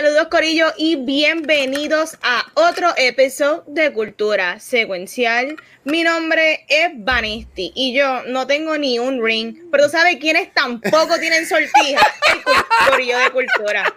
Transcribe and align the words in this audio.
Saludos 0.00 0.28
Corillo 0.30 0.68
y 0.78 0.96
bienvenidos 0.96 2.16
a 2.22 2.46
otro 2.54 2.88
episodio 2.96 3.64
de 3.66 3.92
Cultura 3.92 4.58
Secuencial. 4.58 5.56
Mi 5.84 6.02
nombre 6.02 6.64
es 6.68 6.92
Vanesti 6.94 7.70
y 7.74 7.92
yo 7.92 8.22
no 8.22 8.46
tengo 8.46 8.78
ni 8.78 8.98
un 8.98 9.22
ring, 9.22 9.54
pero 9.70 9.90
¿sabe 9.90 10.18
quiénes 10.18 10.54
tampoco 10.54 11.18
tienen 11.20 11.46
sortija? 11.46 12.00
El 12.32 12.90
Corillo 12.90 13.18
de 13.18 13.30
Cultura. 13.30 13.94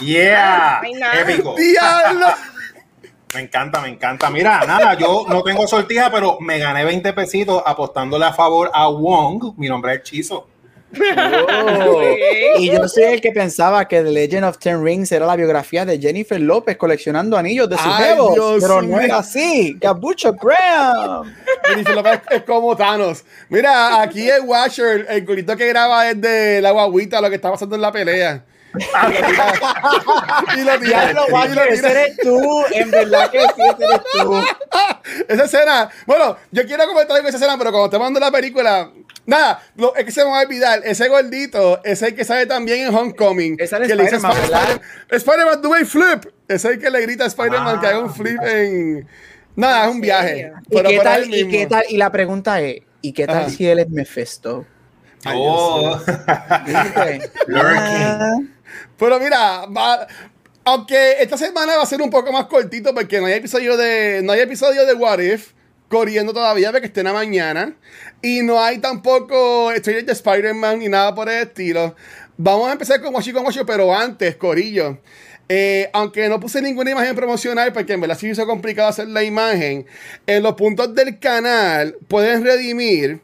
Yeah, 0.00 0.80
épico. 1.20 1.56
¡Diablo! 1.56 2.26
Me 3.34 3.40
encanta, 3.40 3.80
me 3.80 3.88
encanta. 3.88 4.30
Mira, 4.30 4.64
nada, 4.64 4.94
yo 4.94 5.26
no 5.28 5.42
tengo 5.42 5.66
sortija, 5.66 6.10
pero 6.10 6.38
me 6.40 6.58
gané 6.58 6.84
20 6.84 7.12
pesitos 7.12 7.62
apostándole 7.66 8.24
a 8.24 8.32
favor 8.32 8.70
a 8.72 8.88
Wong. 8.88 9.54
Mi 9.58 9.68
nombre 9.68 9.94
es 9.94 10.04
Chizo. 10.04 10.48
Oh. 11.48 12.02
Y 12.58 12.70
yo 12.70 12.88
soy 12.88 13.04
el 13.04 13.20
que 13.20 13.32
pensaba 13.32 13.86
que 13.86 14.02
The 14.02 14.10
Legend 14.10 14.44
of 14.44 14.58
Ten 14.58 14.82
Rings 14.82 15.12
era 15.12 15.26
la 15.26 15.36
biografía 15.36 15.84
de 15.84 15.98
Jennifer 15.98 16.40
López 16.40 16.76
coleccionando 16.76 17.36
anillos 17.36 17.68
de 17.68 17.76
su 17.76 17.88
jevo, 17.90 18.34
pero 18.60 18.80
no 18.80 18.98
era 18.98 19.18
así. 19.18 19.76
Gabucho 19.78 20.32
Graham. 20.32 21.34
Jennifer 21.68 21.94
López 21.94 22.20
es 22.30 22.42
como 22.44 22.74
Thanos. 22.74 23.24
Mira, 23.50 24.00
aquí 24.00 24.28
el 24.28 24.42
Watcher, 24.42 25.06
el 25.08 25.26
culito 25.26 25.56
que 25.56 25.68
graba 25.68 26.08
es 26.10 26.20
de 26.20 26.62
la 26.62 26.70
guaguita, 26.70 27.20
lo 27.20 27.28
que 27.28 27.36
está 27.36 27.50
pasando 27.50 27.76
en 27.76 27.82
la 27.82 27.92
pelea. 27.92 28.42
y 30.56 30.60
lo 30.62 30.78
tira. 30.78 31.12
Diablo, 31.12 31.24
y 31.28 31.32
Watcher, 31.32 31.54
lo 31.54 31.62
ese 31.64 31.90
eres 31.90 32.16
tú. 32.18 32.64
En 32.72 32.90
verdad 32.90 33.30
que 33.30 33.40
sí, 33.40 33.62
ese 33.62 33.84
eres 33.84 34.00
tú. 34.12 34.40
Esa 35.28 35.44
escena, 35.44 35.88
bueno, 36.06 36.36
yo 36.50 36.64
quiero 36.66 36.84
comentar 36.86 37.16
algo 37.16 37.28
esa 37.28 37.36
escena, 37.38 37.56
pero 37.56 37.70
cuando 37.70 37.88
te 37.90 37.98
mando 37.98 38.18
la 38.18 38.30
película, 38.30 38.90
nada, 39.24 39.62
lo- 39.76 39.94
es 39.94 40.04
que 40.04 40.10
se 40.10 40.24
me 40.24 40.30
va 40.30 40.40
a 40.40 40.42
olvidar, 40.42 40.80
ese 40.84 41.08
gordito 41.08 41.80
es 41.84 42.02
el 42.02 42.14
que 42.14 42.24
sale 42.24 42.44
también 42.46 42.88
en 42.88 42.94
Homecoming. 42.94 43.56
Que 43.56 43.64
le 43.66 44.02
dice 44.04 44.16
Spider-Man, 44.16 44.32
Spider-. 44.36 44.80
Spider-Man, 45.10 45.62
do 45.62 45.74
a 45.74 45.84
flip. 45.84 46.26
Es 46.48 46.64
el 46.64 46.78
que 46.80 46.90
le 46.90 47.00
grita 47.02 47.24
a 47.24 47.28
Spider-Man 47.28 47.80
que 47.80 47.86
haga 47.86 48.00
un 48.00 48.12
flip 48.12 48.40
en... 48.42 49.08
Nada, 49.54 49.84
es 49.86 49.90
un 49.92 50.00
viaje. 50.00 50.52
¿Y 50.68 50.74
Pero 50.76 50.88
qué, 50.88 50.98
tal, 50.98 51.34
¿Y 51.34 51.48
qué 51.48 51.66
tal? 51.66 51.84
Y 51.88 51.96
la 51.96 52.10
pregunta 52.10 52.60
es, 52.60 52.82
¿y 53.00 53.12
qué 53.12 53.26
tal 53.26 53.38
Ajá. 53.38 53.50
si 53.50 53.66
él 53.68 53.78
es 53.78 53.88
Mephisto? 53.88 54.66
Oh, 55.24 55.98
¿Viste? 56.66 57.30
Lurking. 57.46 58.52
Pero 58.98 59.20
mira, 59.20 59.66
aunque 60.64 61.16
esta 61.20 61.36
semana 61.36 61.76
va 61.76 61.82
a 61.82 61.86
ser 61.86 62.00
un 62.02 62.10
poco 62.10 62.32
más 62.32 62.46
cortito 62.46 62.94
porque 62.94 63.20
no 63.20 63.26
hay 63.26 63.34
episodio 63.34 63.76
de 63.76 64.20
no 64.22 64.32
hay 64.32 64.40
episodio 64.40 64.86
de 64.86 64.94
What 64.94 65.20
If 65.20 65.52
corriendo 65.88 66.32
todavía 66.32 66.72
porque 66.72 66.86
esté 66.86 67.00
en 67.00 67.06
la 67.06 67.12
mañana 67.12 67.76
y 68.22 68.42
no 68.42 68.60
hay 68.62 68.78
tampoco 68.78 69.70
trailer 69.82 70.04
de 70.04 70.12
Spider-Man 70.12 70.80
ni 70.80 70.88
nada 70.88 71.14
por 71.14 71.28
el 71.28 71.46
estilo. 71.46 71.94
Vamos 72.36 72.68
a 72.68 72.72
empezar 72.72 73.00
con 73.00 73.14
Washi 73.14 73.32
con 73.32 73.44
Washi, 73.46 73.60
pero 73.66 73.94
antes, 73.94 74.36
Corillo. 74.36 74.98
eh, 75.48 75.88
aunque 75.92 76.28
no 76.28 76.40
puse 76.40 76.60
ninguna 76.60 76.90
imagen 76.90 77.14
promocional, 77.14 77.72
porque 77.72 77.92
en 77.92 78.00
verdad 78.00 78.18
sí 78.18 78.28
hizo 78.28 78.46
complicado 78.46 78.88
hacer 78.88 79.08
la 79.08 79.22
imagen, 79.22 79.86
en 80.26 80.42
los 80.42 80.54
puntos 80.54 80.94
del 80.94 81.18
canal 81.18 81.96
pueden 82.08 82.44
redimir 82.44 83.20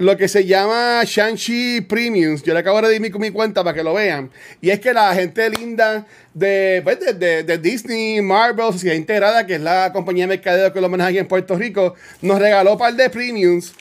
lo 0.00 0.16
que 0.16 0.28
se 0.28 0.46
llama 0.46 1.02
Shang-Chi 1.04 1.82
Premiums. 1.82 2.42
Yo 2.42 2.54
le 2.54 2.60
acabo 2.60 2.80
de 2.80 2.88
redimir 2.88 3.12
con 3.12 3.20
mi 3.20 3.30
cuenta 3.30 3.62
para 3.62 3.74
que 3.76 3.82
lo 3.82 3.92
vean. 3.92 4.30
Y 4.62 4.70
es 4.70 4.80
que 4.80 4.94
la 4.94 5.14
gente 5.14 5.48
linda 5.50 6.06
de, 6.32 6.80
pues, 6.82 6.98
de, 7.18 7.42
de- 7.42 7.58
Disney, 7.58 8.22
Marvel, 8.22 8.72
Sociedad 8.72 8.94
Integrada, 8.96 9.46
que 9.46 9.56
es 9.56 9.60
la 9.60 9.92
compañía 9.92 10.24
de 10.24 10.28
mercadeo 10.28 10.72
que 10.72 10.80
lo 10.80 10.88
maneja 10.88 11.10
aquí 11.10 11.18
en 11.18 11.28
Puerto 11.28 11.54
Rico, 11.54 11.94
nos 12.22 12.38
regaló 12.38 12.72
un 12.72 12.78
par 12.78 12.94
de 12.94 13.10
premiums 13.10 13.74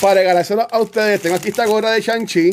para 0.00 0.20
regalárselo 0.20 0.68
a 0.70 0.78
ustedes. 0.78 1.22
Tengo 1.22 1.36
aquí 1.36 1.48
esta 1.48 1.64
gorra 1.64 1.90
de 1.92 2.02
Shang-Chi. 2.02 2.50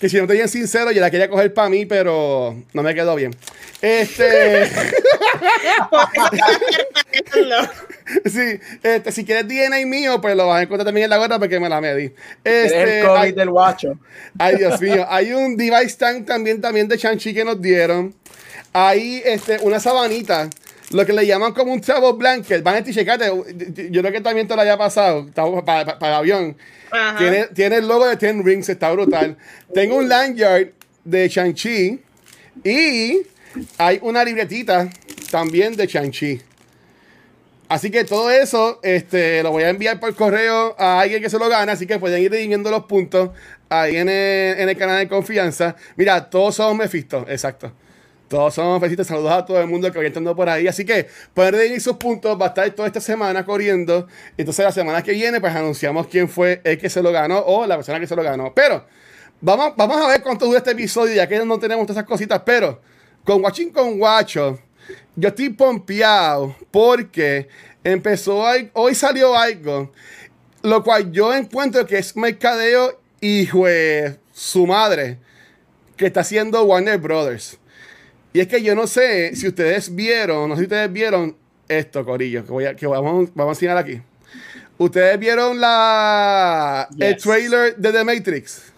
Que 0.00 0.08
si 0.08 0.16
no 0.18 0.26
te 0.26 0.34
bien 0.34 0.48
sincero, 0.48 0.90
yo 0.92 1.00
la 1.00 1.10
quería 1.10 1.28
coger 1.28 1.52
para 1.54 1.68
mí, 1.68 1.86
pero 1.86 2.56
no 2.72 2.82
me 2.82 2.94
quedó 2.94 3.14
bien. 3.14 3.34
Este. 3.80 4.66
sí, 8.24 8.60
este, 8.82 9.12
si 9.12 9.24
quieres 9.24 9.46
DNA 9.48 9.86
mío, 9.86 10.20
pues 10.20 10.36
lo 10.36 10.48
vas 10.48 10.60
a 10.60 10.62
encontrar 10.62 10.86
también 10.86 11.04
en 11.04 11.10
la 11.10 11.18
gorra 11.18 11.38
porque 11.38 11.60
me 11.60 11.68
la 11.68 11.80
medí. 11.80 12.12
Este, 12.42 13.00
el 13.00 13.06
COVID 13.06 13.18
hay- 13.18 13.32
del 13.32 13.50
guacho. 13.50 13.98
Ay, 14.38 14.56
Dios 14.56 14.80
mío. 14.80 15.06
Hay 15.08 15.32
un 15.32 15.56
device 15.56 15.96
tank 15.96 16.26
también, 16.26 16.60
también 16.60 16.88
de 16.88 16.96
Shang-Chi 16.96 17.34
que 17.34 17.44
nos 17.44 17.60
dieron. 17.60 18.14
Hay 18.72 19.22
este, 19.24 19.58
una 19.62 19.78
sabanita, 19.78 20.48
lo 20.94 21.04
que 21.04 21.12
le 21.12 21.26
llaman 21.26 21.52
como 21.52 21.72
un 21.72 21.80
travel 21.80 22.14
blanket. 22.14 22.62
Van 22.62 22.76
a 22.76 22.84
checate, 22.84 23.26
yo 23.90 24.00
creo 24.00 24.12
que 24.12 24.20
también 24.20 24.46
te 24.46 24.54
lo 24.54 24.62
haya 24.62 24.78
pasado 24.78 25.26
para, 25.64 25.98
para, 25.98 26.12
el 26.12 26.14
avión. 26.14 26.56
Ajá. 26.90 27.18
Tiene, 27.18 27.46
tiene 27.48 27.76
el 27.76 27.88
logo 27.88 28.06
de 28.06 28.16
Ten 28.16 28.44
Rings, 28.44 28.68
está 28.68 28.92
brutal. 28.92 29.36
Tengo 29.74 29.96
un 29.96 30.08
lanyard 30.08 30.68
de 31.04 31.28
Shang-Chi 31.28 32.00
y 32.62 33.22
hay 33.76 33.98
una 34.02 34.24
libretita 34.24 34.88
también 35.30 35.74
de 35.74 35.86
Shang-Chi. 35.86 36.40
Así 37.68 37.90
que 37.90 38.04
todo 38.04 38.30
eso 38.30 38.78
este, 38.84 39.42
lo 39.42 39.50
voy 39.50 39.64
a 39.64 39.70
enviar 39.70 39.98
por 39.98 40.14
correo 40.14 40.76
a 40.78 41.00
alguien 41.00 41.20
que 41.20 41.28
se 41.28 41.38
lo 41.40 41.48
gane. 41.48 41.72
Así 41.72 41.88
que 41.88 41.98
pueden 41.98 42.22
ir 42.22 42.30
redimiendo 42.30 42.70
los 42.70 42.84
puntos 42.84 43.30
ahí 43.68 43.96
en 43.96 44.08
el, 44.08 44.60
en 44.60 44.68
el 44.68 44.76
canal 44.76 44.98
de 44.98 45.08
confianza. 45.08 45.74
Mira, 45.96 46.30
todos 46.30 46.54
somos 46.54 46.76
Mephisto, 46.76 47.26
exacto. 47.28 47.72
Todos 48.34 48.52
somos 48.52 48.80
Mephisto. 48.80 49.04
Saludos 49.04 49.30
a 49.30 49.46
todo 49.46 49.60
el 49.60 49.68
mundo 49.68 49.92
que 49.92 49.96
vaya 49.98 50.08
entrando 50.08 50.34
por 50.34 50.48
ahí. 50.48 50.66
Así 50.66 50.84
que 50.84 51.06
pueden 51.32 51.54
redimir 51.54 51.80
sus 51.80 51.96
puntos. 51.98 52.36
Va 52.36 52.46
a 52.46 52.48
estar 52.48 52.68
toda 52.72 52.88
esta 52.88 53.00
semana 53.00 53.44
corriendo. 53.44 54.08
Entonces, 54.36 54.64
la 54.64 54.72
semana 54.72 55.02
que 55.04 55.12
viene, 55.12 55.40
pues 55.40 55.54
anunciamos 55.54 56.08
quién 56.08 56.28
fue 56.28 56.60
el 56.64 56.76
que 56.76 56.90
se 56.90 57.00
lo 57.00 57.12
ganó 57.12 57.38
o 57.38 57.64
la 57.64 57.76
persona 57.76 58.00
que 58.00 58.08
se 58.08 58.16
lo 58.16 58.24
ganó. 58.24 58.52
Pero 58.52 58.84
vamos, 59.40 59.74
vamos 59.76 59.98
a 59.98 60.08
ver 60.08 60.20
cuánto 60.20 60.46
dura 60.46 60.58
este 60.58 60.72
episodio, 60.72 61.14
ya 61.14 61.28
que 61.28 61.44
no 61.44 61.60
tenemos 61.60 61.86
todas 61.86 61.98
esas 61.98 62.08
cositas. 62.08 62.42
Pero 62.44 62.80
con 63.22 63.40
Watching 63.40 63.70
con 63.70 63.98
Guacho, 64.00 64.58
yo 65.14 65.28
estoy 65.28 65.50
pompeado 65.50 66.56
porque 66.72 67.46
empezó, 67.84 68.44
a- 68.44 68.56
hoy 68.72 68.96
salió 68.96 69.36
algo, 69.38 69.92
lo 70.62 70.82
cual 70.82 71.12
yo 71.12 71.32
encuentro 71.32 71.86
que 71.86 71.98
es 71.98 72.16
mercadeo 72.16 72.98
de 73.20 74.18
su 74.32 74.66
madre 74.66 75.18
que 75.96 76.06
está 76.06 76.22
haciendo 76.22 76.64
Warner 76.64 76.98
Brothers. 76.98 77.60
Y 78.34 78.40
es 78.40 78.48
que 78.48 78.60
yo 78.62 78.74
no 78.74 78.86
sé 78.86 79.34
si 79.36 79.48
ustedes 79.48 79.94
vieron, 79.94 80.48
no 80.50 80.56
sé 80.56 80.62
si 80.62 80.64
ustedes 80.64 80.92
vieron 80.92 81.36
esto, 81.68 82.04
Corillo, 82.04 82.44
que, 82.44 82.50
voy 82.52 82.64
a- 82.66 82.74
que 82.76 82.86
vamos, 82.86 83.30
vamos 83.34 83.52
a 83.52 83.56
enseñar 83.56 83.78
aquí. 83.78 84.02
Ustedes 84.76 85.18
vieron 85.20 85.60
la, 85.60 86.88
el 86.98 87.16
trailer 87.16 87.76
de 87.76 87.92
The 87.92 88.04
Matrix. 88.04 88.72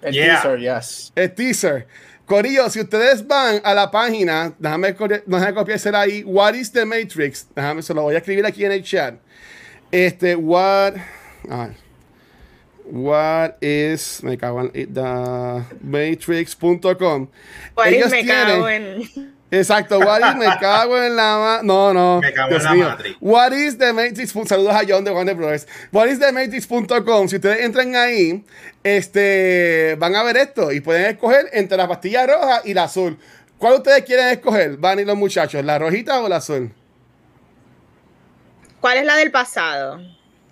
El 0.00 0.14
Yeah. 0.14 0.40
teaser, 0.40 0.58
yes. 0.60 1.12
El 1.16 1.34
teaser. 1.34 1.86
Corillo, 2.24 2.70
si 2.70 2.80
ustedes 2.80 3.26
van 3.26 3.60
a 3.64 3.74
la 3.74 3.90
página, 3.90 4.54
déjame, 4.58 4.94
déjame 5.26 5.54
copiársela 5.54 6.02
ahí. 6.02 6.22
What 6.24 6.54
is 6.54 6.70
the 6.70 6.84
Matrix? 6.84 7.48
Déjame, 7.54 7.82
se 7.82 7.92
lo 7.92 8.02
voy 8.02 8.14
a 8.14 8.18
escribir 8.18 8.46
aquí 8.46 8.64
en 8.64 8.70
el 8.72 8.84
chat. 8.84 9.16
Este, 9.90 10.36
what. 10.36 10.94
a 11.50 11.66
ver. 11.66 11.89
What 12.84 13.56
is. 13.62 14.22
Me 14.22 14.36
cago 14.36 14.60
en. 14.62 14.92
The 14.92 15.64
Matrix.com. 15.82 17.28
Pues 17.74 17.92
Ellos 17.92 18.10
me 18.10 18.22
tienen- 18.22 18.46
cago 18.46 18.68
en. 18.68 19.34
Exacto, 19.52 19.98
what 19.98 20.20
is, 20.20 20.36
me 20.36 20.46
cago 20.60 20.96
en 21.02 21.16
la 21.16 21.36
ma- 21.36 21.60
No, 21.64 21.92
no. 21.92 22.20
Me 22.20 22.32
cago 22.32 22.54
en 22.54 22.62
la. 22.62 22.72
Matrix. 22.74 23.16
What 23.20 23.52
is 23.52 23.76
the 23.78 23.92
Matrix? 23.92 24.32
Saludos 24.46 24.74
a 24.74 24.82
John 24.88 25.02
de 25.04 25.10
Warner 25.10 25.34
Brothers. 25.34 25.66
What 25.90 26.06
is 26.08 26.20
the 26.20 26.30
Matrix.com. 26.30 27.28
Si 27.28 27.36
ustedes 27.36 27.60
entran 27.64 27.96
ahí, 27.96 28.44
este, 28.84 29.96
van 29.98 30.14
a 30.14 30.22
ver 30.22 30.36
esto 30.36 30.70
y 30.70 30.80
pueden 30.80 31.06
escoger 31.06 31.48
entre 31.52 31.76
la 31.76 31.88
pastilla 31.88 32.26
roja 32.28 32.62
y 32.64 32.74
la 32.74 32.84
azul. 32.84 33.18
¿Cuál 33.58 33.74
ustedes 33.74 34.04
quieren 34.04 34.28
escoger? 34.28 34.76
Van 34.76 35.00
y 35.00 35.04
los 35.04 35.16
muchachos, 35.16 35.64
¿la 35.64 35.78
rojita 35.80 36.20
o 36.20 36.28
la 36.28 36.36
azul? 36.36 36.72
¿Cuál 38.80 38.98
es 38.98 39.04
la 39.04 39.16
del 39.16 39.30
pasado? 39.32 40.00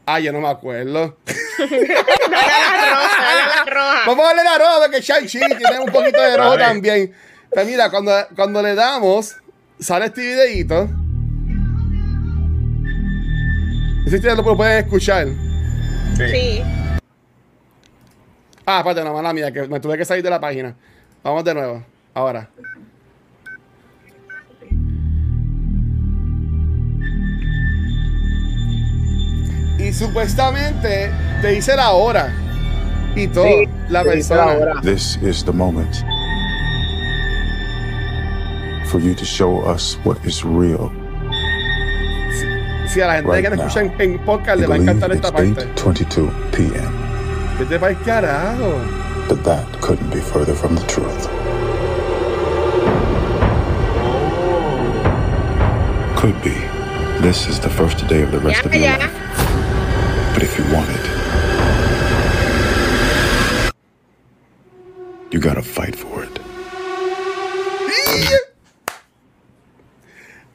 Ah, 0.06 0.18
yo 0.20 0.32
no 0.32 0.40
me 0.40 0.48
acuerdo. 0.48 1.16
La 2.60 2.90
roja, 2.94 3.56
la 3.56 3.64
roja. 3.64 4.00
Vamos 4.06 4.24
a 4.24 4.28
darle 4.28 4.44
la 4.44 4.58
roja 4.58 4.80
porque 4.82 5.00
Shang-Chi 5.00 5.38
tiene 5.38 5.80
un 5.80 5.92
poquito 5.92 6.20
de 6.20 6.36
rojo 6.36 6.58
también. 6.58 7.14
Pero 7.50 7.66
mira, 7.66 7.90
cuando, 7.90 8.12
cuando 8.34 8.62
le 8.62 8.74
damos, 8.74 9.36
sale 9.78 10.06
este 10.06 10.22
si 14.08 14.14
ustedes 14.16 14.36
lo 14.38 14.56
pueden 14.56 14.84
escuchar. 14.84 15.28
Sí. 16.16 16.62
Ah, 18.64 18.78
aparte, 18.78 19.04
no, 19.04 19.12
mala 19.12 19.34
mía, 19.34 19.52
que 19.52 19.68
me 19.68 19.80
tuve 19.80 19.98
que 19.98 20.04
salir 20.04 20.22
de 20.22 20.30
la 20.30 20.40
página. 20.40 20.74
Vamos 21.22 21.44
de 21.44 21.54
nuevo. 21.54 21.84
Ahora. 22.14 22.48
Y 29.78 29.92
supuestamente 29.92 31.10
te 31.42 31.48
dice 31.48 31.76
la 31.76 31.90
hora. 31.90 32.47
Y 33.16 33.26
todo. 33.28 33.44
Sí, 33.44 33.68
la 33.88 34.02
se 34.04 34.16
dice 34.16 34.34
la 34.36 34.44
persona. 34.46 34.72
hora. 34.72 34.80
This 34.82 35.16
is 35.22 35.44
the 35.44 35.52
moment 35.52 35.96
for 38.90 39.00
you 39.00 39.14
to 39.14 39.24
show 39.24 39.60
us 39.64 39.98
what 40.04 40.16
is 40.24 40.44
real. 40.44 40.90
Si 42.88 43.00
a 43.02 43.06
la 43.06 43.14
gente 43.16 43.30
Right 43.30 43.42
que 43.44 43.50
nos 43.50 43.58
now. 43.58 43.66
escucha 43.66 43.80
en, 43.84 44.12
en 44.12 44.18
podcast 44.24 44.60
le 44.60 44.66
va 44.66 44.74
a 44.74 44.78
believe 44.78 44.92
encantar 44.92 45.10
it's 45.10 45.26
esta 45.26 45.32
parte. 45.32 45.66
8:22 45.74 46.30
p.m., 46.52 46.90
Vete 47.58 47.78
para 47.78 47.94
carajo. 47.96 48.80
but 49.28 49.42
that 49.44 49.64
couldn't 49.82 50.08
be 50.10 50.20
further 50.20 50.54
from 50.54 50.74
the 50.74 50.82
truth. 50.86 51.28
Could 56.16 56.40
be. 56.42 56.54
This 57.20 57.46
is 57.48 57.60
the 57.60 57.68
first 57.70 58.06
day 58.08 58.22
of 58.22 58.30
the 58.32 58.38
rest 58.40 58.62
Ya, 58.62 58.68
of 58.68 58.74
your 58.74 58.84
ya. 58.84 58.96
life. 58.98 59.12
But 60.34 60.42
if 60.42 60.56
you 60.58 60.64
want 60.74 60.88
it, 60.90 61.04
you 65.30 65.40
gotta 65.40 65.62
fight 65.62 65.94
for 65.96 66.24
it. 66.24 66.38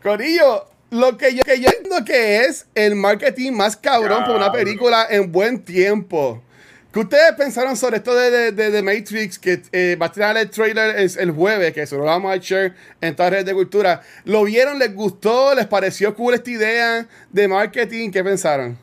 Corillo, 0.02 0.66
lo 0.92 1.18
que 1.18 1.34
yo, 1.34 1.44
que 1.44 1.60
yo 1.60 1.70
entiendo 1.70 2.04
que 2.06 2.42
es 2.42 2.66
el 2.76 2.96
marketing 2.96 3.52
más 3.54 3.78
cabrón 3.78 4.26
por 4.26 4.36
una 4.36 4.52
película 4.52 5.08
en 5.10 5.32
buen 5.32 5.64
tiempo. 5.64 6.44
¿Qué 6.92 7.00
ustedes 7.00 7.32
pensaron 7.38 7.76
sobre 7.76 7.98
esto 7.98 8.14
de, 8.14 8.30
de, 8.30 8.52
de- 8.52 8.70
de 8.70 8.82
Matrix? 8.84 9.40
Que 9.40 9.64
eh, 9.72 9.98
va 10.00 10.08
a 10.08 10.12
tirar 10.12 10.38
el 10.38 10.50
trailer 10.50 11.00
es 11.00 11.18
el 11.18 11.32
jueves, 11.32 11.74
que 11.74 11.88
se 11.88 11.96
lo 11.96 12.04
vamos 12.04 12.32
a 12.32 12.38
share 12.38 12.76
en 13.02 13.16
todas 13.16 13.32
las 13.32 13.40
redes 13.40 13.46
de 13.48 13.54
cultura. 13.54 14.02
¿Lo 14.26 14.44
vieron? 14.44 14.78
¿Les 14.78 14.94
gustó? 14.94 15.56
¿Les 15.56 15.66
pareció 15.66 16.14
cool 16.14 16.36
esta 16.36 16.52
idea 16.52 17.08
de 17.32 17.48
marketing? 17.48 18.12
¿Qué 18.12 18.24
pensaron? 18.24 18.78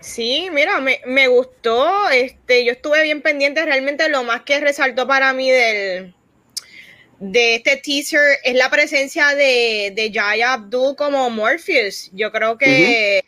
Sí, 0.00 0.48
mira, 0.52 0.80
me, 0.80 1.00
me 1.06 1.28
gustó. 1.28 2.10
Este, 2.10 2.64
yo 2.64 2.72
estuve 2.72 3.02
bien 3.02 3.22
pendiente. 3.22 3.64
Realmente 3.64 4.08
lo 4.08 4.24
más 4.24 4.42
que 4.42 4.60
resaltó 4.60 5.06
para 5.06 5.32
mí 5.32 5.50
del 5.50 6.14
de 7.20 7.56
este 7.56 7.76
teaser 7.76 8.38
es 8.44 8.54
la 8.54 8.70
presencia 8.70 9.34
de, 9.34 9.92
de 9.94 10.10
Jaya 10.12 10.54
Abdul 10.54 10.96
como 10.96 11.28
Morpheus. 11.28 12.10
Yo 12.12 12.32
creo 12.32 12.56
que 12.56 13.22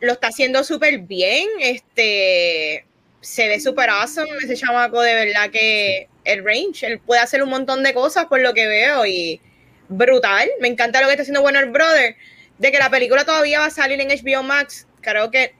lo 0.00 0.12
está 0.12 0.28
haciendo 0.28 0.62
súper 0.62 0.98
bien. 0.98 1.48
Este 1.60 2.84
se 3.20 3.48
ve 3.48 3.58
súper 3.60 3.90
awesome 3.90 4.30
ese 4.44 4.54
chamaco 4.54 5.00
de 5.00 5.14
verdad 5.14 5.50
que 5.50 6.08
el 6.24 6.44
range, 6.44 6.86
él 6.86 7.00
puede 7.00 7.20
hacer 7.20 7.42
un 7.42 7.48
montón 7.48 7.82
de 7.82 7.92
cosas 7.92 8.26
por 8.26 8.40
lo 8.40 8.52
que 8.52 8.66
veo 8.66 9.06
y 9.06 9.40
brutal. 9.88 10.48
Me 10.60 10.68
encanta 10.68 11.00
lo 11.00 11.06
que 11.06 11.14
está 11.14 11.22
haciendo 11.22 11.40
Warner 11.40 11.66
Brother. 11.66 12.14
De 12.58 12.72
que 12.72 12.78
la 12.78 12.90
película 12.90 13.24
todavía 13.24 13.60
va 13.60 13.66
a 13.66 13.70
salir 13.70 14.00
en 14.00 14.08
HBO 14.08 14.42
Max. 14.42 14.86
Creo 15.00 15.30
que 15.30 15.54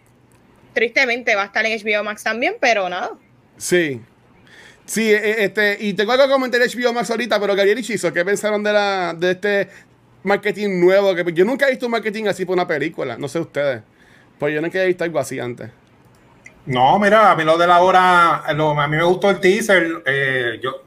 tristemente 0.79 1.35
va 1.35 1.43
a 1.43 1.47
estar 1.47 1.67
en 1.67 1.77
HBO 1.79 2.05
Max 2.05 2.23
también, 2.23 2.55
pero 2.61 2.89
nada. 2.89 3.11
Sí. 3.57 4.01
Sí, 4.87 5.13
eh, 5.13 5.45
este, 5.45 5.77
y 5.81 5.93
tengo 5.95 6.13
algo 6.13 6.25
que 6.25 6.31
comentar 6.31 6.63
en 6.63 6.69
HBO 6.71 6.93
Max 6.93 7.11
ahorita, 7.11 7.41
pero 7.41 7.55
Gabriel 7.57 7.79
y 7.81 7.83
Chizo, 7.83 8.13
¿qué 8.13 8.25
pensaron 8.25 8.63
de, 8.63 8.73
la, 8.73 9.15
de 9.19 9.33
este 9.33 9.69
marketing 10.23 10.81
nuevo? 10.81 11.15
Que 11.15 11.33
yo 11.33 11.45
nunca 11.45 11.67
he 11.67 11.71
visto 11.71 11.87
un 11.87 11.93
marketing 11.93 12.25
así 12.27 12.45
por 12.45 12.55
una 12.55 12.67
película, 12.67 13.17
no 13.19 13.27
sé 13.29 13.41
ustedes. 13.41 13.83
Pues 14.39 14.55
yo 14.55 14.61
nunca 14.63 14.81
he 14.83 14.87
visto 14.87 15.03
algo 15.05 15.19
así 15.19 15.41
antes. 15.41 15.69
No, 16.67 16.99
mira, 16.99 17.31
a 17.33 17.37
mí 17.37 17.45
lo 17.45 17.59
de 17.59 17.67
la 17.67 17.81
hora, 17.81 18.45
lo- 18.55 18.79
a 18.81 18.87
mí 18.89 18.97
me 18.97 19.03
gustó 19.05 19.31
el 19.31 19.41
teaser. 19.41 20.03
eh, 20.07 20.61
yo 20.63 20.83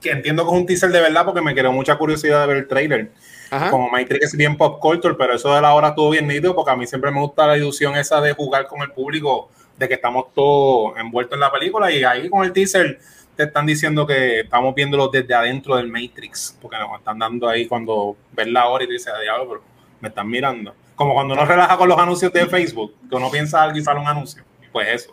que 0.00 0.10
entiendo 0.10 0.44
que 0.44 0.52
es 0.54 0.60
un 0.60 0.66
teaser 0.66 0.90
de 0.90 1.00
verdad 1.00 1.24
porque 1.24 1.40
me 1.42 1.54
creó 1.54 1.72
mucha 1.72 1.96
curiosidad 1.96 2.42
de 2.42 2.46
ver 2.46 2.56
el 2.58 2.68
trailer. 2.68 3.10
Ajá. 3.50 3.70
Como 3.70 3.88
Matrix 3.88 4.26
es 4.26 4.36
bien 4.36 4.56
pop 4.56 4.80
culture, 4.80 5.14
pero 5.14 5.34
eso 5.34 5.54
de 5.54 5.60
la 5.60 5.72
hora 5.74 5.88
estuvo 5.88 6.10
bien 6.10 6.26
nítido 6.26 6.54
porque 6.54 6.70
a 6.72 6.76
mí 6.76 6.86
siempre 6.86 7.10
me 7.10 7.20
gusta 7.20 7.46
la 7.46 7.56
ilusión 7.56 7.96
esa 7.96 8.20
de 8.20 8.32
jugar 8.32 8.66
con 8.66 8.82
el 8.82 8.90
público, 8.90 9.50
de 9.78 9.88
que 9.88 9.94
estamos 9.94 10.32
todos 10.34 10.96
envueltos 10.98 11.34
en 11.36 11.40
la 11.40 11.52
película 11.52 11.90
y 11.90 12.02
ahí 12.02 12.28
con 12.28 12.44
el 12.44 12.52
teaser 12.52 12.98
te 13.36 13.44
están 13.44 13.66
diciendo 13.66 14.06
que 14.06 14.40
estamos 14.40 14.74
viéndolo 14.74 15.08
desde 15.08 15.34
adentro 15.34 15.76
del 15.76 15.88
Matrix, 15.88 16.56
porque 16.60 16.78
nos 16.78 16.98
están 16.98 17.18
dando 17.18 17.48
ahí 17.48 17.66
cuando 17.66 18.16
ves 18.32 18.48
la 18.48 18.66
hora 18.66 18.84
y 18.84 18.86
te 18.86 18.94
dices, 18.94 19.12
"Ah, 19.14 19.20
diablo, 19.20 19.46
pero 19.48 19.62
me 20.00 20.08
están 20.08 20.28
mirando. 20.28 20.74
Como 20.94 21.12
cuando 21.12 21.34
uno 21.34 21.44
relaja 21.44 21.76
con 21.76 21.88
los 21.88 21.98
anuncios 21.98 22.32
de 22.32 22.46
Facebook, 22.46 22.94
que 23.08 23.14
uno 23.14 23.30
piensa 23.30 23.62
algo 23.62 23.76
y 23.76 23.82
sale 23.82 24.00
un 24.00 24.08
anuncio. 24.08 24.42
Pues 24.72 24.88
eso. 24.88 25.12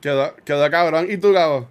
Quedó, 0.00 0.34
quedó 0.44 0.70
cabrón. 0.70 1.06
¿Y 1.08 1.16
tú, 1.16 1.32
Gabo? 1.32 1.68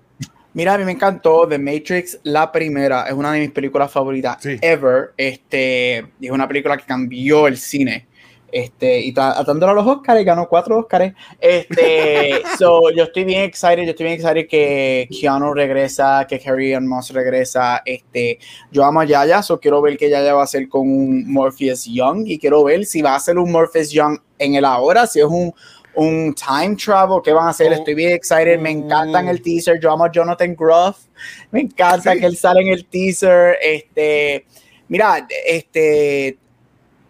Mira, 0.54 0.76
a 0.76 0.78
mí 0.78 0.86
me 0.86 0.92
encantó 0.92 1.48
The 1.48 1.58
Matrix, 1.58 2.20
la 2.24 2.52
primera, 2.52 3.08
es 3.08 3.14
una 3.14 3.32
de 3.32 3.40
mis 3.40 3.52
películas 3.52 3.92
favoritas 3.92 4.38
Sí. 4.40 4.58
ever. 4.62 5.14
Este, 5.18 5.98
es 6.22 6.32
una 6.32 6.48
película 6.48 6.78
que 6.78 6.86
cambió 6.86 7.48
el 7.48 7.58
cine. 7.58 8.08
Este, 8.54 9.00
y 9.00 9.12
atándolo 9.18 9.72
a 9.72 9.76
los 9.76 9.88
Oscars, 9.88 10.24
ganó 10.24 10.48
cuatro 10.48 10.78
Oscars. 10.78 11.12
Este, 11.42 12.40
so, 12.60 12.92
yo 12.92 13.06
estoy 13.06 13.24
bien 13.24 13.42
excited, 13.42 13.84
yo 13.84 13.90
estoy 13.90 14.06
bien 14.06 14.20
excited 14.20 14.48
que 14.48 15.10
Keanu 15.10 15.56
regresa, 15.56 16.28
que 16.30 16.40
Carrie 16.40 16.76
Ann 16.76 16.88
Moss 16.88 17.10
regresa. 17.10 17.82
Este, 17.84 18.38
yo 18.72 18.86
amo 18.86 19.02
a 19.02 19.06
Yaya, 19.06 19.42
so 19.42 19.60
quiero 19.60 19.82
ver 19.82 19.98
qué 19.98 20.08
Yaya 20.08 20.36
va 20.36 20.42
a 20.42 20.44
hacer 20.44 20.70
con 20.70 20.82
un 20.82 21.34
Morpheus 21.34 21.86
Young 21.86 22.28
y 22.28 22.38
quiero 22.38 22.64
ver 22.64 22.86
si 22.86 23.02
va 23.02 23.16
a 23.16 23.20
ser 23.20 23.40
un 23.40 23.52
Morpheus 23.52 23.90
Young 23.90 24.20
en 24.38 24.54
el 24.54 24.66
ahora, 24.66 25.08
si 25.08 25.20
es 25.20 25.26
un, 25.26 25.52
un 25.96 26.34
time 26.34 26.76
travel, 26.76 27.22
qué 27.24 27.34
van 27.34 27.48
a 27.48 27.50
hacer. 27.50 27.72
Estoy 27.74 27.94
bien 27.94 28.12
excited, 28.14 28.60
me 28.60 28.72
encanta 28.72 29.20
en 29.20 29.28
el 29.28 29.42
teaser. 29.42 29.80
Yo 29.80 29.92
amo 29.92 30.06
a 30.06 30.12
Jonathan 30.12 30.56
Groff, 30.56 31.06
me 31.52 31.62
encanta 31.62 32.14
Sí. 32.14 32.20
que 32.20 32.26
él 32.26 32.38
sale 32.38 32.62
en 32.62 32.68
el 32.70 32.86
teaser. 32.86 33.58
Este, 33.62 34.46
mira, 34.88 35.28
este, 35.46 36.38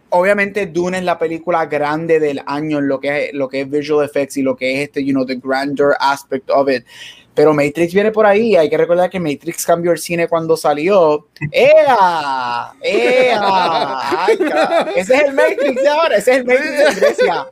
obviamente 0.09 0.68
Dune 0.68 1.00
es 1.00 1.03
la 1.03 1.18
película 1.18 1.65
grande 1.65 2.19
del 2.19 2.41
año 2.45 2.80
en 2.80 2.88
lo 2.88 3.00
que 3.00 3.25
es, 3.30 3.33
lo 3.33 3.47
que 3.50 3.62
es 3.62 3.69
visual 3.69 4.06
effects 4.06 4.38
y 4.38 4.41
lo 4.41 4.56
que 4.56 4.75
es 4.75 4.88
este, 4.88 5.03
you 5.03 5.12
know, 5.13 5.25
the 5.25 5.36
grandeur 5.36 5.95
aspect 6.00 6.50
of 6.50 6.69
it. 6.69 6.86
Pero 7.35 7.51
Matrix 7.53 7.94
viene 7.94 8.12
por 8.12 8.25
ahí. 8.27 8.56
Hay 8.56 8.69
que 8.69 8.77
recordar 8.77 9.09
que 9.09 9.19
Matrix 9.19 9.65
cambió 9.65 9.91
el 9.91 9.97
cine 9.97 10.27
cuando 10.27 10.56
salió. 10.56 11.27
¡Ea! 11.51 12.71
¡Ea! 12.81 13.39
Ay. 14.25 14.38
Ese 14.95 15.15
es 15.15 15.21
el 15.24 15.33
Matrix 15.33 15.81
de 15.81 15.89
ahora. 15.89 16.18
Ese 16.18 16.31
es 16.31 16.38
el 16.38 16.45
Matrix 16.45 16.77
de 16.95 17.00
Grecia. 17.01 17.47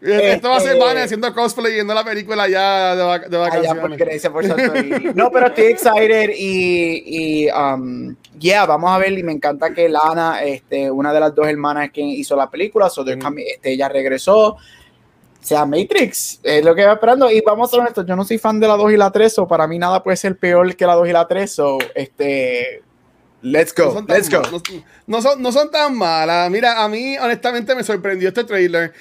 Esto 0.00 0.48
va 0.48 0.56
a 0.56 0.60
ser 0.60 0.72
Este- 0.72 0.84
Vane 0.84 1.02
haciendo 1.02 1.34
cosplay 1.34 1.74
yendo 1.74 1.92
a 1.92 1.96
la 1.96 2.04
película 2.04 2.48
ya 2.48 2.96
de, 2.96 3.02
vac- 3.02 3.26
de 3.28 3.36
allá 3.36 3.48
vacaciones. 3.74 3.80
por 3.82 3.96
Grecia, 3.96 4.32
por. 4.32 4.44
No, 5.14 5.30
pero 5.30 5.46
estoy 5.48 5.64
excited 5.66 6.30
y, 6.36 7.44
y 7.46 7.50
um, 7.50 8.14
yeah, 8.38 8.66
vamos 8.66 8.90
a 8.90 8.98
ver 8.98 9.12
y 9.12 9.22
me 9.22 9.32
encanta 9.32 9.72
que 9.72 9.88
Lana, 9.88 10.42
este, 10.42 10.90
una 10.90 11.12
de 11.12 11.20
las 11.20 11.34
dos 11.34 11.46
hermanas 11.46 11.90
que 11.92 12.00
hizo 12.00 12.34
la 12.36 12.50
película, 12.50 12.88
so 12.90 13.04
coming- 13.04 13.44
este, 13.46 13.72
ella 13.72 13.88
regresó. 13.88 14.56
O 15.44 15.46
sea, 15.46 15.66
Matrix, 15.66 16.40
es 16.42 16.64
lo 16.64 16.74
que 16.74 16.80
iba 16.80 16.94
esperando. 16.94 17.30
Y 17.30 17.42
vamos 17.42 17.68
a 17.68 17.70
ser 17.72 17.80
honestos, 17.80 18.06
yo 18.06 18.16
no 18.16 18.24
soy 18.24 18.38
fan 18.38 18.58
de 18.58 18.66
la 18.66 18.78
2 18.78 18.92
y 18.92 18.96
la 18.96 19.10
3, 19.12 19.38
o 19.40 19.46
para 19.46 19.66
mí 19.66 19.78
nada 19.78 20.02
puede 20.02 20.16
ser 20.16 20.38
peor 20.38 20.74
que 20.74 20.86
la 20.86 20.94
2 20.94 21.06
y 21.08 21.12
la 21.12 21.28
3, 21.28 21.52
so, 21.52 21.76
este, 21.94 22.82
let's 23.42 23.74
go, 23.76 24.02
let's 24.08 24.30
go. 24.30 24.40
mal- 24.40 24.84
no 25.06 25.20
son, 25.20 25.42
no 25.42 25.52
son 25.52 25.70
tan 25.70 25.94
malas. 25.94 26.50
Mira, 26.50 26.82
a 26.82 26.88
mí 26.88 27.18
honestamente 27.18 27.74
me 27.74 27.84
sorprendió 27.84 28.28
este 28.28 28.44
trailer. 28.44 28.94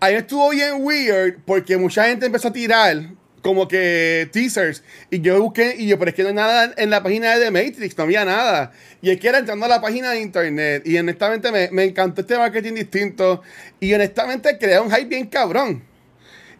Ahí 0.00 0.14
estuvo 0.14 0.48
bien 0.48 0.76
weird 0.78 1.40
porque 1.44 1.76
mucha 1.76 2.04
gente 2.04 2.24
empezó 2.24 2.48
a 2.48 2.52
tirar 2.54 2.96
como 3.42 3.68
que 3.68 4.28
teasers. 4.32 4.82
Y 5.10 5.20
yo 5.20 5.40
busqué 5.42 5.74
y 5.76 5.86
yo, 5.88 5.98
pero 5.98 6.08
es 6.10 6.14
que 6.14 6.22
no 6.22 6.28
hay 6.28 6.34
nada 6.34 6.72
en 6.76 6.88
la 6.90 7.02
página 7.02 7.36
de 7.36 7.44
The 7.44 7.50
Matrix, 7.50 7.98
no 7.98 8.04
había 8.04 8.24
nada. 8.24 8.72
Y 9.02 9.10
es 9.10 9.18
que 9.20 9.28
era 9.28 9.38
entrando 9.38 9.66
a 9.66 9.68
la 9.68 9.80
página 9.80 10.10
de 10.12 10.20
internet. 10.20 10.82
Y 10.86 10.96
honestamente 10.96 11.50
me, 11.52 11.68
me 11.70 11.84
encantó 11.84 12.20
este 12.22 12.38
marketing 12.38 12.74
distinto. 12.74 13.42
Y 13.80 13.92
honestamente 13.92 14.56
crea 14.58 14.80
un 14.80 14.90
hype 14.90 15.06
bien 15.06 15.26
cabrón. 15.26 15.82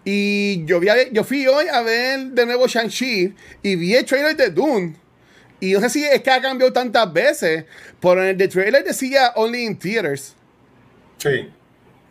Y 0.04 0.64
yo, 0.64 0.80
vi 0.80 0.88
a- 0.88 1.08
yo 1.10 1.22
fui 1.24 1.46
hoy 1.46 1.66
a 1.72 1.80
ver 1.82 2.18
de 2.26 2.44
nuevo 2.46 2.66
Shang-Chi 2.66 3.34
y 3.62 3.76
vi 3.76 3.94
el 3.94 4.04
trailer 4.04 4.36
de 4.36 4.50
Dune. 4.50 4.96
Y 5.60 5.72
no 5.74 5.80
sé 5.80 5.90
si 5.90 6.04
es 6.04 6.20
que 6.22 6.30
ha 6.32 6.40
cambiado 6.42 6.72
tantas 6.72 7.12
veces, 7.12 7.64
pero 8.00 8.20
en 8.20 8.30
el 8.30 8.36
de 8.36 8.48
trailer 8.48 8.82
decía 8.82 9.32
Only 9.36 9.62
in 9.64 9.78
Theaters. 9.78 10.34
Sí. 11.18 11.48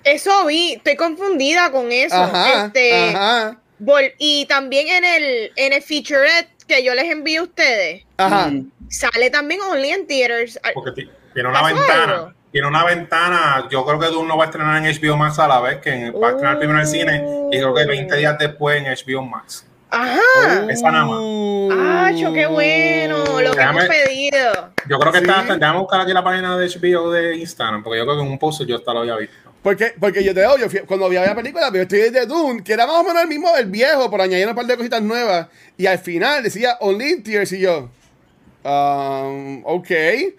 Eso 0.06 0.46
vi, 0.46 0.74
estoy 0.76 0.96
confundida 0.96 1.70
con 1.70 1.92
eso. 1.92 2.16
Ajá, 2.16 2.68
Este, 2.68 2.94
ajá, 2.94 3.60
y 4.18 4.46
también 4.48 4.88
en 4.90 5.04
el, 5.06 5.52
en 5.56 5.74
el 5.74 5.82
featurette 5.82 6.50
que 6.68 6.84
yo 6.84 6.94
les 6.94 7.06
envío 7.12 7.42
a 7.42 7.44
ustedes, 7.44 8.04
ajá. 8.18 8.48
Mm. 8.48 8.72
sale 8.90 9.30
también 9.30 9.60
Only 9.62 9.92
in 9.94 10.08
Theaters. 10.08 10.60
Porque 10.74 10.92
ti- 11.04 11.10
tiene 11.34 11.50
una 11.50 11.62
¿Pasó 11.62 11.76
ventana. 11.76 12.04
algo? 12.14 12.34
Tiene 12.52 12.68
una 12.68 12.84
ventana. 12.86 13.68
Yo 13.72 13.86
creo 13.86 13.98
que 14.00 14.08
Dune 14.08 14.28
no 14.28 14.38
va 14.38 14.44
a 14.44 14.48
estrenar 14.48 14.78
en 14.78 14.86
HBO 14.86 15.16
Max 15.18 15.40
a 15.40 15.48
la 15.48 15.60
vez 15.62 15.78
que 15.80 15.90
en- 15.90 16.14
va 16.14 16.28
a 16.28 16.32
estrenar 16.32 16.58
primero 16.60 16.80
en 16.80 16.86
el 16.86 16.92
cine 16.92 17.24
y 17.52 17.58
creo 17.58 17.74
que 17.74 17.86
20 17.86 18.16
días 18.18 18.38
después 18.38 18.78
en 18.78 18.86
HBO 18.88 19.24
Max. 19.24 19.66
Ajá. 19.90 20.20
Esa 20.70 20.92
nada 20.92 21.06
más. 21.06 22.14
¡Acho, 22.14 22.32
qué 22.34 22.46
bueno! 22.48 23.24
Lo 23.42 23.52
que 23.54 23.62
hemos 23.62 23.86
pedido. 23.86 24.70
Yo 24.88 25.00
creo 25.00 25.12
que 25.12 25.20
Sí. 25.20 25.26
está. 25.26 25.58
Déjame 25.58 25.80
buscar 25.80 26.02
aquí 26.02 26.14
la 26.14 26.24
página 26.24 26.58
de 26.58 26.66
HBO 26.70 27.12
de 27.12 27.36
Instagram, 27.38 27.84
porque 27.84 28.00
yo 28.00 28.06
creo 28.06 28.18
que 28.18 28.24
en 28.24 28.30
un 28.32 28.40
post 28.40 28.62
yo 28.64 28.76
hasta 28.78 28.94
lo 28.94 29.00
había 29.02 29.16
visto. 29.18 29.41
Porque, 29.64 29.94
porque 30.00 30.24
yo 30.24 30.34
te 30.34 30.42
digo, 30.42 30.58
yo 30.58 30.70
fui- 30.70 30.80
cuando 30.82 31.08
vi 31.08 31.16
la 31.18 31.36
película, 31.36 31.68
el 31.72 31.88
trailer 31.88 32.12
de 32.12 32.26
Dune, 32.26 32.64
que 32.64 32.74
era 32.74 32.88
más 32.88 32.96
o 32.96 33.04
menos 33.04 33.22
el 33.22 33.28
mismo, 33.28 33.56
el 33.56 33.68
viejo, 33.68 34.10
por 34.10 34.20
añadir 34.22 34.48
un 34.48 34.56
par 34.56 34.66
de 34.66 34.76
cositas 34.76 35.02
nuevas. 35.04 35.48
Y 35.78 35.86
al 35.86 36.00
final 36.00 36.42
decía 36.44 36.78
Only 36.80 37.10
in 37.12 37.24
Theaters 37.24 37.52
y 37.54 37.60
yo. 37.60 37.90
Um, 38.64 39.62
ok. 39.66 39.90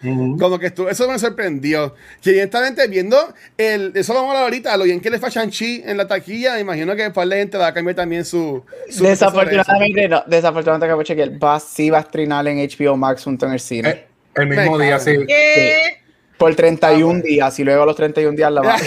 Ujú. 0.04 0.36
Como 0.38 0.58
que 0.58 0.66
eso 0.90 1.08
me 1.08 1.18
sorprendió. 1.18 1.94
Que 2.22 2.30
evidentemente 2.30 2.86
viendo 2.86 3.16
el, 3.58 3.92
eso 3.96 4.14
vamos 4.14 4.28
a 4.28 4.30
hablar 4.32 4.44
ahorita, 4.44 4.76
lo 4.76 4.84
bien 4.84 5.00
que 5.00 5.10
le 5.10 5.18
fue 5.18 5.28
a 5.28 5.32
Shang-Chi 5.32 5.82
en 5.86 5.96
la 5.96 6.06
taquilla, 6.06 6.54
me 6.54 6.60
imagino 6.60 6.94
que 6.94 7.10
para 7.10 7.24
la 7.26 7.36
gente 7.36 7.58
va 7.58 7.68
a 7.68 7.74
cambiar 7.74 7.96
también 7.96 8.24
su. 8.24 8.64
su 8.88 9.02
Desafortunadamente, 9.04 10.08
no, 10.08 10.22
desafortunadamente 10.26 10.86
acabo 10.86 11.00
de 11.00 11.04
chequear. 11.06 11.30
Va, 11.42 11.58
sí 11.58 11.90
va 11.90 11.98
a 11.98 12.00
estrenar 12.02 12.46
en 12.46 12.58
HBO 12.58 12.96
Max 12.96 13.24
junto 13.24 13.46
en 13.46 13.52
el 13.52 13.60
cine. 13.60 13.88
Eh, 13.88 14.04
el 14.36 14.46
mismo 14.46 14.78
Me 14.78 14.84
día, 14.86 14.98
cago. 14.98 15.10
sí. 15.10 15.26
¿Qué? 15.26 16.01
Por 16.38 16.54
31 16.54 17.18
ah, 17.18 17.22
días. 17.22 17.58
Y 17.58 17.64
luego 17.64 17.82
a 17.82 17.86
los 17.86 17.96
31 17.96 18.36
días 18.36 18.52
la 18.52 18.62
va. 18.62 18.76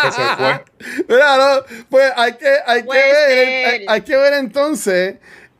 Ah, 0.00 0.10
fue. 0.36 0.86
Mira, 1.08 1.36
no, 1.36 1.62
pues 1.88 2.12
hay 2.16 2.34
que, 2.34 2.52
hay 2.66 2.82
que 2.82 2.88
ver, 2.88 3.66
hay, 3.66 3.84
hay 3.88 4.00
que 4.02 4.16
ver 4.16 4.34
entonces. 4.34 5.16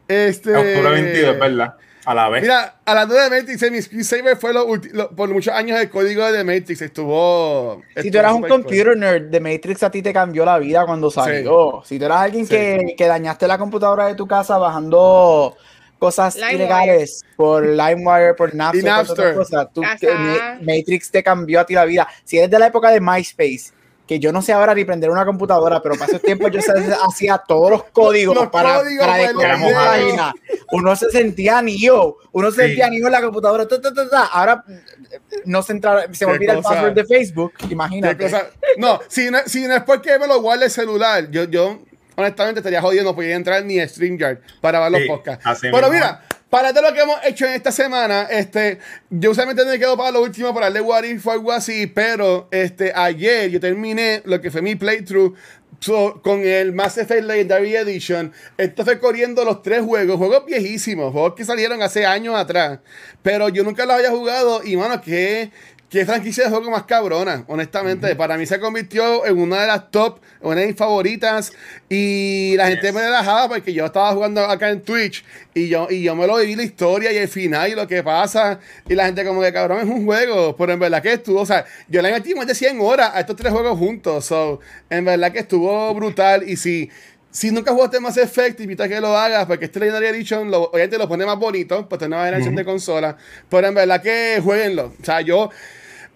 Este. 0.06 0.54
Octubre 0.54 0.90
22, 0.90 1.34
es 1.34 1.38
verdad. 1.40 1.74
A 2.04 2.14
la 2.14 2.28
vez. 2.30 2.42
Mira, 2.42 2.76
a 2.86 2.94
las 2.94 3.06
9 3.08 3.22
de 3.24 3.40
Matrix, 3.40 3.70
mi 3.70 3.82
screensaver 3.82 4.36
fue 4.38 4.54
lo 4.54 4.66
lo- 4.92 5.10
por 5.14 5.28
muchos 5.30 5.52
años 5.52 5.78
el 5.78 5.90
código 5.90 6.30
de 6.30 6.42
Matrix. 6.44 6.80
Estuvo. 6.80 7.82
Si 7.94 8.08
estuvo 8.08 8.12
tú 8.12 8.18
eras 8.18 8.32
un 8.32 8.36
super 8.38 8.50
cool. 8.50 8.62
computer 8.62 8.96
nerd, 8.96 9.30
The 9.30 9.40
Matrix 9.40 9.82
a 9.82 9.90
ti 9.90 10.00
te 10.00 10.12
cambió 10.12 10.44
la 10.44 10.58
vida 10.58 10.86
cuando 10.86 11.10
salió. 11.10 11.82
Si 11.84 11.98
tú 11.98 12.04
eras 12.06 12.20
alguien 12.22 12.46
Sí. 12.46 12.54
que, 12.54 12.94
que 12.96 13.06
dañaste 13.06 13.46
la 13.46 13.58
computadora 13.58 14.06
de 14.06 14.14
tu 14.14 14.26
casa 14.26 14.56
bajando 14.56 15.56
cosas 15.98 16.36
ilegales 16.36 17.24
por 17.36 17.64
LimeWire, 17.66 18.34
por 18.34 18.54
Napster, 18.54 18.84
Napster. 18.84 19.34
cosas, 19.34 19.66
tú- 19.72 19.82
Ma- 19.82 20.58
Matrix 20.60 21.10
te 21.10 21.22
cambió 21.22 21.60
a 21.60 21.66
ti 21.66 21.74
la 21.74 21.84
vida. 21.84 22.06
Si 22.24 22.38
eres 22.38 22.50
de 22.50 22.58
la 22.58 22.66
época 22.68 22.90
de 22.90 23.00
MySpace, 23.00 23.72
que 24.06 24.18
yo 24.18 24.32
no 24.32 24.40
sé 24.40 24.54
ahora 24.54 24.74
ni 24.74 24.86
prender 24.86 25.10
una 25.10 25.26
computadora, 25.26 25.82
pero 25.82 25.94
para 25.96 26.06
esos 26.06 26.22
tiempos 26.22 26.50
yo 26.50 26.60
hacía 27.08 27.36
todos 27.46 27.70
los 27.70 27.84
códigos 27.84 28.34
Los 28.34 28.48
para, 28.48 28.76
códigos 28.78 29.06
para 29.06 29.18
decorar 29.28 29.58
videos. 29.58 29.74
página. 29.74 30.34
Uno 30.72 30.96
se 30.96 31.10
sentía 31.10 31.60
Neo, 31.60 32.16
uno 32.32 32.50
se 32.50 32.56
Sí. 32.62 32.66
sentía 32.68 32.88
Neo 32.88 33.06
en 33.06 33.12
la 33.12 33.20
computadora. 33.20 33.68
ta, 33.68 33.78
ta, 33.80 33.92
ta, 33.92 34.08
ta. 34.08 34.24
Ahora 34.26 34.64
eh, 34.66 35.20
no 35.44 35.62
se 35.62 35.72
entra, 35.72 36.06
se 36.14 36.24
me 36.24 36.32
olvida 36.32 36.54
el 36.54 36.62
password 36.62 36.94
de 36.94 37.04
Facebook, 37.04 37.52
imagínate. 37.68 38.30
No, 38.78 38.98
si 39.08 39.30
no, 39.30 39.38
si 39.44 39.66
no 39.66 39.74
es 39.76 39.82
porque 39.82 40.18
me 40.18 40.26
lo 40.26 40.40
guarde 40.40 40.66
el 40.66 40.70
celular, 40.70 41.30
yo, 41.30 41.44
yo 41.44 41.78
honestamente 42.18 42.58
estaría 42.58 42.80
jodido, 42.82 43.04
no 43.04 43.14
podía 43.14 43.36
entrar 43.36 43.64
ni 43.64 43.78
a 43.78 43.88
StreamYard 43.88 44.38
para 44.60 44.80
ver 44.80 44.90
los 44.90 45.02
Sí, 45.02 45.06
podcasts. 45.06 45.60
Pero 45.62 45.88
mira, 45.90 46.20
para 46.50 46.72
todo 46.72 46.82
lo 46.88 46.92
que 46.92 47.00
hemos 47.00 47.16
hecho 47.24 47.46
en 47.46 47.52
esta 47.52 47.70
semana, 47.70 48.26
este, 48.30 48.78
yo 49.08 49.30
usualmente 49.30 49.64
me 49.64 49.78
quedo 49.78 49.96
para 49.96 50.10
lo 50.10 50.22
último 50.22 50.52
para 50.52 50.66
darle 50.66 50.80
What 50.80 51.04
If 51.04 51.24
o 51.26 51.30
algo 51.30 51.52
así, 51.52 51.86
pero 51.86 52.48
este, 52.50 52.92
ayer 52.94 53.50
yo 53.50 53.60
terminé 53.60 54.20
lo 54.24 54.40
que 54.40 54.50
fue 54.50 54.62
mi 54.62 54.74
playthrough 54.74 55.34
so- 55.78 56.20
con 56.20 56.40
el 56.40 56.72
Mass 56.72 56.98
Effect 56.98 57.22
Legendary 57.22 57.76
Edition. 57.76 58.32
Esto 58.56 58.84
fue 58.84 58.98
corriendo 58.98 59.44
los 59.44 59.62
tres 59.62 59.82
juegos, 59.82 60.16
juegos 60.16 60.44
viejísimos, 60.44 61.12
juegos 61.12 61.34
que 61.34 61.44
salieron 61.44 61.82
hace 61.82 62.04
años 62.04 62.34
atrás, 62.34 62.80
pero 63.22 63.48
yo 63.48 63.62
nunca 63.62 63.86
los 63.86 63.94
había 63.94 64.10
jugado 64.10 64.62
y, 64.64 64.76
mano, 64.76 65.00
que 65.00 65.50
Qué 65.90 66.04
franquicia 66.04 66.44
de 66.44 66.50
juego 66.50 66.70
más 66.70 66.82
cabrona, 66.82 67.44
honestamente. 67.48 68.14
Para 68.14 68.36
mí 68.36 68.44
se 68.44 68.60
convirtió 68.60 69.24
en 69.24 69.38
una 69.38 69.62
de 69.62 69.66
las 69.68 69.90
top, 69.90 70.20
una 70.42 70.60
de 70.60 70.66
mis 70.66 70.76
favoritas. 70.76 71.50
Y 71.88 72.54
la 72.58 72.66
gente 72.68 72.88
Yes. 72.88 72.94
me 72.94 73.00
relajaba 73.00 73.48
porque 73.48 73.72
yo 73.72 73.86
estaba 73.86 74.12
jugando 74.12 74.44
acá 74.44 74.68
en 74.68 74.82
Twitch 74.82 75.24
y 75.54 75.68
yo, 75.68 75.86
y 75.88 76.02
yo 76.02 76.14
me 76.14 76.26
lo 76.26 76.36
viví 76.36 76.56
la 76.56 76.62
historia 76.62 77.10
y 77.10 77.16
el 77.16 77.28
final 77.28 77.70
y 77.70 77.74
lo 77.74 77.86
que 77.88 78.02
pasa. 78.02 78.60
Y 78.86 78.94
la 78.94 79.06
gente 79.06 79.24
como 79.24 79.40
que 79.40 79.50
cabrón 79.50 79.78
es 79.78 79.86
un 79.86 80.04
juego, 80.04 80.54
pero 80.58 80.74
en 80.74 80.78
verdad 80.78 81.02
que 81.02 81.14
estuvo, 81.14 81.40
o 81.40 81.46
sea, 81.46 81.64
yo 81.88 82.02
le 82.02 82.12
metí 82.12 82.34
más 82.34 82.46
de 82.46 82.54
100 82.54 82.78
horas 82.82 83.12
a 83.14 83.20
estos 83.20 83.36
tres 83.36 83.50
juegos 83.50 83.78
juntos. 83.78 84.26
So, 84.26 84.60
en 84.90 85.06
verdad 85.06 85.32
que 85.32 85.38
estuvo 85.38 85.94
brutal. 85.94 86.46
Y 86.46 86.56
si, 86.58 86.90
si 87.30 87.50
nunca 87.50 87.72
jugaste 87.72 87.98
Mass 87.98 88.18
Effect, 88.18 88.60
invito 88.60 88.82
a 88.82 88.88
que 88.88 89.00
lo 89.00 89.16
hagas 89.16 89.46
porque 89.46 89.64
este 89.64 89.80
Legendary 89.80 90.08
Edition 90.08 90.50
lo, 90.50 90.64
obviamente 90.64 90.98
lo 90.98 91.08
pone 91.08 91.24
más 91.24 91.38
bonito, 91.38 91.88
pues 91.88 91.98
tener 91.98 92.14
una 92.14 92.26
generación 92.26 92.54
de 92.56 92.64
consola. 92.66 93.16
Pero 93.48 93.68
en 93.68 93.74
verdad 93.74 94.02
que 94.02 94.38
jueguenlo. 94.44 94.92
O 95.00 95.04
sea, 95.04 95.22
yo... 95.22 95.48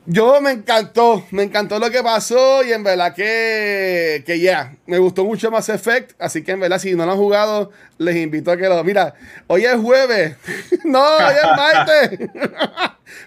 Yo 0.06 0.40
me 0.40 0.50
encantó, 0.50 1.24
me 1.30 1.44
encantó 1.44 1.78
lo 1.78 1.88
que 1.88 2.02
pasó 2.02 2.64
y 2.64 2.72
en 2.72 2.82
verdad 2.82 3.14
que, 3.14 4.24
que 4.26 4.40
ya, 4.40 4.74
me 4.84 4.98
gustó 4.98 5.24
mucho 5.24 5.48
Mass 5.48 5.68
Effect, 5.68 6.20
así 6.20 6.42
que 6.42 6.50
en 6.50 6.58
verdad 6.58 6.80
si 6.80 6.96
no 6.96 7.06
lo 7.06 7.12
han 7.12 7.18
jugado, 7.18 7.70
les 7.98 8.16
invito 8.16 8.50
a 8.50 8.56
que 8.56 8.68
lo, 8.68 8.82
mira, 8.82 9.14
hoy 9.46 9.64
es 9.64 9.76
jueves, 9.76 10.34
no, 10.84 11.04
hoy 11.04 11.34
es 11.36 11.56
martes, 11.56 12.18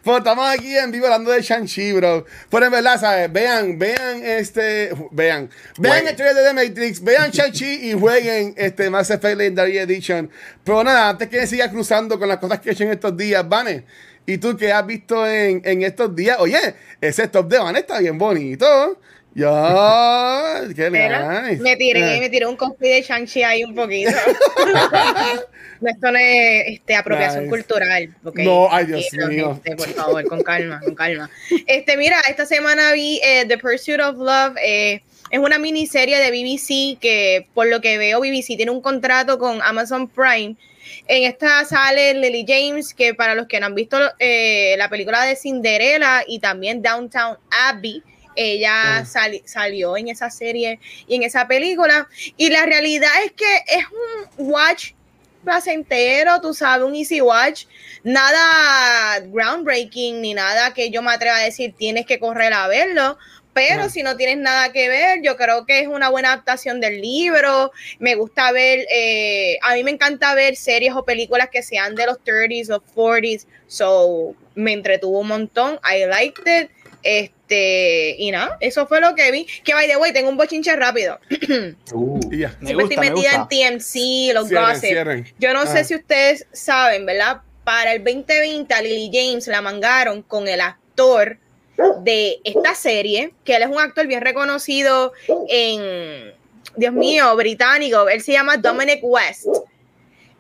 pues 0.04 0.18
estamos 0.18 0.54
aquí 0.54 0.76
en 0.76 0.92
vivo 0.92 1.06
hablando 1.06 1.32
de 1.32 1.42
Shang-Chi, 1.42 1.94
bro, 1.94 2.26
pero 2.50 2.66
en 2.66 2.72
verdad, 2.74 3.00
¿sabes? 3.00 3.32
Vean, 3.32 3.80
vean 3.80 4.22
este, 4.22 4.94
vean, 5.12 5.50
vean 5.78 6.08
el 6.08 6.16
trailer 6.18 6.36
de 6.36 6.50
The 6.50 6.54
Matrix, 6.54 7.02
vean 7.02 7.32
Shang-Chi 7.32 7.90
y 7.90 7.94
jueguen 7.94 8.54
este 8.58 8.90
Mass 8.90 9.12
Effect 9.12 9.38
Legendary 9.38 9.78
Edition, 9.78 10.30
pero 10.66 10.84
nada, 10.84 11.08
antes 11.08 11.30
que 11.30 11.48
siga 11.48 11.72
cruzando 11.72 12.20
con 12.20 12.28
las 12.28 12.40
cosas 12.40 12.60
que 12.60 12.72
he 12.72 12.74
hecho 12.74 12.84
en 12.84 12.92
estos 12.92 13.16
días, 13.16 13.48
Vane, 13.48 13.86
¿Y 14.26 14.38
tú 14.38 14.58
qué 14.58 14.72
has 14.72 14.86
visto 14.86 15.28
en, 15.28 15.62
en 15.66 15.84
estos 15.84 16.16
días? 16.16 16.38
Oye, 16.40 16.58
ese 17.02 17.28
top 17.28 17.48
de 17.48 17.60
Van 17.60 17.76
está 17.76 18.00
bien 18.00 18.18
bonito. 18.18 19.00
Ya, 19.36 20.62
qué 20.76 20.90
Mira, 20.90 21.42
nice. 21.42 21.62
me 21.62 21.76
tiré, 21.76 22.16
Eh, 22.18 22.20
me 22.22 22.30
tiré 22.30 22.46
un 22.46 22.56
cosplay 22.56 22.92
de 22.94 23.02
Shang-Chi 23.02 23.44
ahí 23.44 23.64
un 23.66 23.76
poquito. 23.76 24.12
no, 25.82 25.90
esto 25.90 26.12
no 26.12 26.18
es 26.18 26.64
este, 26.68 26.96
apropiación 26.96 27.44
Nice. 27.44 27.50
cultural. 27.50 28.16
¿ok? 28.24 28.40
No, 28.40 28.68
ay, 28.72 28.86
Dios 28.86 29.06
mío. 29.28 29.60
gente, 29.64 29.76
por 29.76 29.94
favor, 29.94 30.26
con 30.28 30.42
calma, 30.42 30.80
con 30.80 30.96
calma. 30.96 31.30
Este, 31.68 31.98
mira, 31.98 32.18
esta 32.30 32.46
semana 32.46 32.94
vi 32.94 33.20
eh, 33.24 33.46
The 33.48 33.58
Pursuit 33.58 34.00
of 34.00 34.16
Love. 34.18 34.56
eh, 34.64 35.02
es 35.32 35.40
una 35.40 35.60
miniserie 35.60 36.18
de 36.20 36.30
BBC 36.32 36.98
que, 37.00 37.48
por 37.54 37.68
lo 37.68 37.82
que 37.82 37.98
veo, 37.98 38.22
BBC 38.22 38.56
tiene 38.56 38.72
un 38.72 38.82
contrato 38.82 39.38
con 39.38 39.62
Amazon 39.64 40.08
Prime. 40.08 40.56
En 41.08 41.24
esta 41.24 41.64
sale 41.66 42.14
Lily 42.16 42.46
James, 42.48 42.94
que 42.94 43.14
para 43.14 43.36
los 43.36 43.48
que 43.48 43.60
no 43.60 43.68
han 43.68 43.76
visto 43.76 43.98
eh, 44.20 44.76
la 44.78 44.90
película 44.90 45.24
de 45.24 45.36
Cinderella 45.36 46.24
y 46.28 46.40
también 46.40 46.82
Downtown 46.82 47.38
Abbey, 47.52 48.02
ella 48.36 49.02
Mm. 49.02 49.06
sali- 49.06 49.44
salió 49.46 49.96
en 49.98 50.08
esa 50.10 50.30
serie 50.30 50.80
y 51.08 51.16
en 51.16 51.24
esa 51.24 51.48
película. 51.48 52.08
Y 52.38 52.50
la 52.50 52.66
realidad 52.66 53.12
es 53.24 53.32
que 53.34 53.56
es 53.68 53.86
un 54.38 54.50
watch 54.52 54.92
placentero, 55.44 56.42
tú 56.42 56.54
sabes, 56.54 56.86
un 56.88 56.96
easy 56.96 57.22
watch. 57.22 57.66
Nada 58.04 59.20
groundbreaking 59.28 60.22
ni 60.22 60.34
nada 60.34 60.74
que 60.74 60.90
yo 60.90 61.02
me 61.02 61.12
atreva 61.12 61.38
a 61.38 61.42
decir 61.44 61.74
tienes 61.78 62.06
que 62.06 62.20
correr 62.20 62.52
a 62.54 62.68
verlo. 62.68 63.18
Pero 63.56 63.90
si 63.90 64.04
no 64.04 64.18
tienes 64.18 64.38
nada 64.38 64.72
que 64.74 64.90
ver, 64.90 65.22
yo 65.24 65.38
creo 65.38 65.66
que 65.66 65.80
es 65.80 65.88
una 65.88 66.10
buena 66.10 66.34
adaptación 66.34 66.82
del 66.82 67.02
libro. 67.02 67.72
Me 68.00 68.14
gusta 68.16 68.52
ver, 68.52 68.86
eh, 68.92 69.58
a 69.64 69.74
mí 69.76 69.84
me 69.84 69.92
encanta 69.92 70.36
ver 70.36 70.58
series 70.58 70.94
o 70.94 71.06
películas 71.06 71.50
que 71.50 71.64
sean 71.64 71.96
de 71.96 72.06
los 72.06 72.18
30s 72.24 72.70
o 72.70 72.84
40s. 72.84 73.48
So, 73.68 74.36
me 74.56 74.74
entretuvo 74.74 75.20
un 75.22 75.30
montón. 75.30 75.80
I 75.90 76.06
liked 76.06 76.44
it. 76.46 76.70
Este, 77.02 78.16
y 78.18 78.32
nada, 78.32 78.58
eso 78.60 78.88
fue 78.88 79.00
lo 79.00 79.16
que 79.16 79.32
vi. 79.32 79.48
Que 79.64 79.74
by 79.74 79.88
the 79.88 79.96
way, 79.98 80.12
tengo 80.12 80.30
un 80.30 80.38
bochinche 80.38 80.76
rápido. 80.76 81.20
Uh. 81.94 82.20
Me 82.30 82.38
Siempre 82.38 82.74
gusta, 82.74 82.94
estoy 82.94 82.98
me 82.98 83.10
metida 83.12 83.38
gusta. 83.38 83.56
en 83.56 83.78
TMC, 83.78 84.34
los 84.34 84.48
Cierren, 84.50 84.68
gossip. 84.70 84.82
cierren. 84.90 85.34
Yo 85.40 85.54
no 85.54 85.62
Ah. 85.62 85.68
sé 85.68 85.84
si 85.86 85.96
ustedes 85.96 86.46
saben, 86.52 87.06
¿verdad? 87.06 87.42
Para 87.64 87.94
el 87.94 88.04
2020 88.04 88.74
a 88.74 88.82
Lily 88.82 89.10
James 89.14 89.48
la 89.48 89.62
mangaron 89.62 90.24
con 90.24 90.48
el 90.50 90.60
actor 90.62 91.38
de 92.02 92.40
esta 92.44 92.76
serie, 92.76 93.34
que 93.44 93.56
él 93.56 93.64
es 93.64 93.70
un 93.70 93.80
actor 93.80 94.08
bien 94.08 94.22
reconocido 94.22 95.14
en, 95.50 96.34
Dios 96.76 96.94
mío, 96.94 97.36
británico. 97.36 98.08
Él 98.10 98.22
se 98.22 98.34
llama 98.34 98.58
Dominic 98.58 99.00
West. 99.04 99.48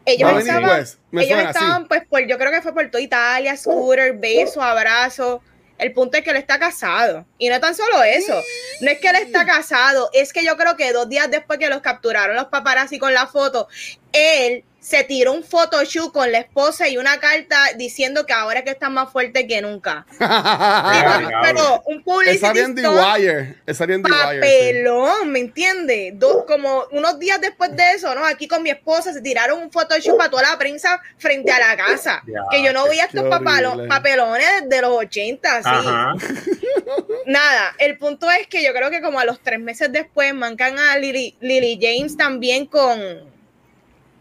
Ellos 0.06 0.30
Dominic 0.30 0.48
estaban, 0.48 0.80
West, 0.80 1.00
ellos 1.12 1.28
suena 1.28 1.50
estaban 1.50 1.88
pues 1.88 2.06
por, 2.08 2.28
yo 2.28 2.38
creo 2.38 2.52
que 2.52 2.62
fue 2.62 2.74
por 2.74 2.90
toda 2.92 3.02
Italia, 3.02 3.58
scooter, 3.58 4.14
beso, 4.14 4.62
abrazo. 4.62 5.42
El 5.78 5.92
punto 5.92 6.18
es 6.18 6.24
que 6.24 6.30
él 6.30 6.38
está 6.38 6.60
casado. 6.60 7.26
Y 7.38 7.50
no 7.50 7.60
tan 7.60 7.76
solo 7.76 8.02
eso. 8.04 8.40
No 8.82 8.92
es 8.92 9.00
que 9.00 9.10
él 9.10 9.16
está 9.16 9.46
casado, 9.46 10.10
es 10.14 10.32
que 10.32 10.44
yo 10.46 10.56
creo 10.56 10.78
que 10.78 10.94
dos 10.94 11.10
días 11.10 11.30
después 11.30 11.60
que 11.60 11.70
los 11.70 11.82
capturaron 11.82 12.36
los 12.36 12.46
paparazzi 12.46 13.00
con 13.00 13.14
la 13.14 13.28
foto, 13.28 13.68
él 14.14 14.64
se 14.86 15.04
tiró 15.04 15.34
un 15.34 15.44
photoshoot 15.44 16.14
con 16.14 16.32
la 16.32 16.38
esposa 16.38 16.88
y 16.88 16.98
una 16.98 17.20
carta 17.20 17.58
diciendo 17.76 18.28
que 18.28 18.34
ahora 18.34 18.60
es 18.60 18.66
que 18.66 18.70
está 18.70 18.88
más 18.88 19.12
fuerte 19.12 19.48
que 19.48 19.60
nunca. 19.60 20.06
Pero 21.42 21.82
un 21.88 22.04
publicity 22.04 22.44
Wire. 22.86 23.56
Sí. 24.06 24.14
papelón, 24.14 25.32
¿me 25.32 25.40
entiendes? 25.40 26.14
Dos, 26.20 26.44
como 26.46 26.84
unos 26.92 27.18
días 27.18 27.42
después 27.42 27.76
de 27.76 27.94
eso, 27.94 28.14
¿no? 28.14 28.24
Aquí 28.28 28.48
con 28.48 28.62
mi 28.62 28.70
esposa 28.70 29.12
se 29.12 29.22
tiraron 29.22 29.60
un 29.60 29.72
photoshoot 29.72 30.18
para 30.20 30.30
toda 30.30 30.44
la 30.52 30.58
prensa 30.60 31.02
frente 31.18 31.52
a 31.52 31.58
la 31.58 31.76
casa. 31.76 32.22
Ya, 32.28 32.42
que 32.52 32.64
yo 32.64 32.72
no 32.72 32.88
veía 32.88 33.06
estos 33.06 33.24
papalo- 33.24 33.88
papelones 33.88 34.70
de 34.70 34.82
los 34.84 34.92
80, 34.92 35.56
así. 35.58 35.68
Ajá. 35.68 36.14
Nada, 37.26 37.74
el 37.80 37.98
punto 37.98 38.30
es 38.30 38.46
que 38.46 38.64
yo 38.64 38.72
creo 38.72 38.92
que 38.92 39.02
como 39.02 39.20
a 39.20 39.26
los 39.26 39.40
tres 39.42 39.60
meses 39.60 39.92
después 39.92 40.32
mancan 40.36 40.78
a 40.78 40.96
Lily, 41.00 41.36
Lily 41.40 41.80
James 41.82 42.16
también 42.16 42.68
con 42.68 43.34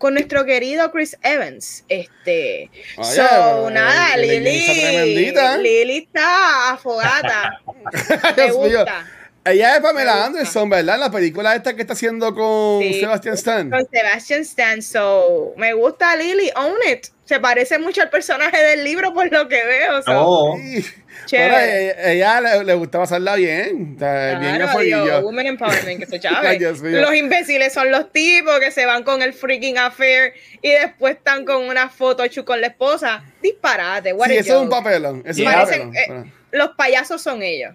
con 0.04 0.12
nuestro 0.12 0.44
querido 0.44 0.92
Chris 0.92 1.16
Evans. 1.22 1.82
Este, 1.88 2.70
so, 3.02 3.70
nada, 3.70 4.18
Lily 4.18 4.38
Lily, 4.38 5.32
James 5.34 6.04
está 6.06 6.72
afogata. 6.72 7.62
Me 8.36 8.50
gusta. 8.50 9.06
Ella 9.46 9.76
es 9.76 9.80
Me 9.80 9.88
Pamela. 9.88 10.26
Anderson, 10.26 10.68
¿verdad? 10.68 10.98
La 10.98 11.10
película 11.10 11.54
esta 11.56 11.74
que 11.74 11.80
está 11.80 11.94
haciendo 11.94 12.34
con 12.34 12.82
Sí. 12.82 13.00
Sebastian 13.00 13.34
Stan. 13.34 13.70
Con 13.70 13.88
Sebastian 13.90 14.40
Stan, 14.42 14.82
so 14.82 15.54
me 15.56 15.72
gusta 15.72 16.14
Lily, 16.16 16.50
own 16.54 16.76
it. 16.86 17.06
Se 17.24 17.40
parece 17.40 17.78
mucho 17.78 18.02
al 18.02 18.10
personaje 18.10 18.62
del 18.62 18.84
libro 18.84 19.14
por 19.14 19.32
lo 19.32 19.48
que 19.48 19.64
veo. 19.64 20.02
so, 20.02 20.12
No, 20.12 20.56
Sí. 20.58 20.84
Chévere. 21.26 21.50
Ahora, 21.50 21.78
ella, 22.10 22.12
ella 22.12 22.40
le, 22.58 22.64
le 22.64 22.74
gustaba 22.74 23.04
pasarla 23.04 23.36
bien. 23.36 23.96
afuerillo. 24.00 25.20
women 25.20 25.46
empowerment, 25.46 26.00
que 26.00 26.06
se 26.06 26.20
chave. 26.20 26.58
Los 26.58 27.14
imbéciles 27.14 27.72
son 27.72 27.90
los 27.90 28.12
tipos 28.12 28.58
que 28.60 28.70
se 28.70 28.86
van 28.86 29.02
con 29.02 29.22
el 29.22 29.32
freaking 29.32 29.78
affair 29.78 30.32
y 30.62 30.70
después 30.70 31.16
están 31.16 31.44
con 31.44 31.62
una 31.64 31.88
foto 31.88 32.26
chu 32.26 32.44
con 32.44 32.60
la 32.60 32.68
esposa. 32.68 33.24
Disparate, 33.42 34.12
what 34.12 34.28
Sí, 34.28 34.36
eso 34.38 34.56
es 34.56 34.62
un 34.62 34.68
papelón. 34.70 35.22
Eso 35.26 35.30
es 35.42 35.46
un 35.46 35.52
Parecen, 35.52 35.92
papelón. 35.92 36.26
eh, 36.26 36.32
los 36.52 36.68
payasos 36.76 37.20
son 37.22 37.42
ellos. 37.42 37.74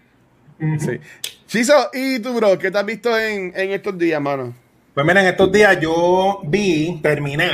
Sí. 0.79 1.00
Chizo, 1.48 1.89
¿y 1.93 2.19
tú, 2.19 2.34
bro? 2.34 2.58
¿Qué 2.60 2.69
te 2.69 2.77
has 2.77 2.86
visto 2.86 3.17
en, 3.17 3.53
en 3.55 3.72
estos 3.72 3.98
días, 3.98 4.22
mano? 4.22 4.53
Pues 4.93 5.05
miren, 5.05 5.25
estos 5.25 5.51
días 5.51 5.79
yo 5.79 6.41
vi, 6.43 7.00
terminé 7.01 7.50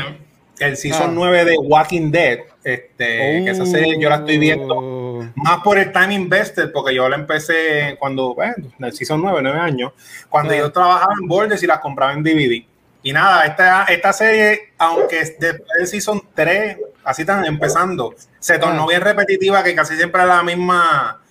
el 0.59 0.75
season 0.77 1.09
Ah. 1.09 1.13
9 1.13 1.45
de 1.45 1.57
Walking 1.57 2.11
Dead. 2.11 2.39
Este, 2.63 3.43
que 3.45 3.49
esa 3.51 3.65
serie 3.65 3.97
yo 3.99 4.09
la 4.09 4.15
estoy 4.15 4.37
viendo 4.39 5.04
Más 5.35 5.61
por 5.63 5.77
el 5.77 5.91
time 5.91 6.13
invested, 6.13 6.71
porque 6.71 6.93
yo 6.93 7.07
la 7.09 7.15
empecé 7.15 7.95
cuando, 7.99 8.35
bueno, 8.35 8.71
en 8.77 8.85
el 8.85 8.93
season 8.93 9.21
9, 9.21 9.39
9 9.41 9.59
años, 9.59 9.93
cuando 10.29 10.53
yo 10.53 10.71
trabajaba 10.71 11.13
en 11.19 11.27
Borders 11.27 11.63
y 11.63 11.67
las 11.67 11.79
compraba 11.79 12.13
en 12.13 12.23
DVD. 12.23 12.65
Y 13.03 13.13
nada, 13.13 13.45
esta, 13.45 13.83
esta 13.85 14.13
serie, 14.13 14.73
aunque 14.77 15.19
es 15.19 15.39
después 15.39 15.69
del 15.77 15.87
season 15.87 16.21
3, 16.33 16.77
así 17.03 17.21
están 17.21 17.45
empezando, 17.45 18.15
se 18.39 18.57
tornó 18.57 18.87
bien 18.87 19.01
repetitiva, 19.01 19.63
que 19.63 19.75
casi 19.75 19.95
siempre 19.95 20.21
es 20.21 20.27
la 20.27 20.43
misma 20.43 21.21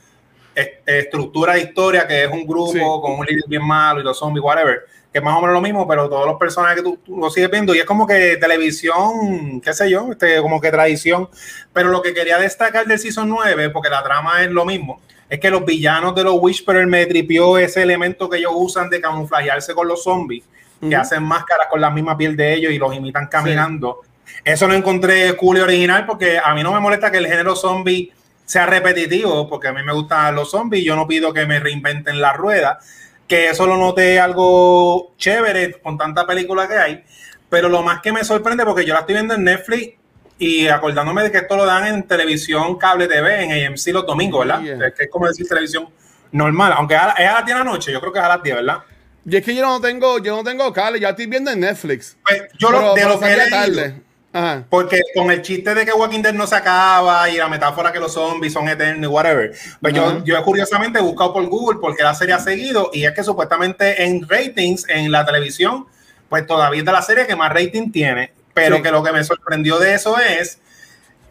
eh, 0.54 0.80
estructura 0.86 1.54
de 1.54 1.60
historia, 1.62 2.06
que 2.06 2.24
es 2.24 2.30
un 2.30 2.46
grupo 2.46 2.72
Sí. 2.72 2.78
con 2.78 3.12
un 3.18 3.26
líder 3.26 3.44
bien 3.48 3.66
malo 3.66 4.00
y 4.00 4.04
los 4.04 4.18
zombies, 4.18 4.44
whatever, 4.44 4.80
que 5.12 5.18
es 5.18 5.24
más 5.24 5.36
o 5.36 5.40
menos 5.40 5.54
lo 5.54 5.60
mismo, 5.60 5.86
pero 5.86 6.08
todos 6.08 6.26
los 6.26 6.36
personajes 6.38 6.78
que 6.78 6.82
tú, 6.82 6.98
tú 7.04 7.16
lo 7.16 7.30
sigues 7.30 7.50
viendo, 7.50 7.74
y 7.74 7.78
es 7.78 7.84
como 7.84 8.06
que 8.06 8.36
televisión, 8.36 9.60
qué 9.60 9.72
sé 9.72 9.88
yo, 9.90 10.08
este, 10.12 10.40
como 10.40 10.60
que 10.60 10.70
tradición. 10.70 11.28
Pero 11.72 11.90
lo 11.90 12.02
que 12.02 12.14
quería 12.14 12.38
destacar 12.38 12.86
del 12.86 12.98
Season 12.98 13.28
9, 13.28 13.70
porque 13.70 13.88
la 13.90 14.02
trama 14.02 14.42
es 14.42 14.50
lo 14.50 14.64
mismo, 14.64 15.00
es 15.28 15.40
que 15.40 15.50
los 15.50 15.64
villanos 15.64 16.14
de 16.14 16.24
los 16.24 16.36
Whisperers 16.40 16.86
me 16.88 17.06
tripió 17.06 17.58
ese 17.58 17.82
elemento 17.82 18.28
que 18.28 18.38
ellos 18.38 18.52
usan 18.54 18.90
de 18.90 19.00
camuflajearse 19.00 19.74
con 19.74 19.88
los 19.88 20.02
zombies, 20.02 20.44
que 20.86 20.94
hacen 20.96 21.22
máscaras 21.22 21.68
con 21.70 21.80
la 21.80 21.88
misma 21.88 22.14
piel 22.16 22.36
de 22.36 22.52
ellos 22.54 22.70
y 22.72 22.78
los 22.78 22.94
imitan 22.94 23.26
caminando. 23.28 24.00
Eso 24.44 24.68
no 24.68 24.74
encontré 24.74 25.34
cool 25.36 25.56
y 25.56 25.60
original 25.60 26.04
porque 26.04 26.38
a 26.38 26.54
mí 26.54 26.62
no 26.62 26.72
me 26.72 26.80
molesta 26.80 27.10
que 27.10 27.16
el 27.18 27.26
género 27.26 27.56
zombie 27.56 28.12
sea 28.44 28.66
repetitivo, 28.66 29.48
porque 29.48 29.68
a 29.68 29.72
mí 29.72 29.82
me 29.82 29.92
gustan 29.92 30.34
los 30.34 30.50
zombies, 30.50 30.84
yo 30.84 30.96
no 30.96 31.06
pido 31.06 31.32
que 31.32 31.46
me 31.46 31.60
reinventen 31.60 32.20
la 32.20 32.32
rueda, 32.32 32.78
que 33.26 33.50
eso 33.50 33.66
lo 33.66 33.76
noté 33.76 34.20
algo 34.20 35.14
chévere 35.16 35.80
con 35.80 35.96
tanta 35.96 36.26
película 36.26 36.68
que 36.68 36.74
hay, 36.74 37.04
pero 37.48 37.68
lo 37.68 37.82
más 37.82 38.00
que 38.00 38.12
me 38.12 38.24
sorprende, 38.24 38.64
porque 38.64 38.84
yo 38.84 38.94
la 38.94 39.00
estoy 39.00 39.14
viendo 39.14 39.34
en 39.34 39.44
Netflix 39.44 39.94
y 40.38 40.66
acordándome 40.66 41.22
de 41.22 41.30
que 41.30 41.38
esto 41.38 41.56
lo 41.56 41.64
dan 41.64 41.86
en 41.86 42.02
televisión, 42.02 42.76
cable 42.76 43.06
TV, 43.06 43.44
en 43.44 43.66
AMC 43.66 43.86
los 43.88 44.06
domingos, 44.06 44.46
¿verdad? 44.46 44.62
Yeah. 44.62 44.86
Es 44.88 44.94
que 44.94 45.04
es 45.04 45.10
como 45.10 45.26
decir 45.26 45.46
televisión 45.46 45.88
normal, 46.32 46.74
aunque 46.76 46.94
es 46.94 47.00
a 47.00 47.06
las 47.06 47.46
10 47.46 47.46
de 47.46 47.54
la 47.54 47.64
noche, 47.64 47.92
yo 47.92 48.00
creo 48.00 48.12
que 48.12 48.18
es 48.18 48.24
a 48.24 48.28
las 48.28 48.42
10, 48.42 48.56
¿verdad? 48.56 48.78
Y 49.26 49.36
es 49.36 49.44
que 49.44 49.54
yo 49.54 49.62
no 49.62 49.80
tengo, 49.80 50.18
yo 50.18 50.36
no 50.36 50.44
tengo 50.44 50.70
cable, 50.72 51.00
ya 51.00 51.10
estoy 51.10 51.26
viendo 51.26 51.50
en 51.50 51.60
Netflix. 51.60 52.16
Pues 52.22 52.42
yo 52.58 52.70
lo, 52.70 52.94
de 52.94 53.02
que 53.02 53.18
salía 53.18 53.36
leído, 53.36 53.50
tarde. 53.50 54.02
Ajá. 54.34 54.64
Porque 54.68 55.00
con 55.14 55.30
el 55.30 55.40
chiste 55.42 55.74
de 55.74 55.86
que 55.86 55.92
Walking 55.92 56.20
Dead 56.20 56.34
no 56.34 56.46
se 56.46 56.56
acaba 56.56 57.30
y 57.30 57.36
la 57.36 57.48
metáfora 57.48 57.92
que 57.92 58.00
los 58.00 58.12
zombies 58.12 58.52
son 58.52 58.68
eternos 58.68 59.04
y 59.04 59.06
whatever, 59.06 59.52
pues 59.80 59.94
Ajá. 59.96 60.18
yo, 60.18 60.24
yo 60.24 60.42
curiosamente 60.44 60.98
he 60.98 61.02
buscado 61.02 61.32
por 61.32 61.46
Google 61.46 61.78
porque 61.80 62.02
la 62.02 62.14
serie 62.14 62.34
ha 62.34 62.40
seguido 62.40 62.90
y 62.92 63.04
es 63.04 63.12
que 63.12 63.22
supuestamente 63.22 64.02
en 64.04 64.28
ratings 64.28 64.88
en 64.88 65.12
la 65.12 65.24
televisión, 65.24 65.86
pues 66.28 66.46
todavía 66.46 66.80
es 66.80 66.84
de 66.84 66.92
la 66.92 67.02
serie 67.02 67.26
que 67.28 67.36
más 67.36 67.52
rating 67.52 67.92
tiene. 67.92 68.32
Pero 68.52 68.76
Sí. 68.76 68.82
que 68.82 68.90
lo 68.90 69.02
que 69.04 69.12
me 69.12 69.22
sorprendió 69.24 69.78
de 69.78 69.94
eso 69.94 70.18
es 70.18 70.58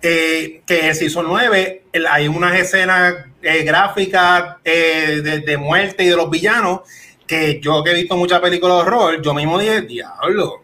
eh, 0.02 0.62
que 0.66 0.90
el 0.90 0.96
Season 0.96 1.26
9 1.28 1.84
el- 1.94 2.08
hay 2.08 2.28
unas 2.28 2.56
escenas 2.60 3.16
eh, 3.42 3.64
gráficas 3.64 4.56
eh, 4.66 5.22
de, 5.24 5.40
de 5.40 5.58
muerte 5.58 6.04
y 6.04 6.08
de 6.08 6.16
los 6.16 6.30
villanos 6.30 6.82
que 7.28 7.60
yo 7.62 7.84
que 7.84 7.92
he 7.92 7.94
visto 7.94 8.16
muchas 8.18 8.40
películas 8.42 8.78
de 8.78 8.82
horror, 8.84 9.22
yo 9.22 9.34
mismo 9.34 9.58
dije, 9.58 9.82
diablo, 9.82 10.63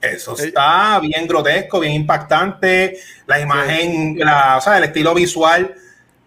eso 0.00 0.36
Eh, 0.38 0.46
está 0.46 0.98
bien 1.00 1.26
grotesco, 1.26 1.80
bien 1.80 1.94
impactante. 1.94 2.98
La 3.26 3.40
imagen, 3.40 4.18
la, 4.18 4.56
o 4.58 4.60
sea, 4.60 4.78
el 4.78 4.84
estilo 4.84 5.14
visual 5.14 5.74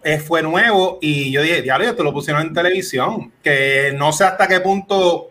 eh, 0.04 0.18
fue 0.18 0.42
nuevo. 0.42 0.98
Y 1.00 1.30
yo 1.32 1.42
dije, 1.42 1.62
diablo, 1.62 1.86
esto 1.88 2.02
lo 2.02 2.12
pusieron 2.12 2.42
en 2.42 2.54
televisión. 2.54 3.32
Que 3.42 3.92
no 3.96 4.12
sé 4.12 4.24
hasta 4.24 4.46
qué 4.48 4.60
punto 4.60 5.30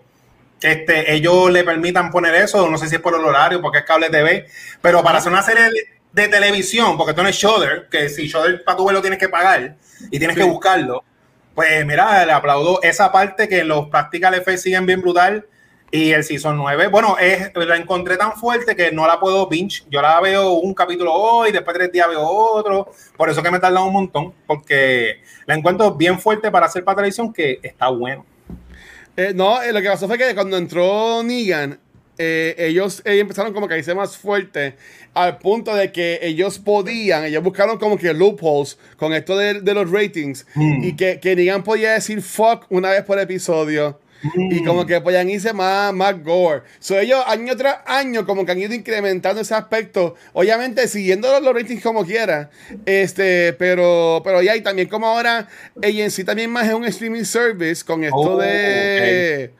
este, 0.61 1.13
ellos 1.13 1.51
le 1.51 1.63
permitan 1.63 2.11
poner 2.11 2.35
eso. 2.35 2.67
No 2.69 2.77
sé 2.77 2.87
si 2.87 2.95
es 2.95 3.01
por 3.01 3.15
el 3.15 3.21
horario, 3.25 3.61
porque 3.61 3.79
es 3.79 3.85
cable 3.85 4.09
TV. 4.09 4.47
Pero 4.81 5.03
para 5.03 5.19
hacer 5.19 5.31
una 5.31 5.43
serie 5.43 5.63
de, 5.63 5.71
de 6.11 6.27
televisión, 6.27 6.97
porque 6.97 7.11
esto 7.11 7.23
no 7.23 7.29
es 7.29 7.35
Shudder, 7.35 7.87
que 7.89 8.09
si 8.09 8.27
Shudder 8.27 8.63
para 8.63 8.77
tu 8.77 8.85
verlo 8.85 9.01
tienes 9.01 9.19
que 9.19 9.29
pagar 9.29 9.75
y 10.11 10.17
tienes 10.19 10.35
Sí. 10.35 10.41
que 10.43 10.47
buscarlo. 10.49 11.03
Pues 11.55 11.85
mira, 11.85 12.25
le 12.25 12.31
aplaudo 12.31 12.81
esa 12.81 13.11
parte 13.11 13.47
que 13.49 13.63
los 13.63 13.89
practical 13.89 14.33
effects 14.35 14.61
siguen 14.63 14.85
bien 14.85 15.01
brutal. 15.01 15.45
Y 15.93 16.11
el 16.11 16.23
Season 16.23 16.55
9, 16.55 16.87
bueno, 16.87 17.17
es, 17.19 17.51
la 17.53 17.75
encontré 17.75 18.15
tan 18.15 18.33
fuerte 18.37 18.77
que 18.77 18.93
no 18.93 19.05
la 19.05 19.19
puedo 19.19 19.47
binge. 19.47 19.83
Yo 19.89 20.01
la 20.01 20.21
veo 20.21 20.53
un 20.53 20.73
capítulo 20.73 21.13
hoy, 21.13 21.51
después 21.51 21.75
tres 21.75 21.91
días 21.91 22.07
veo 22.07 22.21
otro. 22.21 22.89
Por 23.17 23.29
eso 23.29 23.43
que 23.43 23.51
me 23.51 23.59
tarda 23.59 23.83
un 23.83 23.91
montón, 23.91 24.33
porque 24.47 25.21
la 25.45 25.55
encuentro 25.55 25.93
bien 25.95 26.17
fuerte 26.17 26.49
para 26.49 26.67
hacer 26.67 26.85
para 26.85 26.95
televisión, 26.97 27.33
que 27.33 27.59
está 27.61 27.89
bueno. 27.89 28.25
Eh, 29.17 29.33
no, 29.35 29.61
eh, 29.61 29.73
lo 29.73 29.81
que 29.81 29.89
pasó 29.89 30.07
fue 30.07 30.17
que 30.17 30.33
cuando 30.33 30.55
entró 30.55 31.21
Negan, 31.23 31.77
eh, 32.17 32.55
ellos, 32.57 33.01
ellos 33.03 33.21
empezaron 33.21 33.51
como 33.51 33.67
que 33.67 33.73
a 33.73 33.77
irse 33.77 33.93
más 33.93 34.15
fuerte 34.15 34.75
al 35.13 35.39
punto 35.39 35.75
de 35.75 35.91
que 35.91 36.19
ellos 36.21 36.59
podían, 36.59 37.25
ellos 37.25 37.43
buscaron 37.43 37.77
como 37.77 37.97
que 37.97 38.13
loopholes 38.13 38.77
con 38.95 39.13
esto 39.13 39.35
de, 39.37 39.59
de 39.59 39.73
los 39.73 39.91
ratings 39.91 40.45
Mm. 40.55 40.83
y 40.83 40.95
que, 40.95 41.19
que 41.19 41.35
Negan 41.35 41.63
podía 41.63 41.93
decir 41.93 42.21
fuck 42.21 42.65
una 42.69 42.91
vez 42.91 43.03
por 43.03 43.19
episodio. 43.19 43.99
Y 44.35 44.63
como 44.63 44.85
que 44.85 45.01
podían 45.01 45.29
irse 45.29 45.53
más, 45.53 45.93
más 45.93 46.23
gore. 46.23 46.63
So, 46.79 46.99
ellos 46.99 47.23
año 47.27 47.55
tras 47.55 47.79
año 47.85 48.25
como 48.25 48.45
que 48.45 48.51
han 48.51 48.59
ido 48.59 48.73
incrementando 48.73 49.41
ese 49.41 49.55
aspecto. 49.55 50.15
Obviamente 50.33 50.87
siguiendo 50.87 51.31
los, 51.31 51.41
los 51.41 51.53
ratings 51.53 51.83
como 51.83 52.05
quiera. 52.05 52.49
Este, 52.85 53.53
pero, 53.53 54.21
pero 54.23 54.41
ya, 54.41 54.55
y 54.55 54.61
también 54.61 54.87
como 54.87 55.07
ahora 55.07 55.47
AMC 55.75 56.25
también 56.25 56.51
más 56.51 56.67
es 56.67 56.73
un 56.73 56.85
streaming 56.85 57.23
service 57.23 57.83
con 57.83 58.03
esto 58.03 58.17
Oh, 58.17 58.37
de 58.37 59.51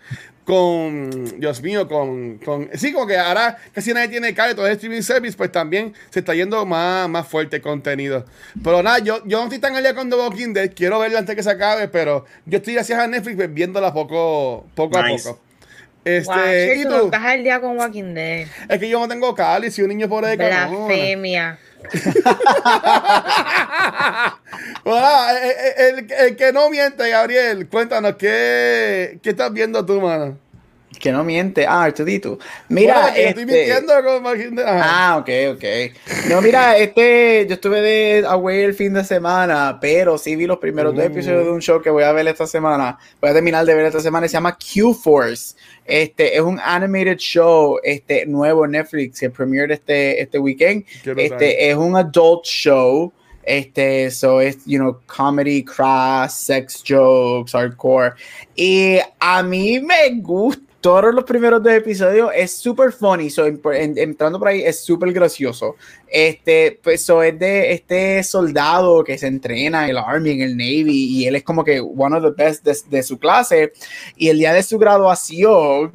con 0.45 1.39
Dios 1.39 1.62
mío, 1.62 1.88
con, 1.88 2.38
con 2.39 2.69
sí, 2.73 2.91
como 2.91 3.08
que 3.08 3.17
ahora 3.17 3.58
casi 3.73 3.93
nadie 3.93 4.08
tiene 4.10 4.34
cable, 4.34 4.56
todo 4.56 4.67
es 4.67 4.73
streaming 4.73 5.01
service, 5.01 5.38
pues 5.38 5.51
también 5.51 5.93
se 6.10 6.19
está 6.19 6.34
yendo 6.34 6.65
más, 6.65 7.08
más 7.10 7.27
fuerte 7.27 7.58
el 7.58 7.62
contenido. 7.62 8.25
Pero 8.63 8.82
nada, 8.84 8.99
yo, 8.99 9.23
yo 9.25 9.38
no 9.38 9.43
estoy 9.45 9.60
tan 9.60 9.75
al 9.75 9.84
día 9.84 9.93
con 9.93 10.10
The 10.10 10.15
Walking 10.15 10.54
Dead, 10.54 10.71
quiero 10.75 10.99
verla 10.99 11.19
antes 11.19 11.36
que 11.36 11.43
se 11.43 11.51
acabe, 11.51 11.88
pero 11.88 12.25
yo 12.45 12.58
estoy 12.58 12.73
gracias 12.73 12.99
a 12.99 13.08
Netflix 13.08 13.36
pues, 13.36 13.54
viéndola 13.54 13.93
poco, 13.93 14.65
poco 14.75 15.01
Nice. 15.04 15.30
a 15.30 15.32
poco. 15.34 15.43
Este, 16.04 16.25
Guau, 16.25 16.39
¿y 16.49 16.77
chico, 16.80 16.99
tú? 16.99 17.06
estás 17.06 17.23
al 17.23 17.43
día 17.43 17.62
con 17.62 17.77
Walking 17.77 18.15
Dead. 18.15 18.47
Es 18.67 18.80
que 18.80 18.89
yo 18.89 18.99
no 18.99 19.08
tengo 19.08 19.36
cable, 19.36 19.69
si 19.69 19.84
un 19.84 19.89
niño 19.89 20.10
por 20.10 20.25
ahí 20.25 20.36
Blasfemia. 20.36 21.60
Hola, 24.84 25.38
el, 25.78 26.00
el- 26.00 26.12
el 26.12 26.36
que 26.36 26.52
no 26.54 26.70
miente, 26.70 27.10
Gabriel, 27.10 27.67
cuéntanos, 27.70 28.15
¿qué, 28.17 29.20
qué 29.22 29.30
estás 29.32 29.52
viendo 29.54 29.86
tú, 29.86 30.00
mano? 30.02 30.38
Que 31.02 31.12
no 31.12 31.24
miente. 31.24 31.66
Ah, 31.66 31.84
Artudito. 31.84 32.38
Mira, 32.70 33.02
Bueno, 33.02 33.08
yo 33.18 33.22
estoy 33.24 33.44
este- 33.44 33.46
mintiendo 33.46 33.94
con. 34.04 34.60
Ah, 34.68 35.18
ok, 35.20 35.30
ok. 35.56 35.64
No, 36.30 36.42
mira, 36.42 36.78
este, 36.78 37.46
yo 37.48 37.56
estuve 37.56 37.82
de 37.82 38.24
away 38.28 38.62
el 38.62 38.74
fin 38.76 38.94
de 38.94 39.04
semana, 39.04 39.80
pero 39.82 40.18
sí 40.20 40.36
vi 40.36 40.46
los 40.46 40.60
primeros 40.60 40.94
dos 40.96 41.04
Mm. 41.04 41.12
episodios 41.12 41.46
de 41.46 41.52
un 41.52 41.62
show 41.62 41.82
que 41.82 41.90
voy 41.90 42.04
a 42.04 42.12
ver 42.12 42.28
esta 42.28 42.46
semana. 42.46 43.00
Voy 43.20 43.32
a 43.32 43.34
terminar 43.34 43.66
de 43.66 43.74
ver 43.74 43.86
esta 43.86 44.00
semana. 44.00 44.28
Se 44.28 44.34
llama 44.34 44.56
Q-Force. 44.58 45.56
Este 45.86 46.36
es 46.36 46.42
un 46.42 46.60
animated 46.64 47.18
show, 47.18 47.80
este 47.84 48.26
nuevo 48.28 48.68
Netflix 48.68 49.20
que 49.20 49.30
premiered 49.32 49.72
este 49.72 50.22
este 50.22 50.38
weekend. 50.38 50.86
Este 51.18 51.70
es 51.70 51.76
un 51.76 51.96
adult 51.98 52.46
show. 52.46 53.12
Este, 53.44 54.12
so 54.12 54.40
es, 54.40 54.60
you 54.68 54.78
know, 54.78 55.00
comedy, 55.08 55.64
crass, 55.64 56.42
sex 56.46 56.84
jokes, 56.88 57.54
hardcore. 57.54 58.14
Y 58.56 59.00
a 59.20 59.42
mí 59.42 59.80
me 59.80 60.12
gusta. 60.22 60.62
Todos 60.82 61.13
los 61.13 61.24
primeros 61.26 61.62
dos 61.62 61.74
episodios 61.74 62.32
es 62.36 62.52
súper 62.52 62.91
funny, 62.91 63.30
so, 63.30 63.46
en- 63.46 63.62
en- 63.74 63.98
entrando 64.00 64.39
por 64.39 64.48
ahí 64.48 64.63
es 64.63 64.80
súper 64.84 65.13
gracioso. 65.13 65.76
Este, 66.08 66.80
pues, 66.84 67.04
so, 67.04 67.22
es 67.22 67.38
de 67.38 67.72
este 67.74 68.24
soldado 68.24 69.04
que 69.04 69.15
se 69.17 69.28
entrena 69.28 69.84
en 69.84 69.91
el 69.91 69.98
Army, 69.98 70.32
en 70.32 70.41
el 70.41 70.58
Navy, 70.58 71.06
y 71.20 71.28
él 71.28 71.36
es 71.36 71.44
como 71.44 71.63
que 71.63 71.80
one 71.80 72.17
of 72.17 72.24
the 72.24 72.44
best 72.44 72.65
de, 72.65 72.76
de 72.89 73.04
su 73.04 73.20
clase. 73.20 73.74
Y 74.17 74.30
el 74.30 74.39
día 74.39 74.54
de 74.54 74.63
su 74.63 74.80
graduación, 74.80 75.91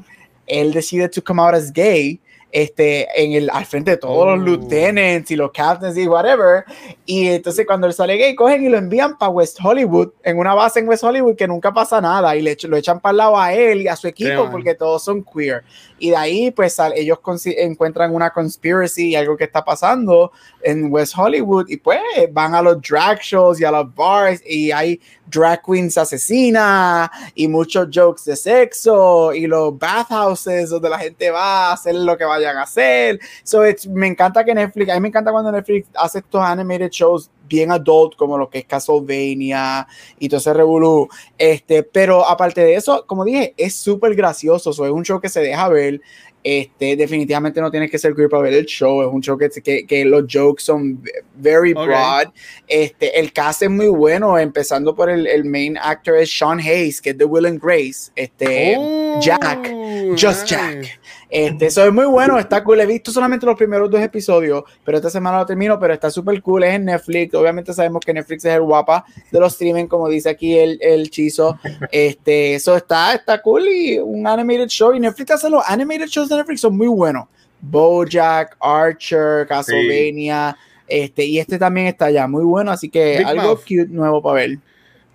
él 0.46 0.72
decide 0.72 1.08
to 1.08 1.22
come 1.24 1.42
out 1.42 1.54
as 1.54 1.72
gay, 1.72 2.20
este, 2.52 3.06
en 3.22 3.32
el, 3.32 3.50
al 3.50 3.66
frente 3.66 3.92
de 3.92 3.96
todos 3.98 4.26
los 4.26 4.38
Oh. 4.38 4.42
lieutenants 4.42 5.30
y 5.30 5.36
los 5.36 5.50
captains 5.52 5.96
y 5.98 6.06
whatever. 6.06 6.64
Y 7.04 7.28
entonces 7.28 7.66
cuando 7.66 7.86
él 7.86 7.92
sale 7.92 8.16
gay, 8.16 8.34
cogen 8.34 8.64
y 8.64 8.68
lo 8.68 8.78
envían 8.78 9.18
para 9.18 9.30
West 9.30 9.58
Hollywood, 9.62 10.10
en 10.22 10.38
una 10.38 10.54
base 10.54 10.80
en 10.80 10.88
West 10.88 11.04
Hollywood 11.04 11.36
que 11.36 11.46
nunca 11.48 11.72
pasa 11.72 12.00
nada, 12.00 12.34
y 12.36 12.42
le 12.42 12.56
lo 12.68 12.76
echan 12.76 13.00
para 13.00 13.10
el 13.10 13.16
lado 13.18 13.38
a 13.38 13.52
él 13.52 13.82
y 13.82 13.88
a 13.88 13.96
su 13.96 14.06
equipo 14.08 14.50
porque 14.50 14.74
todos 14.74 15.04
son 15.04 15.22
queer. 15.24 15.64
Y 15.98 16.10
de 16.10 16.16
ahí 16.16 16.50
pues 16.50 16.78
ellos 16.94 17.18
encuentran 17.56 18.14
una 18.14 18.30
conspiracy 18.30 19.10
y 19.10 19.16
algo 19.16 19.36
que 19.36 19.44
está 19.44 19.64
pasando 19.64 20.32
en 20.62 20.92
West 20.92 21.14
Hollywood 21.16 21.68
y 21.68 21.76
pues 21.78 22.00
van 22.32 22.54
a 22.54 22.62
los 22.62 22.80
drag 22.82 23.20
shows 23.20 23.60
y 23.60 23.64
a 23.64 23.70
los 23.70 23.94
bars 23.94 24.42
y 24.46 24.70
hay 24.70 25.00
drag 25.26 25.62
queens 25.62 25.96
asesinas 25.98 27.10
y 27.34 27.48
muchos 27.48 27.88
jokes 27.92 28.24
de 28.24 28.36
sexo 28.36 29.32
y 29.32 29.46
los 29.46 29.78
bathhouses 29.78 30.70
donde 30.70 30.88
la 30.88 30.98
gente 30.98 31.30
va 31.30 31.70
a 31.70 31.72
hacer 31.72 31.94
lo 31.94 32.16
que 32.16 32.24
vayan 32.24 32.56
a 32.56 32.62
hacer. 32.62 33.18
So 33.42 33.66
it's, 33.66 33.86
me 33.86 34.06
encanta 34.06 34.44
que 34.44 34.54
Netflix, 34.54 34.90
a 34.90 34.94
mí 34.94 35.00
me 35.00 35.08
encanta 35.08 35.32
cuando 35.32 35.52
Netflix 35.52 35.88
hace 35.94 36.18
estos 36.18 36.42
animated 36.42 36.90
shows 36.90 37.30
bien 37.48 37.70
adult 37.70 38.16
como 38.16 38.38
lo 38.38 38.48
que 38.48 38.58
es 38.58 38.64
Castlevania 38.64 39.86
y 40.18 40.28
todo 40.28 40.38
ese 40.38 40.54
revolú. 40.54 41.08
Este, 41.38 41.82
pero 41.82 42.26
aparte 42.26 42.60
de 42.62 42.74
eso, 42.74 43.04
como 43.06 43.24
dije, 43.24 43.54
es 43.56 43.74
súper 43.74 44.14
gracioso. 44.14 44.72
So, 44.72 44.84
es 44.86 44.92
un 44.92 45.04
show 45.04 45.20
que 45.20 45.28
se 45.28 45.40
deja 45.40 45.68
ver. 45.68 46.00
Este, 46.48 46.94
definitivamente 46.94 47.60
no 47.60 47.72
tienes 47.72 47.90
que 47.90 47.98
ser 47.98 48.14
queer 48.14 48.28
para 48.28 48.44
ver 48.44 48.52
el 48.52 48.66
show. 48.66 49.02
Es 49.02 49.08
un 49.12 49.20
show 49.20 49.36
que, 49.36 49.48
que, 49.50 49.84
que 49.84 50.04
los 50.04 50.26
jokes 50.32 50.62
son 50.62 51.02
very 51.34 51.72
broad. 51.74 52.28
Este, 52.68 53.18
el 53.18 53.32
cast 53.32 53.62
es 53.62 53.70
muy 53.70 53.88
bueno, 53.88 54.38
empezando 54.38 54.94
por 54.94 55.10
el, 55.10 55.26
el 55.26 55.44
main 55.44 55.76
actor 55.76 56.16
es 56.16 56.30
Sean 56.30 56.60
Hayes, 56.60 57.02
que 57.02 57.10
es 57.10 57.18
de 57.18 57.24
Will 57.24 57.46
and 57.46 57.60
Grace. 57.60 58.12
Este, 58.14 58.76
Oh, 58.78 59.20
Jack, 59.20 59.72
Just 60.12 60.42
nice. 60.42 60.46
Jack. 60.46 61.00
Este, 61.38 61.66
eso 61.66 61.84
es 61.84 61.92
muy 61.92 62.06
bueno, 62.06 62.38
está 62.38 62.64
cool. 62.64 62.80
He 62.80 62.86
visto 62.86 63.10
solamente 63.10 63.44
los 63.44 63.56
primeros 63.56 63.90
dos 63.90 64.00
episodios, 64.00 64.64
pero 64.82 64.96
esta 64.96 65.10
semana 65.10 65.36
lo 65.36 65.44
termino, 65.44 65.78
pero 65.78 65.92
está 65.92 66.10
súper 66.10 66.40
cool. 66.40 66.64
Es 66.64 66.74
en 66.76 66.86
Netflix. 66.86 67.34
Obviamente 67.34 67.74
sabemos 67.74 68.00
que 68.06 68.14
Netflix 68.14 68.46
es 68.46 68.54
el 68.54 68.62
guapa 68.62 69.04
de 69.30 69.38
los 69.38 69.52
streaming, 69.52 69.84
como 69.86 70.08
dice 70.08 70.30
aquí 70.30 70.56
el, 70.56 70.78
el 70.80 71.10
chizo. 71.10 71.58
Este, 71.92 72.54
eso 72.54 72.74
está, 72.74 73.14
está 73.14 73.42
cool 73.42 73.68
y 73.68 73.98
un 73.98 74.26
animated 74.26 74.68
show. 74.68 74.94
Y 74.94 75.00
Netflix 75.00 75.32
hace 75.32 75.50
los 75.50 75.62
animated 75.68 76.06
shows 76.06 76.30
de 76.30 76.36
Netflix 76.36 76.62
son 76.62 76.74
muy 76.74 76.88
buenos. 76.88 77.26
Bojack, 77.60 78.56
Archer, 78.58 79.46
Castlevania. 79.46 80.56
Este, 80.88 81.26
y 81.26 81.38
este 81.38 81.58
también 81.58 81.88
está 81.88 82.10
ya 82.10 82.26
muy 82.26 82.44
bueno, 82.44 82.70
así 82.70 82.88
que 82.88 83.18
Big 83.18 83.26
algo 83.26 83.42
Mouth. 83.42 83.60
cute 83.60 83.88
nuevo 83.88 84.22
para 84.22 84.36
ver. 84.36 84.58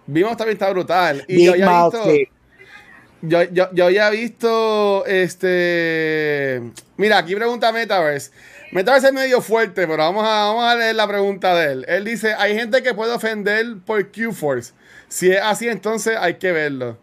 Vimos 0.05 0.37
también 0.37 0.55
está 0.55 0.69
brutal. 0.69 1.23
Y 1.27 1.45
yo 1.45 1.53
Big 1.53 1.63
había 1.63 1.79
Mouth, 1.79 1.93
visto, 1.93 2.11
sí. 2.11 2.27
Yo, 3.21 3.43
yo, 3.43 3.69
yo 3.73 3.85
había 3.85 4.09
visto 4.09 5.05
este. 5.05 6.61
Mira, 6.97 7.19
aquí 7.19 7.35
pregunta 7.35 7.71
Metaverse. 7.71 8.31
Metaverse 8.71 9.07
es 9.07 9.13
medio 9.13 9.41
fuerte, 9.41 9.85
pero 9.87 9.97
vamos 9.97 10.23
a, 10.23 10.45
vamos 10.45 10.63
a 10.63 10.75
leer 10.75 10.95
la 10.95 11.07
pregunta 11.07 11.55
de 11.55 11.71
él. 11.71 11.85
Él 11.87 12.05
dice: 12.05 12.33
hay 12.37 12.55
gente 12.55 12.81
que 12.81 12.93
puede 12.93 13.13
ofender 13.13 13.65
por 13.85 14.11
Q-Force. 14.11 14.73
Si 15.07 15.31
es 15.31 15.41
así, 15.41 15.67
entonces 15.67 16.17
hay 16.19 16.35
que 16.35 16.51
verlo. 16.51 16.97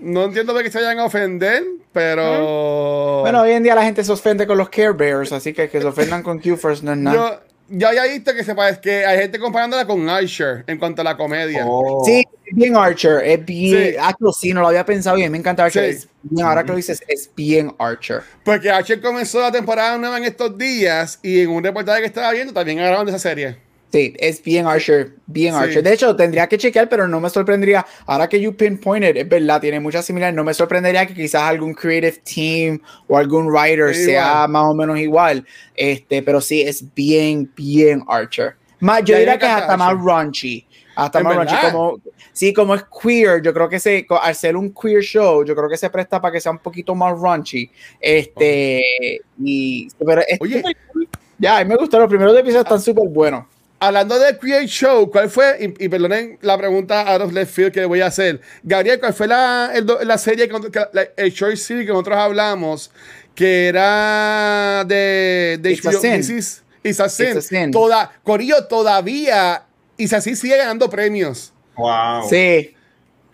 No 0.00 0.24
entiendo 0.24 0.54
de 0.54 0.62
que 0.62 0.70
se 0.70 0.78
vayan 0.78 0.98
a 1.00 1.04
ofender, 1.04 1.64
pero. 1.92 3.20
Bueno, 3.20 3.42
hoy 3.42 3.52
en 3.52 3.62
día 3.62 3.74
la 3.74 3.82
gente 3.82 4.04
se 4.04 4.12
ofende 4.12 4.46
con 4.46 4.58
los 4.58 4.68
Care 4.68 4.92
Bears, 4.92 5.32
así 5.32 5.52
que 5.52 5.68
que 5.68 5.80
se 5.80 5.86
ofendan 5.86 6.22
con 6.22 6.38
Q-First 6.38 6.82
no 6.82 6.92
es 6.92 6.98
nada. 6.98 7.16
yo, 7.16 7.40
yo 7.78 7.88
había 7.88 8.04
visto 8.04 8.32
que, 8.34 8.44
se 8.44 8.54
parece, 8.54 8.80
que 8.80 9.04
hay 9.04 9.18
gente 9.18 9.38
comparándola 9.38 9.86
con 9.86 10.08
Archer 10.08 10.64
en 10.66 10.78
cuanto 10.78 11.00
a 11.02 11.04
la 11.04 11.16
comedia. 11.16 11.64
Oh. 11.66 12.04
Sí, 12.04 12.24
bien 12.52 12.76
Archer, 12.76 13.22
es 13.24 13.44
bien. 13.44 13.94
Sí. 13.94 14.32
Sí, 14.40 14.52
no 14.52 14.60
lo 14.60 14.68
había 14.68 14.84
pensado 14.84 15.16
mí 15.16 15.28
me 15.28 15.38
encanta 15.38 15.64
Archer. 15.64 15.92
Sí. 15.92 15.98
Es 15.98 16.08
bien, 16.22 16.46
ahora 16.46 16.62
que 16.64 16.70
lo 16.70 16.76
dices, 16.76 17.02
es 17.08 17.30
bien 17.34 17.74
Archer. 17.78 18.22
Porque 18.44 18.70
Archer 18.70 19.00
comenzó 19.00 19.40
la 19.40 19.52
temporada 19.52 19.96
nueva 19.98 20.18
en 20.18 20.24
estos 20.24 20.56
días 20.56 21.18
y 21.22 21.40
en 21.40 21.50
un 21.50 21.62
reportaje 21.64 22.00
que 22.00 22.06
estaba 22.06 22.32
viendo 22.32 22.52
también 22.52 22.78
grabaron 22.78 23.06
de 23.06 23.12
esa 23.12 23.18
serie. 23.18 23.56
Sí, 23.92 24.12
es 24.18 24.42
bien 24.42 24.66
Archer, 24.66 25.12
bien 25.26 25.54
Sí. 25.54 25.60
Archer. 25.60 25.82
De 25.82 25.92
hecho, 25.92 26.14
tendría 26.16 26.48
que 26.48 26.58
chequear, 26.58 26.88
pero 26.88 27.06
no 27.06 27.20
me 27.20 27.30
sorprendería. 27.30 27.86
Ahora 28.04 28.28
que 28.28 28.40
you 28.40 28.54
pinpointed, 28.54 29.16
es 29.16 29.28
verdad, 29.28 29.60
tiene 29.60 29.80
muchas 29.80 30.04
similares. 30.04 30.34
No 30.34 30.44
me 30.44 30.52
sorprendería 30.52 31.06
que 31.06 31.14
quizás 31.14 31.42
algún 31.42 31.72
creative 31.72 32.20
team 32.22 32.80
o 33.06 33.16
algún 33.16 33.46
writer 33.46 33.94
sea 33.94 34.24
igual. 34.44 34.48
más 34.50 34.64
o 34.64 34.74
menos 34.74 34.98
igual. 34.98 35.46
Este, 35.74 36.22
pero 36.22 36.40
sí, 36.40 36.62
es 36.62 36.84
bien, 36.94 37.50
bien 37.56 38.02
Archer. 38.08 38.56
Más, 38.80 39.02
yo 39.04 39.16
diría 39.16 39.38
que 39.38 39.46
es 39.46 39.52
hasta 39.52 39.76
más 39.76 39.92
Archer. 39.92 40.04
raunchy. 40.04 40.66
Hasta 40.96 41.18
¿Es 41.18 41.24
más 41.24 41.36
raunchy. 41.36 41.54
verdad? 41.54 41.72
Como, 41.72 42.00
sí, 42.32 42.52
como 42.52 42.74
es 42.74 42.84
queer, 43.02 43.42
yo 43.42 43.52
creo 43.54 43.68
que 43.68 43.78
se, 43.78 44.06
al 44.20 44.34
ser 44.34 44.56
un 44.56 44.72
queer 44.74 45.02
show, 45.02 45.44
yo 45.44 45.54
creo 45.54 45.68
que 45.68 45.76
se 45.76 45.90
presta 45.90 46.20
para 46.20 46.32
que 46.32 46.40
sea 46.40 46.52
un 46.52 46.58
poquito 46.58 46.94
más 46.94 47.18
raunchy. 47.20 47.70
Este, 48.00 49.20
y, 49.42 49.88
pero 50.04 50.22
es 50.26 50.40
Oye. 50.40 50.62
Ya, 51.38 51.58
a 51.58 51.64
mí 51.64 51.68
me 51.68 51.76
gustó. 51.76 51.98
Los 51.98 52.08
primeros 52.08 52.34
episodios 52.34 52.64
están 52.64 52.80
súper 52.80 53.08
buenos. 53.08 53.44
Hablando 53.78 54.18
de 54.18 54.38
Create 54.38 54.66
Show, 54.68 55.10
¿cuál 55.10 55.28
fue? 55.28 55.58
Y, 55.78 55.84
y 55.84 55.88
perdonen 55.90 56.38
la 56.40 56.56
pregunta 56.56 57.02
out 57.12 57.20
of 57.20 57.32
left 57.32 57.52
field 57.54 57.72
que 57.72 57.84
voy 57.84 58.00
a 58.00 58.06
hacer. 58.06 58.40
Gabriel, 58.62 58.98
¿cuál 58.98 59.12
fue 59.12 59.26
la, 59.26 59.70
el 59.74 59.86
la 60.08 60.16
serie, 60.16 60.48
que, 60.48 60.54
la- 60.94 61.08
el 61.14 61.30
short 61.30 61.56
series 61.56 61.84
que 61.86 61.92
nosotros 61.92 62.16
hablamos 62.16 62.90
que 63.34 63.68
era 63.68 64.82
de, 64.86 65.58
de 65.60 65.72
It's 65.72 65.84
a 65.84 65.90
HBO? 65.90 66.00
Sin. 66.00 66.16
This 66.16 66.30
is- 66.30 66.62
It's 66.82 67.00
a 67.00 67.08
Sin. 67.10 67.26
It's 67.26 67.36
a 67.36 67.42
Sin. 67.42 67.70
Toda, 67.70 68.10
Corillo, 68.24 68.64
todavía 68.66 69.65
It's 69.98 70.12
a 70.12 70.20
Sin 70.20 70.36
sigue 70.36 70.56
ganando 70.56 70.88
premios. 70.90 71.52
Wow. 71.76 72.28
Sí. 72.28 72.72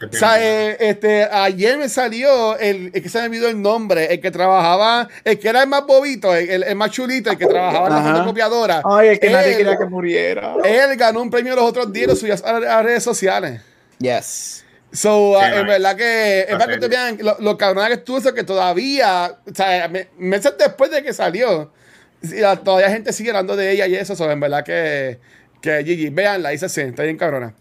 O 0.04 0.12
sea, 0.16 0.42
eh, 0.42 0.76
este, 0.80 1.22
ayer 1.24 1.78
me 1.78 1.88
salió 1.88 2.58
el, 2.58 2.90
el 2.92 3.02
que 3.02 3.08
se 3.08 3.18
me 3.20 3.26
olvidó 3.26 3.48
el 3.48 3.62
nombre, 3.62 4.12
el 4.12 4.20
que 4.20 4.32
trabajaba, 4.32 5.08
el 5.22 5.38
que 5.38 5.48
era 5.48 5.62
el 5.62 5.68
más 5.68 5.86
bobito, 5.86 6.34
el, 6.34 6.50
el- 6.50 6.62
el 6.64 6.74
más 6.74 6.90
chulito, 6.90 7.30
el 7.30 7.38
que 7.38 7.46
trabajaba 7.46 7.86
en 7.86 7.94
la 8.04 8.12
fotocopiadora. 8.12 8.82
Ay, 8.84 9.08
el 9.10 9.20
que 9.20 9.30
nadie 9.30 9.52
Él- 9.52 9.56
quería 9.58 9.78
que 9.78 9.84
muriera. 9.84 10.54
Él 10.64 10.96
ganó 10.96 11.22
un 11.22 11.30
premio 11.30 11.54
los 11.54 11.64
otros 11.64 11.92
días, 11.92 12.08
lo 12.08 12.16
subió 12.16 12.34
a, 12.34 12.48
a 12.50 12.58
las 12.60 12.84
redes 12.84 13.04
sociales. 13.04 13.60
Yes. 14.00 14.64
So, 14.90 15.38
uh, 15.38 15.40
en 15.40 15.66
verdad 15.68 15.94
que, 15.96 16.40
es 16.40 16.46
para 16.56 16.66
que 16.66 16.72
ustedes 16.74 16.90
vean 16.90 17.18
lo, 17.20 17.36
lo 17.38 17.56
cabrona 17.56 17.86
que 17.86 17.94
estuvo 17.94 18.18
eso, 18.18 18.34
que 18.34 18.42
todavía, 18.42 19.38
o 19.50 19.54
sea, 19.54 19.86
me- 19.86 20.08
meses 20.18 20.52
después 20.58 20.90
de 20.90 21.04
que 21.04 21.12
salió, 21.12 21.70
la- 22.22 22.56
todavía 22.56 22.90
gente 22.90 23.12
sigue 23.12 23.30
hablando 23.30 23.54
de 23.54 23.70
ella 23.70 23.86
y 23.86 23.94
eso, 23.94 24.16
so, 24.16 24.28
en 24.28 24.40
verdad 24.40 24.64
que, 24.64 25.20
que 25.62 25.82
Gigi, 25.84 26.10
veanla, 26.10 26.50
dice 26.50 26.68
sí, 26.68 26.82
está 26.82 27.04
bien 27.04 27.16
cabrona. 27.16 27.54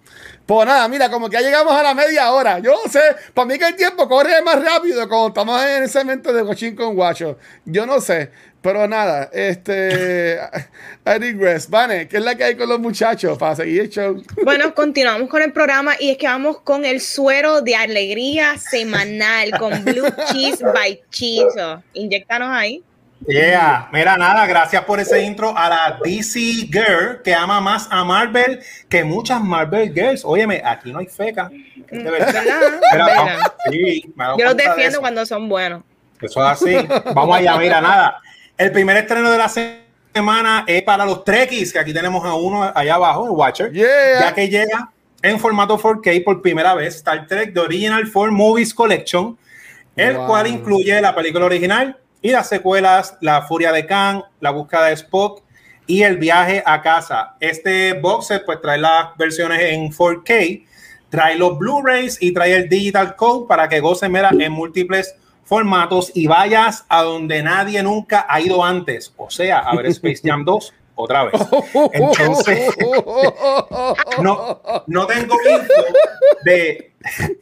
Pues 0.46 0.68
nada, 0.68 0.88
mira, 0.90 1.10
como 1.10 1.30
que 1.30 1.38
ya 1.38 1.42
llegamos 1.42 1.74
a 1.74 1.84
la 1.84 1.94
media 1.94 2.32
hora. 2.32 2.60
Yo 2.60 2.76
sé, 2.90 3.00
para 3.34 3.46
mí 3.46 3.58
que 3.58 3.68
el 3.68 3.76
tiempo 3.76 4.10
corre 4.10 4.42
más 4.42 4.62
rápido 4.62 5.08
cuando 5.08 5.28
estamos 5.30 5.64
en 5.64 5.84
el 5.84 5.90
segmento 5.90 6.34
de 6.34 6.44
Cochín 6.44 6.76
con 6.76 6.96
Guacho. 6.96 7.38
Yo 7.64 7.86
no 7.86 8.02
sé, 8.02 8.32
pero 8.62 8.88
nada, 8.88 9.30
este. 9.32 10.40
I 11.06 11.20
digress. 11.20 11.70
Vane, 11.70 12.08
¿qué 12.08 12.18
es 12.18 12.24
la 12.24 12.36
que 12.36 12.44
hay 12.44 12.56
con 12.56 12.68
los 12.68 12.80
muchachos 12.80 13.38
para 13.38 13.56
seguir 13.56 13.82
el 13.82 13.90
show? 13.90 14.22
Bueno, 14.44 14.74
continuamos 14.74 15.30
con 15.30 15.42
el 15.42 15.54
programa 15.54 15.96
y 16.00 16.10
es 16.10 16.18
que 16.18 16.28
vamos 16.28 16.60
con 16.62 16.86
el 16.86 17.00
suero 17.00 17.62
de 17.62 17.76
alegría 17.76 18.58
semanal 18.58 19.52
con 19.58 19.86
Blue 19.86 20.10
Cheese 20.32 20.64
by 20.64 21.02
Chizo. 21.10 21.84
Inyectanos 21.94 22.50
ahí. 22.50 22.84
Yeah, 23.28 23.88
mira, 23.94 24.18
nada, 24.18 24.48
gracias 24.48 24.84
por 24.84 25.00
ese 25.00 25.22
intro 25.22 25.56
a 25.56 25.70
la 25.70 26.00
DC 26.04 26.40
Girl 26.72 27.22
que 27.24 27.34
ama 27.36 27.62
más 27.62 27.88
a 27.92 28.04
Marvel 28.04 28.60
que 28.90 29.04
muchas 29.04 29.42
Marvel 29.44 29.94
Girls. 29.94 30.24
Óyeme, 30.26 30.62
aquí 30.66 30.92
no 30.92 31.00
hay 31.00 31.06
feca. 31.06 31.50
De 31.50 32.04
verdad. 32.10 32.34
¿Verdad? 32.34 32.80
Mira, 32.92 33.06
¿Verdad? 33.06 33.16
vamos- 33.16 33.52
sí, 33.70 34.14
Yo 34.40 34.46
los 34.46 34.58
de 34.58 34.64
defiendo 34.64 34.90
eso. 34.94 35.00
cuando 35.02 35.26
son 35.26 35.48
buenos. 35.50 35.84
Eso 36.20 36.44
es 36.44 36.50
así. 36.52 36.76
Vamos 37.14 37.38
allá, 37.38 37.58
mira, 37.58 37.80
nada. 37.80 38.20
El 38.58 38.72
primer 38.72 38.98
estreno 38.98 39.30
de 39.30 39.38
la 39.38 39.50
semana 39.50 40.64
es 40.68 40.82
para 40.84 41.06
los 41.06 41.24
Trekkies, 41.24 41.74
que 41.74 41.80
aquí 41.80 41.94
tenemos 41.94 42.26
a 42.26 42.34
uno 42.34 42.72
allá 42.74 42.96
abajo, 42.96 43.26
el 43.26 43.32
Watcher, 43.32 43.72
Yeah. 43.72 44.20
ya 44.20 44.34
que 44.34 44.50
llega 44.50 44.90
en 45.22 45.40
formato 45.40 45.78
4K 45.78 46.24
por 46.24 46.42
primera 46.42 46.74
vez 46.74 46.96
Star 46.96 47.28
Trek 47.28 47.54
The 47.54 47.60
Original 47.60 48.04
4 48.12 48.32
Movies 48.32 48.74
Collection, 48.74 49.38
el 49.96 50.18
Wow. 50.18 50.28
cual 50.28 50.48
incluye 50.48 51.00
la 51.02 51.14
película 51.14 51.46
original 51.46 51.98
y 52.22 52.32
las 52.32 52.50
secuelas 52.50 53.18
La 53.22 53.44
Furia 53.44 53.72
de 53.72 53.86
Khan, 53.86 54.24
La 54.40 54.52
Búsqueda 54.52 54.86
de 54.86 54.94
Spock 54.94 55.44
y 55.88 56.04
El 56.04 56.18
Viaje 56.18 56.64
a 56.66 56.82
Casa. 56.82 57.36
Este 57.40 57.94
box 57.94 58.28
set 58.28 58.44
pues 58.46 58.62
trae 58.62 58.78
las 58.78 59.16
versiones 59.18 59.60
en 59.62 59.92
4K, 59.92 60.66
trae 61.10 61.36
los 61.38 61.58
Blu-rays 61.58 62.18
y 62.22 62.34
trae 62.34 62.56
el 62.56 62.70
Digital 62.70 63.16
Code 63.16 63.48
para 63.48 63.68
que 63.68 63.80
gocen 63.80 64.12
mira, 64.12 64.30
en 64.32 64.52
múltiples 64.52 65.16
formatos 65.44 66.12
y 66.16 66.28
vayas 66.28 66.86
a 66.88 67.02
donde 67.02 67.44
nadie 67.44 67.84
nunca 67.84 68.26
ha 68.30 68.40
ido 68.40 68.64
antes, 68.64 69.14
o 69.18 69.30
sea, 69.30 69.60
a 69.60 69.76
ver 69.76 69.86
Space 69.88 70.22
Jam 70.24 70.46
2 70.46 70.74
otra 70.96 71.26
vez. 71.26 71.34
Entonces, 71.94 72.74
no, 74.22 74.62
no 74.88 75.08
tengo 75.08 75.36
info 75.50 75.84
de, 76.44 76.92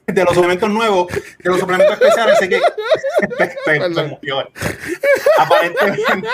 de 0.08 0.24
los 0.24 0.34
suplementos 0.34 0.70
nuevos, 0.70 1.08
de 1.08 1.50
los 1.50 1.60
suplementos 1.60 2.00
especiales, 2.00 2.36
así 2.38 2.50
que 2.50 2.56
estoy- 3.46 3.78
estoy 3.88 4.08
muy 4.08 4.18
peor. 4.18 4.52
Aparentemente 5.38 6.28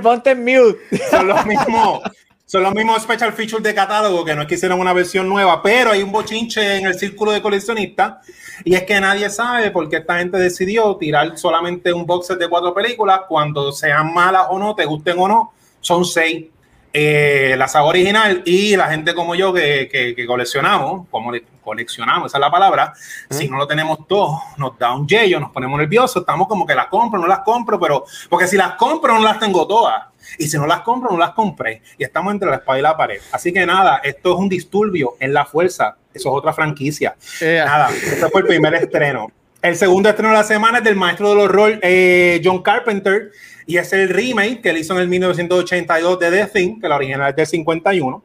ponte 0.00 0.30
en 0.30 0.44
mute. 0.44 0.78
son 1.10 1.28
los 1.28 1.46
mismos. 1.46 2.00
Son 2.46 2.62
los 2.62 2.72
mismos 2.74 3.02
special 3.02 3.30
features 3.34 3.62
de 3.62 3.74
catálogo 3.74 4.24
que 4.24 4.34
no 4.34 4.40
es 4.40 4.48
que 4.48 4.54
hicieron 4.54 4.80
una 4.80 4.94
versión 4.94 5.28
nueva, 5.28 5.62
pero 5.62 5.90
hay 5.90 6.02
un 6.02 6.10
bochinche 6.10 6.76
en 6.78 6.86
el 6.86 6.98
círculo 6.98 7.30
de 7.30 7.42
coleccionistas 7.42 8.26
y 8.64 8.74
es 8.74 8.84
que 8.84 8.98
nadie 9.02 9.28
sabe 9.28 9.70
por 9.70 9.86
qué 9.90 9.96
esta 9.98 10.16
gente 10.18 10.38
decidió 10.38 10.96
tirar 10.96 11.36
solamente 11.36 11.92
un 11.92 12.06
box 12.06 12.28
set 12.28 12.38
de 12.38 12.48
cuatro 12.48 12.72
películas 12.72 13.20
cuando 13.28 13.70
sean 13.70 14.14
malas 14.14 14.46
o 14.48 14.58
no, 14.58 14.74
te 14.74 14.86
gusten 14.86 15.18
o 15.18 15.28
no, 15.28 15.52
son 15.80 16.04
seis. 16.04 16.46
eh, 16.92 17.54
la 17.58 17.68
saga 17.68 17.84
original 17.84 18.42
y 18.46 18.74
la 18.74 18.88
gente 18.88 19.14
como 19.14 19.34
yo 19.34 19.52
que, 19.52 19.88
que, 19.92 20.14
que 20.16 20.26
coleccionamos, 20.26 21.06
como 21.10 21.30
le- 21.30 21.44
coleccionamos, 21.62 22.30
esa 22.30 22.38
es 22.38 22.40
la 22.40 22.50
palabra, 22.50 22.94
si 23.28 23.46
no 23.46 23.58
lo 23.58 23.66
tenemos 23.66 24.08
todo, 24.08 24.40
nos 24.56 24.78
da 24.78 24.94
un 24.94 25.06
yello, 25.06 25.38
nos 25.38 25.50
ponemos 25.50 25.78
nerviosos, 25.78 26.22
estamos 26.22 26.48
como 26.48 26.66
que 26.66 26.74
las 26.74 26.86
compro, 26.86 27.20
no 27.20 27.26
las 27.26 27.40
compro, 27.40 27.78
pero 27.78 28.04
porque 28.30 28.46
si 28.48 28.56
las 28.56 28.72
compro 28.76 29.12
no 29.14 29.22
las 29.22 29.38
tengo 29.38 29.66
todas. 29.66 30.02
Y 30.38 30.48
si 30.48 30.56
no 30.56 30.66
las 30.66 30.80
compro, 30.80 31.10
no 31.12 31.18
las 31.18 31.30
compré. 31.32 31.82
Y 31.98 32.04
estamos 32.04 32.32
entre 32.32 32.48
la 32.50 32.56
espada 32.56 32.78
y 32.78 32.82
la 32.82 32.96
pared. 32.96 33.20
Así 33.32 33.52
que 33.52 33.64
nada, 33.66 34.00
esto 34.02 34.32
es 34.34 34.38
un 34.38 34.48
disturbio 34.48 35.14
en 35.20 35.32
la 35.34 35.44
fuerza. 35.44 35.96
Eso 36.12 36.28
es 36.30 36.34
otra 36.34 36.52
franquicia. 36.54 37.16
Ea. 37.40 37.64
Nada, 37.66 37.90
este 37.90 38.28
fue 38.28 38.40
el 38.42 38.46
primer 38.46 38.74
estreno. 38.74 39.30
El 39.62 39.76
segundo 39.76 40.08
estreno 40.08 40.30
de 40.30 40.36
la 40.38 40.44
semana 40.44 40.78
es 40.78 40.84
del 40.84 40.96
maestro 40.96 41.30
del 41.30 41.38
horror 41.40 41.78
eh, 41.82 42.40
John 42.44 42.62
Carpenter 42.62 43.30
y 43.68 43.76
es 43.76 43.92
el 43.92 44.08
remake 44.08 44.62
que 44.62 44.70
él 44.70 44.78
hizo 44.78 44.94
en 44.94 45.00
el 45.00 45.08
1982 45.08 46.18
de 46.18 46.30
The 46.30 46.46
Thing, 46.46 46.80
que 46.80 46.88
la 46.88 46.96
original 46.96 47.28
es 47.28 47.36
del 47.36 47.46
51. 47.46 48.24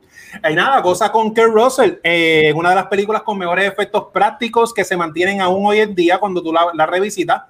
Y 0.49 0.53
nada, 0.55 0.81
cosa 0.81 1.11
con 1.11 1.33
Kurt 1.33 1.53
Russell, 1.53 1.95
eh, 2.01 2.53
una 2.55 2.69
de 2.69 2.75
las 2.75 2.87
películas 2.87 3.23
con 3.23 3.37
mejores 3.37 3.69
efectos 3.69 4.05
prácticos 4.13 4.73
que 4.73 4.85
se 4.85 4.95
mantienen 4.95 5.41
aún 5.41 5.65
hoy 5.65 5.79
en 5.79 5.93
día 5.93 6.17
cuando 6.17 6.41
tú 6.41 6.53
la, 6.53 6.67
la 6.73 6.85
revisitas. 6.85 7.43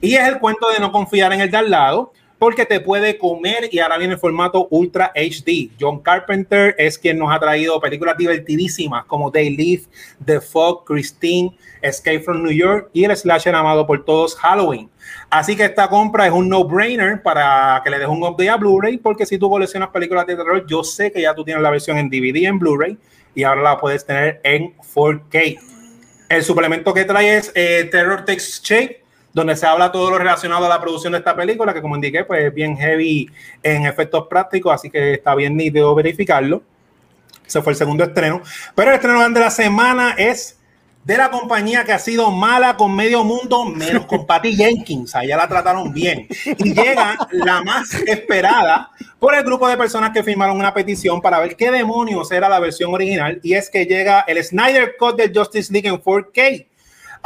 Y 0.00 0.14
es 0.14 0.26
el 0.26 0.38
cuento 0.38 0.70
de 0.70 0.80
no 0.80 0.90
confiar 0.90 1.34
en 1.34 1.42
el 1.42 1.50
de 1.50 1.58
al 1.58 1.70
lado, 1.70 2.14
porque 2.38 2.64
te 2.64 2.80
puede 2.80 3.18
comer 3.18 3.68
y 3.70 3.78
ahora 3.78 3.98
viene 3.98 4.14
en 4.14 4.20
formato 4.20 4.66
Ultra 4.70 5.12
HD. 5.14 5.70
John 5.78 6.00
Carpenter 6.00 6.74
es 6.78 6.96
quien 6.98 7.18
nos 7.18 7.30
ha 7.30 7.38
traído 7.38 7.78
películas 7.78 8.16
divertidísimas 8.16 9.04
como 9.04 9.30
They 9.30 9.50
Live, 9.50 9.82
The 10.24 10.40
Fog, 10.40 10.84
Christine, 10.86 11.54
Escape 11.82 12.20
from 12.20 12.42
New 12.42 12.52
York 12.52 12.88
y 12.94 13.04
el 13.04 13.14
slasher 13.14 13.54
amado 13.54 13.86
por 13.86 14.02
todos 14.02 14.34
Halloween. 14.36 14.88
Así 15.30 15.56
que 15.56 15.64
esta 15.64 15.88
compra 15.88 16.26
es 16.26 16.32
un 16.32 16.48
no-brainer 16.48 17.22
para 17.22 17.80
que 17.82 17.90
le 17.90 17.98
des 17.98 18.08
un 18.08 18.22
update 18.22 18.50
a 18.50 18.56
Blu-ray, 18.56 18.98
porque 18.98 19.26
si 19.26 19.38
tú 19.38 19.50
coleccionas 19.50 19.88
películas 19.88 20.26
de 20.26 20.36
terror, 20.36 20.64
yo 20.66 20.84
sé 20.84 21.10
que 21.10 21.22
ya 21.22 21.34
tú 21.34 21.44
tienes 21.44 21.62
la 21.62 21.70
versión 21.70 21.98
en 21.98 22.08
DVD 22.08 22.44
en 22.44 22.58
Blu-ray 22.58 22.98
y 23.34 23.42
ahora 23.42 23.62
la 23.62 23.80
puedes 23.80 24.04
tener 24.06 24.40
en 24.44 24.76
4K. 24.76 25.58
El 26.28 26.42
suplemento 26.42 26.94
que 26.94 27.04
trae 27.04 27.36
es 27.36 27.52
eh, 27.54 27.88
Terror 27.90 28.24
Takes 28.24 28.60
Shape, 28.62 29.02
donde 29.32 29.56
se 29.56 29.66
habla 29.66 29.90
todo 29.90 30.10
lo 30.10 30.18
relacionado 30.18 30.66
a 30.66 30.68
la 30.68 30.80
producción 30.80 31.12
de 31.12 31.18
esta 31.18 31.34
película, 31.34 31.74
que 31.74 31.82
como 31.82 31.96
indiqué, 31.96 32.24
pues 32.24 32.46
es 32.46 32.54
bien 32.54 32.76
heavy 32.76 33.28
en 33.62 33.84
efectos 33.84 34.26
prácticos, 34.28 34.72
así 34.72 34.90
que 34.90 35.14
está 35.14 35.34
bien 35.34 35.56
nítido 35.56 35.94
verificarlo. 35.94 36.62
Ese 37.44 37.60
fue 37.60 37.72
el 37.72 37.76
segundo 37.76 38.04
estreno. 38.04 38.40
Pero 38.74 38.90
el 38.90 38.94
estreno 38.96 39.28
de 39.28 39.40
la 39.40 39.50
semana 39.50 40.14
es 40.16 40.58
de 41.04 41.18
la 41.18 41.30
compañía 41.30 41.84
que 41.84 41.92
ha 41.92 41.98
sido 41.98 42.30
mala 42.30 42.76
con 42.76 42.96
medio 42.96 43.24
mundo, 43.24 43.66
menos 43.66 44.06
con 44.06 44.26
Patty 44.26 44.56
Jenkins. 44.56 45.14
Allá 45.14 45.36
la 45.36 45.48
trataron 45.48 45.92
bien. 45.92 46.26
Y 46.58 46.72
llega 46.72 47.16
la 47.30 47.62
más 47.62 47.92
esperada 48.06 48.90
por 49.18 49.34
el 49.34 49.44
grupo 49.44 49.68
de 49.68 49.76
personas 49.76 50.10
que 50.10 50.22
firmaron 50.22 50.56
una 50.56 50.72
petición 50.72 51.20
para 51.20 51.38
ver 51.40 51.56
qué 51.56 51.70
demonios 51.70 52.32
era 52.32 52.48
la 52.48 52.58
versión 52.58 52.92
original. 52.94 53.38
Y 53.42 53.54
es 53.54 53.68
que 53.68 53.84
llega 53.84 54.24
el 54.26 54.42
Snyder 54.42 54.96
Cut 54.98 55.16
de 55.16 55.30
Justice 55.34 55.72
League 55.72 55.88
en 55.88 55.96
4K. 55.96 56.66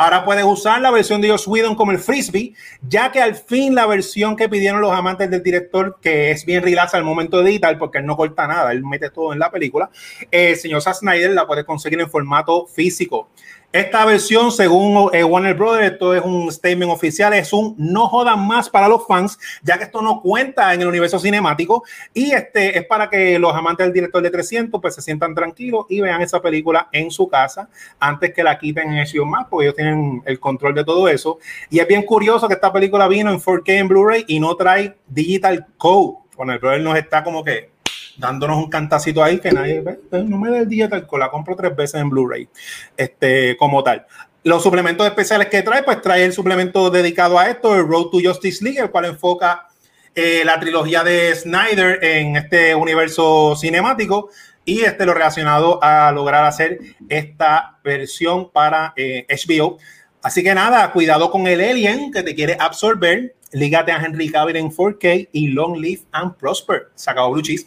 Ahora 0.01 0.25
puedes 0.25 0.45
usar 0.45 0.81
la 0.81 0.93
versión 0.93 1.21
de 1.21 1.29
Joss 1.29 1.49
Whedon 1.49 1.75
como 1.75 1.91
el 1.91 1.99
frisbee, 1.99 2.55
ya 2.89 3.11
que 3.11 3.21
al 3.21 3.35
fin 3.35 3.75
la 3.75 3.85
versión 3.85 4.37
que 4.37 4.49
pidieron 4.49 4.81
los 4.81 4.93
amantes 4.93 5.29
del 5.29 5.43
director, 5.43 5.99
que 6.01 6.31
es 6.31 6.47
bien 6.47 6.63
relax 6.63 6.95
al 6.95 7.03
momento 7.03 7.43
de 7.43 7.51
editar, 7.51 7.77
porque 7.79 7.99
él 7.99 8.07
no 8.07 8.17
corta 8.17 8.47
nada, 8.47 8.71
él 8.71 8.85
mete 8.85 9.11
todo 9.11 9.33
en 9.33 9.41
la 9.41 9.51
película, 9.51 9.91
eh, 10.31 10.51
el 10.51 10.57
señor 10.57 10.83
Zack 10.83 10.95
Snyder 10.95 11.33
la 11.33 11.49
puede 11.49 11.65
conseguir 11.65 12.01
en 12.01 12.09
formato 12.09 12.69
físico. 12.69 13.29
Esta 13.71 14.07
versión, 14.07 14.51
según 14.51 15.11
eh, 15.13 15.23
Warner 15.23 15.55
Brothers, 15.55 15.93
esto 15.93 16.15
es 16.15 16.23
un 16.25 16.51
statement 16.51 16.91
oficial, 16.91 17.35
es 17.35 17.53
un 17.53 17.75
no 17.77 18.09
jodan 18.09 18.47
más 18.47 18.71
para 18.71 18.89
los 18.89 19.07
fans, 19.07 19.39
ya 19.63 19.77
que 19.77 19.85
esto 19.85 20.01
no 20.01 20.23
cuenta 20.23 20.73
en 20.73 20.81
el 20.81 20.87
universo 20.87 21.19
cinemático 21.19 21.85
y 22.15 22.31
este 22.31 22.79
es 22.79 22.87
para 22.87 23.11
que 23.11 23.39
los 23.39 23.55
amantes 23.55 23.85
del 23.85 23.93
director 23.93 24.23
de 24.23 24.31
300 24.31 24.81
pues 24.81 24.95
se 24.95 25.03
sientan 25.03 25.35
tranquilos 25.35 25.85
y 25.91 26.01
vean 26.01 26.23
esa 26.23 26.41
película 26.41 26.89
en 26.93 27.11
su 27.11 27.29
casa 27.29 27.69
antes 28.01 28.33
que 28.33 28.43
la 28.43 28.59
quiten 28.59 28.91
en 28.91 29.05
HBO 29.05 29.27
Max, 29.27 29.49
porque 29.51 29.67
ellos 29.67 29.77
tienen 29.77 30.23
el 30.25 30.41
control 30.41 30.75
de 30.75 30.85
todo 30.85 31.07
eso. 31.07 31.39
Y 31.69 31.79
es 31.79 31.87
bien 31.87 32.05
curioso 32.05 32.49
que 32.49 32.55
esta 32.55 32.73
película 32.73 33.07
vino 33.07 33.31
en 33.31 33.39
4K 33.39 33.65
en 33.67 33.89
Blu-ray 33.89 34.25
y 34.29 34.41
no 34.41 34.57
trae 34.57 34.97
Digital 35.07 35.67
Code. 35.77 36.17
Warner 36.39 36.59
Brothers 36.59 36.85
nos 36.85 36.97
está 36.97 37.23
como 37.23 37.45
que 37.45 37.71
dándonos 38.19 38.59
un 38.59 38.69
cantacito 38.69 39.23
ahí 39.23 39.39
que 39.39 39.53
nadie 39.53 39.81
ve, 39.81 39.99
no 40.25 40.39
me 40.39 40.51
da 40.51 40.59
el 40.59 40.69
digital 40.69 41.07
code, 41.07 41.21
la 41.21 41.31
compro 41.31 41.57
tres 41.57 41.75
veces 41.75 42.01
en 42.01 42.11
Blu-ray, 42.11 42.49
este, 42.97 43.57
como 43.57 43.83
tal. 43.83 44.07
Los 44.45 44.63
suplementos 44.63 45.07
especiales 45.07 45.49
que 45.49 45.63
trae, 45.63 45.83
pues 45.83 46.01
trae 46.03 46.25
el 46.25 46.33
suplemento 46.33 46.91
dedicado 46.91 47.39
a 47.39 47.49
esto, 47.49 47.75
el 47.75 47.87
Road 47.87 48.07
to 48.11 48.19
Justice 48.23 48.63
League, 48.63 48.81
el 48.81 48.91
cual 48.91 49.07
enfoca 49.07 49.67
eh, 50.15 50.43
la 50.45 50.59
trilogía 50.59 51.05
de 51.05 51.35
Snyder 51.35 52.03
en 52.03 52.37
este 52.37 52.75
universo 52.75 53.55
cinemático 53.57 54.31
y 54.65 54.81
este 54.81 55.07
lo 55.07 55.15
relacionado 55.15 55.83
a 55.83 56.11
lograr 56.13 56.45
hacer 56.45 56.79
esta 57.09 57.79
versión 57.83 58.51
para 58.51 58.93
eh, 58.97 59.27
HBO. 59.29 59.79
Así 60.23 60.43
que 60.43 60.55
nada, 60.55 60.91
cuidado 60.93 61.31
con 61.31 61.47
el 61.47 61.61
alien 61.61 62.11
que 62.11 62.23
te 62.23 62.35
quiere 62.35 62.57
absorber. 62.59 63.35
Lígate 63.53 63.93
a 63.93 64.05
Henry 64.05 64.31
Cavill 64.31 64.57
en 64.57 64.71
4K 64.71 65.29
y 65.33 65.49
Long 65.49 65.77
Live 65.77 66.03
and 66.13 66.35
Prosper. 66.37 66.89
Se 66.95 67.11
acabó 67.11 67.33
Blue 67.33 67.43
Cheese. 67.43 67.67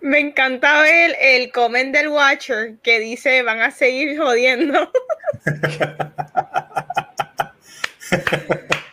Me 0.00 0.20
encanta 0.20 0.82
ver 0.82 1.16
el 1.20 1.50
comment 1.50 1.94
del 1.94 2.08
Watcher 2.08 2.76
que 2.82 3.00
dice 3.00 3.42
van 3.42 3.60
a 3.60 3.70
seguir 3.70 4.18
jodiendo. 4.18 4.90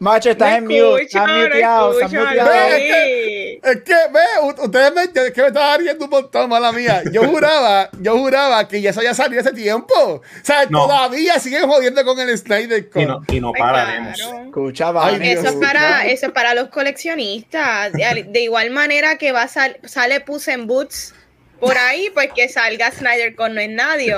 Macho, 0.00 0.30
estás 0.30 0.56
en 0.56 0.64
mute, 0.64 1.02
estás 1.02 1.28
muteado, 1.28 1.92
estás 1.92 2.10
muteado. 2.12 2.50
sí. 2.76 3.60
Es 3.62 3.82
que, 3.84 3.92
ve, 3.92 4.62
ustedes 4.64 4.94
me, 4.94 5.02
es 5.02 5.30
que 5.32 5.42
me 5.42 5.48
estaba 5.48 5.76
riendo 5.76 6.06
un 6.06 6.10
montón, 6.10 6.48
mala 6.48 6.72
mía. 6.72 7.02
Yo 7.12 7.24
juraba, 7.28 7.90
yo 8.00 8.16
juraba 8.16 8.66
que 8.66 8.80
ya 8.80 8.88
eso 8.90 9.02
ya 9.02 9.12
salió 9.12 9.38
hace 9.40 9.52
tiempo. 9.52 9.92
O 9.94 10.22
sea, 10.42 10.64
No. 10.70 10.86
todavía 10.86 11.38
siguen 11.38 11.68
jodiendo 11.68 12.02
con 12.06 12.18
el 12.18 12.36
Snyder 12.38 12.88
Cut. 12.88 13.02
Y 13.02 13.06
no, 13.06 13.22
y 13.28 13.40
no 13.40 13.52
pararemos. 13.52 14.16
claro. 14.18 14.44
Escucha, 14.46 14.92
Ay, 14.96 15.18
Dios. 15.18 15.32
Eso 15.32 15.40
es, 15.42 15.46
escucha. 15.50 15.66
para, 15.66 16.06
eso 16.06 16.26
es 16.26 16.32
para 16.32 16.54
los 16.54 16.68
coleccionistas. 16.70 17.92
De, 17.92 18.24
de 18.26 18.40
igual 18.40 18.70
manera 18.70 19.18
que 19.18 19.32
va 19.32 19.42
a 19.42 19.48
sal- 19.48 19.78
sale 19.84 20.20
Puss 20.20 20.48
en 20.48 20.66
Boots 20.66 21.14
por 21.60 21.76
ahí, 21.76 22.08
pues 22.14 22.30
que 22.34 22.48
salga 22.48 22.90
Snyder 22.90 23.34
con 23.34 23.54
no 23.54 23.60
es 23.60 23.68
nadie. 23.68 24.12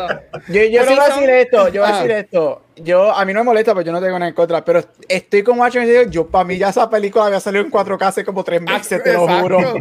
Yo, 0.46 0.62
yo 0.62 0.84
te 0.84 0.94
voy 0.94 0.98
a 1.00 1.08
decir 1.08 1.30
esto, 1.30 1.68
yo 1.70 1.82
voy 1.82 1.90
a 1.90 1.94
Ah. 1.94 2.02
decir 2.04 2.10
esto. 2.12 2.61
Yo, 2.76 3.14
a 3.14 3.24
mí 3.24 3.32
no 3.32 3.40
me 3.40 3.44
molesta, 3.44 3.72
pero 3.74 3.84
yo 3.84 3.92
no 3.92 4.00
tengo 4.00 4.18
nada 4.18 4.28
en 4.28 4.34
contra. 4.34 4.64
Pero 4.64 4.82
estoy 5.08 5.42
con 5.42 5.58
Watcher 5.58 5.82
y 5.82 5.86
digo, 5.90 6.02
yo, 6.04 6.26
para 6.26 6.44
mí 6.44 6.56
ya 6.56 6.70
esa 6.70 6.88
película 6.88 7.26
había 7.26 7.40
salido 7.40 7.64
en 7.64 7.70
4K 7.70 8.02
hace 8.02 8.24
como 8.24 8.42
tres 8.44 8.62
meses, 8.62 9.02
te 9.02 9.12
lo 9.12 9.28
juro. 9.28 9.74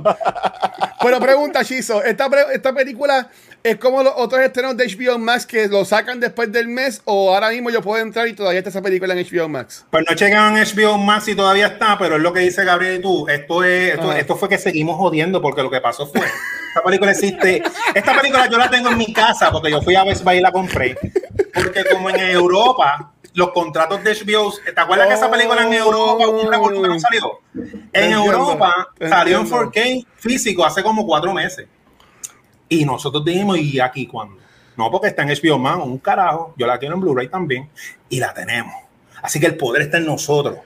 Pero 1.02 1.20
pregunta, 1.20 1.64
Chizo, 1.64 2.04
¿esta, 2.04 2.30
¿esta 2.54 2.74
película 2.74 3.30
es 3.64 3.78
como 3.78 4.02
los 4.04 4.14
otros 4.18 4.42
estrenos 4.42 4.76
de 4.78 4.86
HBO 4.88 5.20
Max 5.20 5.46
que 5.46 5.68
lo 5.68 5.86
sacan 5.86 6.20
después 6.20 6.52
del 6.52 6.68
mes 6.68 7.02
o 7.06 7.34
ahora 7.34 7.50
mismo 7.50 7.70
yo 7.70 7.82
puedo 7.82 8.02
entrar 8.02 8.28
y 8.28 8.34
todavía 8.34 8.60
está 8.60 8.70
esa 8.70 8.82
película 8.82 9.14
en 9.14 9.26
HBO 9.26 9.48
Max? 9.50 9.86
Pues 9.92 10.04
no 10.10 10.16
chequean 10.16 10.58
en 10.58 10.64
HBO 10.66 10.98
Max 10.98 11.26
si 11.26 11.36
todavía 11.36 11.68
está, 11.68 11.98
pero 12.00 12.16
es 12.16 12.22
lo 12.22 12.34
que 12.34 12.40
dice 12.42 12.64
Gabriel 12.66 12.96
y 13.00 13.02
tú. 13.02 13.28
Esto, 13.28 13.64
es, 13.64 13.94
esto, 13.94 14.12
Ah. 14.12 14.20
esto 14.20 14.36
fue 14.36 14.50
que 14.50 14.58
seguimos 14.58 14.98
jodiendo 14.98 15.42
porque 15.42 15.62
lo 15.64 15.70
que 15.70 15.80
pasó 15.82 16.08
fue. 16.08 16.22
Esta 16.22 16.82
película 16.84 17.12
existe. 17.12 17.62
Esta 17.94 18.18
película 18.20 18.48
yo 18.50 18.58
la 18.58 18.70
tengo 18.70 18.90
en 18.90 18.98
mi 18.98 19.12
casa 19.14 19.52
porque 19.52 19.70
yo 19.72 19.82
fui 19.82 19.96
a 19.96 20.04
Best 20.04 20.24
Buy 20.24 20.38
y 20.38 20.42
la 20.42 20.52
compré. 20.52 20.98
Porque 21.54 21.84
como 21.92 22.10
en 22.10 22.20
Europa, 22.20 23.12
los 23.34 23.52
contratos 23.52 24.04
de 24.04 24.14
HBO. 24.16 24.54
¿Te 24.74 24.80
acuerdas 24.82 25.08
que 25.08 25.14
esa 25.14 25.30
película 25.30 25.64
en 25.64 25.74
Europa 25.74 26.28
hubo 26.28 26.42
un 26.42 26.52
revolú 26.52 26.82
que 26.82 26.88
no 26.88 27.00
salió? 27.00 27.40
En 27.54 27.64
Entiendo, 27.94 28.26
Europa 28.26 28.88
salió 29.08 29.38
en 29.38 29.44
entiendo. 29.44 29.72
4K 29.72 30.08
físico 30.16 30.66
hace 30.66 30.82
como 30.82 31.06
cuatro 31.06 31.34
meses. 31.34 31.68
Y 32.72 32.86
nosotros 32.86 33.26
dijimos, 33.26 33.58
¿y 33.60 33.80
aquí 33.82 34.08
cuándo? 34.08 34.38
No, 34.78 34.90
porque 34.90 35.08
está 35.10 35.24
en 35.24 35.30
HBO 35.30 35.60
Max, 35.60 35.84
un 35.84 35.98
carajo. 35.98 36.54
Yo 36.58 36.66
la 36.66 36.80
quiero 36.80 36.96
en 36.96 37.02
Blu-ray 37.02 37.28
también. 37.28 37.70
Y 38.08 38.20
la 38.22 38.34
tenemos. 38.34 38.74
Así 39.22 39.40
que 39.42 39.46
el 39.48 39.56
poder 39.58 39.84
está 39.84 39.98
en 39.98 40.06
nosotros. 40.06 40.58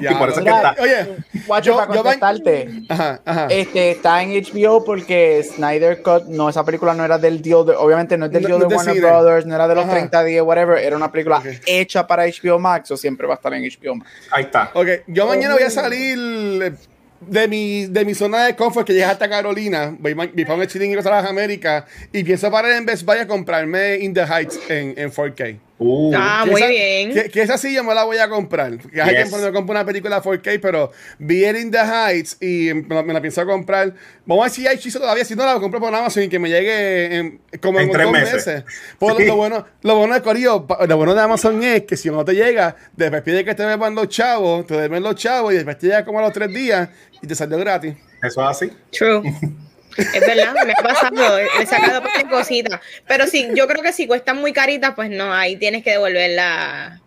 Ya, 0.00 0.12
y 0.12 0.14
por 0.14 0.30
eso 0.30 0.38
es 0.38 0.44
que 0.44 0.50
está. 0.50 0.76
Oye, 0.80 1.16
Watcher, 1.48 1.72
Yo- 1.72 1.76
para 1.76 1.94
yo 1.94 2.02
van- 2.04 2.18
contestarte. 2.20 2.82
ajá, 2.88 3.20
ajá. 3.24 3.46
Este, 3.50 3.90
está 3.90 4.22
en 4.22 4.30
HBO 4.42 4.84
porque 4.84 5.42
Snyder 5.42 6.00
Cut, 6.02 6.26
no, 6.28 6.48
esa 6.48 6.64
película 6.64 6.94
no 6.94 7.04
era 7.04 7.18
del 7.18 7.42
deal, 7.42 7.66
de, 7.66 7.72
obviamente 7.74 8.16
no 8.16 8.26
es 8.26 8.32
del 8.32 8.42
No- 8.44 8.48
deal 8.50 8.60
no 8.60 8.68
de 8.68 8.76
Warner. 8.76 9.00
Brothers, 9.02 9.44
no 9.46 9.54
era 9.56 9.66
de 9.68 9.74
los 9.74 9.84
Ajá. 9.84 9.94
30 9.94 10.22
días, 10.24 10.44
whatever, 10.46 10.78
era 10.78 10.96
una 10.96 11.10
película 11.12 11.42
hecha 11.66 12.06
para 12.06 12.24
HBO 12.26 12.58
Max 12.60 12.90
o 12.92 12.96
siempre 12.96 13.26
va 13.26 13.34
a 13.34 13.36
estar 13.36 13.52
en 13.52 13.64
HBO 13.64 13.96
Max. 13.96 14.10
Ahí 14.30 14.44
está. 14.44 14.70
Ok, 14.72 14.86
yo 15.08 15.26
mañana 15.26 15.54
voy 15.54 15.64
a 15.64 15.70
salir 15.70 16.74
de 17.20 17.48
mi, 17.48 17.86
de 17.86 18.04
mi 18.04 18.14
zona 18.14 18.44
de 18.44 18.56
confort 18.56 18.86
que 18.86 18.92
llega 18.92 19.10
hasta 19.10 19.28
Carolina. 19.28 19.94
Voy, 19.98 20.14
voy 20.14 20.28
para 20.44 20.54
un 20.54 20.66
chiringuito 20.66 21.08
a 21.08 21.22
las 21.22 21.26
Américas 21.26 21.84
y 22.12 22.24
pienso 22.24 22.50
parar 22.50 22.72
en 22.72 22.86
Best 22.86 23.04
Buy 23.04 23.18
a 23.18 23.26
comprarme 23.26 23.96
In 23.96 24.14
the 24.14 24.22
Heights 24.22 24.58
en, 24.68 24.94
en 24.96 25.10
4K. 25.10 25.58
Uh, 25.86 26.12
Ah, 26.16 26.42
Que 26.44 26.50
muy 26.50 26.60
esa- 26.62 26.70
bien. 26.70 27.12
Que, 27.12 27.30
que 27.30 27.42
esa 27.42 27.58
sí 27.58 27.74
yo 27.74 27.84
me 27.84 27.94
la 27.94 28.04
voy 28.04 28.16
a 28.16 28.28
comprar. 28.28 28.78
Que 28.78 29.02
hay 29.02 29.10
Yes. 29.16 29.28
tiempo 29.30 29.38
no 29.38 29.52
compro 29.52 29.72
una 29.72 29.84
película 29.84 30.22
4K, 30.22 30.58
pero 30.60 30.92
vi 31.18 31.44
el 31.44 31.56
In 31.58 31.70
the 31.70 31.78
Heights 31.78 32.38
y 32.40 32.72
me 32.72 32.94
la, 32.94 33.02
me 33.02 33.12
la 33.12 33.20
pienso 33.20 33.44
comprar. 33.44 33.92
Vamos 34.24 34.42
a 34.42 34.46
ver 34.46 34.50
si 34.52 34.66
hay 34.66 34.76
hechizo 34.76 34.98
todavía. 34.98 35.24
Si 35.24 35.34
no, 35.34 35.44
la 35.44 35.60
compro 35.60 35.80
por 35.80 35.94
Amazon 35.94 36.22
y 36.22 36.28
que 36.28 36.38
me 36.38 36.48
llegue 36.48 37.16
en, 37.16 37.40
como 37.60 37.78
En 37.80 37.86
en, 37.86 37.92
tres 37.92 38.04
dos 38.04 38.12
meses. 38.12 38.46
meses. 38.46 38.64
Pues 38.98 39.16
Sí. 39.18 39.26
lo, 39.26 39.36
bueno, 39.36 39.66
lo 39.82 39.96
bueno 39.96 40.14
de 40.14 40.22
Corillo, 40.22 40.66
lo 40.88 40.96
bueno 40.96 41.14
de 41.14 41.20
Amazon 41.20 41.62
es 41.62 41.82
que 41.82 41.96
si 41.96 42.08
no 42.10 42.24
te 42.24 42.32
llega, 42.34 42.76
después 42.96 43.20
pide 43.22 43.44
que 43.44 43.54
te 43.54 43.62
deban 43.64 43.94
los 43.94 44.08
chavos, 44.08 44.66
te 44.66 44.74
deben 44.80 45.02
los 45.02 45.16
chavos 45.16 45.52
y 45.52 45.56
después 45.56 45.76
te 45.78 45.88
llega 45.88 46.04
como 46.04 46.18
a 46.20 46.22
los 46.22 46.32
tres 46.32 46.48
días 46.48 46.88
y 47.20 47.26
te 47.26 47.34
salió 47.34 47.58
gratis. 47.58 47.94
Eso 48.22 48.40
es 48.42 48.48
así. 48.48 48.70
True. 48.90 49.22
Es 49.96 50.20
verdad, 50.20 50.54
me 50.66 50.72
ha 50.72 50.82
pasado, 50.82 51.38
he 51.38 51.66
sacado 51.66 52.02
de 52.16 52.28
cositas. 52.28 52.80
Pero 53.06 53.26
sí, 53.26 53.48
yo 53.54 53.66
creo 53.66 53.82
que 53.82 53.92
si 53.92 54.06
cuestan 54.06 54.38
muy 54.38 54.52
caritas, 54.52 54.94
pues 54.94 55.10
no, 55.10 55.32
ahí 55.32 55.56
tienes 55.56 55.82
que 55.82 55.92
devolverla 55.92 57.00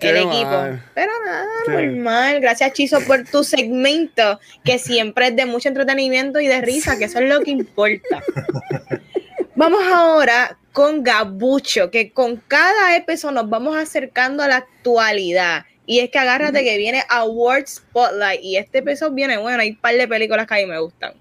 el 0.00 0.16
equipo. 0.16 0.50
mal. 0.50 0.82
Pero 0.94 1.12
nada, 1.24 1.46
normal. 1.66 2.40
Gracias, 2.40 2.72
Chizo, 2.72 3.00
por 3.00 3.24
tu 3.24 3.44
segmento, 3.44 4.38
que 4.64 4.78
siempre 4.78 5.28
es 5.28 5.36
de 5.36 5.46
mucho 5.46 5.68
entretenimiento 5.68 6.40
y 6.40 6.46
de 6.46 6.60
risa, 6.60 6.98
que 6.98 7.04
eso 7.04 7.18
es 7.18 7.28
lo 7.28 7.40
que 7.40 7.50
importa. 7.50 8.22
Vamos 9.54 9.82
ahora 9.92 10.56
con 10.72 11.02
Gabucho, 11.02 11.90
que 11.90 12.12
con 12.12 12.36
cada 12.36 12.96
episodio 12.96 13.42
nos 13.42 13.50
vamos 13.50 13.76
acercando 13.76 14.42
a 14.42 14.48
la 14.48 14.56
actualidad. 14.58 15.64
Y 15.84 16.00
es 16.00 16.10
que 16.10 16.18
agárrate 16.18 16.62
que 16.62 16.76
viene 16.76 17.02
Awards 17.08 17.76
Spotlight. 17.76 18.40
Y 18.42 18.56
este 18.56 18.78
episodio 18.78 19.14
viene 19.14 19.38
bueno. 19.38 19.62
Hay 19.62 19.70
un 19.70 19.76
par 19.78 19.94
de 19.94 20.06
películas 20.06 20.46
que 20.46 20.54
a 20.54 20.58
mí 20.58 20.66
me 20.66 20.78
gustan. 20.78 21.14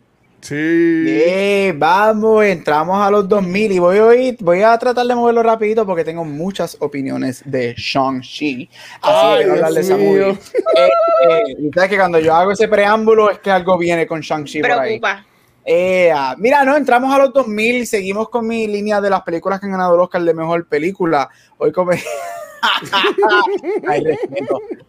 Sí. 0.48 1.72
Vamos, 1.76 2.46
entramos 2.46 3.06
a 3.06 3.12
los 3.12 3.28
2000 3.28 3.72
y 3.74 3.80
voy 3.80 3.98
a, 3.98 4.06
oír- 4.06 4.38
voy 4.40 4.62
a 4.62 4.78
tratar 4.78 5.06
de 5.06 5.14
moverlo 5.14 5.44
rapidito 5.44 5.86
porque 5.86 6.06
tengo 6.06 6.24
muchas 6.24 6.78
opiniones 6.80 7.42
de 7.46 7.76
Shang-Chi. 7.78 8.70
Así 9.02 9.14
Ay, 9.14 9.38
que 9.40 9.44
quiero 9.44 9.54
hablar 9.54 9.74
de 9.74 9.82
esa 9.82 9.98
movie. 9.98 10.30
Eh, 10.30 10.90
eh, 11.30 11.70
sabes 11.74 11.90
que 11.90 11.98
cuando 11.98 12.20
yo 12.20 12.34
hago 12.34 12.52
ese 12.52 12.70
preámbulo 12.70 13.30
es 13.30 13.40
que 13.40 13.52
algo 13.52 13.78
viene 13.78 14.08
con 14.08 14.22
Shang-Chi 14.22 14.62
por 14.62 14.72
ahí. 14.72 15.00
Preocupa. 15.00 15.26
Eh, 15.66 16.14
mira, 16.38 16.64
no, 16.64 16.78
entramos 16.78 17.14
a 17.14 17.18
los 17.18 17.34
2000 17.34 17.76
y 17.76 17.86
seguimos 17.86 18.30
con 18.30 18.48
mi 18.48 18.68
línea 18.68 19.02
de 19.02 19.10
las 19.10 19.24
películas 19.24 19.60
que 19.60 19.66
han 19.66 19.74
ganado 19.74 19.96
el 19.96 20.00
Oscar 20.00 20.22
de 20.22 20.34
Mejor 20.34 20.66
Película. 20.66 21.30
Hoy 21.58 21.74
come... 21.74 22.02
Ay. 23.88 24.04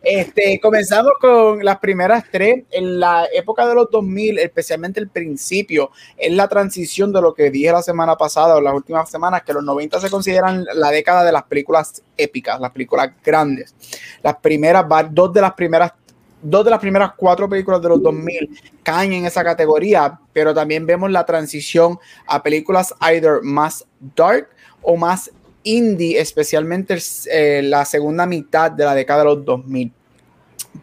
Este, 0.03 0.61
comenzamos 0.61 1.13
con 1.21 1.65
las 1.65 1.79
primeras 1.79 2.25
tres. 2.31 2.65
En 2.71 3.01
la 3.01 3.27
época 3.33 3.67
de 3.67 3.75
los 3.75 3.91
2000, 3.91 4.39
especialmente 4.39 5.01
el 5.01 5.09
principio, 5.09 5.91
es 6.17 6.33
la 6.33 6.49
transición 6.49 7.13
de 7.13 7.21
lo 7.21 7.35
que 7.35 7.51
dije 7.51 7.73
la 7.73 7.83
semana 7.83 8.17
pasada 8.17 8.57
o 8.57 8.61
las 8.61 8.75
últimas 8.75 9.11
semanas, 9.11 9.43
que 9.43 9.53
los 9.53 9.65
90 9.65 10.01
se 10.01 10.11
consideran 10.11 10.65
la 10.75 10.91
década 10.91 11.25
de 11.25 11.33
las 11.33 11.45
películas 11.45 12.03
épicas, 12.17 12.61
las 12.61 12.71
películas 12.71 13.11
grandes. 13.25 13.75
Las 14.23 14.37
primeras, 14.37 14.85
dos 15.11 15.33
de 15.33 15.41
las 15.41 15.53
primeras 15.53 15.93
dos 16.41 16.65
de 16.65 16.71
las 16.71 16.79
primeras 16.79 17.13
cuatro 17.17 17.49
películas 17.49 17.83
de 17.83 17.89
los 17.89 18.03
2000 18.03 18.51
caen 18.85 19.13
en 19.13 19.27
esa 19.27 19.43
categoría, 19.43 20.21
pero 20.33 20.55
también 20.55 20.87
vemos 20.87 21.11
la 21.11 21.27
transición 21.27 21.99
a 22.27 22.43
películas 22.43 22.95
either 23.01 23.41
más 23.43 23.85
dark 24.15 24.49
o 24.83 24.97
más 24.97 25.31
indie, 25.63 26.21
especialmente 26.21 26.99
eh, 27.31 27.63
la 27.65 27.85
segunda 27.85 28.27
mitad 28.27 28.71
de 28.71 28.85
la 28.85 28.95
década 28.95 29.21
de 29.21 29.25
los 29.27 29.45
2000. 29.45 29.93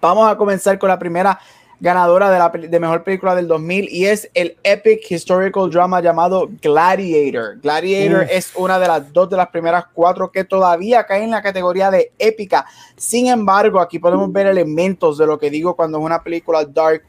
Vamos 0.02 0.30
a 0.30 0.38
comenzar 0.38 0.78
con 0.78 0.90
la 0.90 1.00
primera 1.00 1.40
ganadora 1.80 2.32
de 2.32 2.40
la 2.40 2.50
de 2.50 2.80
mejor 2.80 3.04
película 3.04 3.36
del 3.36 3.48
2000 3.48 3.90
y 3.92 4.06
es 4.06 4.30
el 4.34 4.58
epic 4.64 5.12
historical 5.12 5.70
drama 5.70 6.02
llamado 6.02 6.50
Gladiator. 6.62 7.60
Gladiator 7.62 8.24
Uf. 8.24 8.30
es 8.32 8.52
una 8.56 8.80
de 8.80 8.88
las 8.88 9.12
dos 9.12 9.30
de 9.30 9.38
las 9.38 9.50
primeras 9.50 9.86
cuatro 9.94 10.32
que 10.32 10.44
todavía 10.44 11.06
cae 11.06 11.24
en 11.24 11.32
la 11.32 11.42
categoría 11.42 11.92
de 11.92 12.12
épica. 12.18 12.66
Sin 12.96 13.28
embargo, 13.28 13.80
aquí 13.80 14.00
podemos 14.00 14.32
ver 14.32 14.48
elementos 14.48 15.18
de 15.18 15.28
lo 15.28 15.38
que 15.38 15.50
digo 15.50 15.76
cuando 15.76 16.00
es 16.00 16.06
una 16.06 16.24
película 16.24 16.64
dark 16.66 17.04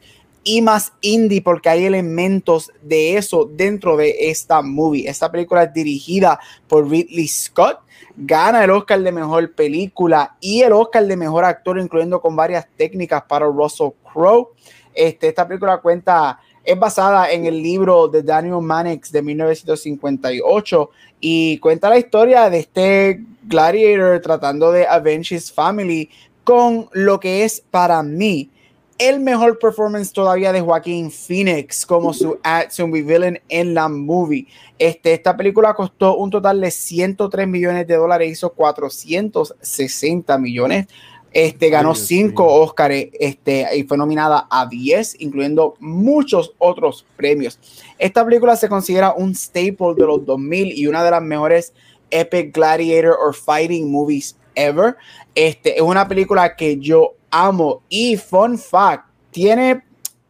y 0.47 0.61
más 0.61 0.93
indie 1.01 1.41
porque 1.41 1.67
hay 1.67 1.83
elementos 1.83 2.71
de 2.81 3.17
eso 3.17 3.49
dentro 3.51 3.97
de 3.97 4.15
esta 4.29 4.61
movie. 4.61 5.09
Esta 5.09 5.29
película 5.29 5.63
es 5.63 5.73
dirigida 5.73 6.39
por 6.69 6.89
Ridley 6.89 7.27
Scott, 7.27 7.81
gana 8.15 8.63
el 8.63 8.71
Oscar 8.71 9.01
de 9.01 9.11
mejor 9.11 9.51
película 9.51 10.37
y 10.39 10.61
el 10.61 10.71
Oscar 10.71 11.05
de 11.05 11.17
mejor 11.17 11.43
actor, 11.43 11.77
incluyendo 11.77 12.21
con 12.21 12.37
varias 12.37 12.65
técnicas 12.77 13.23
para 13.23 13.45
Russell 13.45 13.89
Crowe. 14.13 14.51
Este, 14.93 15.27
esta 15.27 15.45
película 15.45 15.79
cuenta, 15.79 16.39
es 16.63 16.79
basada 16.79 17.29
en 17.29 17.45
el 17.45 17.61
libro 17.61 18.07
de 18.07 18.23
Daniel 18.23 18.61
Mannix 18.61 19.11
de 19.11 19.21
1958 19.21 20.89
y 21.19 21.57
cuenta 21.57 21.89
la 21.89 21.97
historia 21.97 22.49
de 22.49 22.59
este 22.59 23.21
gladiator 23.43 24.21
tratando 24.21 24.71
de 24.71 24.87
avenge 24.87 25.35
his 25.35 25.51
family 25.51 26.09
con 26.45 26.87
lo 26.93 27.19
que 27.19 27.43
es 27.43 27.61
para 27.69 28.01
mí 28.01 28.49
el 28.97 29.19
mejor 29.19 29.59
performance 29.59 30.11
todavía 30.11 30.51
de 30.51 30.61
Joaquín 30.61 31.11
Phoenix 31.11 31.85
como 31.85 32.13
su 32.13 32.39
action 32.43 32.91
villain 32.91 33.39
en 33.49 33.73
la 33.73 33.87
movie. 33.87 34.47
Este, 34.79 35.13
esta 35.13 35.37
película 35.37 35.73
costó 35.73 36.17
un 36.17 36.29
total 36.29 36.61
de 36.61 36.71
103 36.71 37.47
millones 37.47 37.87
de 37.87 37.95
dólares, 37.95 38.31
hizo 38.31 38.51
460 38.51 40.37
millones. 40.37 40.87
Este, 41.31 41.69
ganó 41.69 41.89
Ay, 41.89 41.95
Dios 41.95 42.07
5 42.07 42.43
mío. 42.43 42.53
Oscars 42.53 43.07
este, 43.19 43.67
y 43.77 43.83
fue 43.83 43.97
nominada 43.97 44.47
a 44.49 44.65
10, 44.65 45.17
incluyendo 45.19 45.75
muchos 45.79 46.53
otros 46.57 47.05
premios. 47.15 47.59
Esta 47.99 48.25
película 48.25 48.55
se 48.55 48.69
considera 48.69 49.13
un 49.13 49.35
staple 49.35 49.93
de 49.95 50.05
los 50.05 50.25
2000 50.25 50.71
y 50.75 50.87
una 50.87 51.03
de 51.03 51.11
las 51.11 51.21
mejores 51.21 51.73
epic 52.09 52.53
gladiator 52.55 53.15
or 53.19 53.35
fighting 53.35 53.91
movies 53.91 54.37
ever. 54.55 54.95
Este, 55.35 55.75
es 55.75 55.81
una 55.81 56.07
película 56.07 56.55
que 56.55 56.77
yo 56.77 57.16
amo 57.31 57.81
y 57.89 58.17
fun 58.17 58.57
fact, 58.57 59.05
tiene, 59.31 59.83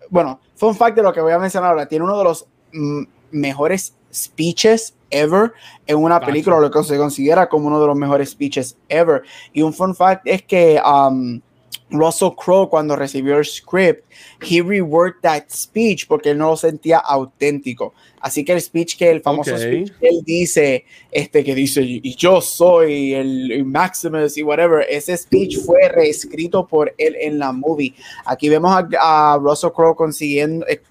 bueno, 0.10 0.40
fun 0.56 0.76
fact 0.76 0.96
de 0.96 1.04
lo 1.04 1.14
que 1.14 1.22
voy 1.22 1.34
a 1.34 1.40
mencionar 1.40 1.72
ahora, 1.72 1.88
tiene 1.88 2.06
uno 2.06 2.18
de 2.18 2.24
los 2.24 2.48
mm, 2.74 3.04
mejores 3.32 3.96
speeches 4.14 4.96
ever 5.10 5.54
en 5.86 5.98
una 5.98 6.20
película, 6.20 6.60
lo 6.60 6.72
que 6.72 6.84
se 6.84 6.98
considera 6.98 7.48
como 7.48 7.68
uno 7.68 7.80
de 7.80 7.88
los 7.88 7.96
mejores 7.96 8.30
speeches 8.32 8.78
ever. 8.90 9.24
Y 9.54 9.62
un 9.62 9.74
fun 9.74 9.96
fact 9.96 10.22
es 10.26 10.44
que 10.44 10.82
um, 10.86 11.40
Russell 11.90 12.32
Crowe 12.36 12.70
cuando 12.70 12.96
recibió 12.96 13.38
el 13.38 13.46
script, 13.46 14.04
he 14.42 14.62
reworked 14.62 15.22
that 15.22 15.44
speech 15.50 16.06
porque 16.08 16.32
él 16.32 16.38
no 16.38 16.50
lo 16.50 16.58
sentía 16.58 16.98
auténtico. 16.98 17.94
Así 18.20 18.44
que 18.44 18.52
el 18.54 18.62
speech 18.62 18.98
que 18.98 19.10
el 19.10 19.22
famoso 19.22 19.52
Ok. 19.54 19.58
speech 19.62 19.92
que 20.00 20.08
él 20.08 20.22
dice, 20.26 20.86
este 21.12 21.44
que 21.46 21.56
dice, 21.56 21.82
y 21.84 22.16
yo 22.16 22.42
soy 22.42 23.14
el, 23.14 23.52
el 23.52 23.66
Maximus 23.66 24.38
y 24.38 24.44
whatever, 24.44 24.86
ese 24.90 25.16
speech 25.16 25.60
fue 25.66 25.88
reescrito 25.88 26.68
por 26.68 26.94
él 26.98 27.16
en 27.22 27.40
la 27.40 27.54
movie. 27.54 27.94
Aquí 28.26 28.50
vemos 28.50 28.72
a, 28.72 29.34
a 29.34 29.38
Russell 29.38 29.72
Crowe 29.72 29.96
consiguiendo, 29.96 30.68
eh, 30.68 30.82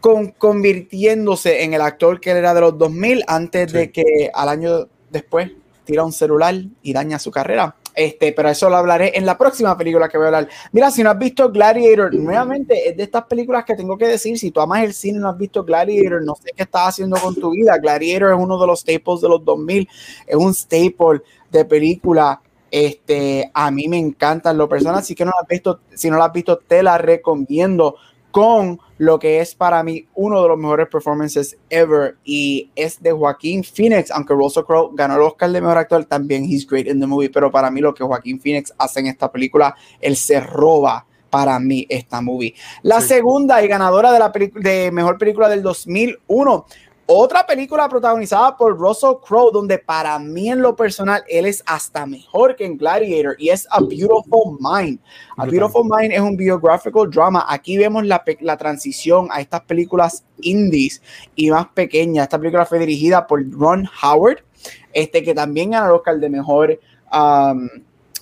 con, 0.00 0.28
convirtiéndose 0.32 1.64
en 1.64 1.74
el 1.74 1.80
actor 1.80 2.20
que 2.20 2.30
él 2.30 2.36
era 2.36 2.54
de 2.54 2.60
los 2.60 2.78
2000 2.78 3.24
antes 3.26 3.72
de 3.72 3.90
que 3.90 4.30
al 4.32 4.48
año 4.48 4.88
después 5.10 5.50
tira 5.84 6.04
un 6.04 6.12
celular 6.12 6.54
y 6.82 6.92
daña 6.92 7.18
su 7.18 7.30
carrera. 7.30 7.74
Este, 7.98 8.32
pero 8.32 8.48
eso 8.48 8.70
lo 8.70 8.76
hablaré 8.76 9.18
en 9.18 9.26
la 9.26 9.36
próxima 9.36 9.76
película 9.76 10.08
que 10.08 10.16
voy 10.16 10.26
a 10.26 10.28
hablar. 10.28 10.48
Mira, 10.70 10.88
si 10.88 11.02
no 11.02 11.10
has 11.10 11.18
visto 11.18 11.50
Gladiator, 11.50 12.14
nuevamente 12.14 12.88
es 12.88 12.96
de 12.96 13.02
estas 13.02 13.24
películas 13.24 13.64
que 13.64 13.74
tengo 13.74 13.98
que 13.98 14.06
decir. 14.06 14.38
Si 14.38 14.52
tú 14.52 14.60
amas 14.60 14.84
el 14.84 14.94
cine 14.94 15.18
no 15.18 15.28
has 15.28 15.36
visto 15.36 15.64
Gladiator, 15.64 16.22
no 16.22 16.36
sé 16.36 16.52
qué 16.54 16.62
estás 16.62 16.90
haciendo 16.90 17.16
con 17.16 17.34
tu 17.34 17.50
vida. 17.50 17.76
Gladiator 17.76 18.30
es 18.30 18.38
uno 18.38 18.56
de 18.56 18.68
los 18.68 18.82
staples 18.82 19.20
de 19.20 19.28
los 19.28 19.44
2000, 19.44 19.88
es 20.28 20.36
un 20.36 20.54
staple 20.54 21.22
de 21.50 21.64
película. 21.64 22.40
Este, 22.70 23.50
a 23.52 23.68
mí 23.72 23.88
me 23.88 23.98
encantan 23.98 24.56
lo 24.56 24.68
personal, 24.68 25.00
así 25.00 25.16
que 25.16 25.24
no 25.24 25.32
has 25.32 25.48
visto, 25.48 25.80
si 25.92 26.08
no 26.08 26.18
la 26.18 26.26
has 26.26 26.32
visto, 26.32 26.56
te 26.56 26.84
la 26.84 26.98
recomiendo 26.98 27.96
con 28.30 28.78
lo 28.98 29.18
que 29.18 29.40
es 29.40 29.54
para 29.54 29.82
mí 29.82 30.06
uno 30.14 30.42
de 30.42 30.48
los 30.48 30.58
mejores 30.58 30.88
performances 30.88 31.56
ever 31.70 32.16
y 32.24 32.70
es 32.74 33.00
de 33.02 33.12
Joaquín 33.12 33.64
Phoenix, 33.64 34.10
aunque 34.10 34.34
Russell 34.34 34.64
Crowe 34.64 34.90
ganó 34.94 35.14
el 35.14 35.22
Oscar 35.22 35.50
de 35.50 35.60
mejor 35.60 35.78
actor, 35.78 36.04
también 36.04 36.44
he's 36.44 36.66
great 36.66 36.86
in 36.86 37.00
the 37.00 37.06
movie, 37.06 37.30
pero 37.30 37.50
para 37.50 37.70
mí 37.70 37.80
lo 37.80 37.94
que 37.94 38.04
Joaquín 38.04 38.40
Phoenix 38.40 38.72
hace 38.76 39.00
en 39.00 39.06
esta 39.06 39.30
película, 39.30 39.74
él 40.00 40.16
se 40.16 40.40
roba 40.40 41.06
para 41.30 41.58
mí 41.60 41.86
esta 41.88 42.20
movie. 42.20 42.54
La 42.82 43.00
Sí. 43.00 43.08
segunda 43.08 43.62
y 43.62 43.68
ganadora 43.68 44.12
de 44.12 44.18
la 44.18 44.32
de 44.54 44.90
mejor 44.90 45.18
película 45.18 45.48
del 45.48 45.62
2001, 45.62 46.66
otra 47.10 47.46
película 47.46 47.88
protagonizada 47.88 48.54
por 48.54 48.78
Russell 48.78 49.16
Crowe, 49.26 49.50
donde 49.50 49.78
para 49.78 50.18
mí 50.18 50.50
en 50.50 50.60
lo 50.60 50.76
personal 50.76 51.24
él 51.26 51.46
es 51.46 51.62
hasta 51.64 52.04
mejor 52.04 52.54
que 52.54 52.66
en 52.66 52.76
Gladiator 52.76 53.34
y 53.38 53.48
es 53.48 53.66
A 53.70 53.80
Beautiful 53.80 54.58
Mind. 54.60 55.00
A. 55.38 55.46
Beautiful 55.46 55.84
Mind 55.84 56.12
es 56.12 56.20
un 56.20 56.36
biographical 56.36 57.08
drama. 57.10 57.46
Aquí 57.48 57.78
vemos 57.78 58.04
la, 58.04 58.22
transición 58.58 59.28
a 59.30 59.40
estas 59.40 59.62
películas 59.62 60.26
indies 60.42 61.00
y 61.34 61.50
más 61.50 61.68
pequeñas. 61.68 62.24
Esta 62.24 62.38
película 62.38 62.66
fue 62.66 62.78
dirigida 62.78 63.26
por 63.26 63.42
Ron 63.52 63.88
Howard, 64.02 64.44
este 64.92 65.22
que 65.22 65.32
también 65.32 65.70
ganó 65.70 65.86
el 65.86 65.92
Oscar 65.92 66.18
de 66.18 66.28
mejor 66.28 66.78
um, 67.10 67.70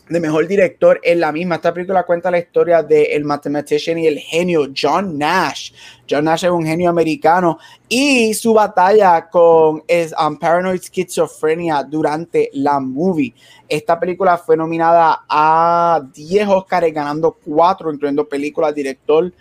de 0.09 0.21
mejor 0.21 0.47
director 0.47 1.01
en 1.03 1.21
la 1.21 1.33
misma. 1.33 1.57
Esta 1.57 1.75
película 1.75 2.05
cuenta 2.05 2.31
la 2.31 2.38
historia 2.38 2.83
del 2.83 3.07
el 3.11 3.25
mathematician 3.25 3.99
y 3.99 4.07
el 4.07 4.19
genio 4.19 4.69
John 4.77 5.19
Nash. 5.19 5.73
John 6.09 6.25
Nash 6.25 6.45
es 6.45 6.51
un 6.51 6.64
genio 6.64 6.90
americano 6.90 7.59
y 7.88 8.33
su 8.35 8.55
batalla 8.55 9.29
con 9.29 9.83
es, 9.88 10.14
um, 10.19 10.38
paranoid 10.38 10.81
schizophrenia 10.81 11.83
durante 11.83 12.51
la 12.53 12.78
movie. 12.78 13.35
Esta 13.68 13.99
película 13.99 14.39
fue 14.39 14.57
nominada 14.57 15.24
a 15.28 16.01
10 16.14 16.49
Oscars, 16.49 16.93
ganando 16.93 17.37
4, 17.45 17.93
incluyendo 17.93 18.28
película, 18.28 18.72
director, 18.72 19.33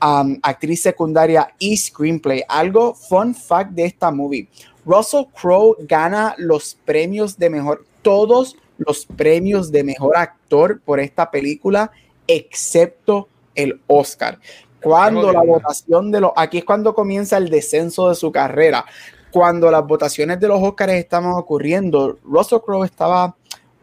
um, 0.00 0.38
actriz 0.42 0.82
secundaria 0.82 1.52
y 1.58 1.76
screenplay. 1.76 2.44
Algo 2.48 2.94
fun 2.94 3.34
fact 3.34 3.72
de 3.72 3.86
esta 3.86 4.12
movie. 4.12 4.48
Russell 4.84 5.26
Crowe 5.40 5.76
gana 5.80 6.34
los 6.38 6.76
premios 6.84 7.38
de 7.38 7.50
mejor, 7.50 7.84
todos 8.02 8.56
los 8.78 9.06
premios 9.06 9.70
de 9.70 9.84
mejor 9.84 10.16
actor 10.16 10.80
por 10.80 11.00
esta 11.00 11.30
película, 11.30 11.90
excepto 12.26 13.28
el 13.54 13.80
Oscar. 13.86 14.38
Cuando 14.82 15.32
la 15.32 15.42
votación 15.42 16.10
de 16.10 16.20
los, 16.20 16.32
aquí 16.36 16.58
es 16.58 16.64
cuando 16.64 16.94
comienza 16.94 17.36
el 17.36 17.48
descenso 17.48 18.08
de 18.08 18.14
su 18.14 18.32
carrera. 18.32 18.84
Cuando 19.30 19.70
las 19.70 19.86
votaciones 19.86 20.40
de 20.40 20.48
los 20.48 20.62
Oscars 20.62 20.92
estaban 20.94 21.32
ocurriendo, 21.32 22.18
Russell 22.24 22.58
Crowe 22.58 22.84
estaba 22.84 23.36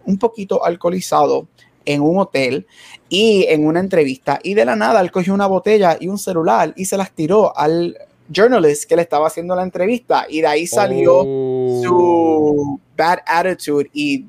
un 0.05 0.17
poquito 0.17 0.63
alcoholizado 0.65 1.47
en 1.85 2.01
un 2.01 2.19
hotel 2.19 2.67
y 3.07 3.45
en 3.49 3.65
una 3.65 3.79
entrevista 3.79 4.39
y 4.43 4.53
de 4.53 4.65
la 4.65 4.75
nada 4.75 5.01
él 5.01 5.11
cogió 5.11 5.33
una 5.33 5.47
botella 5.47 5.97
y 5.99 6.07
un 6.07 6.17
celular 6.19 6.73
y 6.75 6.85
se 6.85 6.97
las 6.97 7.11
tiró 7.11 7.57
al 7.57 7.97
journalist 8.31 8.83
que 8.83 8.95
le 8.95 9.01
estaba 9.01 9.27
haciendo 9.27 9.55
la 9.55 9.63
entrevista 9.63 10.25
y 10.29 10.41
de 10.41 10.47
ahí 10.47 10.67
salió 10.67 11.25
Oh. 11.69 11.81
su 11.83 12.79
bad 12.97 13.19
attitude 13.25 13.89
y 13.93 14.25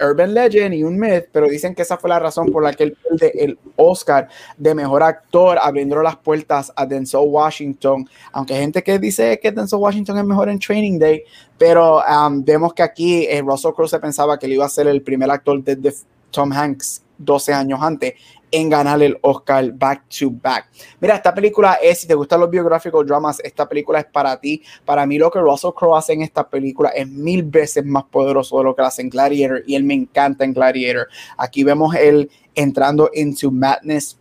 urban 0.00 0.34
legend 0.34 0.74
y 0.74 0.82
un 0.82 0.98
myth, 0.98 1.28
pero 1.32 1.48
dicen 1.48 1.74
que 1.74 1.82
esa 1.82 1.96
fue 1.96 2.10
la 2.10 2.18
razón 2.18 2.50
por 2.52 2.62
la 2.62 2.72
que 2.72 2.84
él 2.84 2.96
pierde 2.96 3.32
el 3.44 3.58
Oscar 3.76 4.28
de 4.56 4.74
mejor 4.74 5.02
actor, 5.02 5.58
abriendo 5.60 6.00
las 6.02 6.16
puertas 6.16 6.72
a 6.76 6.86
Denzel 6.86 7.20
Washington. 7.24 8.08
Aunque 8.32 8.54
hay 8.54 8.60
gente 8.60 8.82
que 8.82 8.98
dice 8.98 9.38
que 9.40 9.52
Denzel 9.52 9.78
Washington 9.78 10.18
es 10.18 10.24
mejor 10.24 10.48
en 10.48 10.58
Training 10.58 10.98
Day, 10.98 11.22
pero 11.56 11.98
um, 11.98 12.42
vemos 12.44 12.74
que 12.74 12.82
aquí 12.82 13.26
eh, 13.26 13.42
Russell 13.42 13.72
Crowe 13.72 13.88
se 13.88 13.98
pensaba 13.98 14.38
que 14.38 14.46
él 14.46 14.52
iba 14.52 14.64
a 14.64 14.68
ser 14.68 14.86
el 14.86 15.02
primer 15.02 15.30
actor 15.30 15.62
desde 15.62 15.94
Tom 16.30 16.52
Hanks 16.52 17.02
12 17.18 17.52
años 17.52 17.80
antes 17.82 18.14
en 18.50 18.68
ganar 18.68 19.02
el 19.02 19.18
Oscar 19.22 19.72
back 19.72 20.04
to 20.08 20.30
back. 20.30 20.70
Mira, 21.00 21.16
esta 21.16 21.34
película 21.34 21.78
es, 21.82 22.00
si 22.00 22.06
te 22.06 22.14
gustan 22.14 22.40
los 22.40 22.50
biográficos 22.50 23.06
dramas, 23.06 23.40
esta 23.44 23.68
película 23.68 24.00
es 24.00 24.06
para 24.06 24.38
ti. 24.40 24.62
Para 24.84 25.06
mí 25.06 25.18
lo 25.18 25.30
que 25.30 25.40
Russell 25.40 25.72
Crowe 25.76 25.96
hace 25.96 26.12
en 26.12 26.22
esta 26.22 26.48
película 26.48 26.90
es 26.90 27.08
mil 27.08 27.42
veces 27.42 27.84
más 27.84 28.04
poderoso 28.04 28.58
de 28.58 28.64
lo 28.64 28.74
que 28.74 28.82
hace 28.82 29.02
en 29.02 29.10
Gladiator 29.10 29.62
y 29.66 29.74
él 29.74 29.84
me 29.84 29.94
encanta 29.94 30.44
en 30.44 30.52
Gladiator. 30.52 31.08
Aquí 31.36 31.64
vemos 31.64 31.94
él 31.94 32.30
entrando 32.54 33.10
into 33.14 33.50
madness 33.50 34.18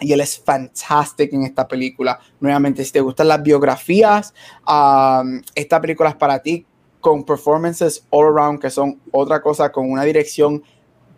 y 0.00 0.12
él 0.12 0.20
es 0.20 0.38
fantástico 0.38 1.34
en 1.34 1.42
esta 1.42 1.66
película. 1.66 2.18
Nuevamente, 2.40 2.84
si 2.84 2.92
te 2.92 3.00
gustan 3.00 3.28
las 3.28 3.42
biografías, 3.42 4.32
um, 4.66 5.40
esta 5.54 5.80
película 5.80 6.10
es 6.10 6.16
para 6.16 6.40
ti 6.40 6.64
con 7.00 7.24
performances 7.24 8.04
all 8.10 8.26
around 8.26 8.60
que 8.60 8.70
son 8.70 9.00
otra 9.12 9.40
cosa, 9.40 9.70
con 9.70 9.90
una 9.90 10.04
dirección 10.04 10.62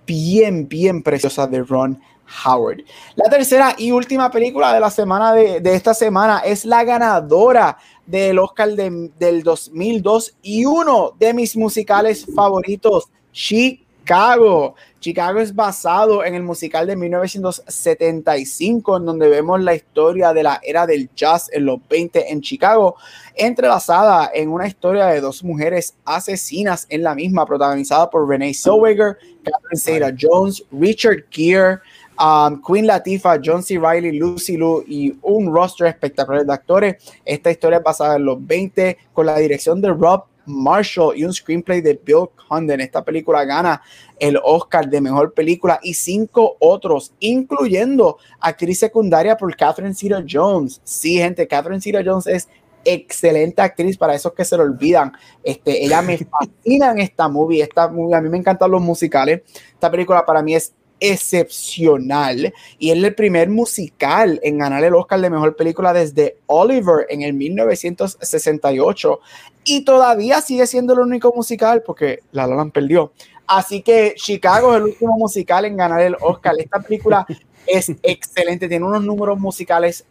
bien, 0.06 0.68
bien 0.68 1.02
preciosa 1.02 1.46
de 1.46 1.62
Ron 1.62 2.00
Howard. 2.44 2.82
La 3.16 3.28
tercera 3.30 3.74
y 3.76 3.90
última 3.92 4.30
película 4.30 4.72
de 4.72 4.80
la 4.80 4.90
semana 4.90 5.32
de, 5.32 5.60
esta 5.74 5.94
semana 5.94 6.40
es 6.40 6.64
la 6.64 6.84
ganadora 6.84 7.76
del 8.06 8.38
Oscar 8.38 8.70
de- 8.70 9.10
del 9.18 9.42
2002 9.42 10.36
y 10.42 10.64
uno 10.64 11.12
de 11.18 11.34
mis 11.34 11.56
musicales 11.56 12.26
favoritos, 12.34 13.08
Chicago. 13.32 14.74
Chicago 14.98 15.38
es 15.40 15.54
basado 15.54 16.24
en 16.24 16.34
el 16.34 16.42
musical 16.42 16.86
de 16.86 16.96
1975, 16.96 18.96
en 18.98 19.04
donde 19.06 19.28
vemos 19.28 19.60
la 19.60 19.74
historia 19.74 20.32
de 20.32 20.42
la 20.42 20.60
era 20.62 20.86
del 20.86 21.08
jazz 21.14 21.48
en 21.52 21.64
los 21.66 21.78
20 21.88 22.30
en 22.32 22.40
Chicago, 22.42 22.96
entrelazada 23.34 24.30
en 24.34 24.50
una 24.50 24.66
historia 24.66 25.06
de 25.06 25.20
dos 25.20 25.42
mujeres 25.44 25.94
asesinas 26.04 26.86
en 26.90 27.02
la 27.02 27.14
misma, 27.14 27.46
protagonizada 27.46 28.10
por 28.10 28.28
Renee 28.28 28.52
Zellweger, 28.52 29.16
Catherine 29.44 29.80
Zeta-Jones, 29.80 30.64
Richard 30.72 31.24
Gere, 31.30 31.78
um, 32.20 32.60
Queen 32.62 32.86
Latifah, 32.86 33.40
John 33.42 33.62
C. 33.62 33.78
Reilly, 33.78 34.18
Lucy 34.18 34.56
Liu 34.56 34.84
y 34.86 35.16
un 35.22 35.52
roster 35.52 35.86
espectacular 35.86 36.44
de 36.44 36.52
actores. 36.52 36.96
Esta 37.24 37.50
historia 37.50 37.78
es 37.78 37.84
basada 37.84 38.16
en 38.16 38.24
los 38.24 38.46
20 38.46 38.96
con 39.12 39.26
la 39.26 39.36
dirección 39.38 39.80
de 39.80 39.88
Rob 39.88 40.24
Marshall 40.46 41.16
y 41.16 41.24
un 41.24 41.32
screenplay 41.32 41.80
de 41.80 42.00
Bill 42.02 42.28
Condon. 42.48 42.80
Esta 42.80 43.04
película 43.04 43.44
gana 43.44 43.80
el 44.18 44.38
Oscar 44.42 44.88
de 44.88 45.00
mejor 45.00 45.32
película 45.32 45.78
y 45.82 45.94
cinco 45.94 46.56
otros, 46.58 47.12
incluyendo 47.20 48.18
actriz 48.40 48.78
secundaria 48.78 49.36
por 49.36 49.54
Catherine 49.56 49.94
Zeta 49.94 50.22
Jones. 50.28 50.80
Sí, 50.84 51.16
gente, 51.16 51.46
Catherine 51.46 51.80
Zeta 51.80 52.02
Jones 52.04 52.26
es 52.26 52.48
excelente 52.84 53.60
actriz 53.60 53.96
para 53.96 54.14
esos 54.14 54.32
que 54.32 54.44
se 54.44 54.56
lo 54.56 54.62
olvidan. 54.62 55.12
Este, 55.42 55.84
ella 55.84 56.02
me 56.02 56.18
fascina 56.18 56.90
en 56.90 56.98
esta 56.98 57.28
movie. 57.28 57.62
Esta 57.62 57.88
movie, 57.88 58.16
a 58.16 58.20
mí 58.20 58.28
me 58.28 58.38
encantan 58.38 58.70
los 58.70 58.82
musicales. 58.82 59.42
Esta 59.72 59.90
película 59.90 60.24
para 60.24 60.42
mí 60.42 60.54
es 60.54 60.72
excepcional 61.00 62.52
y 62.78 62.90
es 62.90 62.96
el 62.96 63.14
primer 63.14 63.48
musical 63.48 64.38
en 64.42 64.58
ganar 64.58 64.84
el 64.84 64.94
Oscar 64.94 65.20
de 65.20 65.30
mejor 65.30 65.56
película 65.56 65.92
desde 65.92 66.36
Oliver 66.46 67.06
en 67.08 67.22
el 67.22 67.32
1968 67.32 69.20
y 69.64 69.84
todavía 69.84 70.40
sigue 70.40 70.66
siendo 70.66 70.92
el 70.92 71.00
único 71.00 71.32
musical 71.34 71.82
porque 71.84 72.20
La 72.32 72.46
La 72.46 72.56
Land 72.56 72.72
perdió. 72.72 73.12
Así 73.46 73.82
que 73.82 74.14
Chicago 74.16 74.72
es 74.72 74.76
el 74.76 74.84
último 74.84 75.16
musical 75.16 75.64
en 75.64 75.76
ganar 75.76 76.00
el 76.02 76.16
Oscar. 76.20 76.54
Esta 76.58 76.80
película 76.80 77.26
es 77.66 77.90
excelente, 78.02 78.68
tiene 78.68 78.84
unos 78.84 79.02
números 79.02 79.38
musicales 79.38 80.04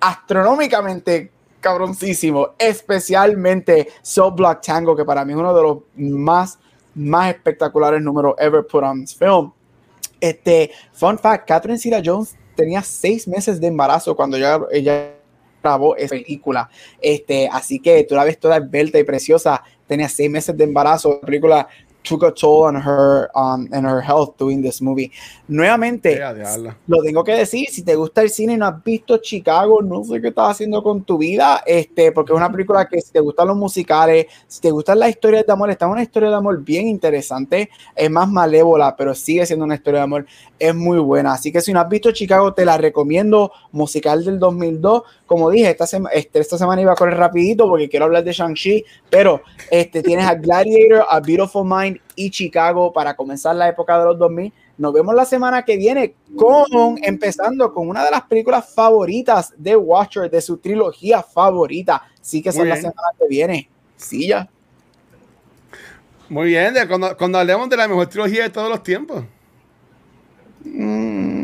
astronómicamente 0.00 1.30
cabroncísimos, 1.60 2.50
especialmente 2.58 3.88
So 4.02 4.30
Black 4.30 4.62
Tango, 4.62 4.94
que 4.94 5.04
para 5.04 5.24
mí 5.24 5.32
es 5.32 5.38
uno 5.38 5.54
de 5.54 5.62
los 5.62 5.78
más, 5.96 6.58
más 6.94 7.34
espectaculares 7.34 8.00
números 8.00 8.34
ever 8.38 8.64
put 8.66 8.84
on 8.84 9.06
film. 9.06 9.52
Este, 10.20 10.70
fun 10.92 11.18
fact, 11.18 11.46
Catherine 11.46 11.78
Zeta 11.78 12.02
Jones 12.04 12.36
tenía 12.54 12.82
seis 12.82 13.28
meses 13.28 13.60
de 13.60 13.66
embarazo 13.66 14.16
cuando 14.16 14.36
ella, 14.36 14.60
ella 14.72 15.12
grabó 15.62 15.96
esa 15.96 16.10
película. 16.10 16.70
Este, 17.00 17.48
así 17.50 17.78
que 17.78 18.04
tú 18.04 18.14
la 18.14 18.24
ves 18.24 18.38
toda 18.38 18.56
esbelta 18.56 18.98
y 18.98 19.04
preciosa, 19.04 19.62
tenía 19.86 20.08
seis 20.08 20.30
meses 20.30 20.56
de 20.56 20.64
embarazo. 20.64 21.18
La 21.20 21.26
película 21.26 21.68
took 22.06 22.22
a 22.22 22.30
toll 22.30 22.64
on 22.64 22.76
her, 22.76 23.28
um, 23.34 23.68
and 23.72 23.84
her 23.84 24.00
health 24.00 24.36
doing 24.38 24.62
this 24.62 24.80
movie. 24.80 25.10
Nuevamente, 25.48 26.18
lo 26.86 27.02
tengo 27.02 27.24
que 27.24 27.32
decir, 27.32 27.68
si 27.70 27.82
te 27.82 27.94
gusta 27.94 28.22
el 28.22 28.30
cine 28.30 28.54
y 28.54 28.56
no 28.56 28.66
has 28.66 28.82
visto 28.82 29.18
Chicago, 29.18 29.82
no 29.82 30.04
sé 30.04 30.20
qué 30.20 30.28
estás 30.28 30.52
haciendo 30.52 30.82
con 30.82 31.02
tu 31.02 31.18
vida, 31.18 31.62
este, 31.66 32.12
porque 32.12 32.32
es 32.32 32.36
una 32.36 32.50
película 32.50 32.86
que 32.88 33.00
si 33.00 33.12
te 33.12 33.20
gustan 33.20 33.48
los 33.48 33.56
musicales, 33.56 34.26
si 34.46 34.60
te 34.60 34.70
gustan 34.70 34.98
las 34.98 35.10
historias 35.10 35.46
de 35.46 35.52
amor, 35.52 35.70
está 35.70 35.86
una 35.86 36.02
historia 36.02 36.30
de 36.30 36.36
amor 36.36 36.62
bien 36.62 36.86
interesante, 36.86 37.70
es 37.94 38.10
más 38.10 38.28
malévola, 38.28 38.94
pero 38.96 39.14
sigue 39.14 39.44
siendo 39.46 39.64
una 39.64 39.74
historia 39.74 40.00
de 40.00 40.04
amor, 40.04 40.26
es 40.58 40.74
muy 40.74 40.98
buena. 40.98 41.32
Así 41.32 41.52
que 41.52 41.60
si 41.60 41.72
no 41.72 41.80
has 41.80 41.88
visto 41.88 42.12
Chicago, 42.12 42.54
te 42.54 42.64
la 42.64 42.78
recomiendo, 42.78 43.52
musical 43.72 44.24
del 44.24 44.38
2002. 44.38 45.02
Como 45.26 45.50
dije, 45.50 45.70
esta, 45.70 45.86
sema- 45.86 46.10
este, 46.12 46.38
esta 46.38 46.56
semana 46.56 46.80
iba 46.80 46.92
a 46.92 46.96
correr 46.96 47.18
rapidito 47.18 47.68
porque 47.68 47.88
quiero 47.88 48.04
hablar 48.06 48.22
de 48.24 48.32
Shang-Chi, 48.32 48.84
pero 49.10 49.42
este, 49.70 50.02
tienes 50.02 50.26
a 50.26 50.34
Gladiator, 50.36 51.04
a 51.08 51.20
Beautiful 51.20 51.66
Mind 51.66 51.98
y 52.14 52.30
Chicago 52.30 52.92
para 52.92 53.16
comenzar 53.16 53.56
la 53.56 53.68
época 53.68 53.98
de 53.98 54.04
los 54.04 54.18
2000. 54.18 54.52
Nos 54.78 54.92
vemos 54.92 55.14
la 55.14 55.24
semana 55.24 55.64
que 55.64 55.76
viene 55.76 56.14
con, 56.36 56.98
empezando 57.02 57.72
con 57.72 57.88
una 57.88 58.04
de 58.04 58.10
las 58.10 58.22
películas 58.22 58.72
favoritas 58.74 59.54
de 59.56 59.74
Watcher, 59.74 60.30
de 60.30 60.40
su 60.40 60.58
trilogía 60.58 61.22
favorita. 61.22 62.02
Sí 62.20 62.42
que 62.42 62.52
son 62.52 62.68
la 62.68 62.76
semana 62.76 63.08
que 63.18 63.26
viene. 63.26 63.68
Sí, 63.96 64.28
ya. 64.28 64.48
Muy 66.28 66.48
bien, 66.48 66.74
cuando, 66.88 67.16
cuando 67.16 67.38
hablemos 67.38 67.68
de 67.70 67.76
la 67.76 67.88
mejor 67.88 68.06
trilogía 68.08 68.42
de 68.42 68.50
todos 68.50 68.68
los 68.68 68.82
tiempos. 68.82 69.24
Mm. 70.64 71.35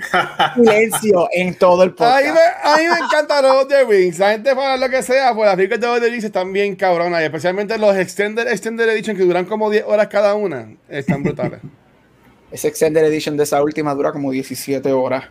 Silencio 0.54 1.28
en 1.32 1.54
todo 1.54 1.82
el 1.82 1.90
A 1.90 1.92
podcast. 1.94 2.24
mí, 2.24 2.32
me, 2.32 2.70
a 2.70 2.76
mí 2.76 2.82
me 2.88 3.06
encantan 3.06 3.42
los 3.42 3.68
de 3.68 3.84
Rings. 3.84 4.18
La 4.18 4.32
gente 4.32 4.54
para 4.54 4.76
lo 4.76 4.88
que 4.88 5.02
sea, 5.02 5.34
pues 5.34 5.46
las 5.46 5.56
películas 5.56 5.80
de 5.80 5.86
Lord 5.86 5.96
of 5.98 6.04
the 6.04 6.10
Rings 6.10 6.24
están 6.24 6.52
bien 6.52 6.76
cabronas. 6.76 7.20
Y 7.22 7.24
especialmente 7.24 7.78
los 7.78 7.96
Extended 7.96 8.46
Extended 8.48 8.88
Edition 8.88 9.16
que 9.16 9.22
duran 9.24 9.44
como 9.44 9.70
10 9.70 9.84
horas 9.86 10.08
cada 10.08 10.34
una. 10.34 10.68
Están 10.88 11.22
brutales. 11.22 11.60
Ese 12.50 12.68
Extended 12.68 13.04
Edition 13.04 13.36
de 13.36 13.42
esa 13.42 13.62
última 13.62 13.92
dura 13.94 14.12
como 14.12 14.30
17 14.30 14.92
horas. 14.92 15.24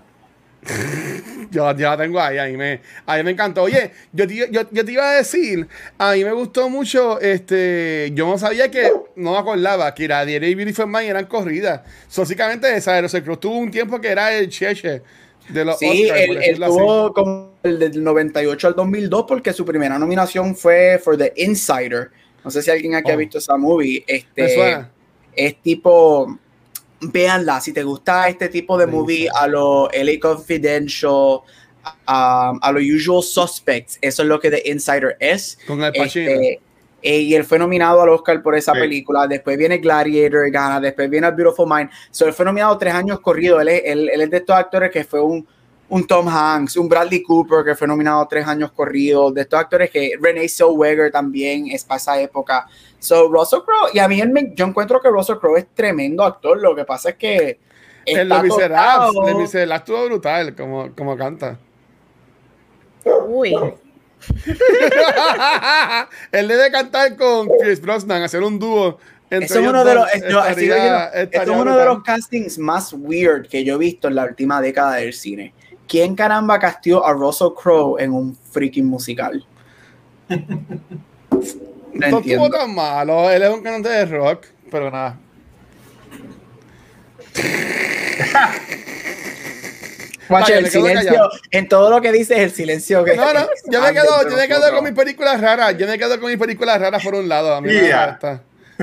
Yo 1.51 1.71
ya 1.77 1.91
la 1.91 1.97
tengo 1.97 2.19
ahí, 2.19 2.37
a 2.37 2.45
mí 2.45 2.57
me, 2.57 2.81
a 3.05 3.17
mí 3.17 3.23
me 3.23 3.31
encantó. 3.31 3.63
Oye, 3.63 3.91
yo 4.11 4.27
te, 4.27 4.35
yo, 4.35 4.61
yo 4.71 4.85
te 4.85 4.91
iba 4.91 5.09
a 5.11 5.15
decir, 5.17 5.67
a 5.97 6.13
mí 6.13 6.23
me 6.23 6.31
gustó 6.33 6.69
mucho, 6.69 7.19
este, 7.21 8.11
yo 8.13 8.27
no 8.27 8.37
sabía 8.37 8.69
que, 8.71 8.91
no 9.15 9.33
me 9.33 9.37
acordaba 9.37 9.93
que 9.93 10.07
la 10.07 10.25
Diary 10.25 10.47
y 10.47 10.55
Beautiful 10.55 10.87
Mind 10.87 11.09
eran 11.09 11.25
corridas. 11.25 11.81
So, 12.07 12.21
básicamente, 12.23 12.75
esa 12.75 13.01
Crowe 13.23 13.37
tuvo 13.37 13.57
un 13.57 13.71
tiempo 13.71 14.01
que 14.01 14.09
era 14.09 14.33
el 14.33 14.49
cheche 14.49 15.01
de 15.49 15.65
los 15.65 15.77
Sí, 15.77 16.05
Oscars, 16.05 16.21
él, 16.21 16.37
él 16.43 16.55
tuvo 16.57 17.13
como 17.13 17.53
el 17.63 17.77
del 17.79 18.03
98 18.03 18.67
al 18.67 18.75
2002 18.75 19.25
porque 19.27 19.53
su 19.53 19.63
primera 19.65 19.99
nominación 19.99 20.55
fue 20.55 20.99
for 21.03 21.15
The 21.17 21.33
Insider. 21.37 22.09
No 22.43 22.49
sé 22.51 22.61
si 22.61 22.71
alguien 22.71 22.95
aquí 22.95 23.11
ha 23.11 23.15
Oh. 23.15 23.17
visto 23.17 23.37
esa 23.37 23.55
movie. 23.57 24.03
Este, 24.07 24.85
es 25.35 25.61
tipo, 25.61 26.39
véanla, 27.11 27.59
si 27.61 27.73
te 27.73 27.83
gusta 27.83 28.27
este 28.27 28.49
tipo 28.49 28.77
de 28.77 28.87
movie 28.87 29.27
a 29.33 29.47
lo 29.47 29.89
LA 29.91 30.19
Confidential, 30.21 31.39
a, 32.07 32.53
a 32.61 32.71
lo 32.71 32.79
Usual 32.79 33.21
Suspects, 33.23 33.97
eso 34.01 34.21
es 34.23 34.27
lo 34.27 34.39
que 34.39 34.49
The 34.51 34.63
Insider 34.69 35.15
es. 35.19 35.57
Con 35.67 35.83
el 35.83 35.93
Pacino. 35.93 36.29
Este, 36.31 36.59
eh, 37.01 37.19
y 37.19 37.35
él 37.35 37.43
fue 37.43 37.59
nominado 37.59 38.01
al 38.01 38.09
Oscar 38.09 38.41
por 38.41 38.55
esa 38.55 38.73
Sí. 38.73 38.79
película. 38.79 39.27
Después 39.27 39.57
viene 39.57 39.77
Gladiator, 39.77 40.49
gana. 40.49 40.79
Después 40.79 41.07
viene 41.09 41.27
A 41.27 41.31
Beautiful 41.31 41.67
Mind. 41.71 41.89
So, 42.09 42.25
él 42.25 42.33
fue 42.33 42.45
nominado 42.45 42.75
tres 42.79 42.93
años 42.95 43.19
corridos. 43.19 43.61
Él 43.61 43.67
es, 43.67 43.81
él- 43.85 44.09
él 44.11 44.21
es 44.21 44.29
de 44.31 44.37
estos 44.37 44.55
actores 44.55 44.89
que 44.89 45.03
fue 45.03 45.21
un, 45.21 45.47
un 45.87 46.07
Tom 46.07 46.27
Hanks, 46.27 46.77
un 46.77 46.89
Bradley 46.89 47.21
Cooper 47.21 47.63
que 47.63 47.75
fue 47.75 47.87
nominado 47.87 48.25
tres 48.27 48.47
años 48.47 48.71
corridos. 48.71 49.33
De 49.33 49.41
estos 49.41 49.59
actores 49.59 49.91
que 49.91 50.13
Renee 50.19 50.49
Zellweger 50.49 51.11
también 51.11 51.67
es 51.67 51.83
para 51.83 51.97
esa 51.97 52.19
época. 52.19 52.65
So, 52.99 53.27
Russell 53.27 53.59
Crowe, 53.65 53.89
y 53.93 53.99
a 53.99 54.07
mí 54.07 54.19
él 54.19 54.29
me- 54.31 54.51
yo 54.55 54.65
encuentro 54.65 54.99
que 54.99 55.09
Russell 55.09 55.35
Crowe 55.37 55.57
es 55.59 55.67
tremendo 55.75 56.23
actor. 56.23 56.59
Lo 56.59 56.75
que 56.75 56.85
pasa 56.85 57.09
es 57.09 57.15
que. 57.15 57.59
En 58.07 58.19
está 58.19 58.35
Los 58.35 58.43
Miserables, 58.43 59.35
Miserables 59.35 59.79
estuvo 59.79 60.05
brutal 60.05 60.55
como, 60.55 60.91
como 60.95 61.17
canta. 61.17 61.57
Uy, 63.27 63.55
Él 66.31 66.47
debe 66.47 66.71
cantar 66.71 67.15
con 67.15 67.47
Chris 67.59 67.81
Brosnan, 67.81 68.23
hacer 68.23 68.41
un 68.43 68.59
dúo. 68.59 68.97
entre 69.29 69.45
Eso 69.45 69.55
es 69.55 69.59
ellos 69.61 69.69
uno 69.73 69.85
de 69.85 69.95
los, 69.95 70.13
Estaría- 70.13 71.05
esto 71.09 71.41
es 71.41 71.49
uno 71.49 71.77
de 71.77 71.85
los 71.85 72.03
castings 72.03 72.57
más 72.57 72.93
weird 72.93 73.47
que 73.47 73.63
yo 73.63 73.75
he 73.75 73.77
visto 73.77 74.07
en 74.07 74.15
la 74.15 74.25
última 74.25 74.61
década 74.61 74.95
del 74.95 75.13
cine. 75.13 75.53
¿Quién 75.87 76.15
caramba 76.15 76.59
castió 76.59 77.05
a 77.05 77.13
Russell 77.13 77.49
Crowe 77.61 77.97
en 77.99 78.11
un 78.13 78.35
freaking 78.51 78.85
musical? 78.87 79.45
No 81.93 82.19
estuvo 82.19 82.49
tan 82.49 82.75
malo. 82.75 83.29
Él 83.31 83.41
es 83.43 83.49
un 83.49 83.61
cantante 83.63 83.87
de 83.87 84.05
rock, 84.05 84.47
pero 84.69 84.91
nada. 84.91 85.17
Guacho, 90.27 90.53
el 90.55 90.67
silencio, 90.69 91.09
callado. 91.11 91.29
en 91.51 91.69
todo 91.69 91.89
lo 91.91 92.01
que 92.01 92.11
dices, 92.11 92.37
el 92.39 92.51
silencio 92.51 93.03
que 93.05 93.15
No, 93.15 93.31
no, 93.31 93.47
yo 93.71 93.81
me 93.81 93.93
quedo, 93.93 94.29
yo 94.29 94.35
me 94.35 94.47
quedo 94.47 94.71
con 94.73 94.83
mis 94.83 94.93
películas 94.93 95.39
raras. 95.39 95.77
Yo 95.77 95.87
me 95.87 95.97
quedo 95.99 96.19
con 96.19 96.29
mis 96.29 96.37
películas 96.39 96.81
raras 96.81 97.03
por 97.03 97.15
un 97.15 97.29
lado. 97.29 97.53
A 97.55 97.61
mí 97.61 97.67
me 97.69 97.73
Yeah. 97.87 98.07
gusta. 98.11 98.41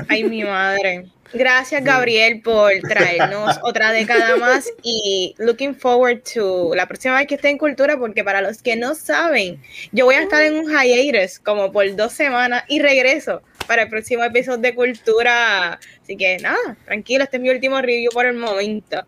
ay 0.09 0.23
mi 0.23 0.43
madre. 0.43 1.05
Gracias 1.33 1.83
Gabriel 1.83 2.41
por 2.41 2.71
traernos 2.87 3.59
otra 3.63 3.91
década 3.91 4.37
más 4.37 4.71
y 4.83 5.33
looking 5.37 5.75
forward 5.75 6.21
to 6.33 6.75
la 6.75 6.87
próxima 6.87 7.17
vez 7.17 7.27
que 7.27 7.35
esté 7.35 7.49
en 7.49 7.57
Cultura 7.57 7.97
porque 7.97 8.23
para 8.23 8.41
los 8.41 8.61
que 8.61 8.75
no 8.75 8.93
saben, 8.95 9.61
yo 9.91 10.05
voy 10.05 10.15
a 10.15 10.21
estar 10.21 10.43
en 10.43 10.55
un 10.55 10.69
hiatus 10.69 11.39
como 11.39 11.71
por 11.71 11.95
dos 11.95 12.13
semanas 12.13 12.63
y 12.67 12.79
regreso 12.79 13.41
para 13.67 13.83
el 13.83 13.89
próximo 13.89 14.23
episodio 14.23 14.59
de 14.59 14.75
Cultura. 14.75 15.79
Así 16.03 16.17
que 16.17 16.37
nada, 16.39 16.75
tranquilo, 16.83 17.23
este 17.23 17.37
es 17.37 17.43
mi 17.43 17.49
último 17.49 17.81
review 17.81 18.11
por 18.11 18.25
el 18.25 18.35
momento. 18.35 19.05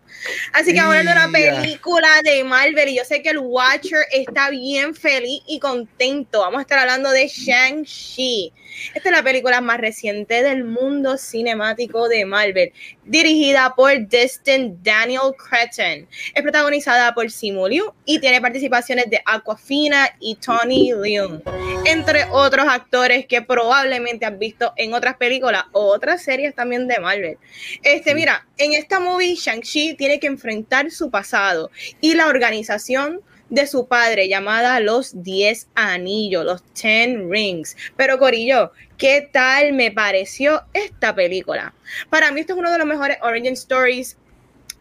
Así 0.54 0.72
que 0.72 0.80
vamos 0.80 0.94
a 0.96 0.98
hablar 1.00 1.14
de 1.14 1.26
una 1.26 1.38
Ya. 1.40 1.60
película 1.62 2.08
de 2.24 2.42
Marvel 2.42 2.88
y 2.88 2.96
yo 2.96 3.04
sé 3.04 3.20
que 3.20 3.28
el 3.28 3.38
Watcher 3.38 4.00
está 4.12 4.48
bien 4.48 4.94
feliz 4.94 5.42
y 5.46 5.58
contento. 5.60 6.40
Vamos 6.40 6.58
a 6.58 6.62
estar 6.62 6.78
hablando 6.78 7.10
de 7.10 7.28
Shang-Chi. 7.28 8.50
Esta 8.94 9.08
es 9.10 9.14
la 9.14 9.22
película 9.22 9.60
más 9.60 9.78
reciente 9.78 10.42
del 10.42 10.64
mundo 10.64 11.16
cinemático 11.18 12.08
de 12.08 12.24
Marvel, 12.24 12.72
dirigida 13.04 13.74
por 13.74 13.98
Destin 14.08 14.78
Daniel 14.82 15.32
Cretton. 15.36 16.08
Es 16.34 16.42
protagonizada 16.42 17.14
por 17.14 17.30
Simu 17.30 17.68
Liu 17.68 17.92
y 18.06 18.18
tiene 18.20 18.40
participaciones 18.40 19.08
de 19.10 19.20
Aquafina 19.24 20.08
y 20.20 20.34
Tony 20.36 20.92
Leung, 20.92 21.40
entre 21.86 22.24
otros 22.30 22.66
actores 22.68 23.26
que 23.26 23.42
probablemente 23.42 24.26
has 24.26 24.38
visto 24.38 24.72
en 24.76 24.92
otras 24.94 25.16
películas 25.16 25.64
o 25.72 25.84
otras 25.86 26.22
series 26.22 26.54
también 26.54 26.85
de 26.88 27.00
Marvel. 27.00 27.38
Este, 27.82 28.14
mira, 28.14 28.46
en 28.58 28.74
esta 28.74 29.00
movie 29.00 29.34
Shang-Chi 29.34 29.94
tiene 29.94 30.20
que 30.20 30.26
enfrentar 30.26 30.90
su 30.90 31.10
pasado 31.10 31.70
y 32.00 32.14
la 32.14 32.26
organización 32.26 33.20
de 33.48 33.66
su 33.66 33.86
padre 33.86 34.28
llamada 34.28 34.80
Los 34.80 35.22
10 35.22 35.68
Anillos, 35.74 36.44
los 36.44 36.64
Ten 36.74 37.30
Rings. 37.30 37.76
Pero 37.96 38.18
Corillo, 38.18 38.72
¿qué 38.98 39.28
tal 39.32 39.72
me 39.72 39.92
pareció 39.92 40.64
esta 40.72 41.14
película? 41.14 41.74
Para 42.10 42.32
mí 42.32 42.40
esto 42.40 42.54
es 42.54 42.58
uno 42.58 42.72
de 42.72 42.78
los 42.78 42.86
mejores 42.86 43.18
origin 43.22 43.52
stories 43.52 44.16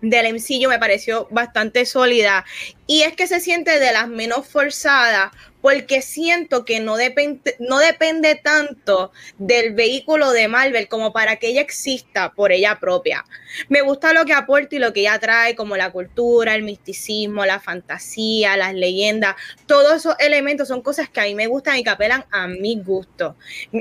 del 0.01 0.33
MCU, 0.33 0.69
me 0.69 0.79
pareció 0.79 1.27
bastante 1.31 1.85
sólida 1.85 2.45
y 2.85 3.03
es 3.03 3.15
que 3.15 3.27
se 3.27 3.39
siente 3.39 3.79
de 3.79 3.93
las 3.93 4.07
menos 4.07 4.47
forzadas 4.47 5.31
porque 5.65 6.03
siento 6.03 6.63
que 6.63 6.79
no 6.79 6.95
depende, 6.95 7.55
no 7.57 7.79
depende 7.79 8.35
tanto 8.35 9.11
del 9.39 9.73
vehículo 9.73 10.29
de 10.29 10.47
Marvel 10.47 10.87
como 10.87 11.11
para 11.11 11.37
que 11.37 11.47
ella 11.47 11.61
exista 11.61 12.33
por 12.33 12.51
ella 12.51 12.79
propia. 12.79 13.25
Me 13.67 13.81
gusta 13.81 14.13
lo 14.13 14.25
que 14.25 14.33
aporta 14.33 14.75
y 14.75 14.77
lo 14.77 14.93
que 14.93 14.99
ella 14.99 15.17
trae, 15.17 15.55
como 15.55 15.75
la 15.75 15.91
cultura, 15.91 16.53
el 16.53 16.61
misticismo, 16.61 17.47
la 17.47 17.59
fantasía, 17.59 18.55
las 18.57 18.75
leyendas. 18.75 19.37
Todos 19.65 19.95
esos 19.95 20.15
elementos 20.19 20.67
son 20.67 20.83
cosas 20.83 21.09
que 21.09 21.21
a 21.21 21.23
mí 21.23 21.33
me 21.33 21.47
gustan 21.47 21.77
y 21.77 21.83
que 21.83 21.89
apelan 21.89 22.25
a 22.29 22.45
mi 22.45 22.79
gusto. 22.79 23.35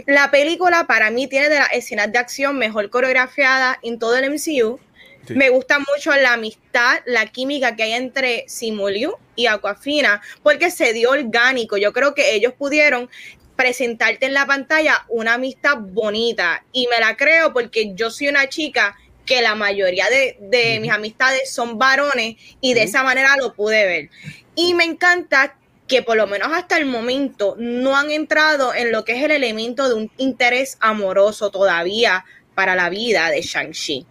La 0.07 0.31
película 0.31 0.87
para 0.87 1.11
mí 1.11 1.27
tiene 1.27 1.51
de 1.51 1.59
las 1.59 1.73
escenas 1.75 2.11
de 2.11 2.17
acción 2.17 2.57
mejor 2.57 2.89
coreografiadas 2.89 3.77
en 3.83 3.99
todo 3.99 4.17
el 4.17 4.31
MCU. 4.31 4.81
Sí. 5.27 5.35
Me 5.35 5.51
gusta 5.51 5.79
mucho 5.79 6.15
la 6.17 6.35
amistad, 6.35 7.01
la 7.07 7.27
química 7.27 7.77
que 7.77 7.85
hay 7.85 7.93
entre 7.93 8.45
Simu 8.49 8.89
Liu 8.89 9.15
y 9.37 9.47
Aquafina, 9.47 10.21
porque 10.43 10.71
se 10.71 10.93
dio 10.93 11.11
orgánico. 11.11 11.77
Yo 11.77 11.93
creo 11.93 12.15
que 12.15 12.35
ellos 12.35 12.53
pudieron 12.53 13.09
presentarte 13.57 14.27
en 14.27 14.35
la 14.35 14.47
pantalla 14.47 15.05
una 15.09 15.35
amistad 15.35 15.79
bonita 15.79 16.65
y 16.73 16.87
me 16.89 16.99
la 16.99 17.17
creo 17.17 17.53
porque 17.53 17.95
yo 17.95 18.11
soy 18.11 18.29
una 18.29 18.49
chica 18.49 18.97
que 19.25 19.41
la 19.41 19.55
mayoría 19.55 20.09
de, 20.11 20.37
de 20.41 20.81
mis 20.81 20.91
amistades 20.91 21.51
son 21.51 21.79
varones 21.79 22.37
y 22.61 22.75
de 22.75 22.83
esa 22.83 23.03
manera 23.03 23.37
lo 23.37 23.55
pude 23.55 23.87
ver. 23.87 24.11
Y 24.55 24.75
me 24.75 24.85
encanta 24.85 25.57
que 25.87 26.03
por 26.03 26.17
lo 26.17 26.27
menos 26.27 26.49
hasta 26.53 26.79
el 26.79 26.87
momento 26.87 27.57
no 27.59 27.97
han 27.97 28.11
entrado 28.11 28.75
en 28.75 28.93
lo 28.93 29.05
que 29.05 29.17
es 29.17 29.23
el 29.23 29.31
elemento 29.31 29.89
de 29.89 29.95
un 29.95 30.11
interés 30.17 30.77
amoroso 30.81 31.51
todavía 31.51 32.25
para 32.55 32.75
la 32.75 32.89
vida 32.89 33.31
de 33.31 33.43
Shang-Chi. 33.43 34.07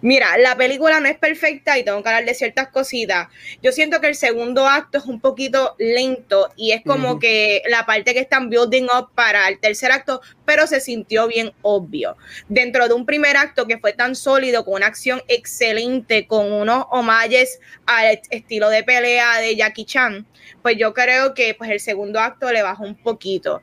Mira, 0.00 0.36
la 0.38 0.56
película 0.56 1.00
no 1.00 1.08
es 1.08 1.18
perfecta 1.18 1.78
y 1.78 1.84
tengo 1.84 2.02
que 2.02 2.08
hablar 2.08 2.24
de 2.24 2.34
ciertas 2.34 2.68
cositas. 2.68 3.28
Yo 3.62 3.72
siento 3.72 4.00
que 4.00 4.08
el 4.08 4.14
segundo 4.14 4.66
acto 4.66 4.98
es 4.98 5.04
un 5.04 5.20
poquito 5.20 5.74
lento 5.78 6.52
y 6.56 6.72
es 6.72 6.82
como 6.82 7.18
que 7.18 7.62
la 7.68 7.86
parte 7.86 8.14
que 8.14 8.20
están 8.20 8.50
building 8.50 8.84
up 8.84 9.10
para 9.14 9.48
el 9.48 9.58
tercer 9.58 9.92
acto, 9.92 10.20
pero 10.44 10.66
se 10.66 10.80
sintió 10.80 11.26
bien 11.26 11.52
obvio. 11.62 12.16
Dentro 12.48 12.88
de 12.88 12.94
un 12.94 13.06
primer 13.06 13.36
acto 13.36 13.66
que 13.66 13.78
fue 13.78 13.92
tan 13.92 14.14
sólido, 14.14 14.64
con 14.64 14.74
una 14.74 14.86
acción 14.86 15.22
excelente, 15.28 16.26
con 16.26 16.52
unos 16.52 16.86
homages 16.90 17.60
al 17.86 18.20
estilo 18.30 18.70
de 18.70 18.82
pelea 18.82 19.40
de 19.40 19.56
Jackie 19.56 19.84
Chan, 19.84 20.26
pues 20.62 20.76
yo 20.76 20.94
creo 20.94 21.34
que 21.34 21.54
pues 21.54 21.70
el 21.70 21.80
segundo 21.80 22.20
acto 22.20 22.52
le 22.52 22.62
bajó 22.62 22.84
un 22.84 22.96
poquito. 22.96 23.62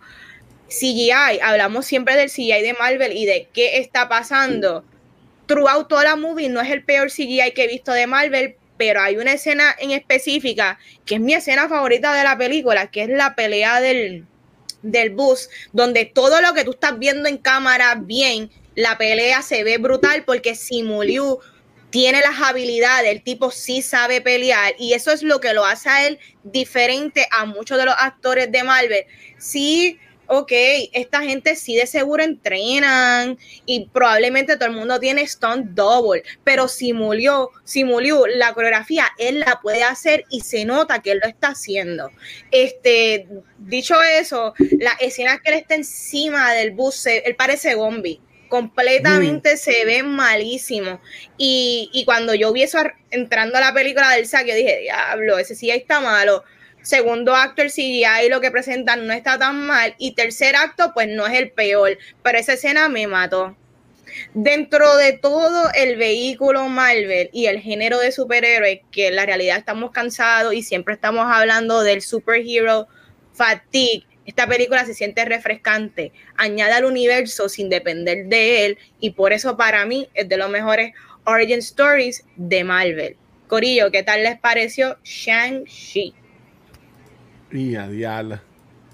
CGI, 0.67 1.39
hablamos 1.41 1.85
siempre 1.85 2.15
del 2.15 2.29
CGI 2.29 2.61
de 2.61 2.75
Marvel 2.79 3.15
y 3.15 3.25
de 3.25 3.49
qué 3.53 3.79
está 3.79 4.07
pasando. 4.07 4.85
Throughout 5.51 5.89
toda 5.89 6.05
la 6.05 6.15
movie 6.15 6.47
no 6.47 6.61
es 6.61 6.71
el 6.71 6.85
peor 6.85 7.11
CGI 7.11 7.51
que 7.53 7.65
he 7.65 7.67
visto 7.67 7.91
de 7.91 8.07
Marvel, 8.07 8.55
pero 8.77 9.01
hay 9.01 9.17
una 9.17 9.33
escena 9.33 9.75
en 9.79 9.91
específica 9.91 10.79
que 11.05 11.15
es 11.15 11.21
mi 11.21 11.33
escena 11.33 11.67
favorita 11.67 12.13
de 12.13 12.23
la 12.23 12.37
película, 12.37 12.89
que 12.89 13.03
es 13.03 13.09
la 13.09 13.35
pelea 13.35 13.81
del, 13.81 14.25
del 14.81 15.09
bus, 15.09 15.49
donde 15.73 16.05
todo 16.05 16.39
lo 16.39 16.53
que 16.53 16.63
tú 16.63 16.71
estás 16.71 16.97
viendo 16.97 17.27
en 17.27 17.37
cámara 17.37 17.95
bien, 17.95 18.49
la 18.75 18.97
pelea 18.97 19.41
se 19.41 19.65
ve 19.65 19.77
brutal 19.77 20.23
porque 20.23 20.55
Simu 20.55 21.03
Liu 21.03 21.39
tiene 21.89 22.21
las 22.21 22.39
habilidades, 22.41 23.11
el 23.11 23.21
tipo 23.21 23.51
sí 23.51 23.81
sabe 23.81 24.21
pelear 24.21 24.73
y 24.79 24.93
eso 24.93 25.11
es 25.11 25.21
lo 25.21 25.41
que 25.41 25.53
lo 25.53 25.65
hace 25.65 25.89
a 25.89 26.07
él 26.07 26.17
diferente 26.43 27.27
a 27.29 27.43
muchos 27.43 27.77
de 27.77 27.83
los 27.83 27.95
actores 27.97 28.49
de 28.53 28.63
Marvel. 28.63 29.03
Sí, 29.37 29.99
ok, 30.33 30.51
esta 30.93 31.21
gente 31.23 31.57
sí 31.57 31.75
de 31.75 31.85
seguro 31.85 32.23
entrenan 32.23 33.37
y 33.65 33.87
probablemente 33.89 34.55
todo 34.55 34.69
el 34.69 34.75
mundo 34.75 34.97
tiene 34.97 35.27
stunt 35.27 35.71
double, 35.71 36.23
pero 36.45 36.69
simuló, 36.69 37.51
simuló 37.65 38.25
la 38.27 38.53
coreografía, 38.53 39.07
él 39.17 39.41
la 39.41 39.59
puede 39.61 39.83
hacer 39.83 40.23
y 40.29 40.39
se 40.39 40.63
nota 40.63 41.01
que 41.01 41.11
él 41.11 41.19
lo 41.21 41.27
está 41.29 41.49
haciendo. 41.49 42.11
Este, 42.49 43.27
dicho 43.57 44.01
eso, 44.01 44.53
las 44.79 45.01
escenas 45.01 45.41
que 45.41 45.51
él 45.51 45.57
está 45.59 45.75
encima 45.75 46.53
del 46.53 46.71
bus, 46.71 46.95
se- 46.95 47.19
él 47.27 47.35
parece 47.35 47.75
Gombi. 47.75 48.21
Completamente 48.47 49.55
se 49.57 49.85
ve 49.85 50.03
malísimo. 50.03 51.01
Y, 51.37 51.89
y 51.93 52.03
cuando 52.05 52.33
yo 52.35 52.51
vi 52.53 52.63
eso 52.63 52.79
entrando 53.09 53.57
a 53.57 53.61
la 53.61 53.73
película 53.73 54.09
del 54.11 54.27
saque, 54.27 54.55
dije, 54.55 54.79
diablo, 54.81 55.37
ese 55.39 55.55
CGI 55.55 55.71
está 55.71 55.99
malo. 56.01 56.43
Segundo 56.81 57.35
acto, 57.35 57.61
el 57.61 57.71
CGI 57.71 58.29
lo 58.29 58.41
que 58.41 58.51
presentan 58.51 59.05
no 59.05 59.13
está 59.13 59.37
tan 59.37 59.67
mal. 59.67 59.93
Y 59.97 60.13
tercer 60.15 60.55
acto, 60.55 60.93
pues 60.93 61.07
no 61.07 61.27
es 61.27 61.37
el 61.37 61.51
peor. 61.51 61.97
Pero 62.23 62.37
esa 62.37 62.53
escena 62.53 62.89
me 62.89 63.07
mató. 63.07 63.55
Dentro 64.33 64.97
de 64.97 65.13
todo 65.13 65.69
el 65.73 65.95
vehículo 65.95 66.67
Marvel 66.67 67.29
y 67.31 67.45
el 67.45 67.59
género 67.59 67.99
de 67.99 68.11
superhéroes, 68.11 68.79
que 68.91 69.07
en 69.07 69.15
la 69.15 69.25
realidad 69.25 69.57
estamos 69.57 69.91
cansados 69.91 70.53
y 70.53 70.63
siempre 70.63 70.95
estamos 70.95 71.27
hablando 71.29 71.81
del 71.81 72.01
superhero 72.01 72.87
fatigue, 73.33 74.05
Esta 74.25 74.47
película 74.47 74.85
se 74.85 74.93
siente 74.93 75.23
refrescante, 75.25 76.11
añade 76.35 76.73
al 76.73 76.85
universo 76.85 77.47
sin 77.47 77.69
depender 77.69 78.27
de 78.27 78.65
él 78.65 78.77
y 78.99 79.11
por 79.11 79.33
eso 79.33 79.55
para 79.57 79.85
mí 79.85 80.09
es 80.13 80.27
de 80.27 80.37
los 80.37 80.49
mejores 80.49 80.93
origin 81.25 81.59
stories 81.59 82.23
de 82.35 82.63
Marvel. 82.63 83.17
Corillo, 83.47 83.91
¿qué 83.91 84.03
tal 84.03 84.23
les 84.23 84.39
pareció 84.39 84.97
Shang-Chi? 85.03 86.13
Y 87.51 87.75
a. 87.75 88.41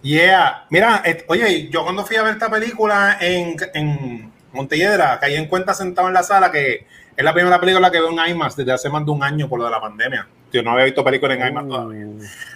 Yeah, 0.01 0.65
mira, 0.69 1.01
et- 1.03 1.25
oye, 1.27 1.69
yo 1.69 1.83
cuando 1.83 2.05
fui 2.05 2.15
a 2.15 2.23
ver 2.23 2.33
esta 2.33 2.49
película 2.49 3.17
en, 3.19 3.55
en 3.73 4.31
Montelledra, 4.53 5.19
caí 5.19 5.35
en 5.35 5.47
cuenta 5.47 5.73
sentado 5.73 6.07
en 6.07 6.13
la 6.13 6.23
sala 6.23 6.51
que 6.51 6.85
es 7.15 7.25
la 7.25 7.33
primera 7.33 7.59
película 7.59 7.89
que 7.91 7.99
veo 7.99 8.11
en 8.11 8.31
IMAX 8.31 8.55
desde 8.55 8.71
hace 8.71 8.89
más 8.89 9.03
de 9.03 9.11
un 9.11 9.23
año 9.23 9.49
por 9.49 9.59
lo 9.59 9.65
de 9.65 9.71
la 9.71 9.81
pandemia. 9.81 10.27
Yo 10.53 10.61
no 10.63 10.71
había 10.71 10.85
visto 10.85 11.03
película 11.03 11.33
en 11.33 11.47
IMAX 11.47 11.67
todavía, 11.67 12.07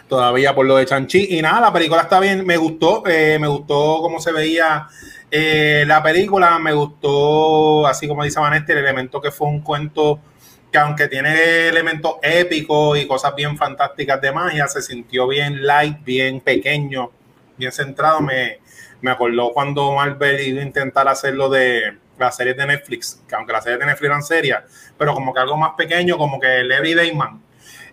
todavía 0.08 0.56
por 0.56 0.66
lo 0.66 0.78
de 0.78 0.86
Chanchi. 0.86 1.28
Y 1.38 1.42
nada, 1.42 1.60
la 1.62 1.74
película 1.74 2.02
está 2.04 2.20
bien, 2.20 2.46
me 2.46 2.58
gustó, 2.58 3.04
eh, 3.08 3.38
me 3.40 3.48
gustó 3.48 4.00
cómo 4.02 4.20
se 4.20 4.32
veía 4.32 4.88
eh, 5.30 5.84
la 5.88 6.04
película, 6.04 6.60
me 6.60 6.74
gustó, 6.74 7.88
así 7.88 8.08
como 8.08 8.24
dice 8.24 8.40
Vanessa, 8.40 8.72
el 8.72 8.78
elemento 8.78 9.20
que 9.20 9.32
fue 9.32 9.48
un 9.48 9.62
cuento 9.62 10.20
que 10.72 10.78
aunque 10.78 11.08
tiene 11.08 11.68
elementos 11.68 12.16
épicos 12.22 12.98
y 12.98 13.06
cosas 13.06 13.36
bien 13.36 13.58
fantásticas 13.58 14.22
de 14.22 14.32
magia, 14.32 14.68
se 14.68 14.82
sintió 14.82 15.28
bien 15.28 15.66
light, 15.66 16.04
bien 16.04 16.40
pequeño, 16.40 17.12
bien 17.58 17.72
centrado. 17.72 18.22
Me, 18.22 18.60
me 19.02 19.12
acordó 19.12 19.52
cuando 19.52 19.92
Marvel 19.94 20.40
iba 20.48 20.62
a 20.62 20.66
intentar 20.66 21.08
hacerlo 21.08 21.50
de 21.50 21.98
las 22.18 22.36
series 22.38 22.56
de 22.56 22.68
Netflix, 22.68 23.22
que 23.28 23.36
aunque 23.36 23.52
las 23.52 23.64
series 23.64 23.80
de 23.80 23.86
Netflix 23.86 24.06
eran 24.10 24.24
serias, 24.24 24.64
pero 24.98 25.14
como 25.14 25.34
que 25.34 25.40
algo 25.42 25.58
más 25.58 25.72
pequeño, 25.76 26.18
como 26.18 26.40
que 26.40 26.60
el 26.62 26.72
Everyday 26.72 27.14
Man. 27.14 27.42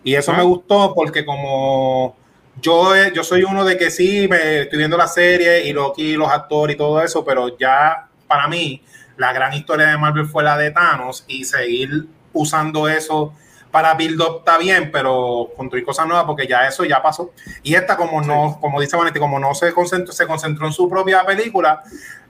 Y 0.04 0.14
eso 0.14 0.32
Ah. 0.32 0.36
me 0.36 0.42
gustó 0.44 0.94
porque 0.94 1.24
como 1.24 2.16
yo, 2.60 2.94
eh, 2.94 3.10
yo 3.14 3.24
soy 3.24 3.42
uno 3.42 3.64
de 3.64 3.76
que 3.76 3.90
sí, 3.90 4.28
me 4.28 4.60
estoy 4.60 4.78
viendo 4.78 4.96
la 4.96 5.08
serie 5.08 5.66
y 5.66 5.72
Loki, 5.72 6.12
los 6.14 6.28
actores 6.30 6.74
y 6.74 6.78
todo 6.78 7.02
eso, 7.02 7.24
pero 7.24 7.56
ya 7.58 8.06
para 8.28 8.46
mí 8.48 8.82
la 9.16 9.32
gran 9.32 9.52
historia 9.54 9.86
de 9.88 9.96
Marvel 9.98 10.26
fue 10.26 10.44
la 10.44 10.56
de 10.58 10.70
Thanos 10.70 11.24
y 11.26 11.44
seguir 11.44 12.06
usando 12.32 12.88
eso 12.88 13.32
para 13.70 13.94
build 13.94 14.20
up 14.20 14.36
está 14.38 14.58
bien, 14.58 14.90
pero 14.90 15.50
construir 15.56 15.84
cosas 15.84 16.06
nuevas 16.06 16.24
porque 16.24 16.46
ya 16.46 16.66
eso 16.66 16.84
ya 16.84 17.02
pasó. 17.02 17.32
Y 17.62 17.74
esta 17.74 17.96
como 17.96 18.20
no, 18.22 18.58
como 18.60 18.80
dice 18.80 18.96
Vanetti, 18.96 19.18
como 19.18 19.38
no 19.38 19.54
se 19.54 19.72
concentró, 19.72 20.12
se 20.12 20.26
concentró 20.26 20.66
en 20.66 20.72
su 20.72 20.88
propia 20.88 21.24
película, 21.24 21.82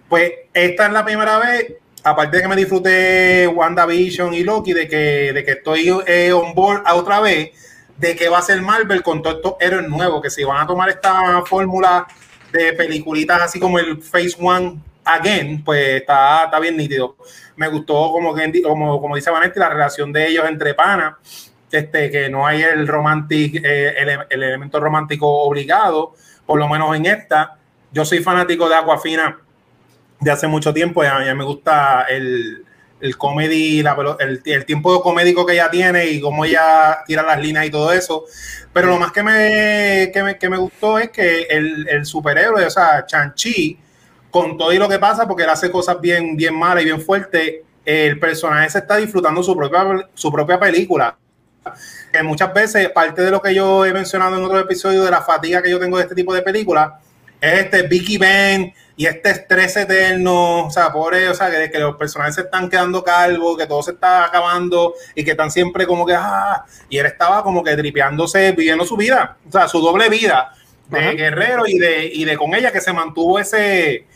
pues 0.08 0.32
esta 0.52 0.86
es 0.86 0.92
la 0.92 1.04
primera 1.04 1.38
vez, 1.38 1.74
aparte 2.02 2.36
de 2.36 2.42
que 2.42 2.48
me 2.48 2.56
disfruté 2.56 3.46
WandaVision 3.46 4.34
y 4.34 4.42
Loki, 4.42 4.72
de 4.72 4.88
que, 4.88 5.32
de 5.32 5.44
que 5.44 5.52
estoy 5.52 5.90
eh, 6.06 6.32
on 6.32 6.54
board 6.54 6.82
a 6.84 6.94
otra 6.94 7.20
vez, 7.20 7.50
de 7.96 8.16
que 8.16 8.28
va 8.28 8.38
a 8.38 8.42
ser 8.42 8.60
Marvel 8.62 9.02
con 9.02 9.22
todos 9.22 9.36
estos 9.36 9.54
héroes 9.60 9.88
nuevos, 9.88 10.22
que 10.22 10.30
si 10.30 10.44
van 10.44 10.62
a 10.62 10.66
tomar 10.66 10.88
esta 10.88 11.42
fórmula 11.44 12.06
de 12.52 12.72
peliculitas 12.72 13.42
así 13.42 13.60
como 13.60 13.78
el 13.78 14.02
Phase 14.02 14.36
One 14.40 14.80
Again, 15.04 15.64
pues 15.64 16.02
está, 16.02 16.44
está 16.44 16.60
bien 16.60 16.76
nítido. 16.76 17.16
Me 17.58 17.68
gustó 17.68 18.10
como, 18.12 18.34
como, 18.62 19.00
como 19.00 19.16
dice 19.16 19.30
Vanetti, 19.30 19.58
la 19.58 19.68
relación 19.68 20.12
de 20.12 20.28
ellos 20.28 20.44
entre 20.48 20.74
panas, 20.74 21.52
este, 21.70 22.10
que 22.10 22.30
no 22.30 22.46
hay 22.46 22.62
el 22.62 22.88
romantic, 22.88 23.56
eh, 23.62 23.94
el, 23.98 24.08
el 24.30 24.42
elemento 24.42 24.80
romántico 24.80 25.28
obligado, 25.42 26.14
por 26.46 26.58
lo 26.58 26.68
menos 26.68 26.96
en 26.96 27.06
esta. 27.06 27.58
Yo 27.92 28.04
soy 28.04 28.20
fanático 28.20 28.68
de 28.68 28.76
Aquafina 28.76 29.38
de 30.20 30.30
hace 30.30 30.46
mucho 30.46 30.72
tiempo 30.72 31.02
y 31.04 31.06
a 31.06 31.18
mí 31.18 31.34
me 31.34 31.44
gusta 31.44 32.06
el, 32.08 32.64
el 33.00 33.16
comedy, 33.16 33.82
la, 33.82 33.96
el, 34.20 34.42
el, 34.44 34.64
tiempo 34.64 35.00
comédico 35.02 35.46
que 35.46 35.54
ella 35.54 35.70
tiene 35.70 36.06
y 36.06 36.20
cómo 36.20 36.44
ella 36.44 36.98
tira 37.06 37.22
las 37.22 37.40
líneas 37.40 37.66
y 37.66 37.70
todo 37.70 37.92
eso. 37.92 38.24
Pero 38.72 38.88
lo 38.88 38.98
más 38.98 39.12
que 39.12 39.22
me, 39.22 40.10
que 40.12 40.22
me, 40.22 40.38
que 40.38 40.48
me 40.48 40.56
gustó 40.56 40.98
es 40.98 41.10
que 41.10 41.42
el, 41.42 41.88
el 41.88 42.06
superhéroe, 42.06 42.64
o 42.64 42.70
sea, 42.70 43.04
Chanchi, 43.06 43.78
con 44.30 44.58
todo 44.58 44.72
y 44.72 44.78
lo 44.78 44.88
que 44.88 44.98
pasa, 44.98 45.26
porque 45.26 45.44
él 45.44 45.50
hace 45.50 45.70
cosas 45.70 46.00
bien, 46.00 46.36
bien 46.36 46.54
malas 46.54 46.82
y 46.82 46.86
bien 46.86 47.00
fuertes, 47.00 47.62
el 47.84 48.18
personaje 48.18 48.68
se 48.70 48.78
está 48.78 48.96
disfrutando 48.96 49.42
su 49.42 49.56
propia, 49.56 50.08
su 50.14 50.30
propia 50.30 50.60
película. 50.60 51.16
Que 52.12 52.22
muchas 52.22 52.52
veces, 52.52 52.88
parte 52.90 53.22
de 53.22 53.30
lo 53.30 53.40
que 53.40 53.54
yo 53.54 53.84
he 53.84 53.92
mencionado 53.92 54.36
en 54.36 54.44
otros 54.44 54.62
episodios 54.62 55.04
de 55.04 55.10
la 55.10 55.22
fatiga 55.22 55.62
que 55.62 55.70
yo 55.70 55.78
tengo 55.78 55.96
de 55.96 56.02
este 56.04 56.14
tipo 56.14 56.34
de 56.34 56.42
películas, 56.42 56.92
es 57.40 57.60
este 57.60 57.82
Vicky 57.82 58.18
Ben 58.18 58.74
y 58.96 59.06
este 59.06 59.30
estrés 59.30 59.76
eterno, 59.76 60.66
o 60.66 60.70
sea, 60.70 60.92
pobre, 60.92 61.28
o 61.28 61.34
sea, 61.34 61.50
que, 61.50 61.70
que 61.70 61.78
los 61.78 61.96
personajes 61.96 62.34
se 62.34 62.40
están 62.42 62.68
quedando 62.68 63.04
calvos, 63.04 63.56
que 63.56 63.66
todo 63.66 63.82
se 63.82 63.92
está 63.92 64.24
acabando 64.24 64.94
y 65.14 65.24
que 65.24 65.32
están 65.32 65.50
siempre 65.50 65.86
como 65.86 66.04
que, 66.04 66.14
ah, 66.16 66.64
y 66.88 66.98
él 66.98 67.06
estaba 67.06 67.42
como 67.42 67.62
que 67.62 67.76
tripeándose, 67.76 68.52
viviendo 68.52 68.84
su 68.84 68.96
vida, 68.96 69.36
o 69.46 69.52
sea, 69.52 69.68
su 69.68 69.80
doble 69.80 70.08
vida 70.08 70.52
de 70.88 70.98
Ajá. 70.98 71.10
guerrero 71.12 71.66
y 71.66 71.78
de, 71.78 72.06
y 72.06 72.24
de 72.24 72.36
con 72.36 72.54
ella 72.54 72.72
que 72.72 72.80
se 72.80 72.92
mantuvo 72.92 73.38
ese, 73.38 74.06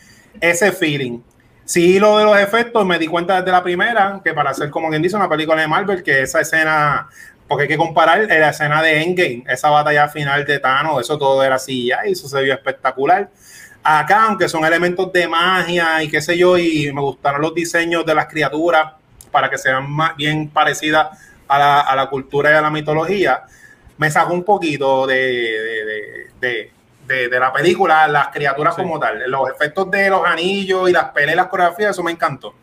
ese 0.43 0.73
feeling. 0.73 1.21
Sí, 1.63 1.97
lo 1.99 2.17
de 2.17 2.25
los 2.25 2.37
efectos, 2.37 2.85
me 2.85 2.99
di 2.99 3.07
cuenta 3.07 3.39
desde 3.39 3.51
la 3.51 3.63
primera, 3.63 4.19
que 4.21 4.33
para 4.33 4.49
hacer, 4.49 4.69
como 4.69 4.89
quien 4.89 5.01
dice, 5.01 5.15
una 5.15 5.29
película 5.29 5.61
de 5.61 5.67
Marvel, 5.67 6.03
que 6.03 6.21
esa 6.21 6.41
escena, 6.41 7.07
porque 7.47 7.63
hay 7.63 7.67
que 7.69 7.77
comparar 7.77 8.27
la 8.27 8.49
escena 8.49 8.81
de 8.83 9.01
Endgame, 9.01 9.45
esa 9.47 9.69
batalla 9.69 10.09
final 10.09 10.45
de 10.45 10.59
Thanos, 10.59 10.99
eso 10.99 11.17
todo 11.17 11.41
era 11.41 11.55
así, 11.55 11.87
y 11.87 12.11
eso 12.11 12.27
se 12.27 12.41
vio 12.41 12.53
espectacular. 12.53 13.29
Acá, 13.81 14.25
aunque 14.25 14.49
son 14.49 14.65
elementos 14.65 15.13
de 15.13 15.27
magia 15.29 16.03
y 16.03 16.09
qué 16.09 16.21
sé 16.21 16.37
yo, 16.37 16.57
y 16.57 16.91
me 16.91 16.99
gustaron 16.99 17.41
los 17.41 17.55
diseños 17.55 18.05
de 18.05 18.13
las 18.13 18.27
criaturas 18.27 18.93
para 19.31 19.49
que 19.49 19.57
sean 19.57 19.89
más 19.89 20.17
bien 20.17 20.49
parecidas 20.49 21.07
a 21.47 21.57
la, 21.57 21.79
a 21.79 21.95
la 21.95 22.09
cultura 22.09 22.51
y 22.51 22.55
a 22.55 22.61
la 22.61 22.69
mitología, 22.69 23.43
me 23.97 24.11
sacó 24.11 24.33
un 24.33 24.43
poquito 24.43 25.07
de 25.07 26.27
de, 27.07 27.27
de, 27.29 27.39
la 27.39 27.51
película, 27.51 28.07
las 28.07 28.29
criaturas 28.29 28.75
sí. 28.75 28.81
como 28.81 28.99
tal, 28.99 29.23
los 29.29 29.49
efectos 29.49 29.89
de 29.91 30.09
los 30.09 30.25
anillos 30.25 30.89
y 30.89 30.93
las 30.93 31.05
peleas, 31.11 31.35
las 31.35 31.47
coreografías, 31.47 31.91
eso 31.91 32.03
me 32.03 32.11
encantó. 32.11 32.55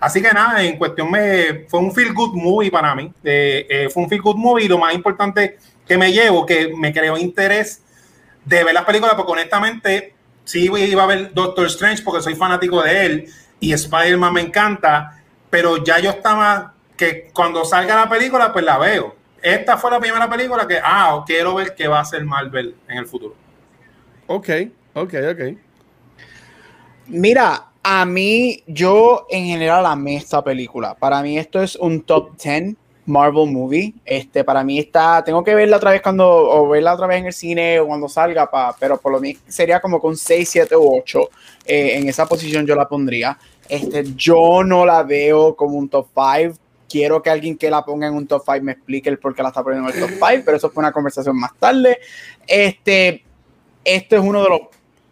Así 0.00 0.20
que 0.20 0.32
nada, 0.32 0.62
en 0.62 0.76
cuestión 0.76 1.10
me 1.10 1.66
fue 1.68 1.80
un 1.80 1.92
feel 1.92 2.12
good 2.12 2.34
movie 2.34 2.70
para 2.70 2.94
mí, 2.94 3.12
eh, 3.22 3.66
eh, 3.68 3.88
fue 3.88 4.02
un 4.02 4.08
feel 4.08 4.20
good 4.20 4.36
movie 4.36 4.64
y 4.64 4.68
lo 4.68 4.78
más 4.78 4.94
importante 4.94 5.58
que 5.86 5.96
me 5.96 6.12
llevo, 6.12 6.44
que 6.44 6.72
me 6.76 6.92
creó 6.92 7.16
interés 7.16 7.82
de 8.44 8.64
ver 8.64 8.74
las 8.74 8.84
películas, 8.84 9.14
porque 9.14 9.32
honestamente 9.32 10.14
sí 10.44 10.70
iba 10.70 11.02
a 11.02 11.06
ver 11.06 11.32
Doctor 11.32 11.66
Strange 11.66 12.02
porque 12.02 12.22
soy 12.22 12.34
fanático 12.34 12.82
de 12.82 13.06
él 13.06 13.28
y 13.60 13.72
Spider-Man 13.72 14.32
me 14.32 14.40
encanta, 14.42 15.22
pero 15.48 15.82
ya 15.82 15.98
yo 16.00 16.10
estaba, 16.10 16.74
que 16.96 17.30
cuando 17.32 17.64
salga 17.64 17.96
la 17.96 18.08
película 18.08 18.52
pues 18.52 18.64
la 18.64 18.78
veo. 18.78 19.16
Esta 19.40 19.76
fue 19.76 19.90
la 19.90 20.00
primera 20.00 20.28
película 20.28 20.66
que, 20.66 20.80
ah, 20.82 21.22
quiero 21.26 21.54
ver 21.54 21.74
qué 21.74 21.86
va 21.86 21.98
a 21.98 22.02
hacer 22.02 22.24
Marvel 22.24 22.74
en 22.88 22.98
el 22.98 23.06
futuro. 23.06 23.34
Ok, 24.26 24.48
ok, 24.94 25.14
ok. 25.32 25.58
Mira, 27.06 27.70
a 27.82 28.06
mí, 28.06 28.62
yo 28.66 29.26
en 29.28 29.44
general 29.46 29.84
amé 29.86 30.16
esta 30.16 30.42
película. 30.42 30.94
Para 30.94 31.22
mí 31.22 31.38
esto 31.38 31.62
es 31.62 31.76
un 31.76 32.02
top 32.02 32.36
10 32.42 32.76
Marvel 33.06 33.50
movie. 33.50 33.94
Este, 34.04 34.44
para 34.44 34.64
mí 34.64 34.78
está, 34.78 35.22
tengo 35.22 35.44
que 35.44 35.54
verla 35.54 35.76
otra 35.76 35.90
vez 35.90 36.00
cuando, 36.00 36.26
o 36.26 36.68
verla 36.68 36.94
otra 36.94 37.06
vez 37.06 37.18
en 37.18 37.26
el 37.26 37.32
cine 37.32 37.78
o 37.80 37.86
cuando 37.86 38.08
salga, 38.08 38.48
pero 38.78 38.98
por 38.98 39.12
lo 39.12 39.20
menos 39.20 39.42
sería 39.46 39.80
como 39.80 40.00
con 40.00 40.16
6, 40.16 40.48
7 40.48 40.76
u 40.76 40.96
8. 40.98 41.30
Eh, 41.66 41.98
en 41.98 42.08
esa 42.08 42.26
posición 42.26 42.66
yo 42.66 42.74
la 42.74 42.88
pondría. 42.88 43.38
Este, 43.68 44.04
yo 44.14 44.62
no 44.64 44.86
la 44.86 45.02
veo 45.02 45.54
como 45.54 45.76
un 45.76 45.88
top 45.88 46.08
5. 46.14 46.58
Quiero 46.88 47.22
que 47.22 47.30
alguien 47.30 47.56
que 47.56 47.70
la 47.70 47.84
ponga 47.84 48.06
en 48.06 48.14
un 48.14 48.26
top 48.26 48.42
5 48.46 48.62
me 48.62 48.72
explique 48.72 49.08
el 49.08 49.18
por 49.18 49.34
qué 49.34 49.42
la 49.42 49.48
está 49.48 49.62
poniendo 49.62 49.90
en 49.90 49.94
el 49.94 50.00
top 50.00 50.10
5, 50.10 50.42
pero 50.44 50.56
eso 50.56 50.70
fue 50.70 50.80
una 50.80 50.92
conversación 50.92 51.38
más 51.38 51.54
tarde. 51.58 51.98
Este, 52.46 53.24
este 53.84 54.16
es 54.16 54.22
uno 54.22 54.42
de 54.42 54.48
los 54.48 54.60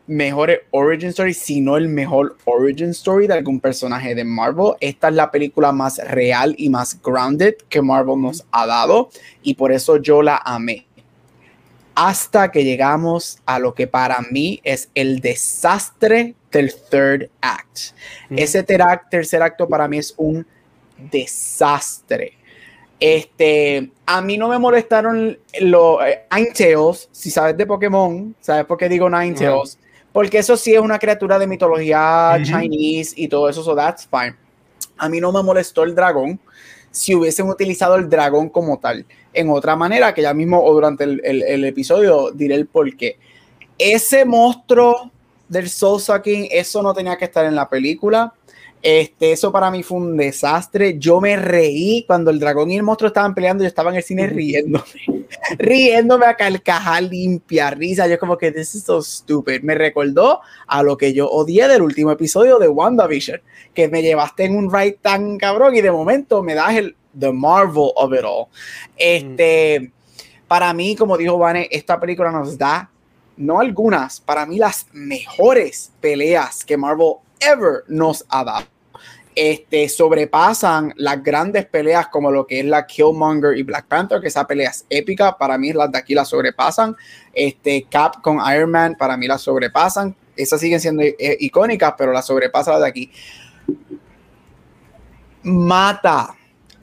mejores 0.06 0.60
origin 0.70 1.10
stories, 1.10 1.38
si 1.38 1.60
no 1.60 1.76
el 1.76 1.88
mejor 1.88 2.36
origin 2.44 2.90
story 2.90 3.26
de 3.26 3.34
algún 3.34 3.60
personaje 3.60 4.14
de 4.14 4.24
Marvel. 4.24 4.74
Esta 4.80 5.08
es 5.08 5.14
la 5.14 5.30
película 5.30 5.72
más 5.72 5.98
real 5.98 6.54
y 6.58 6.68
más 6.68 7.00
grounded 7.02 7.54
que 7.68 7.82
Marvel 7.82 8.20
nos 8.20 8.44
ha 8.50 8.66
dado 8.66 9.10
y 9.42 9.54
por 9.54 9.72
eso 9.72 9.96
yo 9.96 10.22
la 10.22 10.40
amé. 10.44 10.86
Hasta 11.94 12.50
que 12.50 12.64
llegamos 12.64 13.38
a 13.44 13.58
lo 13.58 13.74
que 13.74 13.86
para 13.86 14.20
mí 14.30 14.60
es 14.64 14.88
el 14.94 15.20
desastre 15.20 16.34
del 16.50 16.72
third 16.90 17.30
act. 17.40 17.94
Mm. 18.30 18.38
Ese 18.38 18.62
ter 18.62 18.82
tercer 19.10 19.42
acto 19.42 19.68
para 19.68 19.88
mí 19.88 19.98
es 19.98 20.14
un 20.16 20.46
desastre. 21.10 22.38
Este, 23.04 23.90
a 24.06 24.20
mí 24.20 24.38
no 24.38 24.46
me 24.46 24.60
molestaron 24.60 25.36
los 25.60 25.98
eh, 26.06 26.20
Ninetales, 26.32 27.08
si 27.10 27.32
sabes 27.32 27.56
de 27.56 27.66
Pokémon, 27.66 28.32
¿sabes 28.40 28.64
por 28.64 28.78
qué 28.78 28.88
digo 28.88 29.10
Ninetales? 29.10 29.52
Uh 29.52 29.62
-huh. 29.64 29.76
Porque 30.12 30.38
eso 30.38 30.56
sí 30.56 30.72
es 30.72 30.78
una 30.78 31.00
criatura 31.00 31.36
de 31.36 31.48
mitología 31.48 32.34
uh 32.36 32.38
-huh. 32.38 32.44
chinese 32.44 33.14
y 33.16 33.26
todo 33.26 33.48
eso, 33.48 33.60
so 33.64 33.74
that's 33.74 34.08
fine. 34.08 34.36
A 34.98 35.08
mí 35.08 35.20
no 35.20 35.32
me 35.32 35.42
molestó 35.42 35.82
el 35.82 35.96
dragón 35.96 36.38
si 36.92 37.12
hubiesen 37.16 37.48
utilizado 37.48 37.96
el 37.96 38.08
dragón 38.08 38.48
como 38.48 38.78
tal. 38.78 39.04
En 39.32 39.50
otra 39.50 39.74
manera, 39.74 40.14
que 40.14 40.22
ya 40.22 40.32
mismo 40.32 40.62
o 40.62 40.72
durante 40.72 41.02
el, 41.02 41.20
el, 41.24 41.42
el 41.42 41.64
episodio 41.64 42.30
diré 42.30 42.54
el 42.54 42.66
por 42.66 42.96
qué. 42.96 43.16
Ese 43.78 44.24
monstruo 44.24 45.10
del 45.48 45.68
Soul 45.68 46.00
Sucking, 46.00 46.46
eso 46.52 46.82
no 46.82 46.94
tenía 46.94 47.16
que 47.16 47.24
estar 47.24 47.44
en 47.46 47.56
la 47.56 47.68
película. 47.68 48.32
Este, 48.82 49.30
eso 49.30 49.52
para 49.52 49.70
mí 49.70 49.84
fue 49.84 49.98
un 49.98 50.16
desastre. 50.16 50.98
Yo 50.98 51.20
me 51.20 51.36
reí 51.36 52.04
cuando 52.04 52.32
el 52.32 52.40
dragón 52.40 52.70
y 52.70 52.76
el 52.76 52.82
monstruo 52.82 53.06
estaban 53.06 53.32
peleando. 53.32 53.62
Yo 53.62 53.68
estaba 53.68 53.90
en 53.90 53.96
el 53.96 54.02
cine 54.02 54.26
riéndome. 54.26 54.84
riéndome 55.58 56.26
a 56.26 56.34
carcajar 56.34 57.04
limpia, 57.04 57.70
risa. 57.70 58.08
Yo 58.08 58.18
como 58.18 58.36
que 58.36 58.50
this 58.50 58.74
is 58.74 58.82
so 58.82 59.00
stupid. 59.00 59.62
Me 59.62 59.76
recordó 59.76 60.40
a 60.66 60.82
lo 60.82 60.96
que 60.96 61.12
yo 61.12 61.28
odié 61.30 61.68
del 61.68 61.82
último 61.82 62.10
episodio 62.10 62.58
de 62.58 62.68
WandaVision, 62.68 63.40
que 63.72 63.88
me 63.88 64.02
llevaste 64.02 64.44
en 64.44 64.56
un 64.56 64.72
ride 64.72 64.98
tan 65.00 65.38
cabrón 65.38 65.76
y 65.76 65.80
de 65.80 65.92
momento 65.92 66.42
me 66.42 66.54
das 66.54 66.74
el 66.74 66.96
the 67.18 67.32
marvel 67.32 67.92
of 67.94 68.12
it 68.12 68.24
all. 68.24 68.46
Este, 68.96 69.92
para 70.48 70.74
mí, 70.74 70.96
como 70.96 71.16
dijo 71.16 71.38
Vane, 71.38 71.68
esta 71.70 72.00
película 72.00 72.32
nos 72.32 72.58
da 72.58 72.90
no 73.36 73.60
algunas, 73.60 74.20
para 74.20 74.44
mí 74.44 74.58
las 74.58 74.86
mejores 74.92 75.92
peleas 76.00 76.64
que 76.64 76.76
Marvel 76.76 77.14
ever 77.40 77.82
nos 77.88 78.24
ha 78.28 78.44
dado 78.44 78.71
este, 79.34 79.88
sobrepasan 79.88 80.92
las 80.96 81.22
grandes 81.22 81.66
peleas 81.66 82.08
como 82.08 82.30
lo 82.30 82.46
que 82.46 82.60
es 82.60 82.66
la 82.66 82.86
Killmonger 82.86 83.56
y 83.56 83.62
Black 83.62 83.86
Panther, 83.86 84.20
que 84.20 84.28
esa 84.28 84.46
pelea 84.46 84.70
es 84.70 84.84
épica, 84.90 85.36
para 85.38 85.56
mí 85.58 85.72
las 85.72 85.90
de 85.90 85.98
aquí 85.98 86.14
las 86.14 86.28
sobrepasan, 86.28 86.96
este, 87.32 87.86
Cap 87.90 88.20
con 88.22 88.38
Iron 88.54 88.70
Man, 88.70 88.96
para 88.98 89.16
mí 89.16 89.26
las 89.26 89.42
sobrepasan, 89.42 90.14
esas 90.36 90.60
siguen 90.60 90.80
siendo 90.80 91.02
eh, 91.02 91.36
icónicas, 91.40 91.94
pero 91.96 92.12
las 92.12 92.26
sobrepasan 92.26 92.74
las 92.74 92.82
de 92.82 92.88
aquí. 92.88 93.10
Mata, 95.44 96.36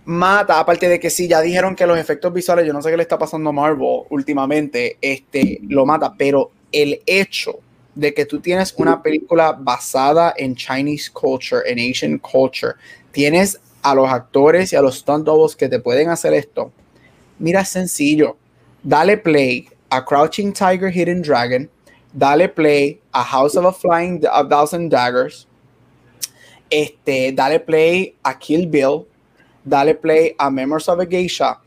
mata, 0.05 0.59
aparte 0.59 0.89
de 0.89 0.99
que 0.99 1.09
sí, 1.09 1.27
ya 1.27 1.41
dijeron 1.41 1.75
que 1.75 1.85
los 1.85 1.97
efectos 1.97 2.33
visuales, 2.33 2.65
yo 2.65 2.73
no 2.73 2.81
sé 2.81 2.89
qué 2.89 2.97
le 2.97 3.03
está 3.03 3.17
pasando 3.17 3.51
a 3.51 3.53
Marvel 3.53 4.03
últimamente, 4.09 4.97
este, 5.01 5.59
lo 5.67 5.85
mata, 5.85 6.13
pero 6.17 6.51
el 6.71 7.01
hecho 7.05 7.59
de 7.99 8.13
que 8.13 8.25
tú 8.25 8.39
tienes 8.39 8.73
una 8.77 9.03
película 9.03 9.51
basada 9.51 10.33
en 10.37 10.55
Chinese 10.55 11.11
culture, 11.11 11.61
en 11.65 11.79
Asian 11.79 12.17
culture, 12.17 12.75
tienes 13.11 13.59
a 13.81 13.93
los 13.93 14.09
actores 14.09 14.71
y 14.71 14.75
a 14.75 14.81
los 14.81 14.99
stunt 14.99 15.27
que 15.57 15.67
te 15.67 15.79
pueden 15.79 16.09
hacer 16.09 16.33
esto. 16.33 16.71
Mira, 17.37 17.65
sencillo. 17.65 18.37
Dale 18.83 19.17
play 19.17 19.67
a 19.89 20.03
Crouching 20.03 20.53
Tiger, 20.53 20.89
Hidden 20.89 21.21
Dragon. 21.21 21.69
Dale 22.13 22.47
play 22.47 22.99
a 23.13 23.23
House 23.23 23.55
of 23.55 23.65
a 23.65 23.73
Flying 23.73 24.21
Thousand 24.21 24.89
Daggers. 24.89 25.45
Este, 26.69 27.33
dale 27.33 27.59
play 27.59 28.15
a 28.23 28.37
Kill 28.37 28.67
Bill. 28.67 29.05
Dale 29.65 29.95
play 29.95 30.35
a 30.39 30.49
Memories 30.49 30.87
of 30.87 30.99
a 30.99 31.05
Geisha. 31.05 31.59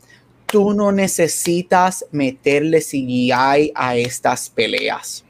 Tú 0.47 0.73
no 0.73 0.91
necesitas 0.91 2.05
meterle 2.11 2.79
CGI 2.79 3.71
a 3.75 3.95
estas 3.95 4.49
peleas 4.49 5.23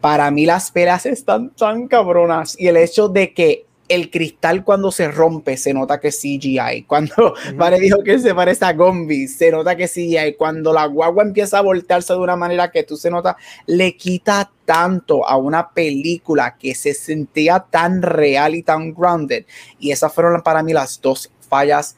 para 0.00 0.30
mí 0.30 0.46
las 0.46 0.70
peleas 0.70 1.06
están 1.06 1.50
tan 1.50 1.88
cabronas 1.88 2.56
y 2.58 2.68
el 2.68 2.76
hecho 2.76 3.08
de 3.08 3.32
que 3.32 3.66
el 3.88 4.10
cristal 4.10 4.64
cuando 4.64 4.90
se 4.90 5.08
rompe 5.08 5.56
se 5.56 5.74
nota 5.74 6.00
que 6.00 6.08
es 6.08 6.18
CGI. 6.18 6.84
Cuando 6.86 7.34
Vale 7.56 7.78
dijo 7.78 8.02
que 8.02 8.18
se 8.18 8.34
parece 8.34 8.64
a 8.64 8.72
Gombi, 8.72 9.28
se 9.28 9.50
nota 9.50 9.76
que 9.76 9.84
es 9.84 9.92
CGI. 9.92 10.34
Cuando 10.38 10.72
la 10.72 10.86
guagua 10.86 11.22
empieza 11.22 11.58
a 11.58 11.62
voltearse 11.62 12.12
de 12.12 12.18
una 12.18 12.36
manera 12.36 12.70
que 12.70 12.82
tú 12.82 12.96
se 12.96 13.10
nota, 13.10 13.36
le 13.66 13.96
quita 13.96 14.50
tanto 14.64 15.26
a 15.26 15.36
una 15.36 15.70
película 15.70 16.56
que 16.58 16.74
se 16.74 16.94
sentía 16.94 17.60
tan 17.70 18.02
real 18.02 18.54
y 18.54 18.62
tan 18.62 18.94
grounded. 18.94 19.44
Y 19.78 19.90
esas 19.90 20.12
fueron 20.12 20.42
para 20.42 20.62
mí 20.62 20.72
las 20.72 21.00
dos 21.00 21.30
fallas 21.48 21.96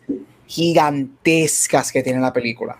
gigantescas 0.48 1.90
que 1.90 2.02
tiene 2.02 2.20
la 2.20 2.32
película 2.32 2.78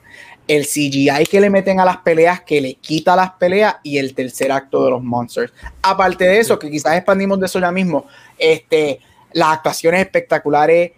el 0.48 0.64
CGI 0.64 1.26
que 1.28 1.40
le 1.40 1.50
meten 1.50 1.80
a 1.80 1.84
las 1.84 1.98
peleas, 1.98 2.40
que 2.42 2.60
le 2.60 2.74
quita 2.74 3.16
las 3.16 3.32
peleas 3.32 3.76
y 3.82 3.98
el 3.98 4.14
tercer 4.14 4.52
acto 4.52 4.84
de 4.84 4.90
los 4.90 5.02
monsters. 5.02 5.52
Aparte 5.82 6.24
de 6.24 6.38
eso, 6.38 6.58
que 6.58 6.70
quizás 6.70 6.96
expandimos 6.96 7.40
de 7.40 7.46
eso 7.46 7.58
ya 7.58 7.72
mismo, 7.72 8.06
este, 8.38 9.00
las 9.32 9.54
actuaciones 9.54 10.00
espectaculares, 10.00 10.92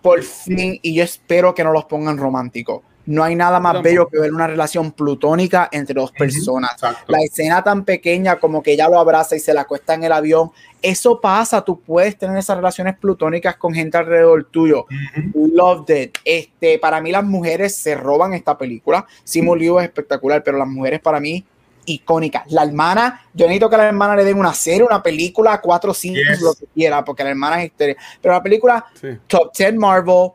por 0.00 0.22
fin, 0.22 0.78
y 0.82 0.94
yo 0.94 1.02
espero 1.02 1.54
que 1.54 1.64
no 1.64 1.72
los 1.72 1.86
pongan 1.86 2.18
románticos. 2.18 2.82
No 3.06 3.22
hay 3.22 3.36
nada 3.36 3.60
más 3.60 3.82
bello 3.82 4.08
que 4.08 4.18
ver 4.18 4.32
una 4.32 4.46
relación 4.46 4.92
plutónica 4.92 5.68
entre 5.72 5.94
dos 5.94 6.10
personas. 6.12 6.76
La 7.06 7.18
escena 7.18 7.62
tan 7.62 7.84
pequeña 7.84 8.36
como 8.36 8.62
que 8.62 8.72
ella 8.72 8.88
lo 8.88 8.98
abraza 8.98 9.36
y 9.36 9.40
se 9.40 9.52
la 9.52 9.62
acuesta 9.62 9.94
en 9.94 10.04
el 10.04 10.12
avión. 10.12 10.50
Eso 10.80 11.20
pasa, 11.20 11.62
tú 11.62 11.80
puedes 11.80 12.18
tener 12.18 12.36
esas 12.36 12.56
relaciones 12.56 12.96
plutónicas 12.98 13.56
con 13.56 13.74
gente 13.74 13.96
alrededor 13.96 14.44
tuyo. 14.50 14.86
Loved 15.34 15.96
it. 15.96 16.18
Este, 16.24 16.78
para 16.78 17.00
mí 17.00 17.10
las 17.10 17.24
mujeres 17.24 17.76
se 17.76 17.94
roban 17.94 18.32
esta 18.32 18.56
película. 18.56 19.06
Simon 19.22 19.58
Liu 19.58 19.78
es 19.78 19.84
espectacular, 19.84 20.42
pero 20.42 20.58
las 20.58 20.68
mujeres 20.68 21.00
para 21.00 21.20
mí 21.20 21.44
icónicas. 21.86 22.50
La 22.50 22.64
hermana, 22.64 23.26
yo 23.32 23.46
necesito 23.46 23.68
que 23.68 23.74
a 23.76 23.78
la 23.78 23.88
hermana 23.88 24.16
le 24.16 24.24
den 24.24 24.38
una 24.38 24.54
serie, 24.54 24.82
una 24.82 25.02
película, 25.02 25.60
cuatro, 25.60 25.92
cinco, 25.94 26.20
lo 26.40 26.54
que 26.54 26.66
quiera, 26.74 27.04
porque 27.04 27.24
la 27.24 27.30
hermana 27.30 27.60
es 27.60 27.66
historia. 27.66 27.96
Pero 28.20 28.34
la 28.34 28.42
película 28.42 28.84
Top 29.26 29.52
10 29.56 29.74
Marvel, 29.76 30.30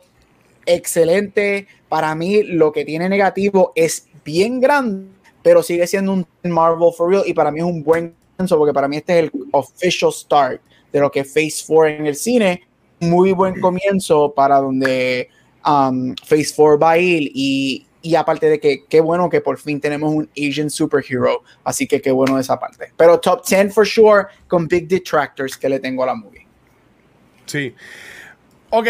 excelente 0.69 1.67
para 1.89 2.13
mí 2.15 2.43
lo 2.43 2.71
que 2.71 2.85
tiene 2.85 3.09
negativo 3.09 3.73
es 3.75 4.07
bien 4.23 4.61
grande, 4.61 5.09
pero 5.41 5.63
sigue 5.63 5.87
siendo 5.87 6.13
un 6.13 6.27
Marvel 6.43 6.93
for 6.95 7.09
real 7.09 7.23
y 7.25 7.33
para 7.33 7.51
mí 7.51 7.59
es 7.59 7.65
un 7.65 7.83
buen 7.83 8.15
comienzo 8.37 8.57
porque 8.57 8.73
para 8.73 8.87
mí 8.87 8.97
este 8.97 9.19
es 9.19 9.23
el 9.23 9.31
official 9.51 10.13
start 10.13 10.61
de 10.91 10.99
lo 10.99 11.11
que 11.11 11.21
es 11.21 11.33
Phase 11.33 11.63
4 11.67 11.87
en 11.87 12.05
el 12.05 12.15
cine. 12.15 12.63
Muy 12.99 13.31
buen 13.31 13.59
comienzo 13.59 14.33
para 14.33 14.59
donde 14.59 15.29
um, 15.65 16.13
Phase 16.15 16.53
4 16.55 16.79
va 16.79 16.91
a 16.91 16.97
ir 16.97 17.31
y, 17.33 17.85
y 18.01 18.15
aparte 18.15 18.49
de 18.49 18.59
que 18.59 18.85
qué 18.87 19.01
bueno 19.01 19.29
que 19.29 19.41
por 19.41 19.57
fin 19.57 19.79
tenemos 19.79 20.13
un 20.13 20.29
Asian 20.37 20.69
superhero, 20.69 21.43
así 21.63 21.87
que 21.87 22.01
qué 22.01 22.11
bueno 22.11 22.37
esa 22.37 22.59
parte. 22.59 22.91
Pero 22.95 23.19
top 23.19 23.45
10 23.47 23.73
for 23.73 23.87
sure 23.87 24.25
con 24.47 24.67
big 24.67 24.87
detractors 24.87 25.57
que 25.57 25.69
le 25.69 25.79
tengo 25.79 26.03
a 26.03 26.07
la 26.07 26.15
movie. 26.15 26.45
Sí. 27.45 27.73
Ok, 28.71 28.87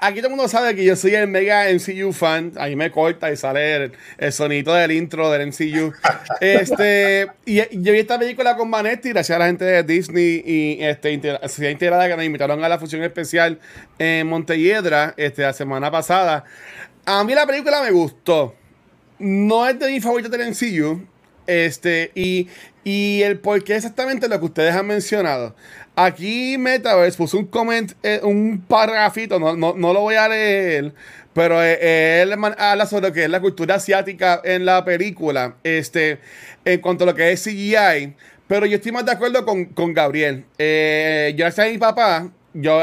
aquí 0.00 0.16
todo 0.20 0.28
el 0.28 0.36
mundo 0.36 0.48
sabe 0.48 0.74
que 0.74 0.84
yo 0.84 0.96
soy 0.96 1.14
el 1.14 1.28
mega 1.28 1.66
MCU 1.70 2.14
fan. 2.14 2.52
Ahí 2.56 2.76
me 2.76 2.90
corta 2.90 3.30
y 3.30 3.36
sale 3.36 3.92
el, 4.18 4.32
sonito 4.32 4.72
del 4.72 4.92
intro 4.92 5.30
del 5.30 5.48
MCU. 5.48 5.92
Este, 6.40 7.26
y 7.44 7.56
yo 7.56 7.92
vi 7.92 7.98
esta 7.98 8.18
película 8.18 8.56
con 8.56 8.70
Manetti, 8.70 9.10
gracias 9.10 9.36
a 9.36 9.38
la 9.40 9.46
gente 9.46 9.66
de 9.66 9.82
Disney 9.82 10.42
y 10.46 10.78
este, 10.80 11.20
Sociedad 11.42 11.70
Integrada 11.70 12.08
que 12.08 12.16
nos 12.16 12.24
invitaron 12.24 12.64
a 12.64 12.68
la 12.70 12.78
función 12.78 13.02
especial 13.02 13.60
en 13.98 14.26
Montelledra 14.28 15.12
este, 15.18 15.42
la 15.42 15.52
semana 15.52 15.90
pasada. 15.90 16.44
A 17.04 17.22
mí 17.22 17.34
la 17.34 17.46
película 17.46 17.82
me 17.82 17.90
gustó. 17.90 18.54
No 19.18 19.68
es 19.68 19.78
de 19.78 19.88
mi 19.90 20.00
favorito 20.00 20.30
del 20.30 20.50
MCU. 20.52 21.06
Este, 21.46 22.12
y, 22.14 22.48
y 22.82 23.20
el 23.22 23.38
por 23.40 23.62
qué 23.62 23.76
exactamente 23.76 24.26
lo 24.28 24.38
que 24.38 24.46
ustedes 24.46 24.74
han 24.74 24.86
mencionado. 24.86 25.54
Aquí 25.94 26.56
Metaverse 26.56 27.18
puso 27.18 27.36
un 27.36 27.46
comment, 27.46 27.92
eh, 28.02 28.20
un 28.22 28.62
parrafito, 28.66 29.38
no, 29.38 29.54
no, 29.54 29.74
no, 29.76 29.92
lo 29.92 30.00
voy 30.00 30.14
a 30.14 30.26
leer, 30.26 30.94
pero 31.34 31.62
eh, 31.62 31.78
eh, 31.82 32.22
él 32.22 32.32
habla 32.32 32.86
sobre 32.86 33.08
lo 33.08 33.12
que 33.12 33.24
es 33.24 33.30
la 33.30 33.40
cultura 33.40 33.74
asiática 33.74 34.40
en 34.42 34.64
la 34.64 34.86
película, 34.86 35.56
este, 35.62 36.18
en 36.64 36.80
cuanto 36.80 37.04
a 37.04 37.08
lo 37.08 37.14
que 37.14 37.32
es 37.32 37.44
CGI. 37.44 38.14
Pero 38.48 38.64
yo 38.64 38.76
estoy 38.76 38.92
más 38.92 39.04
de 39.04 39.12
acuerdo 39.12 39.44
con, 39.44 39.66
con 39.66 39.92
Gabriel. 39.92 40.44
yo 40.58 41.46
a 41.46 41.66
mi 41.66 41.78
papá, 41.78 42.30
yo, 42.54 42.80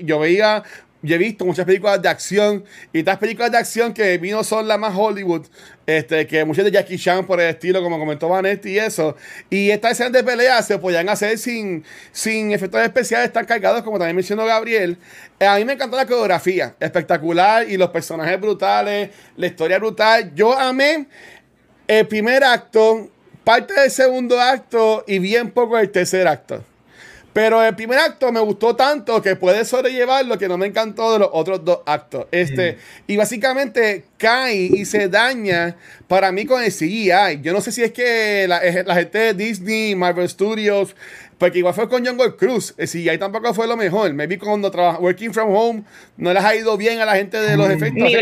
yo 0.00 0.18
veía 0.20 0.62
yo 1.02 1.16
he 1.16 1.18
visto 1.18 1.44
muchas 1.44 1.66
películas 1.66 2.00
de 2.00 2.08
acción 2.08 2.64
y 2.92 3.00
estas 3.00 3.18
películas 3.18 3.50
de 3.50 3.58
acción 3.58 3.92
que 3.92 4.18
vino 4.18 4.44
son 4.44 4.68
las 4.68 4.78
más 4.78 4.94
Hollywood, 4.96 5.46
este, 5.86 6.26
que 6.26 6.44
muchas 6.44 6.64
de 6.64 6.70
Jackie 6.70 6.98
Chan 6.98 7.26
por 7.26 7.40
el 7.40 7.48
estilo, 7.48 7.82
como 7.82 7.98
comentó 7.98 8.28
Vanetti 8.28 8.70
y 8.70 8.78
eso. 8.78 9.16
Y 9.50 9.70
estas 9.70 9.92
escenas 9.92 10.12
de 10.12 10.22
pelea 10.22 10.62
se 10.62 10.78
podían 10.78 11.08
hacer 11.08 11.38
sin, 11.38 11.84
sin 12.12 12.52
efectos 12.52 12.80
especiales 12.82 13.32
tan 13.32 13.44
cargados, 13.44 13.82
como 13.82 13.98
también 13.98 14.16
mencionó 14.16 14.44
Gabriel. 14.44 14.96
Eh, 15.38 15.46
a 15.46 15.56
mí 15.56 15.64
me 15.64 15.72
encantó 15.72 15.96
la 15.96 16.06
coreografía, 16.06 16.74
espectacular, 16.78 17.68
y 17.68 17.76
los 17.76 17.90
personajes 17.90 18.40
brutales, 18.40 19.10
la 19.36 19.46
historia 19.46 19.78
brutal. 19.78 20.32
Yo 20.34 20.56
amé 20.56 21.06
el 21.88 22.06
primer 22.06 22.44
acto, 22.44 23.10
parte 23.44 23.74
del 23.74 23.90
segundo 23.90 24.40
acto 24.40 25.04
y 25.06 25.18
bien 25.18 25.50
poco 25.50 25.78
el 25.78 25.90
tercer 25.90 26.28
acto. 26.28 26.64
Pero 27.32 27.64
el 27.64 27.74
primer 27.74 27.98
acto 27.98 28.30
me 28.30 28.40
gustó 28.40 28.76
tanto 28.76 29.22
que 29.22 29.36
puede 29.36 29.64
sobrellevar 29.64 30.26
lo 30.26 30.36
que 30.36 30.48
no 30.48 30.58
me 30.58 30.66
encantó 30.66 31.14
de 31.14 31.20
los 31.20 31.30
otros 31.32 31.64
dos 31.64 31.80
actos. 31.86 32.26
Este, 32.30 32.76
Y 33.06 33.16
básicamente 33.16 34.04
cae 34.18 34.54
y 34.54 34.84
se 34.84 35.08
daña 35.08 35.76
para 36.08 36.30
mí 36.30 36.44
con 36.44 36.62
el 36.62 36.70
CGI. 36.70 37.40
Yo 37.40 37.52
no 37.52 37.62
sé 37.62 37.72
si 37.72 37.82
es 37.82 37.92
que 37.92 38.46
la, 38.46 38.60
gente 38.60 39.18
de 39.18 39.34
Disney, 39.34 39.94
Marvel 39.94 40.28
Studios, 40.28 40.94
porque 41.38 41.58
igual 41.58 41.72
fue 41.72 41.88
con 41.88 42.04
Jungle 42.04 42.36
Cruz. 42.36 42.74
El 42.76 42.86
CGI 42.86 43.16
tampoco 43.18 43.54
fue 43.54 43.66
lo 43.66 43.78
mejor. 43.78 44.12
Me 44.12 44.26
vi 44.26 44.36
cuando 44.36 44.70
trabajaba 44.70 45.02
Working 45.02 45.32
From 45.32 45.56
Home, 45.56 45.84
no 46.18 46.34
les 46.34 46.44
ha 46.44 46.54
ido 46.54 46.76
bien 46.76 47.00
a 47.00 47.06
la 47.06 47.14
gente 47.16 47.40
de 47.40 47.56
los 47.56 47.70
efectos. 47.70 47.94
Ni 47.94 48.14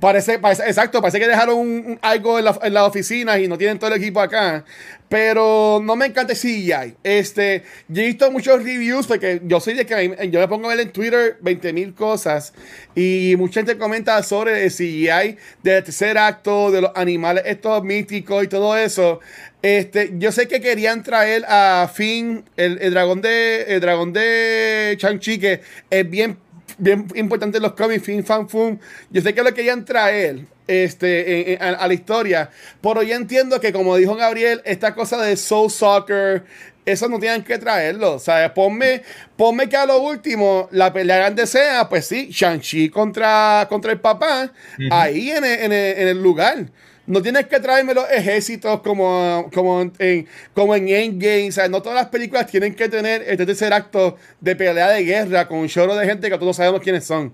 Parece, 0.00 0.34
exacto, 0.34 1.00
parece 1.00 1.18
que 1.18 1.26
dejaron 1.26 1.98
algo 2.02 2.38
en 2.38 2.44
la, 2.44 2.58
en 2.62 2.76
oficina 2.76 3.38
y 3.38 3.48
no 3.48 3.56
tienen 3.56 3.78
todo 3.78 3.94
el 3.94 4.00
equipo 4.00 4.20
acá. 4.20 4.62
Pero 5.08 5.80
no 5.82 5.94
me 5.94 6.06
encanta 6.06 6.34
CGI. 6.34 6.96
Este, 7.04 7.62
yo 7.88 8.02
he 8.02 8.06
visto 8.06 8.30
muchos 8.30 8.62
reviews 8.62 9.06
porque 9.06 9.40
yo 9.44 9.60
soy 9.60 9.74
de 9.74 9.86
que 9.86 10.28
yo 10.30 10.40
me 10.40 10.48
pongo 10.48 10.66
a 10.66 10.74
ver 10.74 10.86
en 10.86 10.92
Twitter 10.92 11.38
20 11.40 11.72
mil 11.72 11.94
cosas 11.94 12.52
y 12.94 13.34
mucha 13.38 13.60
gente 13.60 13.78
comenta 13.78 14.20
sobre 14.24 14.64
el 14.64 14.70
CGI 14.70 15.36
del 15.62 15.84
tercer 15.84 16.18
acto, 16.18 16.70
de 16.72 16.80
los 16.80 16.90
animales 16.96 17.44
estos 17.46 17.84
místicos 17.84 18.44
y 18.44 18.48
todo 18.48 18.76
eso. 18.76 19.20
Este, 19.62 20.12
yo 20.18 20.32
sé 20.32 20.48
que 20.48 20.60
querían 20.60 21.02
traer 21.02 21.44
a 21.48 21.88
Finn, 21.92 22.44
el, 22.56 22.92
dragón 22.92 23.20
de 23.20 23.62
el 23.68 23.80
dragón 23.80 24.12
de 24.12 24.96
Chang-Chi, 24.98 25.38
que 25.38 25.60
es 25.90 26.10
bien 26.10 26.38
bien 26.78 27.06
importante 27.14 27.56
en 27.58 27.62
los 27.62 27.72
cómics, 27.72 28.04
Fin 28.04 28.24
Fan 28.24 28.48
Fum. 28.48 28.78
Yo 29.10 29.22
sé 29.22 29.34
que 29.34 29.42
lo 29.42 29.54
querían 29.54 29.84
traer 29.84 30.46
este, 30.66 31.52
en- 31.52 31.62
en- 31.62 31.62
a, 31.62 31.78
a 31.78 31.88
la 31.88 31.94
historia, 31.94 32.50
pero 32.82 33.02
yo 33.02 33.14
entiendo 33.14 33.60
que, 33.60 33.72
como 33.72 33.96
dijo 33.96 34.14
Gabriel, 34.16 34.62
esta 34.64 34.94
cosa 34.94 35.20
de 35.22 35.36
Soul 35.36 35.70
Soccer, 35.70 36.44
eso 36.84 37.08
no 37.08 37.18
tienen 37.18 37.42
que 37.42 37.58
traerlo. 37.58 38.18
¿sabes? 38.18 38.50
Ponme, 38.50 39.02
ponme 39.36 39.68
que 39.68 39.76
a 39.76 39.86
lo 39.86 40.00
último 40.00 40.68
la 40.70 40.92
pelea 40.92 41.16
grande 41.16 41.46
sea, 41.46 41.88
pues 41.88 42.06
sí, 42.06 42.28
Shang-Chi 42.30 42.90
contra, 42.90 43.66
contra 43.68 43.92
el 43.92 44.00
papá, 44.00 44.52
ahí 44.90 45.30
en 45.30 45.44
el, 45.44 45.60
en 45.60 45.72
el- 45.72 45.98
en 45.98 46.08
el 46.08 46.22
lugar. 46.22 46.66
No 47.08 47.22
tienes 47.22 47.46
que 47.46 47.60
traerme 47.60 47.94
los 47.94 48.04
ejércitos 48.10 48.80
como, 48.82 49.48
como, 49.54 49.80
en, 50.00 50.26
como 50.54 50.74
en 50.74 50.88
Endgame. 50.88 51.48
O 51.48 51.52
sea, 51.52 51.68
no 51.68 51.80
todas 51.80 51.94
las 51.94 52.06
películas 52.08 52.48
tienen 52.48 52.74
que 52.74 52.88
tener 52.88 53.22
este 53.28 53.46
tercer 53.46 53.72
acto 53.72 54.16
de 54.40 54.56
pelea 54.56 54.88
de 54.88 55.04
guerra 55.04 55.46
con 55.46 55.58
un 55.58 55.68
chorro 55.68 55.94
de 55.94 56.04
gente 56.04 56.28
que 56.28 56.36
todos 56.36 56.56
sabemos 56.56 56.80
quiénes 56.80 57.04
son. 57.04 57.32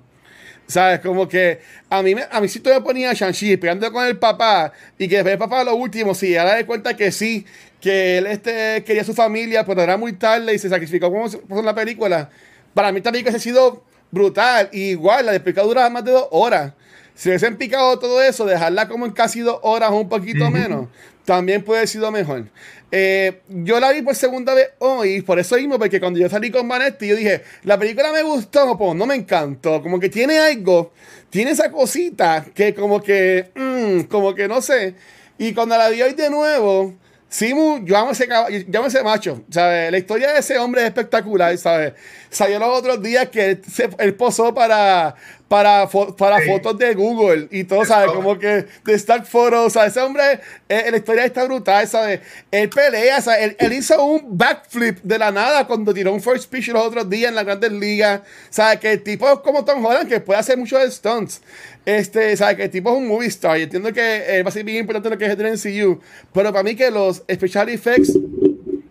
¿Sabes? 0.66 1.00
Como 1.00 1.28
que 1.28 1.60
a 1.90 2.02
mí, 2.02 2.14
a 2.30 2.40
mí 2.40 2.48
sí 2.48 2.60
todavía 2.60 2.84
ponía 2.84 3.10
a 3.10 3.14
Shang-Chi 3.14 3.56
pegando 3.58 3.92
con 3.92 4.06
el 4.06 4.16
papá 4.18 4.72
y 4.98 5.08
que 5.08 5.16
después 5.16 5.34
el 5.34 5.38
papá 5.38 5.64
lo 5.64 5.74
último, 5.74 6.14
sí, 6.14 6.36
ahora 6.36 6.54
de 6.54 6.64
cuenta 6.64 6.96
que 6.96 7.12
sí, 7.12 7.44
que 7.80 8.18
él 8.18 8.26
este, 8.26 8.82
quería 8.84 9.02
a 9.02 9.04
su 9.04 9.12
familia, 9.12 9.66
pero 9.66 9.82
era 9.82 9.96
muy 9.96 10.12
tarde 10.14 10.54
y 10.54 10.58
se 10.58 10.68
sacrificó 10.68 11.10
como 11.10 11.28
se 11.28 11.38
puso 11.38 11.60
en 11.60 11.66
la 11.66 11.74
película. 11.74 12.30
Para 12.72 12.92
mí 12.92 12.98
esta 12.98 13.10
película 13.10 13.36
ha 13.36 13.40
sido 13.40 13.82
brutal. 14.12 14.68
Y 14.72 14.90
igual, 14.90 15.26
la 15.26 15.32
de 15.32 15.40
pescado 15.40 15.66
dura 15.66 15.90
más 15.90 16.04
de 16.04 16.12
dos 16.12 16.28
horas. 16.30 16.72
Si 17.14 17.28
hubiesen 17.28 17.56
picado 17.56 17.98
todo 17.98 18.22
eso, 18.22 18.46
dejarla 18.46 18.88
como 18.88 19.04
en 19.04 19.12
casi 19.12 19.40
dos 19.40 19.58
horas 19.62 19.90
o 19.90 19.96
un 19.96 20.08
poquito 20.08 20.50
menos, 20.50 20.88
también 21.24 21.62
puede 21.62 21.80
haber 21.80 21.88
sido 21.88 22.10
mejor. 22.10 22.44
Eh, 22.90 23.40
yo 23.48 23.80
la 23.80 23.90
vi 23.92 24.02
por 24.02 24.14
segunda 24.14 24.54
vez 24.54 24.70
hoy, 24.78 25.22
por 25.22 25.38
eso 25.38 25.56
mismo, 25.56 25.78
porque 25.78 25.98
cuando 25.98 26.18
yo 26.18 26.28
salí 26.28 26.50
con 26.50 26.68
Vanetti, 26.68 27.06
yo 27.08 27.16
dije, 27.16 27.42
la 27.64 27.78
película 27.78 28.12
me 28.12 28.22
gustó, 28.22 28.76
pero 28.76 28.92
no 28.94 29.06
me 29.06 29.14
encantó. 29.14 29.80
Como 29.82 29.98
que 29.98 30.08
tiene 30.10 30.38
algo, 30.38 30.92
tiene 31.30 31.52
esa 31.52 31.70
cosita 31.70 32.44
que 32.54 32.74
como 32.74 33.00
que, 33.02 33.50
mm, 33.54 34.02
como 34.08 34.34
que 34.34 34.46
no 34.46 34.60
sé. 34.60 34.94
Y 35.38 35.54
cuando 35.54 35.76
la 35.78 35.88
vi 35.88 36.02
hoy 36.02 36.12
de 36.12 36.28
nuevo, 36.28 36.94
Simu, 37.30 37.82
yo 37.86 37.96
amo 37.96 38.10
ese, 38.10 38.28
yo 38.68 38.78
amo 38.78 38.88
ese 38.88 39.02
macho, 39.02 39.42
¿sabes? 39.48 39.90
La 39.90 39.96
historia 39.96 40.32
de 40.34 40.40
ese 40.40 40.58
hombre 40.58 40.82
es 40.82 40.88
espectacular, 40.88 41.56
¿sabes? 41.56 41.94
Salió 42.28 42.58
los 42.58 42.68
otros 42.78 43.02
días 43.02 43.30
que 43.30 43.58
se- 43.72 43.88
él 44.00 44.14
posó 44.14 44.52
para, 44.52 45.14
para, 45.52 45.86
fo- 45.86 46.16
para 46.16 46.40
Sí. 46.40 46.46
fotos 46.48 46.78
de 46.78 46.94
Google 46.94 47.46
y 47.50 47.64
todo, 47.64 47.84
¿sabes? 47.84 48.10
Como 48.12 48.38
que 48.38 48.64
de 48.86 48.94
Stock 48.94 49.26
Photos, 49.26 49.74
¿sabes? 49.74 49.90
Ese 49.90 50.00
hombre, 50.00 50.40
eh, 50.66 50.88
la 50.90 50.96
historia 50.96 51.26
está 51.26 51.44
brutal, 51.44 51.86
¿sabes? 51.86 52.20
Él 52.50 52.70
pelea, 52.70 53.20
¿sabes? 53.20 53.42
Él, 53.44 53.56
él 53.58 53.72
hizo 53.74 54.02
un 54.02 54.38
backflip 54.38 55.00
de 55.02 55.18
la 55.18 55.30
nada 55.30 55.66
cuando 55.66 55.92
tiró 55.92 56.10
un 56.14 56.22
first 56.22 56.50
pitch 56.50 56.68
los 56.68 56.82
otros 56.86 57.10
días 57.10 57.28
en 57.28 57.34
la 57.34 57.44
Grandes 57.44 57.70
Ligas, 57.70 58.22
¿sabes? 58.48 58.80
Que 58.80 58.92
el 58.92 59.02
tipo 59.02 59.30
es 59.30 59.40
como 59.40 59.62
Tom 59.62 59.84
Holland, 59.84 60.08
que 60.08 60.20
puede 60.20 60.40
hacer 60.40 60.56
muchos 60.56 60.80
stunts. 60.90 61.42
Este, 61.84 62.34
¿sabes? 62.34 62.56
Que 62.56 62.62
el 62.64 62.70
tipo 62.70 62.90
es 62.90 62.96
un 62.96 63.06
movie 63.06 63.28
star. 63.28 63.58
Y 63.58 63.64
entiendo 63.64 63.92
que 63.92 64.38
eh, 64.38 64.42
va 64.42 64.48
a 64.48 64.52
ser 64.52 64.64
bien 64.64 64.78
importante 64.78 65.10
lo 65.10 65.18
que 65.18 65.26
es 65.26 65.32
el 65.32 65.38
MCU. 65.52 66.00
Pero 66.32 66.50
para 66.50 66.62
mí 66.62 66.74
que 66.74 66.90
los 66.90 67.24
special 67.30 67.68
effects 67.68 68.16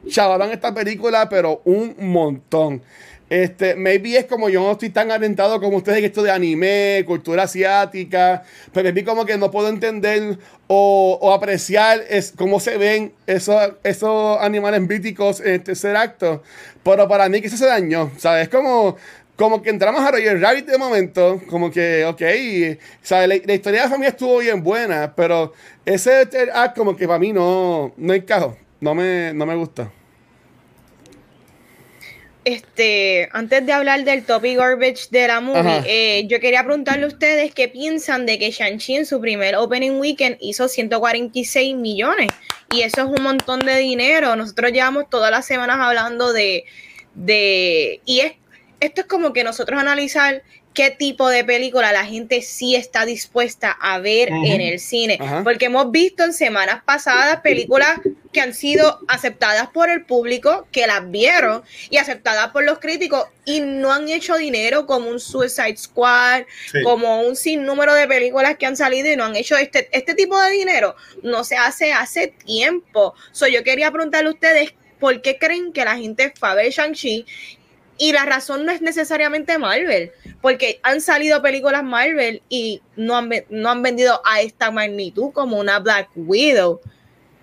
chavalan 0.07 0.51
esta 0.51 0.73
película, 0.73 1.27
pero 1.27 1.61
un 1.65 1.95
montón. 1.97 2.83
Este, 3.31 3.75
maybe 3.75 4.17
es 4.17 4.25
como 4.25 4.49
yo 4.49 4.61
no 4.61 4.73
estoy 4.73 4.89
tan 4.89 5.09
alentado 5.09 5.61
como 5.61 5.77
ustedes 5.77 5.99
en 5.99 6.03
esto 6.03 6.21
de 6.21 6.31
anime, 6.31 7.05
cultura 7.07 7.43
asiática, 7.43 8.43
pero 8.73 8.83
maybe 8.83 9.05
como 9.05 9.25
que 9.25 9.37
no 9.37 9.49
puedo 9.49 9.69
entender 9.69 10.37
o, 10.67 11.31
apreciar 11.33 12.01
es, 12.09 12.33
cómo 12.35 12.59
se 12.59 12.77
ven 12.77 13.13
esos, 13.27 13.71
esos 13.85 14.37
animales 14.41 14.81
míticos 14.81 15.39
en 15.39 15.53
el 15.53 15.63
tercer 15.63 15.95
acto. 15.95 16.43
Pero 16.83 17.07
para 17.07 17.29
mí 17.29 17.39
que 17.41 17.47
se 17.47 17.65
dañó, 17.65 18.11
¿sabes? 18.17 18.49
Como, 18.49 18.97
como 19.37 19.61
que 19.61 19.69
entramos 19.69 20.01
a 20.01 20.11
Roger 20.11 20.41
Rabbit 20.41 20.65
de 20.65 20.77
momento, 20.77 21.41
como 21.49 21.71
que, 21.71 22.03
ok, 22.03 22.21
¿sabes? 23.01 23.29
La, 23.45 23.53
historia 23.53 23.79
de 23.79 23.85
la 23.85 23.89
familia 23.91 24.09
estuvo 24.09 24.39
bien 24.39 24.61
buena, 24.61 25.13
pero 25.15 25.53
ese 25.85 26.27
act 26.53 26.75
como 26.75 26.97
que 26.97 27.07
para 27.07 27.19
mí 27.19 27.31
no, 27.31 27.93
no 27.95 28.13
encajó, 28.13 28.57
no 28.81 28.93
me, 28.93 29.33
no 29.33 29.45
me 29.45 29.55
gusta. 29.55 29.89
Este, 32.43 33.29
antes 33.33 33.63
de 33.67 33.71
hablar 33.71 34.03
del 34.03 34.25
topic 34.25 34.57
garbage 34.57 35.09
de 35.11 35.27
la 35.27 35.41
movie, 35.41 35.83
eh, 35.85 36.25
yo 36.27 36.39
quería 36.39 36.63
preguntarle 36.63 37.05
a 37.05 37.07
ustedes 37.07 37.53
qué 37.53 37.67
piensan 37.67 38.25
de 38.25 38.39
que 38.39 38.49
Shang-Chi 38.49 38.95
en 38.95 39.05
su 39.05 39.21
primer 39.21 39.55
opening 39.55 39.99
weekend 39.99 40.37
hizo 40.39 40.67
146 40.67 41.75
millones. 41.75 42.29
Y 42.71 42.81
eso 42.81 43.01
es 43.01 43.19
un 43.19 43.23
montón 43.23 43.59
de 43.59 43.77
dinero. 43.77 44.35
Nosotros 44.35 44.71
llevamos 44.71 45.07
todas 45.09 45.29
las 45.29 45.45
semanas 45.45 45.77
hablando 45.79 46.33
de. 46.33 46.65
de 47.13 48.01
y 48.05 48.21
es, 48.21 48.33
esto 48.79 49.01
es 49.01 49.07
como 49.07 49.33
que 49.33 49.43
nosotros 49.43 49.79
analizar 49.79 50.41
qué 50.73 50.89
tipo 50.89 51.27
de 51.29 51.43
película 51.43 51.91
la 51.91 52.05
gente 52.05 52.41
sí 52.41 52.75
está 52.75 53.05
dispuesta 53.05 53.71
a 53.71 53.99
ver 53.99 54.29
en 54.29 54.61
el 54.61 54.79
cine. 54.79 55.19
Porque 55.43 55.65
hemos 55.65 55.91
visto 55.91 56.23
en 56.23 56.33
semanas 56.33 56.81
pasadas 56.85 57.41
películas 57.41 57.99
que 58.31 58.39
han 58.39 58.53
sido 58.53 58.99
aceptadas 59.09 59.67
por 59.69 59.89
el 59.89 60.05
público, 60.05 60.67
que 60.71 60.87
las 60.87 61.11
vieron 61.11 61.63
y 61.89 61.97
aceptadas 61.97 62.47
por 62.51 62.63
los 62.63 62.79
críticos 62.79 63.25
y 63.43 63.59
no 63.59 63.91
han 63.91 64.07
hecho 64.07 64.35
dinero 64.37 64.85
como 64.85 65.09
un 65.09 65.19
Suicide 65.19 65.75
Squad, 65.75 66.43
Sí. 66.71 66.81
como 66.83 67.21
un 67.21 67.35
sinnúmero 67.35 67.93
de 67.93 68.07
películas 68.07 68.55
que 68.57 68.65
han 68.65 68.77
salido 68.77 69.11
y 69.11 69.17
no 69.17 69.25
han 69.25 69.35
hecho 69.35 69.57
este, 69.57 69.89
este 69.91 70.13
tipo 70.15 70.39
de 70.39 70.51
dinero. 70.51 70.95
No 71.23 71.43
se 71.43 71.57
hace 71.57 71.91
hace 71.91 72.27
tiempo. 72.27 73.13
So, 73.33 73.47
yo 73.47 73.63
quería 73.63 73.91
preguntarle 73.91 74.29
a 74.29 74.33
ustedes 74.33 74.73
por 75.01 75.21
qué 75.21 75.37
creen 75.37 75.73
que 75.73 75.83
la 75.83 75.97
gente 75.97 76.31
fue 76.39 76.49
a 76.49 76.53
ver 76.53 76.71
Shang-Chi 76.71 77.25
y 77.97 78.13
la 78.13 78.25
razón 78.25 78.65
no 78.65 78.71
es 78.71 78.81
necesariamente 78.81 79.57
Marvel, 79.57 80.11
porque 80.41 80.79
han 80.83 81.01
salido 81.01 81.41
películas 81.41 81.83
Marvel 81.83 82.41
y 82.49 82.81
no 82.95 83.17
han, 83.17 83.29
no 83.49 83.69
han 83.69 83.81
vendido 83.81 84.21
a 84.25 84.41
esta 84.41 84.71
magnitud 84.71 85.31
como 85.31 85.59
una 85.59 85.79
Black 85.79 86.09
Widow. 86.15 86.81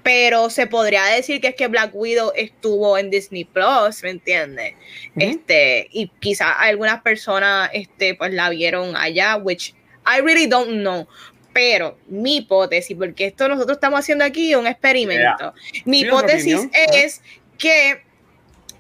Pero 0.03 0.49
se 0.49 0.67
podría 0.67 1.05
decir 1.05 1.41
que 1.41 1.49
es 1.49 1.55
que 1.55 1.67
Black 1.67 1.91
Widow 1.93 2.33
estuvo 2.35 2.97
en 2.97 3.11
Disney 3.11 3.45
Plus, 3.45 4.03
¿me 4.03 4.11
entiendes? 4.11 4.75
Este, 5.17 5.89
y 5.93 6.09
quizás 6.21 6.55
algunas 6.59 7.03
personas 7.03 7.69
este, 7.75 8.15
pues 8.15 8.33
la 8.33 8.49
vieron 8.49 8.97
allá, 8.97 9.37
which 9.37 9.75
I 10.07 10.21
really 10.23 10.47
don't 10.47 10.71
know. 10.71 11.07
Pero 11.53 11.99
mi 12.07 12.37
hipótesis, 12.37 12.97
porque 12.97 13.27
esto 13.27 13.49
nosotros 13.49 13.77
estamos 13.77 14.09
haendo 14.09 14.25
aquí 14.25 14.55
un 14.55 14.67
experimento. 14.67 15.53
Mi 15.85 16.01
hipótesis 16.01 16.69
es 16.73 17.21
que 17.59 18.03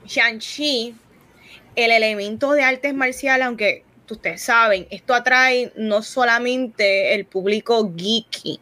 Shang-Chi, 0.06 0.94
el 1.84 1.92
elemento 1.92 2.52
de 2.52 2.62
artes 2.62 2.92
marciales, 2.92 3.46
aunque 3.46 3.84
ustedes 4.10 4.42
saben, 4.42 4.86
esto 4.90 5.14
atrae 5.14 5.72
no 5.76 6.02
solamente 6.02 7.14
el 7.14 7.24
público 7.24 7.92
geeky, 7.96 8.58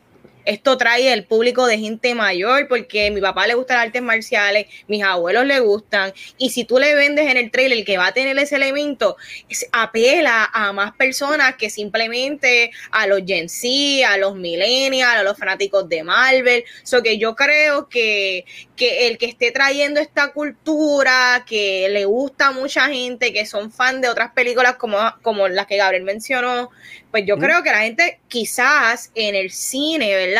esto 0.47 0.79
trae 0.79 1.13
el 1.13 1.25
público 1.25 1.67
de 1.67 1.79
gente 1.79 2.15
mayor, 2.15 2.69
porque 2.69 3.09
a 3.09 3.11
mi 3.11 3.21
papá 3.21 3.47
le 3.47 3.55
gustan 3.55 3.77
las 3.77 3.87
artes 3.87 4.03
marciales, 4.03 4.67
mis 4.89 5.03
abuelos 5.03 5.45
le 5.45 5.61
gustan, 5.61 6.13
y 6.39 6.51
si 6.51 6.65
tú 6.65 6.79
le 6.79 6.95
vendes 6.95 7.29
en 7.31 7.37
el 7.37 7.51
trailer 7.51 7.85
que 7.85 7.99
va 7.99 8.07
a 8.07 8.13
tener 8.15 8.39
ese 8.39 8.57
elemento, 8.57 9.17
es- 9.49 9.67
apela 9.73 10.49
a 10.53 10.73
más 10.73 10.93
personas 10.97 11.57
que 11.57 11.69
simplemente 11.69 12.71
a 12.93 13.07
los 13.07 13.23
Gen 13.27 13.49
Z, 13.49 14.09
a 14.09 14.17
los 14.17 14.37
millennials, 14.37 15.17
a 15.17 15.23
los 15.23 15.37
fanáticos 15.37 15.89
de 15.89 16.03
Marvel. 16.05 16.65
So 16.83 17.03
que 17.03 17.19
yo 17.19 17.35
creo 17.35 17.89
que, 17.89 18.45
que 18.77 19.09
el 19.09 19.19
que 19.19 19.27
esté 19.27 19.51
trayendo 19.51 20.01
esta 20.01 20.33
cultura, 20.33 21.45
que 21.49 21.89
le 21.91 22.05
gusta 22.05 22.49
a 22.49 22.53
mucha 22.53 22.87
gente, 22.89 23.33
que 23.33 23.47
son 23.47 23.73
fan 23.73 24.01
de 24.01 24.09
otras 24.09 24.33
películas 24.33 24.77
como, 24.77 24.99
como 25.23 25.49
las 25.49 25.67
que 25.67 25.77
Gabriel 25.77 26.05
mencionó, 26.05 26.71
pues 27.11 27.25
yo 27.27 27.39
creo 27.39 27.63
que 27.63 27.71
la 27.71 27.81
gente 27.81 28.21
quizás 28.29 29.11
en 29.15 29.35
el 29.35 29.51
cine, 29.51 30.15
¿verdad? 30.15 30.36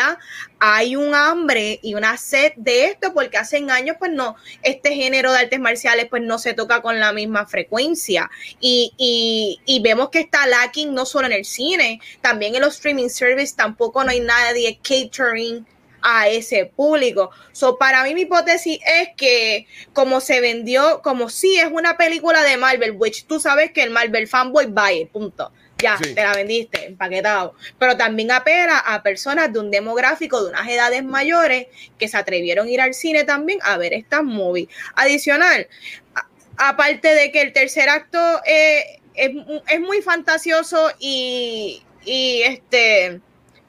Hay 0.59 0.95
un 0.95 1.13
hambre 1.13 1.79
y 1.83 1.93
una 1.93 2.17
sed 2.17 2.53
de 2.55 2.85
esto 2.85 3.13
porque 3.13 3.37
hace 3.37 3.57
años 3.69 3.97
pues 3.99 4.11
no, 4.11 4.35
este 4.63 4.93
género 4.93 5.31
de 5.31 5.39
artes 5.39 5.59
marciales 5.59 6.07
pues 6.09 6.21
no 6.23 6.39
se 6.39 6.53
toca 6.53 6.81
con 6.81 6.99
la 6.99 7.13
misma 7.13 7.45
frecuencia 7.45 8.29
y, 8.59 9.81
vemos 9.83 10.09
que 10.09 10.19
está 10.19 10.45
lacking 10.47 10.93
no 10.93 11.05
solo 11.05 11.27
en 11.27 11.33
el 11.33 11.45
cine, 11.45 12.01
también 12.21 12.55
en 12.55 12.61
los 12.61 12.75
streaming 12.75 13.09
services 13.09 13.55
tampoco 13.55 14.03
no 14.03 14.11
hay 14.11 14.19
nadie 14.19 14.79
catering 14.81 15.65
a 16.01 16.27
ese 16.27 16.65
público. 16.65 17.31
So, 17.51 17.77
para 17.77 18.03
mí 18.03 18.13
mi 18.13 18.21
hipótesis 18.21 18.79
es 18.85 19.09
que 19.17 19.67
como 19.93 20.21
se 20.21 20.41
vendió, 20.41 21.01
como 21.01 21.29
si 21.29 21.57
es 21.57 21.67
una 21.71 21.97
película 21.97 22.43
de 22.43 22.57
Marvel, 22.57 22.91
which 22.91 23.25
tú 23.25 23.39
sabes 23.39 23.71
que 23.71 23.83
el 23.83 23.89
Marvel 23.89 24.27
fanboy 24.27 24.67
va 24.71 24.89
punto. 25.11 25.51
Ya, 25.81 25.97
Sí. 26.01 26.15
te 26.15 26.23
la 26.23 26.33
vendiste, 26.33 26.85
empaquetado. 26.85 27.53
Pero 27.77 27.95
también 27.97 28.31
apela 28.31 28.79
a 28.79 29.03
personas 29.03 29.53
de 29.53 29.59
un 29.59 29.69
demográfico 29.69 30.43
de 30.43 30.49
unas 30.49 30.67
edades 30.67 31.03
mayores 31.03 31.67
que 31.99 32.07
se 32.07 32.17
atrevieron 32.17 32.67
a 32.67 32.69
ir 32.71 32.81
al 32.81 32.93
cine 32.93 33.23
también 33.25 33.59
a 33.63 33.77
ver 33.77 33.93
estas 33.93 34.23
movies. 34.23 34.69
Adicional, 34.95 35.67
a- 36.15 36.69
aparte 36.69 37.13
de 37.13 37.31
que 37.31 37.41
el 37.41 37.53
tercer 37.53 37.89
acto 37.89 38.17
eh, 38.45 38.99
es, 39.13 39.31
es 39.69 39.79
muy 39.79 40.01
fantasioso 40.01 40.91
y, 40.99 41.83
y 42.05 42.41
este 42.43 43.21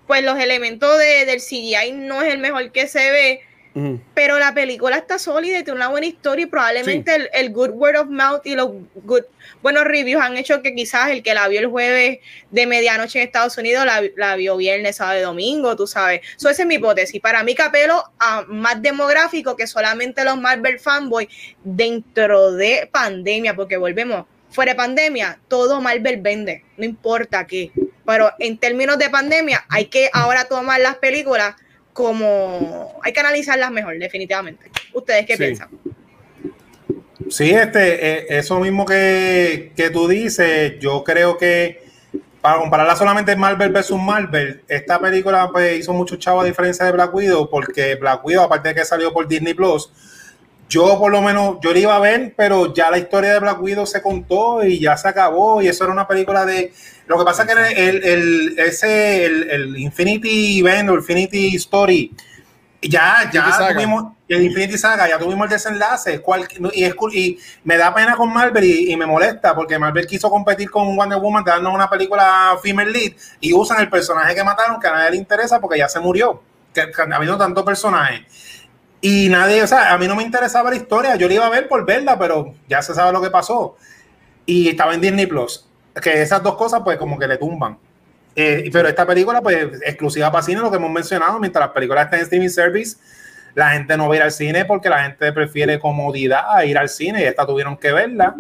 pues 0.07 0.25
los 0.25 0.39
elementos 0.39 0.99
de, 0.99 1.27
del 1.27 1.41
CGI 1.41 1.93
no 1.93 2.23
es 2.23 2.33
el 2.33 2.39
mejor 2.39 2.73
que 2.73 2.89
se 2.89 3.11
ve. 3.11 3.43
Pero 4.15 4.39
la 4.39 4.55
película 4.55 4.97
está 4.97 5.19
sólida 5.19 5.59
y 5.59 5.65
tiene 5.65 5.77
una 5.79 5.89
buena 5.89 6.07
historia 6.07 6.45
y 6.45 6.47
probablemente 6.47 7.15
el, 7.15 7.31
el 7.33 7.51
good 7.51 7.71
word 7.71 7.97
of 7.97 8.09
mouth 8.09 8.41
y 8.45 8.55
los 8.55 8.71
good, 9.05 9.23
buenos 9.63 9.85
reviews 9.85 10.23
han 10.23 10.37
hecho 10.37 10.63
que 10.63 10.75
quizás 10.75 11.11
el 11.11 11.23
que 11.23 11.35
la 11.35 11.49
vio 11.49 11.61
el 11.61 11.67
jueves 11.67 12.19
de 12.51 12.67
medianoche 12.67 13.21
en 13.21 13.27
Estados 13.27 13.57
Unidos 13.59 13.85
la, 13.85 14.03
la 14.17 14.37
vio 14.37 14.57
viernes, 14.57 14.97
sábado 14.97 15.19
y 15.19 15.23
domingo, 15.23 15.77
tú 15.77 15.87
sabes. 15.87 16.21
So, 16.37 16.49
esa 16.49 16.63
es 16.63 16.69
mi 16.69 16.77
hipótesis. 16.77 17.21
Para 17.21 17.43
mí 17.43 17.55
capelo 17.55 18.05
a 18.19 18.45
más 18.49 18.81
demográfico 18.83 19.57
que 19.57 19.67
solamente 19.67 20.25
los 20.25 20.39
Marvel 20.39 20.79
fanboys 20.79 21.29
dentro 21.63 22.53
de 22.53 22.89
pandemia, 22.93 23.55
porque 23.55 23.77
volvemos, 23.77 24.27
fuera 24.51 24.73
de 24.73 24.77
pandemia, 24.77 25.41
todo 25.49 25.81
Marvel 25.81 26.21
vende, 26.21 26.65
no 26.77 26.85
importa 26.85 27.47
qué. 27.47 27.71
Pero 28.07 28.33
en 28.39 28.59
términos 28.59 28.99
de 28.99 29.11
pandemia, 29.11 29.65
hay 29.69 29.87
que 29.87 30.11
ahora 30.13 30.47
tomar 30.47 30.81
las 30.81 30.97
películas 30.97 31.55
como 31.99 32.97
hay 33.03 33.13
que 33.13 33.19
analizarlas 33.19 33.73
mejor, 33.73 33.99
definitivamente. 33.99 34.71
¿Ustedes 34.95 35.27
qué 35.27 35.33
Sí. 35.37 35.39
piensan? 35.43 35.69
Sí, 37.29 37.51
este, 37.51 38.19
eh, 38.19 38.27
eso 38.39 38.61
mismo 38.61 38.87
que, 38.87 39.73
que 39.77 39.91
tú 39.91 40.07
dices, 40.07 40.79
yo 40.79 41.03
creo 41.03 41.37
que 41.37 41.83
para 42.41 42.61
compararla 42.61 42.95
solamente 42.95 43.35
Marvel 43.35 43.73
versus 43.73 44.01
Marvel, 44.01 44.63
esta 44.69 45.01
película 45.01 45.49
pues, 45.51 45.81
hizo 45.81 45.93
mucho 45.93 46.15
chavo 46.15 46.43
a 46.43 46.45
diferencia 46.45 46.87
de 46.87 46.93
Black 46.93 47.13
Widow, 47.13 47.51
porque 47.51 47.97
Black 47.97 48.25
Widow, 48.25 48.45
aparte 48.45 48.69
de 48.69 48.75
que 48.77 48.85
salió 48.85 49.13
por 49.13 49.27
Disney 49.27 49.55
Plus, 49.55 49.91
yo 50.69 50.99
por 50.99 51.11
lo 51.11 51.23
menos, 51.23 51.57
yo 51.63 51.73
la 51.73 51.79
iba 51.79 51.97
a 51.97 52.01
ver, 52.01 52.35
pero 52.37 52.75
ya 52.75 52.91
la 52.91 52.99
historia 52.99 53.33
de 53.35 53.41
Black 53.41 53.61
Widow 53.63 53.87
se 53.87 54.03
contó 54.03 54.63
y 54.65 54.79
ya 54.81 54.97
se 54.97 55.09
acabó, 55.09 55.63
y 55.63 55.69
eso 55.69 55.85
era 55.85 55.93
una 55.93 56.07
película 56.07 56.45
de... 56.45 56.73
Lo 57.07 57.19
que 57.19 57.25
pasa 57.25 57.45
es 57.45 57.55
que 57.55 57.89
el, 57.89 58.05
el, 58.05 58.59
ese, 58.59 59.25
el, 59.25 59.51
el 59.51 59.79
Infinity 59.79 60.59
Event 60.61 60.91
o 60.91 60.95
Infinity 60.95 61.57
Story, 61.57 62.15
ya, 62.83 63.31
ya 63.33 63.41
Infinity 63.41 63.53
Saga. 63.53 63.75
tuvimos 63.75 64.05
el 64.29 64.43
Infinity 64.43 64.79
Saga, 64.79 65.09
ya 65.09 65.19
tuvimos 65.19 65.45
el 65.47 65.51
desenlace, 65.51 66.21
cual- 66.21 66.47
y, 66.75 66.85
es 66.85 66.95
y 67.15 67.39
me 67.65 67.79
da 67.79 67.95
pena 67.95 68.15
con 68.15 68.31
Marvel 68.33 68.63
y, 68.63 68.93
y 68.93 68.97
me 68.97 69.07
molesta 69.07 69.55
porque 69.55 69.79
Marvel 69.79 70.07
quiso 70.07 70.29
competir 70.31 70.71
con 70.71 70.95
Wonder 70.95 71.19
Woman, 71.19 71.45
darnos 71.45 71.75
una 71.75 71.89
película 71.89 72.59
female 72.63 72.93
lead 72.93 73.13
y 73.41 73.55
usan 73.55 73.81
el 73.81 73.89
personaje 73.89 74.35
que 74.35 74.45
mataron 74.45 74.79
que 74.79 74.87
a 74.87 74.93
nadie 74.93 75.13
le 75.13 75.17
interesa 75.17 75.61
porque 75.61 75.79
ya 75.79 75.89
se 75.89 75.99
murió, 75.99 76.43
que, 76.75 76.91
que 76.91 77.03
ha 77.03 77.17
habido 77.17 77.39
tantos 77.39 77.65
personajes. 77.65 78.21
Y 79.01 79.29
nadie, 79.29 79.63
o 79.63 79.67
sea, 79.67 79.93
a 79.93 79.99
mí 79.99 80.09
no 80.09 80.17
me 80.17 80.23
interesaba 80.23 80.71
la 80.71 80.77
historia, 80.77 81.15
yo 81.17 81.29
la 81.29 81.35
iba 81.35 81.47
a 81.47 81.51
ver 81.51 81.69
por 81.69 81.87
verla, 81.87 82.19
pero 82.19 82.55
ya 82.69 82.83
se 82.83 82.95
sabe 82.95 83.13
lo 83.13 83.23
que 83.23 83.31
pasó. 83.31 83.77
Y 84.45 84.69
estaba 84.69 84.95
en 84.95 85.01
Disney 85.01 85.27
Plus, 85.27 85.69
que 86.03 86.21
esas 86.23 86.43
dos 86.43 86.57
cosas 86.57 86.81
pues 86.85 86.99
como 86.99 87.19
que 87.19 87.29
le 87.29 87.37
tumban. 87.37 87.79
Eh, 88.35 88.69
pero 88.73 88.89
esta 88.89 89.07
película, 89.07 89.41
pues, 89.41 89.69
exclusiva 89.85 90.31
para 90.31 90.43
cine, 90.45 90.61
lo 90.61 90.71
que 90.71 90.77
hemos 90.77 90.91
mencionado, 90.91 91.39
mientras 91.39 91.67
las 91.67 91.73
películas 91.73 92.05
están 92.05 92.21
en 92.21 92.25
streaming 92.25 92.49
service, 92.49 92.97
la 93.55 93.71
gente 93.71 93.97
no 93.97 94.09
va 94.09 94.15
a 94.15 94.17
ir 94.19 94.23
al 94.23 94.33
cine 94.33 94.65
porque 94.65 94.89
la 94.89 95.03
gente 95.03 95.33
prefiere 95.33 95.81
comodidad 95.81 96.45
a 96.55 96.65
ir 96.65 96.79
al 96.79 96.89
cine 96.89 97.23
y 97.23 97.25
esta 97.25 97.47
tuvieron 97.47 97.77
que 97.77 97.93
verla. 97.93 98.37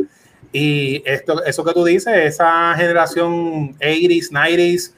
Y 0.52 1.02
esto, 1.04 1.44
eso 1.44 1.64
que 1.64 1.72
tú 1.72 1.84
dices, 1.84 2.14
esa 2.16 2.74
generación 2.76 3.76
80s, 3.78 4.30
90s, 4.30 4.92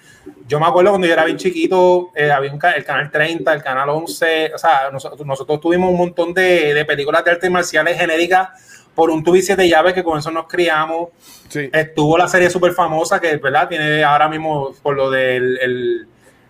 yo 0.47 0.61
me 0.61 0.67
acuerdo 0.67 0.91
cuando 0.91 1.07
yo 1.07 1.13
era 1.13 1.25
bien 1.25 1.37
chiquito, 1.37 2.11
eh, 2.15 2.31
había 2.31 2.53
un 2.53 2.59
ca- 2.59 2.73
el 2.73 2.85
canal 2.85 3.11
30, 3.11 3.53
el 3.53 3.63
canal 3.63 3.89
11, 3.89 4.53
o 4.55 4.59
sea, 4.59 4.91
nosotros, 4.93 5.27
nosotros 5.27 5.61
tuvimos 5.61 5.91
un 5.91 5.97
montón 5.97 6.35
de, 6.35 6.75
de 6.75 6.85
películas 6.85 7.25
de 7.25 7.31
artes 7.31 7.51
marciales 7.51 7.97
genéricas 7.99 8.49
por 8.95 9.11
un 9.11 9.23
tubo 9.25 9.37
y 9.37 9.43
siete 9.43 9.69
llaves 9.69 9.95
que 9.95 10.03
con 10.05 10.19
eso 10.19 10.31
nos 10.31 10.47
criamos. 10.47 11.09
Sí. 11.49 11.71
Estuvo 11.73 12.19
la 12.19 12.29
serie 12.29 12.51
súper 12.51 12.73
famosa 12.73 13.21
que, 13.21 13.37
¿verdad? 13.37 13.69
Tiene 13.69 14.05
ahora 14.05 14.29
mismo 14.29 14.73
por 14.83 14.95
lo 14.97 15.11
del 15.11 15.59
el, 15.59 16.07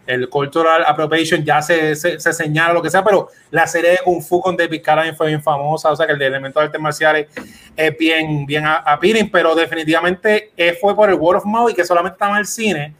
el 0.06 0.28
Cultural 0.28 0.82
Appropriation, 0.86 1.44
ya 1.44 1.62
se, 1.62 1.94
se, 1.94 2.18
se 2.18 2.32
señala 2.32 2.72
lo 2.74 2.82
que 2.82 2.90
sea, 2.90 3.04
pero 3.04 3.28
la 3.50 3.66
serie 3.66 3.90
de 3.92 3.98
Kung 3.98 4.20
Fu 4.22 4.40
con 4.40 4.56
David 4.56 4.80
Carradine 4.82 5.14
fue 5.14 5.28
bien 5.28 5.42
famosa, 5.42 5.90
o 5.92 5.96
sea 5.96 6.06
que 6.06 6.12
el 6.14 6.18
de 6.18 6.26
elementos 6.26 6.60
de 6.60 6.66
artes 6.66 6.80
marciales 6.80 7.28
es 7.76 7.96
bien, 7.96 8.44
bien 8.46 8.64
appealing, 8.66 9.30
pero 9.30 9.54
definitivamente 9.54 10.50
eh, 10.56 10.76
fue 10.80 10.96
por 10.96 11.08
el 11.10 11.14
word 11.16 11.36
of 11.38 11.44
mouth 11.44 11.70
y 11.70 11.74
que 11.74 11.84
solamente 11.84 12.14
estaba 12.16 12.32
en 12.32 12.38
el 12.40 12.46
cine, 12.46 12.94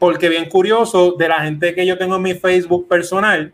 porque 0.00 0.30
bien 0.30 0.48
curioso, 0.48 1.14
de 1.18 1.28
la 1.28 1.42
gente 1.42 1.74
que 1.74 1.86
yo 1.86 1.98
tengo 1.98 2.16
en 2.16 2.22
mi 2.22 2.34
Facebook 2.34 2.88
personal, 2.88 3.52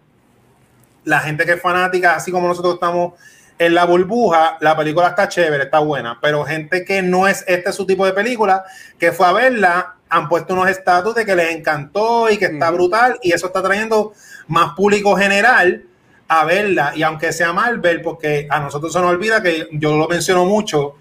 la 1.05 1.19
gente 1.19 1.45
que 1.45 1.55
es 1.55 1.61
fanática, 1.61 2.15
así 2.15 2.31
como 2.31 2.47
nosotros 2.47 2.75
estamos 2.75 3.15
en 3.59 3.75
la 3.75 3.85
burbuja, 3.85 4.57
la 4.61 4.77
película 4.77 5.09
está 5.09 5.29
chévere, 5.29 5.65
está 5.65 5.81
buena, 5.81 6.19
pero 6.23 6.45
gente 6.45 6.85
que 6.85 7.03
no 7.03 7.27
es 7.27 7.45
este 7.49 7.73
su 7.73 7.85
tipo 7.85 8.07
de 8.07 8.13
película, 8.13 8.65
que 8.97 9.11
fue 9.11 9.27
a 9.27 9.33
verla, 9.33 9.97
han 10.09 10.29
puesto 10.29 10.55
unos 10.55 10.69
estatus 10.69 11.17
de 11.17 11.27
que 11.27 11.35
les 11.35 11.53
encantó 11.53 12.31
y 12.31 12.39
que 12.39 12.45
está 12.45 12.71
brutal, 12.71 13.19
y 13.23 13.33
eso 13.33 13.49
está 13.49 13.61
trayendo 13.61 14.13
más 14.47 14.75
público 14.75 15.17
general 15.17 15.85
a 16.29 16.45
verla, 16.45 16.93
y 16.95 17.03
aunque 17.03 17.33
sea 17.33 17.53
Marvel, 17.53 18.03
porque 18.03 18.47
a 18.49 18.61
nosotros 18.61 18.93
se 18.93 19.01
nos 19.01 19.11
olvida 19.11 19.43
que 19.43 19.67
yo 19.73 19.97
lo 19.97 20.07
menciono 20.07 20.45
mucho, 20.45 20.95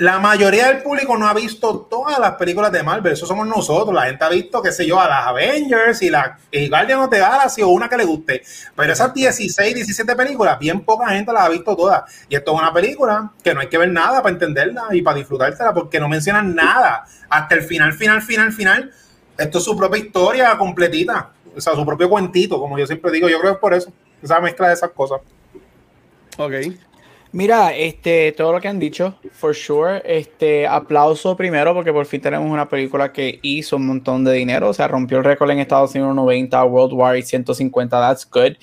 la 0.00 0.18
mayoría 0.18 0.68
del 0.68 0.82
público 0.82 1.14
no 1.18 1.28
ha 1.28 1.34
visto 1.34 1.80
todas 1.80 2.18
las 2.18 2.36
películas 2.36 2.72
de 2.72 2.82
Marvel, 2.82 3.12
eso 3.12 3.26
somos 3.26 3.46
nosotros. 3.46 3.94
La 3.94 4.06
gente 4.06 4.24
ha 4.24 4.30
visto, 4.30 4.62
qué 4.62 4.72
sé 4.72 4.86
yo, 4.86 4.98
a 4.98 5.06
las 5.06 5.26
Avengers 5.26 6.00
y 6.00 6.08
la 6.08 6.38
y 6.50 6.70
Guardians 6.70 7.04
of 7.04 7.10
the 7.10 7.18
Galaxy 7.18 7.60
o 7.60 7.68
una 7.68 7.86
que 7.86 7.98
le 7.98 8.04
guste. 8.04 8.42
Pero 8.74 8.94
esas 8.94 9.12
16, 9.12 9.74
17 9.74 10.16
películas, 10.16 10.58
bien 10.58 10.80
poca 10.86 11.10
gente 11.10 11.30
las 11.34 11.42
ha 11.42 11.48
visto 11.50 11.76
todas. 11.76 12.10
Y 12.30 12.34
esto 12.34 12.54
es 12.54 12.58
una 12.58 12.72
película 12.72 13.30
que 13.44 13.52
no 13.52 13.60
hay 13.60 13.68
que 13.68 13.76
ver 13.76 13.90
nada 13.90 14.22
para 14.22 14.32
entenderla 14.32 14.84
y 14.92 15.02
para 15.02 15.18
disfrutártela, 15.18 15.74
porque 15.74 16.00
no 16.00 16.08
mencionan 16.08 16.54
nada. 16.54 17.04
Hasta 17.28 17.56
el 17.56 17.62
final, 17.62 17.92
final, 17.92 18.22
final, 18.22 18.52
final. 18.54 18.90
Esto 19.36 19.58
es 19.58 19.64
su 19.64 19.76
propia 19.76 20.02
historia 20.02 20.56
completita. 20.56 21.28
O 21.54 21.60
sea, 21.60 21.74
su 21.74 21.84
propio 21.84 22.08
cuentito, 22.08 22.58
como 22.58 22.78
yo 22.78 22.86
siempre 22.86 23.10
digo. 23.10 23.28
Yo 23.28 23.38
creo 23.38 23.52
que 23.52 23.56
es 23.56 23.60
por 23.60 23.74
eso. 23.74 23.92
Esa 24.22 24.40
mezcla 24.40 24.68
de 24.68 24.72
esas 24.72 24.92
cosas. 24.92 25.20
Ok. 26.38 26.54
Mira, 27.32 27.76
este, 27.76 28.32
todo 28.32 28.52
lo 28.52 28.60
que 28.60 28.66
han 28.66 28.80
dicho, 28.80 29.14
for 29.32 29.54
sure, 29.54 30.02
este, 30.04 30.66
aplauso 30.66 31.36
primero 31.36 31.72
porque 31.72 31.92
por 31.92 32.04
fin 32.04 32.20
tenemos 32.20 32.50
una 32.50 32.68
película 32.68 33.12
que 33.12 33.38
hizo 33.42 33.76
un 33.76 33.86
montón 33.86 34.24
de 34.24 34.32
dinero, 34.32 34.70
o 34.70 34.74
sea, 34.74 34.88
rompió 34.88 35.18
el 35.18 35.24
récord 35.24 35.48
en 35.50 35.60
Estados 35.60 35.94
Unidos 35.94 36.14
90, 36.16 36.64
Worldwide 36.64 37.22
150, 37.22 38.00
that's 38.00 38.28
good. 38.28 38.56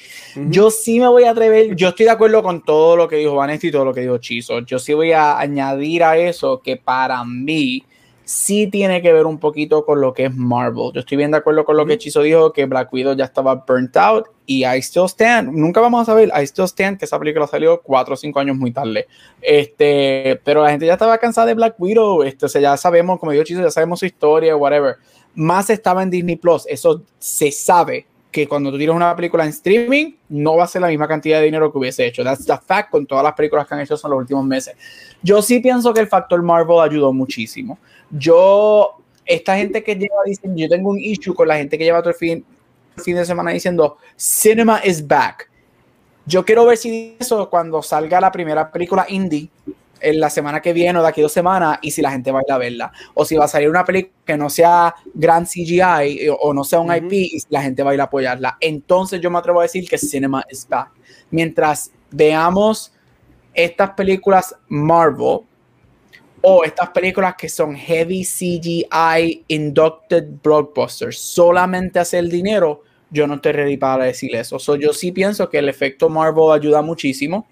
Yo 0.49 0.69
sí 0.69 0.99
me 0.99 1.07
voy 1.07 1.23
a 1.23 1.31
atrever, 1.31 1.75
yo 1.75 1.89
estoy 1.89 2.07
de 2.07 2.11
acuerdo 2.11 2.43
con 2.43 2.61
todo 2.61 2.97
lo 2.97 3.07
que 3.07 3.15
dijo 3.15 3.35
Vanessa 3.35 3.67
y 3.67 3.71
todo 3.71 3.85
lo 3.85 3.93
que 3.93 4.01
dijo 4.01 4.17
Chizo, 4.17 4.59
yo 4.59 4.79
sí 4.79 4.93
voy 4.93 5.13
a 5.13 5.39
añadir 5.39 6.03
a 6.03 6.17
eso 6.17 6.61
que 6.61 6.75
para 6.75 7.23
mí 7.23 7.85
sí 8.27 8.67
tiene 8.67 9.01
que 9.01 9.13
ver 9.13 9.25
un 9.25 9.39
poquito 9.39 9.85
con 9.85 10.01
lo 10.01 10.13
que 10.13 10.25
es 10.25 10.35
Marvel. 10.35 10.91
Yo 10.93 10.99
estoy 10.99 11.15
bien 11.15 11.31
de 11.31 11.37
acuerdo 11.37 11.63
con 11.63 11.77
lo 11.77 11.85
que 11.85 11.97
Chizo 11.97 12.21
dijo, 12.21 12.51
que 12.51 12.65
Black 12.65 12.91
Widow 12.91 13.15
ya 13.15 13.23
estaba 13.23 13.55
burnt 13.55 13.95
out 13.95 14.25
y 14.45 14.65
I 14.65 14.79
still 14.79 15.05
stand. 15.05 15.53
Nunca 15.53 15.79
vamos 15.79 16.01
a 16.01 16.05
saber, 16.05 16.29
I 16.37 16.43
still 16.43 16.65
stand 16.65 16.99
que 16.99 17.05
esa 17.05 17.17
película 17.17 17.47
salió 17.47 17.81
cuatro 17.81 18.15
o 18.15 18.17
cinco 18.17 18.41
años 18.41 18.57
muy 18.57 18.71
tarde. 18.71 19.07
Este, 19.41 20.41
pero 20.43 20.61
la 20.61 20.71
gente 20.71 20.85
ya 20.85 20.93
estaba 20.93 21.17
cansada 21.17 21.47
de 21.47 21.53
Black 21.53 21.75
Widow. 21.79 22.23
Este, 22.23 22.47
o 22.47 22.49
sea, 22.49 22.59
ya 22.59 22.75
sabemos, 22.75 23.17
como 23.17 23.31
dijo 23.31 23.45
Chizo, 23.45 23.61
ya 23.61 23.71
sabemos 23.71 23.99
su 23.99 24.05
historia, 24.05 24.57
whatever. 24.57 24.97
Más 25.33 25.69
estaba 25.69 26.03
en 26.03 26.09
Disney 26.09 26.35
Plus. 26.35 26.65
Eso 26.67 27.03
se 27.19 27.51
sabe 27.51 28.07
que 28.37 28.47
cuando 28.47 28.69
tú 28.69 28.77
tienes 28.77 28.95
una 28.95 29.15
película 29.15 29.43
en 29.45 29.49
streaming, 29.49 30.13
no 30.29 30.57
va 30.57 30.65
a 30.65 30.67
ser 30.67 30.83
la 30.83 30.89
misma 30.89 31.07
cantidad 31.07 31.39
de 31.39 31.45
dinero 31.45 31.71
que 31.71 31.79
hubiese 31.79 32.05
hecho. 32.05 32.23
That's 32.23 32.45
the 32.45 32.57
fact 32.63 32.91
con 32.91 33.07
todas 33.07 33.23
las 33.23 33.33
películas 33.33 33.65
que 33.65 33.73
han 33.73 33.81
hecho 33.81 33.95
en 33.95 34.11
los 34.11 34.19
últimos 34.19 34.45
meses. 34.45 34.75
Yo 35.23 35.41
sí 35.41 35.59
pienso 35.59 35.91
que 35.91 36.01
el 36.01 36.07
factor 36.07 36.43
Marvel 36.43 36.79
ayudó 36.79 37.11
muchísimo. 37.11 37.79
Yo, 38.11 38.97
esta 39.25 39.57
gente 39.57 39.83
que 39.83 39.95
lleva 39.95 40.21
diciendo, 40.23 40.55
yo 40.55 40.69
tengo 40.69 40.91
un 40.91 40.99
issue 40.99 41.33
con 41.33 41.47
la 41.47 41.57
gente 41.57 41.79
que 41.79 41.83
lleva 41.83 41.99
todo 42.01 42.11
el 42.11 42.15
fin, 42.15 42.45
el 42.95 43.03
fin 43.03 43.15
de 43.15 43.25
semana 43.25 43.49
diciendo, 43.49 43.97
cinema 44.15 44.81
is 44.83 45.05
back. 45.05 45.49
Yo 46.27 46.45
quiero 46.45 46.63
ver 46.67 46.77
si 46.77 47.17
eso 47.19 47.49
cuando 47.49 47.81
salga 47.81 48.21
la 48.21 48.31
primera 48.31 48.71
película 48.71 49.07
indie 49.09 49.49
en 50.01 50.19
la 50.19 50.29
semana 50.29 50.61
que 50.61 50.73
viene 50.73 50.99
o 50.99 51.01
de 51.01 51.07
aquí 51.07 51.21
dos 51.21 51.31
semanas 51.31 51.79
y 51.81 51.91
si 51.91 52.01
la 52.01 52.11
gente 52.11 52.31
va 52.31 52.39
a 52.39 52.43
ir 52.47 52.51
a 52.51 52.57
verla. 52.57 52.91
O 53.13 53.25
si 53.25 53.35
va 53.35 53.45
a 53.45 53.47
salir 53.47 53.69
una 53.69 53.85
película 53.85 54.13
que 54.25 54.37
no 54.37 54.49
sea 54.49 54.93
gran 55.13 55.45
CGI 55.45 56.29
o, 56.29 56.35
o 56.35 56.53
no 56.53 56.63
sea 56.63 56.79
un. 56.79 56.95
IP 56.95 57.11
y 57.11 57.39
si 57.39 57.47
la 57.49 57.61
gente 57.61 57.83
va 57.83 57.91
a 57.91 57.93
ir 57.93 58.01
a 58.01 58.05
apoyarla. 58.05 58.57
Entonces 58.59 59.21
yo 59.21 59.29
me 59.29 59.39
atrevo 59.39 59.59
a 59.59 59.63
decir 59.63 59.87
que 59.87 59.97
cinema 59.97 60.43
is 60.49 60.67
back. 60.67 60.91
Mientras 61.29 61.91
veamos 62.11 62.93
estas 63.53 63.91
películas 63.91 64.55
Marvel 64.67 65.39
o 66.41 66.63
estas 66.63 66.89
películas 66.89 67.35
que 67.37 67.49
son 67.49 67.75
heavy 67.75 68.23
CGI 68.23 69.43
inducted 69.47 70.25
blockbusters, 70.43 71.17
solamente 71.17 71.99
hacer 71.99 72.25
dinero, 72.29 72.83
yo 73.09 73.25
no 73.27 73.35
estoy 73.35 73.53
ready 73.53 73.77
para 73.77 74.05
decir 74.05 74.35
eso. 74.35 74.59
So, 74.59 74.75
yo 74.75 74.93
sí 74.93 75.11
pienso 75.11 75.49
que 75.49 75.57
el 75.57 75.69
efecto 75.69 76.09
Marvel 76.09 76.51
ayuda 76.51 76.81
muchísimo. 76.81 77.47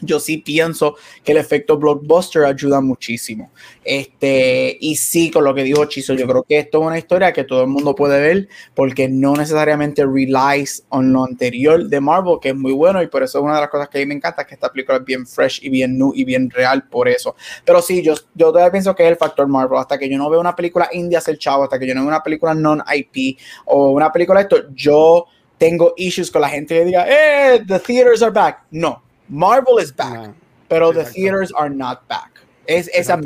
Yo 0.00 0.20
sí 0.20 0.38
pienso 0.38 0.96
que 1.24 1.32
el 1.32 1.38
efecto 1.38 1.78
blockbuster 1.78 2.44
ayuda 2.44 2.80
muchísimo. 2.80 3.50
Este, 3.84 4.76
y 4.80 4.96
sí, 4.96 5.30
con 5.30 5.44
lo 5.44 5.54
que 5.54 5.62
dijo 5.62 5.84
Chizo, 5.86 6.14
yo 6.14 6.26
creo 6.26 6.42
que 6.42 6.58
esto 6.58 6.80
es 6.80 6.86
una 6.86 6.98
historia 6.98 7.32
que 7.32 7.44
todo 7.44 7.62
el 7.62 7.68
mundo 7.68 7.94
puede 7.94 8.20
ver 8.20 8.48
porque 8.74 9.08
no 9.08 9.34
necesariamente 9.34 10.04
relies 10.04 10.84
on 10.88 11.12
lo 11.12 11.24
anterior 11.24 11.86
de 11.86 12.00
Marvel, 12.00 12.38
que 12.40 12.50
es 12.50 12.54
muy 12.56 12.72
bueno 12.72 13.02
y 13.02 13.08
por 13.08 13.22
eso 13.22 13.38
es 13.38 13.44
una 13.44 13.54
de 13.54 13.60
las 13.62 13.70
cosas 13.70 13.88
que 13.88 13.98
a 13.98 14.00
mí 14.00 14.06
me 14.06 14.14
encanta, 14.14 14.46
que 14.46 14.54
esta 14.54 14.70
película 14.70 14.98
es 14.98 15.04
bien 15.04 15.26
fresh 15.26 15.60
y 15.62 15.68
bien 15.68 15.98
new 15.98 16.12
y 16.14 16.24
bien 16.24 16.50
real 16.50 16.88
por 16.88 17.08
eso. 17.08 17.34
Pero 17.64 17.82
sí, 17.82 18.02
yo, 18.02 18.14
yo 18.34 18.52
todavía 18.52 18.70
pienso 18.70 18.94
que 18.94 19.04
es 19.04 19.10
el 19.10 19.16
factor 19.16 19.46
Marvel. 19.46 19.78
Hasta 19.78 19.98
que 19.98 20.08
yo 20.08 20.16
no 20.18 20.30
veo 20.30 20.40
una 20.40 20.54
película 20.54 20.88
indie 20.92 21.16
hacer 21.16 21.38
chavo, 21.38 21.64
hasta 21.64 21.78
que 21.78 21.86
yo 21.86 21.94
no 21.94 22.00
veo 22.00 22.08
una 22.08 22.22
película 22.22 22.54
non-IP 22.54 23.38
o 23.66 23.90
una 23.90 24.12
película 24.12 24.40
esto, 24.40 24.72
yo 24.74 25.26
tengo 25.58 25.92
issues 25.96 26.30
con 26.30 26.40
la 26.40 26.48
gente 26.48 26.74
que 26.74 26.84
diga, 26.86 27.06
eh, 27.06 27.62
the 27.66 27.78
theaters 27.78 28.22
are 28.22 28.32
back. 28.32 28.64
No, 28.70 29.02
Marvel 29.30 29.78
is 29.82 29.94
back, 29.94 30.12
No. 30.14 30.34
pero 30.68 30.92
the 30.92 31.04
theaters 31.04 31.52
are 31.56 31.70
not 31.70 32.06
back. 32.08 32.30
Es, 32.66 32.88
esa, 32.92 33.18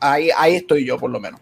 ahí, 0.00 0.30
ahí 0.36 0.56
estoy 0.56 0.84
yo, 0.84 0.98
por 0.98 1.10
lo 1.10 1.20
menos. 1.20 1.40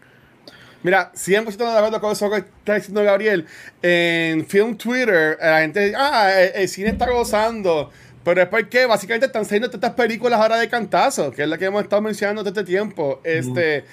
Mira, 0.83 1.11
100% 1.15 1.57
de 1.57 1.65
acuerdo 1.79 2.01
con 2.01 2.13
eso 2.13 2.31
que 2.31 2.37
está 2.39 2.75
diciendo 2.75 3.03
Gabriel. 3.03 3.47
En 3.83 4.47
Film 4.47 4.77
Twitter, 4.77 5.37
la 5.41 5.61
gente 5.61 5.81
dice, 5.81 5.97
ah, 5.99 6.33
el, 6.41 6.63
el 6.63 6.69
cine 6.69 6.91
está 6.91 7.11
gozando. 7.11 7.91
Pero 8.23 8.43
es 8.43 8.49
porque 8.49 8.87
básicamente 8.87 9.27
están 9.27 9.45
saliendo 9.45 9.69
todas 9.69 9.83
estas 9.85 9.95
películas 9.95 10.41
ahora 10.41 10.57
de 10.59 10.69
cantazo, 10.69 11.31
que 11.31 11.43
es 11.43 11.49
la 11.49 11.59
que 11.59 11.67
hemos 11.67 11.83
estado 11.83 12.03
mencionando 12.03 12.43
todo 12.43 12.51
este 12.51 12.65
tiempo. 12.65 13.21
Este, 13.25 13.85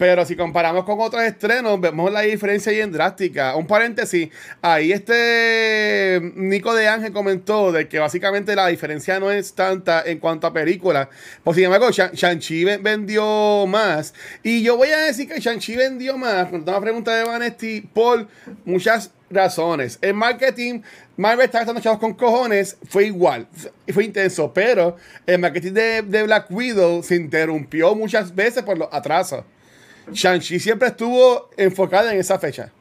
Pero 0.00 0.24
si 0.24 0.34
comparamos 0.34 0.84
con 0.86 0.98
otros 0.98 1.22
estrenos, 1.24 1.78
vemos 1.78 2.10
la 2.10 2.22
diferencia 2.22 2.72
bien 2.72 2.90
drástica. 2.90 3.54
Un 3.54 3.66
paréntesis, 3.66 4.30
ahí 4.62 4.92
este 4.92 6.32
Nico 6.36 6.74
de 6.74 6.88
Ángel 6.88 7.12
comentó 7.12 7.70
de 7.70 7.86
que 7.86 7.98
básicamente 7.98 8.56
la 8.56 8.68
diferencia 8.68 9.20
no 9.20 9.30
es 9.30 9.52
tanta 9.52 10.02
en 10.06 10.18
cuanto 10.18 10.46
a 10.46 10.54
películas. 10.54 11.08
Por 11.44 11.54
sin 11.54 11.64
embargo, 11.64 11.90
Shang- 11.90 12.12
Shang-Chi 12.14 12.64
ven- 12.64 12.82
vendió 12.82 13.66
más. 13.66 14.14
Y 14.42 14.62
yo 14.62 14.78
voy 14.78 14.88
a 14.88 15.00
decir 15.00 15.28
que 15.28 15.38
Shang-Chi 15.38 15.76
vendió 15.76 16.16
más, 16.16 16.48
con 16.48 16.62
una 16.62 16.80
pregunta 16.80 17.14
de 17.14 17.24
Vanesti, 17.24 17.82
por 17.82 18.26
muchas 18.64 19.10
razones. 19.28 19.98
El 20.00 20.14
marketing, 20.14 20.80
Marvel 21.18 21.44
está 21.44 21.58
gastando 21.58 21.82
chavos 21.82 22.00
con 22.00 22.14
cojones, 22.14 22.78
fue 22.88 23.04
igual, 23.04 23.46
fue 23.92 24.04
intenso, 24.04 24.50
pero 24.54 24.96
el 25.26 25.38
marketing 25.40 25.72
de, 25.72 26.00
de 26.00 26.22
Black 26.22 26.46
Widow 26.50 27.02
se 27.02 27.16
interrumpió 27.16 27.94
muchas 27.94 28.34
veces 28.34 28.62
por 28.62 28.78
los 28.78 28.88
atrasos. 28.90 29.44
Shang-Chi 30.12 30.58
siempre 30.58 30.88
estuvo 30.88 31.50
enfocada 31.56 32.12
en 32.12 32.20
esa 32.20 32.38
fecha. 32.38 32.72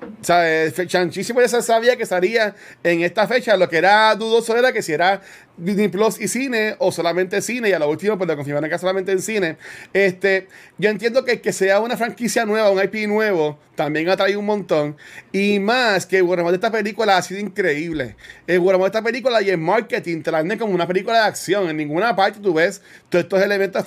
O 0.00 0.24
sea, 0.24 0.48
eh, 0.66 0.70
fe- 0.70 0.86
Shang-Chi 0.86 1.24
siempre 1.24 1.48
se 1.48 1.60
sabía 1.62 1.96
que 1.96 2.06
salía 2.06 2.54
en 2.82 3.02
esta 3.02 3.26
fecha. 3.26 3.56
Lo 3.56 3.68
que 3.68 3.78
era 3.78 4.14
dudoso 4.14 4.56
era 4.56 4.72
que 4.72 4.82
si 4.82 4.92
era 4.92 5.20
Disney 5.56 5.88
Plus 5.88 6.20
y 6.20 6.28
cine 6.28 6.76
o 6.78 6.92
solamente 6.92 7.40
cine. 7.42 7.68
Y 7.68 7.72
a 7.72 7.78
lo 7.78 7.88
último, 7.90 8.16
pues 8.16 8.28
lo 8.28 8.36
confirmaron 8.36 8.70
que 8.70 8.78
solamente 8.78 9.12
en 9.12 9.20
cine. 9.22 9.56
Este, 9.92 10.48
yo 10.78 10.90
entiendo 10.90 11.24
que 11.24 11.40
que 11.40 11.52
sea 11.52 11.80
una 11.80 11.96
franquicia 11.96 12.44
nueva, 12.44 12.70
un 12.70 12.82
IP 12.82 13.06
nuevo, 13.08 13.58
también 13.74 14.08
ha 14.08 14.16
traído 14.16 14.38
un 14.40 14.46
montón. 14.46 14.96
Y 15.32 15.58
más 15.58 16.06
que 16.06 16.22
bueno 16.22 16.48
esta 16.52 16.70
película 16.70 17.16
ha 17.16 17.22
sido 17.22 17.40
increíble. 17.40 18.16
El 18.46 18.60
bueno 18.60 18.78
de 18.78 18.86
esta 18.86 19.02
película 19.02 19.42
y 19.42 19.50
el 19.50 19.58
marketing 19.58 20.22
te 20.22 20.30
la 20.30 20.38
venden 20.38 20.58
como 20.58 20.74
una 20.74 20.86
película 20.86 21.18
de 21.22 21.24
acción. 21.26 21.68
En 21.68 21.76
ninguna 21.76 22.14
parte 22.14 22.38
tú 22.40 22.54
ves 22.54 22.82
todos 23.08 23.24
estos 23.24 23.42
elementos 23.42 23.84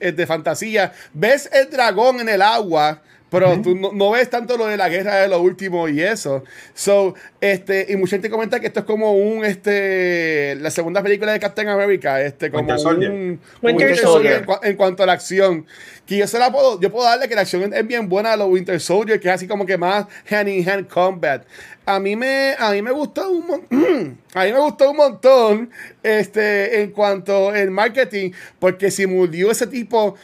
eh, 0.00 0.12
de 0.12 0.26
fantasía. 0.26 0.92
Ves 1.12 1.48
el 1.52 1.70
dragón 1.70 2.20
en 2.20 2.28
el 2.28 2.42
agua. 2.42 3.02
Pero 3.32 3.60
tú 3.62 3.74
no, 3.74 3.90
no 3.92 4.10
ves 4.12 4.30
tanto 4.30 4.56
lo 4.56 4.66
de 4.66 4.76
la 4.76 4.88
guerra 4.88 5.16
de 5.16 5.26
lo 5.28 5.40
último 5.40 5.88
y 5.88 6.00
eso. 6.02 6.44
So, 6.74 7.14
este, 7.40 7.86
y 7.88 7.96
mucha 7.96 8.10
gente 8.16 8.30
comenta 8.30 8.60
que 8.60 8.68
esto 8.68 8.80
es 8.80 8.86
como 8.86 9.12
un, 9.14 9.44
este, 9.44 10.54
la 10.60 10.70
segunda 10.70 11.02
película 11.02 11.32
de 11.32 11.40
Captain 11.40 11.68
America, 11.68 12.20
este, 12.22 12.50
como 12.50 12.60
Winter 12.62 12.78
Soldier. 12.78 13.10
un 13.10 13.40
Winter 13.62 13.86
Winter 13.88 13.96
Soldier. 13.96 14.34
en, 14.40 14.46
cua- 14.46 14.60
en 14.62 14.76
cuanto 14.76 15.02
a 15.02 15.06
la 15.06 15.12
acción. 15.14 15.66
Que 16.06 16.16
yo 16.18 16.26
se 16.26 16.38
la 16.38 16.50
puedo, 16.52 16.80
yo 16.80 16.90
puedo 16.90 17.04
darle 17.06 17.28
que 17.28 17.34
la 17.34 17.42
acción 17.42 17.72
es 17.72 17.86
bien 17.86 18.08
buena 18.08 18.32
a 18.32 18.36
los 18.36 18.48
Winter 18.48 18.80
Soldier, 18.80 19.18
que 19.20 19.28
es 19.28 19.34
así 19.34 19.46
como 19.46 19.64
que 19.66 19.78
más 19.78 20.06
hand 20.30 20.48
in 20.48 20.68
hand 20.68 20.88
combat. 20.88 21.44
A 21.86 21.98
mí 22.00 22.14
me, 22.16 22.54
a 22.58 22.70
mí 22.72 22.82
me 22.82 22.90
gustó 22.92 23.30
un 23.30 23.46
mon- 23.46 24.18
a 24.34 24.44
mí 24.44 24.52
me 24.52 24.58
gustó 24.58 24.90
un 24.90 24.96
montón, 24.96 25.70
este, 26.02 26.82
en 26.82 26.90
cuanto 26.90 27.50
al 27.50 27.70
marketing, 27.70 28.32
porque 28.58 28.90
si 28.90 29.06
murió 29.06 29.50
ese 29.52 29.66
tipo, 29.66 30.16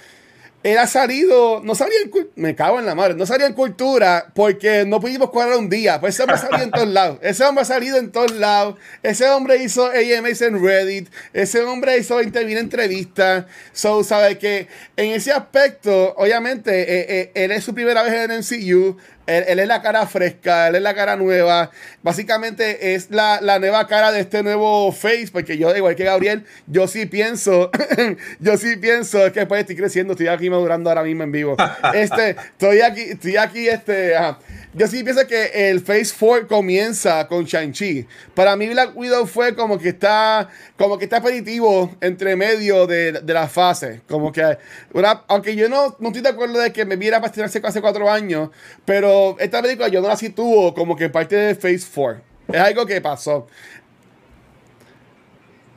él 0.64 0.76
ha 0.76 0.86
salido, 0.88 1.61
no 1.62 1.74
salía 1.74 1.98
en 2.04 2.11
cul- 2.11 2.28
me 2.34 2.54
cago 2.54 2.78
en 2.80 2.86
la 2.86 2.94
madre, 2.94 3.14
no 3.14 3.24
salía 3.26 3.46
en 3.46 3.52
cultura 3.52 4.26
porque 4.34 4.84
no 4.86 5.00
pudimos 5.00 5.30
cuadrar 5.30 5.56
un 5.56 5.68
día, 5.68 6.00
pues 6.00 6.14
ese 6.14 6.24
hombre 6.24 6.38
salió 6.38 6.62
en 6.64 6.70
todos 6.72 6.88
lados, 6.88 7.18
ese 7.22 7.44
hombre 7.44 7.62
ha 7.62 7.64
salido 7.64 7.96
en 7.96 8.11
todos 8.11 8.32
lados, 8.32 8.74
ese 9.02 9.28
hombre 9.28 9.62
hizo 9.62 9.86
AMAs 9.86 10.42
en 10.42 10.62
Reddit, 10.62 11.09
ese 11.32 11.62
hombre 11.62 11.96
hizo 11.98 12.16
20 12.16 12.44
mil 12.44 12.59
entrevistas, 12.59 13.44
so 13.72 14.02
sabe 14.02 14.36
que 14.38 14.66
en 14.96 15.12
ese 15.12 15.32
aspecto, 15.32 16.14
obviamente, 16.16 16.70
eh, 16.82 17.06
eh, 17.09 17.30
él 17.34 17.52
es 17.52 17.62
su 17.62 17.72
primera 17.74 18.02
vez 18.02 18.12
en 18.14 18.30
el 18.30 18.38
MCU, 18.38 18.96
él, 19.29 19.45
él 19.47 19.59
es 19.59 19.68
la 19.68 19.83
cara 19.83 20.07
fresca, 20.07 20.68
él 20.68 20.76
es 20.76 20.83
la 20.83 20.95
cara 20.95 21.16
nueva. 21.16 21.70
Básicamente 22.03 22.95
es 22.95 23.11
la, 23.11 23.41
la 23.43 23.59
nueva 23.59 23.87
cara 23.87 24.11
de 24.11 24.20
este 24.20 24.43
nuevo 24.43 24.91
Face, 24.91 25.29
porque 25.31 25.59
yo, 25.59 25.76
igual 25.76 25.95
que 25.95 26.05
Gabriel, 26.05 26.45
yo 26.66 26.89
sí 26.89 27.05
pienso, 27.05 27.70
yo 28.41 28.57
sí 28.57 28.76
pienso 28.76 29.26
es 29.26 29.33
que 29.33 29.41
después 29.41 29.61
estoy 29.61 29.76
creciendo, 29.76 30.14
estoy 30.14 30.29
aquí 30.29 30.49
madurando 30.49 30.89
ahora 30.89 31.03
mismo 31.03 31.22
en 31.22 31.33
vivo. 31.33 31.57
Este, 31.95 32.31
estoy 32.31 32.81
aquí, 32.81 33.03
estoy 33.03 33.37
aquí, 33.37 33.68
este, 33.68 34.16
ajá. 34.16 34.39
Yo 34.75 34.87
sí 34.87 35.03
pienso 35.03 35.27
que 35.27 35.71
el 35.71 35.81
Phase 35.81 36.14
4 36.19 36.47
comienza 36.47 37.27
con 37.27 37.45
Shang-Chi. 37.45 38.07
Para 38.35 38.55
mí 38.55 38.69
Black 38.69 38.95
Widow 38.95 39.27
fue 39.27 39.57
como 39.57 39.79
que 39.79 39.89
está, 39.89 40.49
como 40.77 40.99
que 40.99 41.05
está 41.05 41.19
aperitivo 41.19 41.97
entre 42.03 42.37
medio 42.37 42.87
de, 42.87 43.12
de 43.12 43.35
la 43.35 43.49
fase. 43.49 44.03
Como 44.07 44.31
que, 44.31 44.59
una, 44.93 45.25
aunque 45.29 45.57
yo 45.57 45.71
no, 45.71 45.97
no 45.99 46.09
estoy 46.09 46.21
de 46.23 46.29
acuerdo 46.29 46.59
de 46.59 46.73
que 46.73 46.85
me 46.85 46.97
viera 46.97 47.19
para 47.19 47.29
estrenarse 47.29 47.61
hace 47.64 47.81
cuatro 47.81 48.11
años, 48.11 48.51
pero 48.85 49.37
esta 49.39 49.62
película 49.62 49.89
yo 49.89 50.03
no 50.03 50.09
la 50.09 50.16
sitúo 50.16 50.75
como 50.75 50.97
que 50.97 51.09
parte 51.09 51.35
de 51.35 51.55
Phase 51.55 51.87
4. 51.95 52.23
Es 52.49 52.61
algo 52.61 52.85
que 52.85 53.01
pasó. 53.01 53.47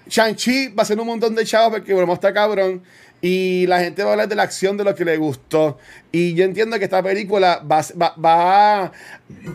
Shang-Chi 0.08 0.70
va 0.70 0.84
a 0.84 0.86
ser 0.86 1.00
un 1.00 1.08
montón 1.08 1.34
de 1.34 1.46
chavos 1.46 1.80
porque 1.80 1.94
bueno, 1.94 2.12
está 2.14 2.34
cabrón. 2.34 2.84
Y 3.24 3.68
la 3.68 3.80
gente 3.82 4.04
va 4.04 4.10
a 4.10 4.14
hablar 4.14 4.28
de 4.30 4.36
la 4.36 4.42
acción 4.44 4.78
de 4.78 4.84
lo 4.84 4.96
que 4.96 5.06
le 5.06 5.16
gustó. 5.18 5.78
Y 6.12 6.34
yo 6.34 6.44
entiendo 6.44 6.80
que 6.80 6.86
esta 6.86 7.04
película 7.04 7.62
va, 7.72 7.82
va, 8.02 8.16
va- 8.18 8.92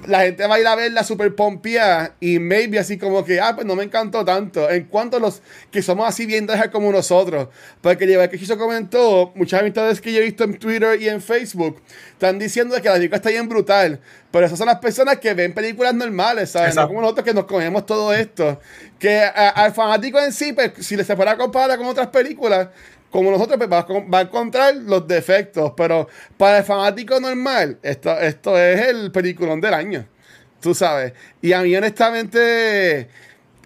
la 0.06 0.20
gente 0.22 0.46
va 0.46 0.54
a 0.54 0.60
ir 0.60 0.66
a 0.68 0.76
verla 0.76 1.02
super 1.02 1.34
pompía 1.34 2.14
y 2.20 2.38
maybe 2.38 2.78
así 2.78 2.96
como 2.96 3.24
que, 3.24 3.40
ah, 3.40 3.54
pues 3.56 3.66
no 3.66 3.74
me 3.74 3.82
encantó 3.82 4.24
tanto. 4.24 4.70
En 4.70 4.84
cuanto 4.84 5.16
a 5.16 5.20
los 5.20 5.42
que 5.72 5.82
somos 5.82 6.08
así 6.08 6.26
bien 6.26 6.46
dejar 6.46 6.70
como 6.70 6.92
nosotros. 6.92 7.48
Porque 7.80 8.06
lleva 8.06 8.28
que 8.28 8.38
Chiso 8.38 8.56
comentó, 8.56 9.32
muchas 9.34 9.60
amistades 9.60 10.00
que 10.00 10.12
yo 10.12 10.20
he 10.20 10.24
visto 10.24 10.44
en 10.44 10.58
Twitter 10.58 11.02
y 11.02 11.08
en 11.08 11.20
Facebook, 11.20 11.82
están 12.12 12.38
diciendo 12.38 12.76
que 12.80 12.88
la 12.88 12.94
película 12.94 13.16
está 13.16 13.30
bien 13.30 13.48
brutal. 13.48 13.98
Pero 14.30 14.46
esas 14.46 14.58
son 14.58 14.66
las 14.68 14.78
personas 14.78 15.18
que 15.18 15.34
ven 15.34 15.52
películas 15.52 15.92
normales, 15.94 16.50
¿sabes? 16.50 16.74
No 16.82 16.88
como 16.88 17.00
nosotros 17.00 17.24
que 17.24 17.34
nos 17.34 17.46
comemos 17.46 17.84
todo 17.84 18.14
esto. 18.14 18.60
Que 18.98 19.20
a- 19.24 19.48
al 19.48 19.72
fanático 19.74 20.20
en 20.20 20.32
sí, 20.32 20.52
pues, 20.52 20.72
si 20.80 20.96
se 20.96 21.16
fuera 21.16 21.32
a 21.32 21.36
comparar 21.36 21.76
con 21.78 21.86
otras 21.86 22.08
películas, 22.08 22.68
como 23.16 23.30
nosotros, 23.30 23.56
pues 23.56 23.70
va 23.70 23.86
va 24.12 24.18
a 24.18 24.22
encontrar 24.22 24.76
los 24.76 25.08
defectos. 25.08 25.72
Pero 25.74 26.06
para 26.36 26.58
el 26.58 26.64
fanático 26.64 27.18
normal, 27.18 27.78
esto, 27.82 28.18
esto 28.20 28.58
es 28.58 28.88
el 28.88 29.10
peliculón 29.10 29.60
del 29.60 29.72
año. 29.72 30.06
Tú 30.60 30.74
sabes. 30.74 31.14
Y 31.40 31.52
a 31.52 31.62
mí, 31.62 31.74
honestamente, 31.74 33.08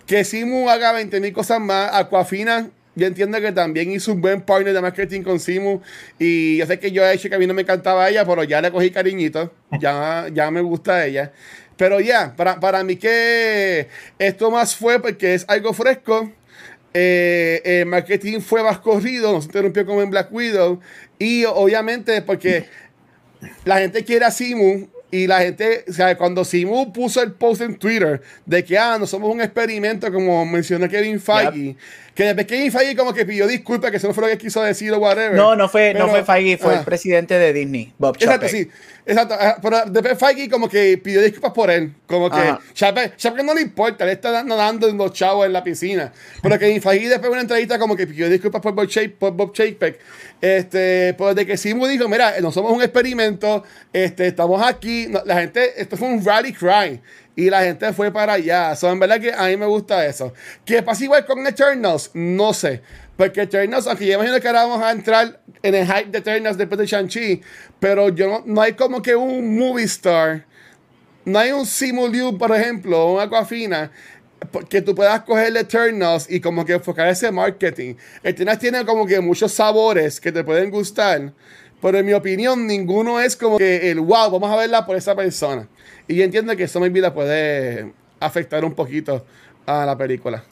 que 0.06 0.24
Simu 0.24 0.70
haga 0.70 0.92
20 0.92 1.20
mil 1.20 1.32
cosas 1.32 1.60
más, 1.60 1.90
Aquafina. 1.92 2.70
Yo 2.94 3.06
entiendo 3.06 3.40
que 3.40 3.50
también 3.50 3.90
hizo 3.90 4.12
un 4.12 4.20
buen 4.20 4.40
partner 4.42 4.72
de 4.72 4.80
marketing 4.80 5.22
con 5.22 5.40
Simu. 5.40 5.80
Y 6.18 6.58
yo 6.58 6.66
sé 6.66 6.78
que 6.78 6.92
yo 6.92 7.04
he 7.04 7.12
hecho 7.12 7.28
que 7.28 7.34
a 7.34 7.38
mí 7.38 7.46
no 7.46 7.54
me 7.54 7.62
encantaba 7.62 8.08
ella, 8.08 8.24
pero 8.24 8.44
ya 8.44 8.60
le 8.60 8.70
cogí 8.70 8.90
cariñito. 8.92 9.52
Ya, 9.80 10.28
ya 10.32 10.50
me 10.52 10.60
gusta 10.60 11.04
ella. 11.04 11.32
Pero 11.76 11.98
ya, 11.98 12.36
para, 12.36 12.60
para 12.60 12.84
mí 12.84 12.96
que 12.96 13.88
esto 14.18 14.50
más 14.50 14.76
fue 14.76 15.00
porque 15.00 15.34
es 15.34 15.44
algo 15.48 15.72
fresco. 15.72 16.30
Eh, 16.92 17.62
el 17.64 17.86
marketing 17.86 18.40
fue 18.40 18.62
más 18.62 18.78
corrido, 18.78 19.32
no 19.32 19.40
se 19.40 19.46
interrumpió 19.46 19.86
como 19.86 20.02
en 20.02 20.10
Black 20.10 20.32
Widow. 20.32 20.80
Y 21.18 21.44
obviamente 21.44 22.22
porque 22.22 22.66
la 23.64 23.78
gente 23.78 24.04
quiere 24.04 24.24
a 24.24 24.30
Simu 24.30 24.88
y 25.10 25.26
la 25.26 25.40
gente, 25.40 25.84
o 25.88 25.92
sea, 25.92 26.16
cuando 26.16 26.44
Simu 26.44 26.92
puso 26.92 27.22
el 27.22 27.32
post 27.32 27.62
en 27.62 27.76
Twitter 27.76 28.22
de 28.46 28.64
que, 28.64 28.78
ah, 28.78 28.96
no 28.98 29.06
somos 29.06 29.32
un 29.32 29.40
experimento, 29.40 30.12
como 30.12 30.44
mencionó 30.46 30.88
Kevin 30.88 31.20
Feige, 31.20 31.76
que 32.20 32.26
después 32.26 32.46
Kevin 32.46 32.70
Feige 32.70 32.96
como 32.96 33.14
que 33.14 33.24
pidió 33.24 33.46
disculpas, 33.46 33.90
que 33.90 33.96
eso 33.96 34.08
no 34.08 34.12
fue 34.12 34.24
lo 34.24 34.28
que 34.28 34.36
quiso 34.36 34.62
decir 34.62 34.92
o 34.92 34.98
whatever. 34.98 35.32
No, 35.32 35.56
no 35.56 35.70
fue, 35.70 35.94
no 35.94 36.00
Pero- 36.00 36.10
fue 36.10 36.24
Feige, 36.24 36.58
fue 36.58 36.74
ah. 36.74 36.78
el 36.80 36.84
presidente 36.84 37.38
de 37.38 37.50
Disney, 37.54 37.94
Bob 37.96 38.14
Exacto, 38.16 38.46
Chapek. 38.46 38.50
sí. 38.50 38.70
Exacto. 39.06 39.34
Pero 39.62 39.84
después 39.86 40.18
Feige 40.18 40.50
como 40.50 40.68
que 40.68 40.98
pidió 40.98 41.22
disculpas 41.22 41.52
por 41.52 41.70
él. 41.70 41.94
Como 42.06 42.28
que. 42.30 42.56
Chapek, 42.74 43.16
Chapek 43.16 43.42
no 43.42 43.54
le 43.54 43.62
importa, 43.62 44.04
él 44.04 44.10
está 44.10 44.44
nadando 44.44 44.86
en 44.86 44.98
los 44.98 45.14
chavos 45.14 45.46
en 45.46 45.54
la 45.54 45.64
piscina. 45.64 46.12
Pero 46.42 46.58
que 46.58 46.78
Feige 46.78 47.08
después 47.08 47.22
de 47.22 47.30
una 47.30 47.40
entrevista 47.40 47.78
como 47.78 47.96
que 47.96 48.06
pidió 48.06 48.28
disculpas 48.28 48.60
por 48.60 48.74
Bob, 48.74 48.86
Chapek, 48.86 49.14
por 49.14 49.32
Bob 49.32 49.54
Chapek. 49.54 49.98
Este, 50.42 51.14
pues 51.16 51.34
de 51.34 51.46
que 51.46 51.56
Simu 51.56 51.86
dijo, 51.86 52.06
mira, 52.06 52.34
no 52.42 52.52
somos 52.52 52.70
un 52.70 52.82
experimento, 52.82 53.64
este, 53.94 54.26
estamos 54.26 54.62
aquí. 54.62 55.06
No, 55.08 55.22
la 55.24 55.36
gente, 55.40 55.80
esto 55.80 55.96
fue 55.96 56.08
un 56.08 56.22
rally 56.22 56.52
cry. 56.52 57.00
Y 57.36 57.48
la 57.48 57.62
gente 57.62 57.92
fue 57.92 58.12
para 58.12 58.34
allá. 58.34 58.74
So, 58.76 58.90
en 58.90 58.98
verdad 58.98 59.20
que 59.20 59.32
a 59.32 59.46
mí 59.46 59.56
me 59.56 59.66
gusta 59.66 60.04
eso. 60.04 60.32
¿Qué 60.64 60.82
pasa 60.82 61.04
igual 61.04 61.24
con 61.24 61.46
Eternals? 61.46 62.10
No 62.14 62.52
sé. 62.52 62.82
Porque 63.16 63.42
Eternals, 63.42 63.86
aunque 63.86 64.06
yo 64.06 64.14
imagino 64.14 64.40
que 64.40 64.48
ahora 64.48 64.64
vamos 64.64 64.82
a 64.82 64.90
entrar 64.92 65.40
en 65.62 65.74
el 65.74 65.86
hype 65.86 66.10
de 66.10 66.18
Eternals 66.18 66.56
después 66.56 66.78
de 66.78 66.86
Shang-Chi, 66.86 67.42
pero 67.78 68.08
yo 68.08 68.42
no, 68.46 68.62
hay 68.62 68.72
como 68.72 69.02
que 69.02 69.14
un 69.14 69.58
movie 69.58 69.84
star, 69.84 70.46
no 71.26 71.38
hay 71.38 71.52
un 71.52 71.66
Simu 71.66 72.08
Liu, 72.08 72.38
por 72.38 72.56
ejemplo, 72.56 72.98
o 72.98 73.14
un 73.14 73.20
Aquafina, 73.20 73.90
que 74.70 74.80
tú 74.80 74.94
puedas 74.94 75.20
coger 75.20 75.54
Eternals 75.54 76.30
y 76.30 76.40
como 76.40 76.64
que 76.64 76.72
enfocar 76.72 77.08
ese 77.08 77.30
marketing. 77.30 77.94
Eternals 78.22 78.58
tiene 78.58 78.86
como 78.86 79.06
que 79.06 79.20
muchos 79.20 79.52
sabores 79.52 80.18
que 80.18 80.32
te 80.32 80.42
pueden 80.42 80.70
gustar, 80.70 81.32
pero 81.82 81.98
en 81.98 82.06
mi 82.06 82.14
opinión 82.14 82.66
ninguno 82.66 83.20
es 83.20 83.36
como 83.36 83.58
que 83.58 83.90
el 83.90 84.00
wow, 84.00 84.30
vamos 84.30 84.50
a 84.50 84.56
verla 84.56 84.86
por 84.86 84.96
esa 84.96 85.14
persona. 85.14 85.68
Y 86.10 86.16
yo 86.16 86.24
entiendo 86.24 86.56
que 86.56 86.64
eso 86.64 86.80
maybe 86.80 87.00
la 87.00 87.14
puede 87.14 87.92
afectar 88.18 88.64
un 88.64 88.74
poquito 88.74 89.24
a 89.64 89.86
la 89.86 89.96
película. 89.96 90.42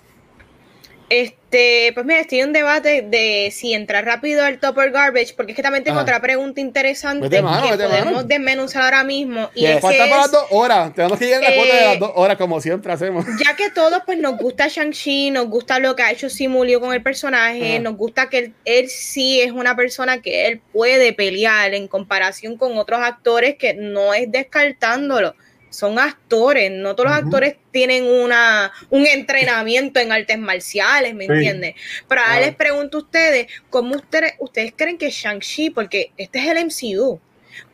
Este, 1.10 1.90
pues 1.94 2.05
mira, 2.05 2.20
estoy 2.20 2.40
en 2.40 2.48
un 2.48 2.52
debate 2.52 3.01
de 3.01 3.51
si 3.51 3.72
entrar 3.72 4.05
rápido 4.05 4.44
al 4.44 4.60
Topper 4.60 4.90
Garbage, 4.93 5.32
porque 5.35 5.52
es 5.52 5.56
que 5.56 5.62
también 5.62 5.82
tengo 5.82 5.97
Ajá. 5.97 6.02
otra 6.05 6.20
pregunta 6.20 6.60
interesante 6.60 7.40
mano, 7.43 7.62
que 7.70 7.76
podemos 7.78 8.05
mano. 8.05 8.22
desmenuzar 8.24 8.82
ahora 8.82 9.02
mismo. 9.05 9.48
Y 9.55 9.60
Yes. 9.62 9.70
es 9.76 9.80
Falta 9.80 10.05
que 10.05 10.10
para 10.10 10.16
las 10.18 10.26
es- 10.26 10.32
dos 10.32 10.44
horas. 10.51 10.94
Tenemos 10.94 11.18
que 11.18 11.24
llegar 11.24 11.43
a 11.44 11.48
la 11.48 11.56
cuota 11.56 11.74
de 11.74 11.80
Eh, 11.80 11.85
las 11.86 11.98
dos 11.98 12.12
horas, 12.14 12.36
como 12.36 12.60
siempre 12.60 12.93
hacemos. 12.93 13.24
ya 13.44 13.56
que 13.56 13.70
todos 13.70 14.01
pues 14.05 14.18
nos 14.18 14.36
gusta 14.36 14.68
Shang-Chi, 14.68 15.30
nos 15.30 15.48
gusta 15.48 15.78
lo 15.80 15.97
que 15.97 16.02
ha 16.02 16.12
hecho 16.12 16.28
Simulio 16.28 16.78
con 16.78 16.93
el 16.93 17.02
personaje, 17.02 17.72
Ajá. 17.76 17.82
nos 17.82 17.97
gusta 17.97 18.28
que 18.28 18.39
él, 18.39 18.55
él 18.66 18.89
sí 18.90 19.40
es 19.40 19.51
una 19.51 19.74
persona 19.74 20.20
que 20.20 20.47
él 20.47 20.60
puede 20.72 21.14
pelear 21.14 21.72
en 21.72 21.89
comparación 21.89 22.59
con 22.59 22.76
otros 22.76 23.01
actores 23.02 23.56
que 23.56 23.72
no 23.74 24.12
es 24.14 24.30
descartándolo. 24.30 25.35
Son 25.78 25.96
actores, 26.00 26.72
no 26.72 26.96
todos 26.96 27.10
los 27.10 27.18
actores 27.18 27.55
tienen 27.70 28.05
una, 28.05 28.72
un 28.90 29.06
entrenamiento 29.06 30.00
en 30.00 30.10
artes 30.10 30.36
marciales, 30.36 31.14
¿me 31.14 31.26
Sí. 31.26 31.30
entiendes? 31.32 31.74
Pero 32.09 32.20
ahora 32.20 32.34
Ah. 32.34 32.40
les 32.40 32.56
pregunto 32.56 32.98
a 32.98 33.00
ustedes, 33.02 33.46
¿cómo 33.70 33.94
ustedes, 33.94 34.32
ustedes 34.40 34.72
creen 34.74 34.98
que 34.98 35.09
Shang-Chi, 35.10 35.70
porque 35.70 36.10
este 36.16 36.40
es 36.40 36.46
el 36.48 36.56
MCU, 36.59 37.20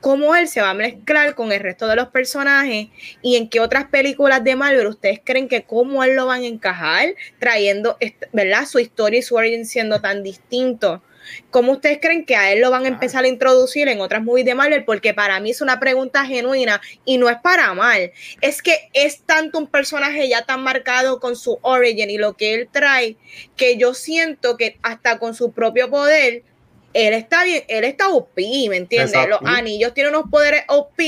cómo 0.03 0.35
él 0.35 0.49
se 0.49 0.61
va 0.61 0.69
a 0.71 0.75
mezclar 0.75 1.35
con 1.35 1.51
el 1.51 1.61
resto 1.61 1.89
de 1.89 1.97
los 1.97 2.09
personajes 2.09 2.89
y 3.23 3.37
en 3.37 3.49
qué 3.49 3.61
otras 3.61 3.87
películas 3.87 4.45
de 4.45 4.55
Marvel 4.55 4.87
ustedes 4.87 5.21
creen 5.25 5.49
que 5.49 5.63
cómo 5.63 6.05
él 6.05 6.15
lo 6.15 6.27
van 6.27 6.43
a 6.43 6.47
encajar, 6.47 7.15
trayendo, 7.39 7.97
¿verdad? 8.33 8.67
Su 8.67 8.81
historia 8.81 9.21
y 9.21 9.23
su 9.23 9.35
origen 9.35 9.65
siendo 9.65 10.03
tan 10.03 10.23
distintos. 10.23 11.01
¿Cómo 11.51 11.73
ustedes 11.73 11.99
creen 12.01 12.25
que 12.25 12.37
a 12.37 12.53
él 12.53 12.61
lo 12.61 12.71
van 12.71 12.85
a 12.85 12.89
empezar 12.89 13.25
a 13.25 13.29
introducir 13.29 13.89
en 13.89 14.01
otras 14.01 14.23
movies 14.23 14.47
de 14.47 14.55
Marvel? 14.55 14.85
Porque 14.85 15.15
para 15.15 15.41
mí 15.41 15.51
es 15.51 15.61
una 15.61 15.81
pregunta 15.81 16.25
genuina 16.25 16.81
y 17.05 17.19
no 17.19 17.29
es 17.29 17.37
para 17.43 17.73
mal. 17.75 18.13
Es 18.41 18.63
que 18.63 18.89
es 18.93 19.21
tanto 19.23 19.59
un 19.59 19.67
personaje 19.67 20.29
ya 20.29 20.45
tan 20.45 20.63
marcado 20.63 21.21
con 21.21 21.37
su 21.37 21.59
origen 21.63 22.11
y 22.11 22.19
lo 22.19 22.37
que 22.37 22.55
él 22.55 22.69
trae, 22.71 23.17
que 23.57 23.77
yo 23.77 23.95
siento 23.95 24.57
que 24.57 24.79
hasta 24.83 25.19
con 25.19 25.35
su 25.35 25.53
propio 25.53 25.91
poder, 25.91 26.43
él 26.93 27.13
está 27.13 27.43
bien, 27.45 27.65
él 27.69 27.85
está 27.85 28.09
OP, 28.09 28.37
¿me 28.69 28.77
entiendes? 28.77 29.29
Los 29.29 29.41
anillos 29.45 29.93
tienen 29.95 30.15
unos 30.15 30.31
poderes 30.31 30.63
OP, 30.69 31.01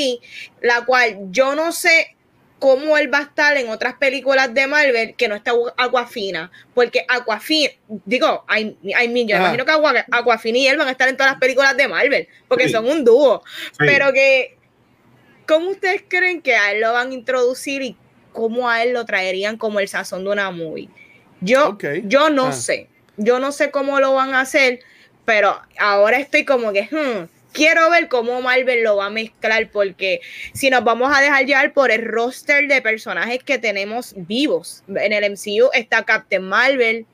la 0.61 0.85
cual 0.85 1.17
yo 1.31 1.55
no 1.55 1.71
sé 1.71 2.16
cómo 2.59 2.97
él 2.97 3.13
va 3.13 3.19
a 3.19 3.23
estar 3.23 3.57
en 3.59 3.69
otras 3.69 3.95
películas 3.95 4.53
de 4.55 4.67
Marvel 4.67 5.15
que 5.15 5.29
no 5.29 5.35
está 5.35 5.53
Aquafina, 5.77 6.51
porque 6.75 7.05
Aquafina, 7.07 7.71
digo, 8.07 8.45
hay, 8.49 8.77
hay 8.97 9.09
mil, 9.09 9.27
yo 9.29 9.37
imagino 9.37 9.65
que 9.67 9.73
Aqua- 9.73 10.07
Aquafina 10.11 10.59
y 10.59 10.67
él 10.67 10.79
van 10.79 10.89
a 10.89 10.93
estar 10.93 11.09
en 11.09 11.17
todas 11.17 11.33
las 11.33 11.41
películas 11.41 11.77
de 11.77 11.87
Marvel, 11.87 12.29
porque 12.49 12.67
Sí. 12.67 12.73
son 12.73 12.89
un 12.89 13.05
dúo, 13.05 13.43
Sí. 13.47 13.77
pero 13.79 14.11
que, 14.13 14.57
¿cómo 15.47 15.71
ustedes 15.71 16.03
creen 16.09 16.41
que 16.41 16.57
a 16.57 16.73
él 16.73 16.81
lo 16.81 16.93
van 16.93 17.11
a 17.11 17.15
introducir 17.15 17.83
y 17.83 17.97
cómo 18.33 18.69
a 18.71 18.83
él 18.83 18.93
lo 18.95 19.05
traerían 19.05 19.57
como 19.59 19.79
el 19.81 19.89
sazón 19.89 20.25
de 20.25 20.31
una 20.31 20.51
movie? 20.51 20.89
Yo, 21.43 21.77
yo 22.05 22.31
no 22.31 22.47
Ah. 22.47 22.53
sé, 22.53 22.89
yo 23.19 23.39
no 23.39 23.53
sé 23.53 23.71
cómo 23.71 24.01
lo 24.01 24.15
van 24.15 24.33
a 24.35 24.41
hacer, 24.41 24.81
pero 25.27 25.61
ahora 25.79 26.19
estoy 26.19 26.45
como 26.47 26.73
que, 26.73 26.85
hmm, 26.91 27.29
quiero 27.57 27.91
ver 27.91 28.09
cómo 28.09 28.43
Marvel 28.43 28.85
lo 28.85 28.97
va 28.97 29.07
a 29.07 29.11
mezclar, 29.11 29.71
porque 29.71 30.21
si 30.53 30.69
nos 30.69 30.85
vamos 30.85 31.11
a 31.17 31.23
dejar 31.23 31.47
llevar 31.47 31.73
por 31.73 31.91
el 31.91 32.05
roster 32.05 32.69
de 32.69 32.83
personajes 32.83 33.43
que 33.43 33.59
tenemos 33.59 34.13
vivos 34.17 34.85
en 34.89 35.13
el 35.13 35.33
MCU, 35.33 35.71
está 35.73 36.05
Captain 36.05 36.43
Marvel, 36.43 37.07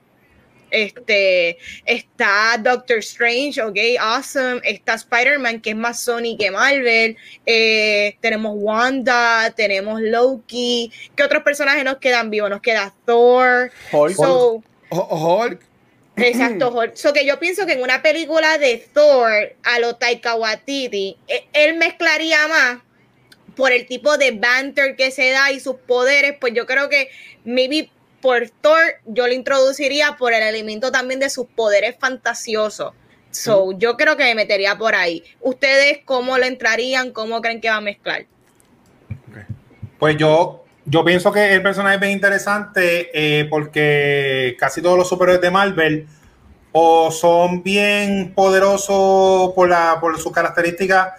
este, 0.70 1.59
está 1.85 2.59
Doctor 2.59 2.98
Strange, 2.98 3.62
ok, 3.62 3.78
awesome, 4.01 4.60
está 4.64 4.94
Spider-Man, 4.94 5.60
que 5.60 5.70
es 5.70 5.77
más 5.77 6.01
Sony 6.01 6.36
que 6.36 6.51
Marvel, 6.51 7.16
eh, 7.47 8.16
tenemos 8.20 8.52
Wanda, 8.56 9.52
tenemos 9.55 10.01
Loki, 10.01 10.90
¿qué 11.14 11.23
otros 11.23 11.44
personajes 11.44 11.85
nos 11.85 11.98
quedan 11.98 12.31
vivos? 12.31 12.51
Nos 12.51 12.62
queda 12.62 12.93
Thor, 13.05 13.70
Hulk. 13.93 14.16
so, 14.16 14.62
Hulk, 14.90 15.60
Exacto. 16.16 16.72
So 16.94 17.12
que 17.12 17.24
yo 17.26 17.39
pienso 17.39 17.66
que 17.66 17.72
en 17.72 17.82
una 17.82 18.02
película 18.02 18.59
de 18.59 18.86
Thor 18.93 19.56
a 19.62 19.78
lo 19.78 19.97
Taika 19.97 20.34
Waititi, 20.34 21.16
e- 21.26 21.47
él 21.52 21.76
mezclaría 21.76 22.47
más 22.48 22.78
por 23.56 23.72
el 23.72 23.86
tipo 23.86 24.18
de 24.18 24.32
banter 24.32 24.97
que 24.97 25.10
se 25.10 25.30
da 25.30 25.52
y 25.52 25.60
sus 25.60 25.76
poderes, 25.76 26.34
pues 26.40 26.55
yo 26.55 26.66
creo 26.66 26.89
que 26.89 27.09
maybe 27.44 27.90
por 28.20 28.48
Thor 28.48 28.80
yo 29.06 29.26
lo 29.26 29.32
introduciría 29.32 30.16
por 30.16 30.32
el 30.32 30.43
elemento 30.43 30.93
también 30.93 31.20
de 31.20 31.28
sus 31.30 31.47
poderes 31.47 31.97
fantasiosos. 31.98 32.94
So, 33.30 33.72
yo 33.72 33.97
creo 33.97 34.18
que 34.18 34.24
me 34.24 34.34
metería 34.34 34.76
por 34.76 34.94
ahí. 34.94 35.24
¿Ustedes 35.40 36.01
cómo 36.05 36.36
lo 36.36 36.44
entrarían? 36.44 37.12
¿Cómo 37.12 37.40
creen 37.40 37.62
que 37.62 37.70
va 37.70 37.76
a 37.76 37.80
mezclar? 37.80 38.26
Pues 39.98 40.18
yo, 40.18 40.61
yo 40.84 41.04
pienso 41.04 41.32
que 41.32 41.54
el 41.54 41.62
personaje 41.62 41.94
es 41.94 42.00
bien 42.00 42.12
interesante 42.12 43.10
eh, 43.14 43.46
porque 43.48 44.56
casi 44.59 44.82
todos 44.82 44.98
los 44.98 45.09
superhéroes 45.09 45.40
de 45.40 45.50
Marvel 45.50 46.09
o 46.72 47.10
son 47.10 47.62
bien 47.62 48.32
poderosos 48.34 49.52
por, 49.52 49.68
la, 49.68 49.98
por 50.00 50.18
sus 50.18 50.32
características 50.32 51.12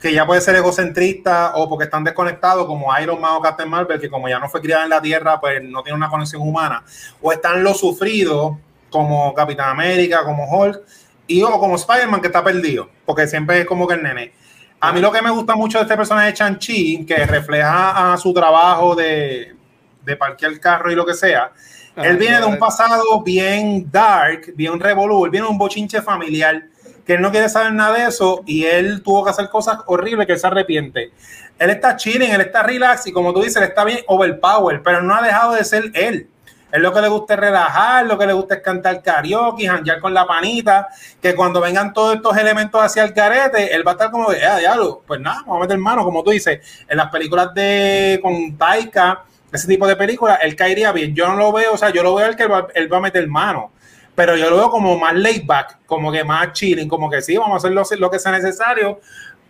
que 0.00 0.12
ya 0.12 0.24
puede 0.26 0.40
ser 0.40 0.54
egocentrista 0.54 1.56
o 1.56 1.68
porque 1.68 1.86
están 1.86 2.04
desconectados 2.04 2.66
como 2.66 2.96
Iron 3.00 3.20
Man 3.20 3.32
o 3.34 3.40
Captain 3.40 3.68
Marvel 3.68 4.00
que 4.00 4.08
como 4.08 4.28
ya 4.28 4.38
no 4.38 4.48
fue 4.48 4.60
criada 4.60 4.84
en 4.84 4.90
la 4.90 5.02
Tierra 5.02 5.40
pues 5.40 5.62
no 5.64 5.82
tiene 5.82 5.96
una 5.96 6.08
conexión 6.08 6.42
humana 6.42 6.84
o 7.20 7.32
están 7.32 7.64
los 7.64 7.80
sufridos 7.80 8.56
como 8.90 9.34
Capitán 9.34 9.70
América, 9.70 10.22
como 10.24 10.48
Hulk 10.48 10.80
y 11.26 11.42
o 11.42 11.58
como 11.58 11.74
Spider-Man 11.74 12.20
que 12.20 12.28
está 12.28 12.44
perdido 12.44 12.88
porque 13.04 13.26
siempre 13.26 13.60
es 13.60 13.66
como 13.66 13.88
que 13.88 13.94
el 13.94 14.02
nene. 14.02 14.32
A 14.80 14.92
mí 14.92 15.00
lo 15.00 15.10
que 15.10 15.22
me 15.22 15.30
gusta 15.30 15.56
mucho 15.56 15.78
de 15.78 15.82
este 15.82 15.96
personaje 15.96 16.28
de 16.28 16.34
Chan-Chi, 16.34 17.04
que 17.04 17.26
refleja 17.26 18.12
a 18.12 18.16
su 18.16 18.32
trabajo 18.32 18.94
de, 18.94 19.56
de 20.04 20.16
parquear 20.16 20.52
el 20.52 20.60
carro 20.60 20.92
y 20.92 20.94
lo 20.94 21.04
que 21.04 21.14
sea, 21.14 21.52
Ah, 21.98 22.06
él 22.06 22.16
viene 22.16 22.38
de 22.38 22.46
un 22.46 22.58
pasado 22.58 23.20
bien 23.24 23.90
dark, 23.90 24.52
bien 24.54 24.78
revolú, 24.78 25.24
él 25.24 25.32
viene 25.32 25.46
de 25.46 25.50
un 25.50 25.58
bochinche 25.58 26.00
familiar, 26.00 26.62
que 27.04 27.14
él 27.14 27.20
no 27.20 27.32
quiere 27.32 27.48
saber 27.48 27.72
nada 27.72 27.98
de 27.98 28.06
eso 28.06 28.44
y 28.46 28.66
él 28.66 29.02
tuvo 29.02 29.24
que 29.24 29.30
hacer 29.30 29.48
cosas 29.48 29.78
horribles 29.86 30.24
que 30.24 30.34
él 30.34 30.38
se 30.38 30.46
arrepiente. 30.46 31.10
Él 31.58 31.70
está 31.70 31.96
chilling, 31.96 32.30
él 32.30 32.42
está 32.42 32.62
relax 32.62 33.08
y 33.08 33.12
como 33.12 33.32
tú 33.32 33.42
dices, 33.42 33.56
él 33.56 33.64
está 33.64 33.82
bien 33.82 33.98
overpower, 34.06 34.80
pero 34.80 35.02
no 35.02 35.12
ha 35.12 35.22
dejado 35.22 35.54
de 35.54 35.64
ser 35.64 35.90
él. 35.92 36.28
Él 36.70 36.82
lo 36.82 36.92
que 36.92 37.00
le 37.00 37.08
gusta 37.08 37.34
es 37.34 37.40
relajar, 37.40 38.06
lo 38.06 38.18
que 38.18 38.26
le 38.26 38.32
gusta 38.34 38.56
es 38.56 38.62
cantar 38.62 39.02
karaoke, 39.02 39.66
janguear 39.66 40.00
con 40.00 40.12
la 40.12 40.26
panita, 40.26 40.88
que 41.20 41.34
cuando 41.34 41.60
vengan 41.60 41.92
todos 41.92 42.16
estos 42.16 42.36
elementos 42.36 42.82
hacia 42.82 43.04
el 43.04 43.14
carete, 43.14 43.74
él 43.74 43.86
va 43.86 43.92
a 43.92 43.94
estar 43.94 44.10
como 44.10 44.30
de, 44.30 44.44
ah, 44.44 44.58
diablo, 44.58 45.02
pues 45.06 45.20
nada, 45.20 45.40
vamos 45.46 45.58
a 45.58 45.60
meter 45.60 45.78
mano, 45.78 46.04
como 46.04 46.22
tú 46.22 46.30
dices, 46.30 46.84
en 46.86 46.96
las 46.96 47.10
películas 47.10 47.54
de 47.54 48.20
con 48.22 48.56
Taika, 48.58 49.24
ese 49.50 49.66
tipo 49.66 49.86
de 49.86 49.96
películas, 49.96 50.38
él 50.42 50.54
caería 50.54 50.92
bien. 50.92 51.14
Yo 51.14 51.26
no 51.26 51.36
lo 51.36 51.52
veo, 51.52 51.72
o 51.72 51.78
sea, 51.78 51.90
yo 51.90 52.02
lo 52.02 52.14
veo 52.14 52.26
el 52.26 52.36
que 52.36 52.42
él 52.42 52.52
va, 52.52 52.66
él 52.74 52.92
va 52.92 52.98
a 52.98 53.00
meter 53.00 53.26
mano, 53.28 53.72
pero 54.14 54.36
yo 54.36 54.50
lo 54.50 54.56
veo 54.56 54.70
como 54.70 54.98
más 54.98 55.14
laid 55.14 55.46
back, 55.46 55.78
como 55.86 56.12
que 56.12 56.24
más 56.24 56.52
chilling, 56.52 56.88
como 56.88 57.08
que 57.08 57.22
sí, 57.22 57.36
vamos 57.36 57.54
a 57.54 57.56
hacer 57.58 57.70
lo, 57.70 57.82
lo 57.98 58.10
que 58.10 58.18
sea 58.18 58.32
necesario, 58.32 59.00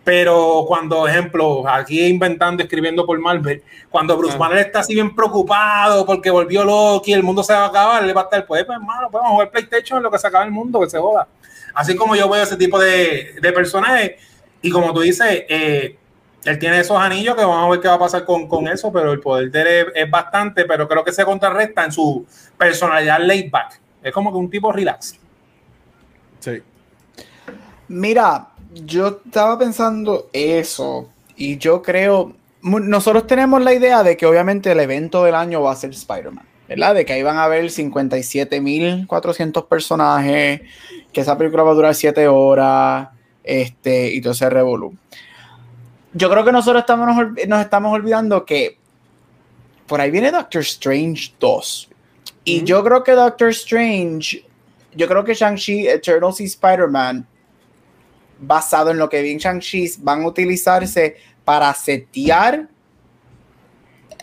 pero 0.03 0.63
cuando, 0.67 1.07
ejemplo, 1.07 1.67
aquí 1.67 2.05
inventando, 2.07 2.63
escribiendo 2.63 3.05
por 3.05 3.19
Marvel, 3.19 3.61
cuando 3.89 4.17
Bruce 4.17 4.35
Ah. 4.35 4.39
Banner 4.39 4.59
está 4.59 4.79
así 4.79 4.93
bien 4.93 5.15
preocupado 5.15 6.05
porque 6.05 6.31
volvió 6.31 6.63
Loki, 6.63 7.13
el 7.13 7.23
mundo 7.23 7.43
se 7.43 7.53
va 7.53 7.65
a 7.65 7.67
acabar, 7.67 8.03
él 8.03 8.15
va 8.15 8.21
a 8.21 8.23
estar, 8.23 8.45
pues, 8.45 8.65
pues 8.65 8.75
hermano, 8.77 9.09
pues 9.11 9.21
vamos 9.21 9.29
a 9.29 9.33
jugar 9.33 9.51
PlayStation 9.51 9.97
en 9.97 10.03
lo 10.03 10.11
que 10.11 10.19
se 10.19 10.27
acaba 10.27 10.45
el 10.45 10.51
mundo, 10.51 10.79
que 10.79 10.89
se 10.89 10.97
joda. 10.97 11.27
Así 11.73 11.95
como 11.95 12.15
yo 12.15 12.27
veo 12.29 12.43
ese 12.43 12.57
tipo 12.57 12.79
de, 12.79 13.35
de 13.41 13.51
personajes, 13.51 14.13
y 14.61 14.69
como 14.71 14.93
tú 14.93 15.01
dices, 15.01 15.45
eh, 15.47 15.97
él 16.43 16.59
tiene 16.59 16.79
esos 16.79 16.97
anillos 16.99 17.35
que 17.35 17.43
vamos 17.43 17.67
a 17.67 17.69
ver 17.69 17.79
qué 17.79 17.87
va 17.87 17.95
a 17.95 17.99
pasar 17.99 18.25
con, 18.25 18.47
con 18.47 18.67
eso, 18.67 18.91
pero 18.91 19.11
el 19.11 19.19
poder 19.19 19.51
de 19.51 19.61
él 19.61 19.67
es, 19.67 19.85
es 19.95 20.09
bastante, 20.09 20.65
pero 20.65 20.87
creo 20.87 21.03
que 21.03 21.11
se 21.11 21.23
contrarresta 21.25 21.85
en 21.85 21.91
su 21.91 22.25
personalidad 22.57 23.19
laid 23.19 23.51
back. 23.51 23.79
Es 24.01 24.13
como 24.13 24.31
que 24.31 24.37
un 24.37 24.49
tipo 24.49 24.71
relax. 24.71 25.19
Sí. 26.39 26.63
Mira, 27.89 28.47
yo 28.73 29.21
estaba 29.25 29.57
pensando 29.57 30.29
eso 30.33 31.09
y 31.35 31.57
yo 31.57 31.81
creo, 31.81 32.33
nosotros 32.61 33.27
tenemos 33.27 33.61
la 33.61 33.73
idea 33.73 34.03
de 34.03 34.17
que 34.17 34.25
obviamente 34.25 34.71
el 34.71 34.79
evento 34.79 35.23
del 35.23 35.35
año 35.35 35.61
va 35.61 35.71
a 35.71 35.75
ser 35.75 35.91
Spider-Man, 35.91 36.45
¿verdad? 36.67 36.95
De 36.95 37.05
que 37.05 37.13
ahí 37.13 37.23
van 37.23 37.37
a 37.37 37.45
haber 37.45 37.65
57.400 37.65 39.67
personajes, 39.67 40.61
que 41.11 41.21
esa 41.21 41.37
película 41.37 41.63
va 41.63 41.71
a 41.71 41.75
durar 41.75 41.95
7 41.95 42.27
horas, 42.27 43.09
este, 43.43 44.13
y 44.13 44.21
todo 44.21 44.33
ese 44.33 44.49
revolú. 44.49 44.95
Yo 46.13 46.29
creo 46.29 46.43
que 46.43 46.51
nosotros 46.51 46.81
estamos, 46.81 47.07
nos, 47.47 47.61
estamos 47.61 47.93
olvidando 47.93 48.45
que 48.45 48.77
por 49.87 50.01
ahí 50.01 50.11
viene 50.11 50.31
Doctor 50.31 50.61
Strange 50.61 51.33
2. 51.39 51.89
Y 52.43 52.63
yo 52.63 52.83
creo 52.83 53.03
que 53.03 53.13
Doctor 53.13 53.49
Strange, 53.49 54.43
yo 54.93 55.07
creo 55.07 55.23
que 55.23 55.33
Shang-Chi, 55.33 55.87
Eternals 55.87 56.41
y 56.41 56.45
Spider-Man 56.45 57.27
basado 58.39 58.91
en 58.91 58.97
lo 58.97 59.09
que 59.09 59.21
vi 59.21 59.31
en 59.31 59.37
Shang-Chi, 59.37 59.93
van 59.99 60.23
a 60.23 60.27
utilizarse 60.27 61.17
para 61.43 61.73
setear 61.73 62.67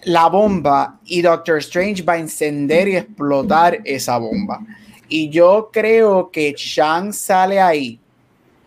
la 0.04 0.28
bomba 0.28 1.00
y 1.04 1.20
Doctor 1.22 1.58
Strange 1.58 2.02
va 2.02 2.14
a 2.14 2.18
encender 2.18 2.88
y 2.88 2.96
explotar 2.96 3.80
esa 3.84 4.18
bomba. 4.18 4.60
Y 5.08 5.28
yo 5.30 5.70
creo 5.72 6.30
que 6.30 6.54
Shang 6.56 7.12
sale 7.12 7.60
ahí. 7.60 7.98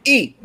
Y 0.03 0.35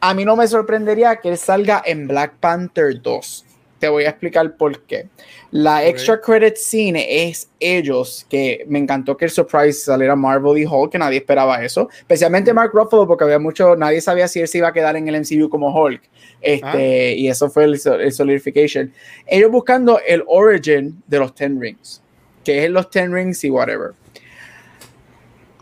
a 0.00 0.12
mí 0.14 0.24
no 0.24 0.36
me 0.36 0.46
sorprendería 0.46 1.16
que 1.16 1.30
él 1.30 1.38
salga 1.38 1.82
en 1.84 2.06
Black 2.06 2.34
Panther 2.40 3.00
2. 3.00 3.44
Te 3.84 3.90
voy 3.90 4.04
a 4.04 4.08
explicar 4.08 4.56
por 4.56 4.80
qué. 4.84 5.08
La 5.50 5.86
extra 5.86 6.18
credit 6.18 6.56
scene 6.56 7.28
es 7.28 7.50
ellos, 7.60 8.24
que 8.30 8.64
me 8.66 8.78
encantó 8.78 9.14
que 9.14 9.26
el 9.26 9.30
surprise 9.30 9.84
saliera 9.84 10.16
Marvel 10.16 10.56
y 10.56 10.64
Hulk, 10.64 10.92
que 10.92 10.98
nadie 10.98 11.18
esperaba 11.18 11.62
eso, 11.62 11.90
especialmente 11.98 12.54
Mark 12.54 12.70
Ruffalo, 12.72 13.06
porque 13.06 13.24
había 13.24 13.38
mucho, 13.38 13.76
nadie 13.76 14.00
sabía 14.00 14.26
si 14.26 14.40
él 14.40 14.48
se 14.48 14.56
iba 14.56 14.68
a 14.68 14.72
quedar 14.72 14.96
en 14.96 15.06
el 15.06 15.16
MCU 15.20 15.50
como 15.50 15.68
Hulk, 15.68 16.00
este, 16.40 17.10
Ah. 17.10 17.12
y 17.12 17.28
eso 17.28 17.50
fue 17.50 17.64
el, 17.64 17.78
el 18.00 18.10
solidification. 18.10 18.90
Ellos 19.26 19.50
buscando 19.50 20.00
el 20.00 20.24
origin 20.28 21.02
de 21.06 21.18
los 21.18 21.34
Ten 21.34 21.60
Rings, 21.60 22.00
que 22.42 22.64
es 22.64 22.70
los 22.70 22.88
Ten 22.88 23.12
Rings 23.12 23.44
y 23.44 23.50
whatever. 23.50 23.90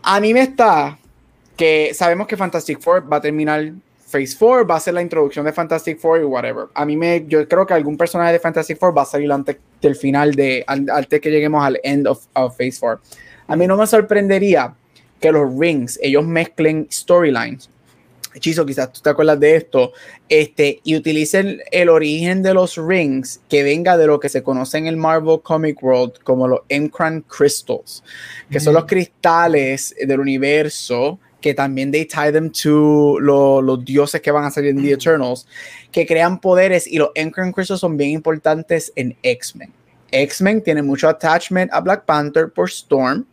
A 0.01 0.21
mí 0.21 0.33
me 0.33 0.43
está 0.43 0.97
que 1.57 1.91
sabemos 1.93 2.27
que 2.27 2.37
Fantastic 2.37 2.79
Four 2.79 3.11
va 3.11 3.17
a 3.17 3.21
terminar 3.21 3.73
Phase 4.13 4.35
4, 4.37 4.67
va 4.67 4.75
a 4.75 4.79
ser 4.79 4.93
la 4.93 5.01
introducción 5.01 5.43
de 5.45 5.51
Fantastic 5.51 5.97
Four 5.99 6.21
y 6.21 6.23
whatever. 6.23 6.65
A 6.75 6.85
mí 6.85 6.95
me, 6.95 7.25
yo 7.27 7.47
creo 7.47 7.65
que 7.65 7.73
algún 7.73 7.97
personaje 7.97 8.31
de 8.33 8.39
Fantastic 8.39 8.77
Four 8.77 8.95
va 8.97 9.01
a 9.01 9.05
salir 9.05 9.31
antes 9.31 9.57
del 9.81 9.95
final 9.95 10.33
de, 10.35 10.63
an- 10.67 10.89
antes 10.89 11.19
que 11.19 11.31
lleguemos 11.31 11.65
al 11.65 11.79
end 11.83 12.07
of, 12.07 12.25
of 12.33 12.55
Phase 12.57 12.77
4. 12.79 13.01
A 13.47 13.55
mí 13.55 13.65
no 13.67 13.75
me 13.75 13.87
sorprendería 13.87 14.73
que 15.19 15.31
los 15.31 15.57
rings, 15.57 15.99
ellos 16.01 16.25
mezclen 16.25 16.87
storylines. 16.91 17.69
Hechizo, 18.35 18.65
quizás 18.65 18.91
tú 18.91 18.99
te 19.01 19.09
acuerdas 19.11 19.39
de 19.39 19.55
esto, 19.57 19.91
este, 20.27 20.79
y 20.83 20.95
utilicen 20.95 21.61
el 21.71 21.87
origen 21.89 22.41
de 22.41 22.53
los 22.55 22.77
rings 22.77 23.39
que 23.47 23.61
venga 23.61 23.95
de 23.95 24.07
lo 24.07 24.19
que 24.19 24.27
se 24.29 24.41
conoce 24.41 24.79
en 24.79 24.87
el 24.87 24.97
Marvel 24.97 25.39
Comic 25.43 25.83
World 25.83 26.13
como 26.23 26.47
los 26.47 26.61
Emcran 26.67 27.21
Crystals, 27.21 28.03
que 28.49 28.59
son 28.59 28.73
los 28.73 28.85
cristales 28.85 29.93
del 30.03 30.19
universo 30.19 31.19
que 31.43 31.53
también 31.53 31.91
they 31.91 32.05
tie 32.05 32.31
them 32.31 32.49
to 32.49 33.19
lo- 33.19 33.61
los 33.61 33.83
dioses 33.83 34.21
que 34.21 34.31
van 34.31 34.45
a 34.45 34.49
salir 34.49 34.69
en 34.69 34.81
The 34.81 34.93
Eternals, 34.93 35.45
que 35.91 36.05
crean 36.05 36.39
poderes 36.39 36.87
y 36.87 36.97
los 36.97 37.09
Emcran 37.15 37.51
Crystals 37.51 37.81
son 37.81 37.97
bien 37.97 38.11
importantes 38.11 38.93
en 38.95 39.15
X-Men. 39.21 39.69
X-Men 40.09 40.63
tiene 40.63 40.81
mucho 40.81 41.09
attachment 41.09 41.69
a 41.73 41.81
Black 41.81 42.05
Panther 42.05 42.49
por 42.49 42.69
Storm 42.69 43.25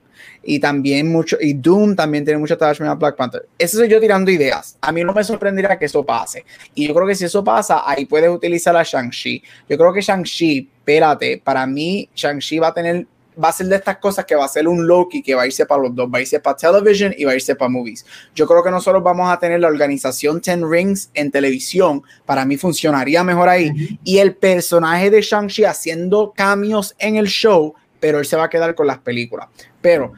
y 0.43 0.59
también 0.59 1.13
mucho, 1.13 1.37
y 1.41 1.53
Doom 1.55 1.95
también 1.95 2.25
tiene 2.25 2.41
mucho 2.41 2.55
attachment 2.55 2.91
a 2.91 2.95
Black 2.95 3.15
Panther. 3.15 3.47
Eso 3.57 3.77
soy 3.77 3.89
yo 3.89 4.01
tirando 4.01 4.29
ideas. 4.31 4.77
A 4.81 4.91
mí 4.91 5.05
no 5.05 5.13
me 5.13 5.23
sorprendería 5.23 5.79
que 5.79 5.85
eso 5.85 6.05
pase. 6.05 6.45
Y 6.75 6.89
yo 6.89 6.95
creo 6.95 7.07
que 7.07 7.15
si 7.15 7.27
eso 7.27 7.45
pasa, 7.45 7.83
ahí 7.89 8.07
puedes 8.07 8.29
utilizar 8.29 8.77
a 8.77 8.83
Shang-Chi. 8.83 9.41
Yo 9.69 9.79
creo 9.79 9.93
que 9.93 10.01
Shang-Chi, 10.01 10.69
espérate, 10.79 11.41
para 11.45 11.65
mí, 11.65 12.09
Shang-Chi 12.15 12.59
va 12.59 12.69
a 12.69 12.75
tener, 12.75 13.07
va 13.43 13.49
a 13.49 13.53
ser 13.53 13.67
de 13.67 13.77
estas 13.77 13.99
cosas 13.99 14.25
que 14.25 14.35
va 14.35 14.45
a 14.45 14.49
ser 14.49 14.67
un 14.67 14.87
Loki 14.87 15.23
que 15.23 15.35
va 15.35 15.43
a 15.43 15.47
irse 15.47 15.65
para 15.67 15.83
los 15.83 15.95
dos, 15.95 16.09
va 16.13 16.19
a 16.19 16.21
irse 16.21 16.41
para 16.41 16.57
television 16.57 17.15
y 17.17 17.25
va 17.25 17.33
a 17.33 17.35
irse 17.35 17.55
para 17.55 17.69
movies. 17.69 18.05
Yo 18.35 18.47
creo 18.47 18.63
que 18.63 18.71
nosotros 18.71 19.03
vamos 19.03 19.31
a 19.31 19.39
tener 19.39 19.61
la 19.61 19.69
organización 19.69 20.41
Ten 20.41 20.69
Rings 20.69 21.11
en 21.15 21.31
televisión. 21.31 22.03
Para 22.27 22.45
mí 22.45 22.57
funcionaría 22.57 23.23
mejor 23.25 23.49
ahí. 23.49 23.99
Y 24.05 24.19
el 24.19 24.35
personaje 24.35 25.11
de 25.11 25.21
Shang-Chi 25.23 25.65
haciendo 25.65 26.33
cambios 26.37 26.95
en 26.99 27.17
el 27.17 27.27
show, 27.29 27.75
pero 28.01 28.19
él 28.19 28.27
se 28.27 28.37
va 28.37 28.45
a 28.45 28.51
quedar 28.51 28.75
con 28.75 28.87
las 28.87 28.99
películas. 28.99 29.49
Pero, 29.81 30.13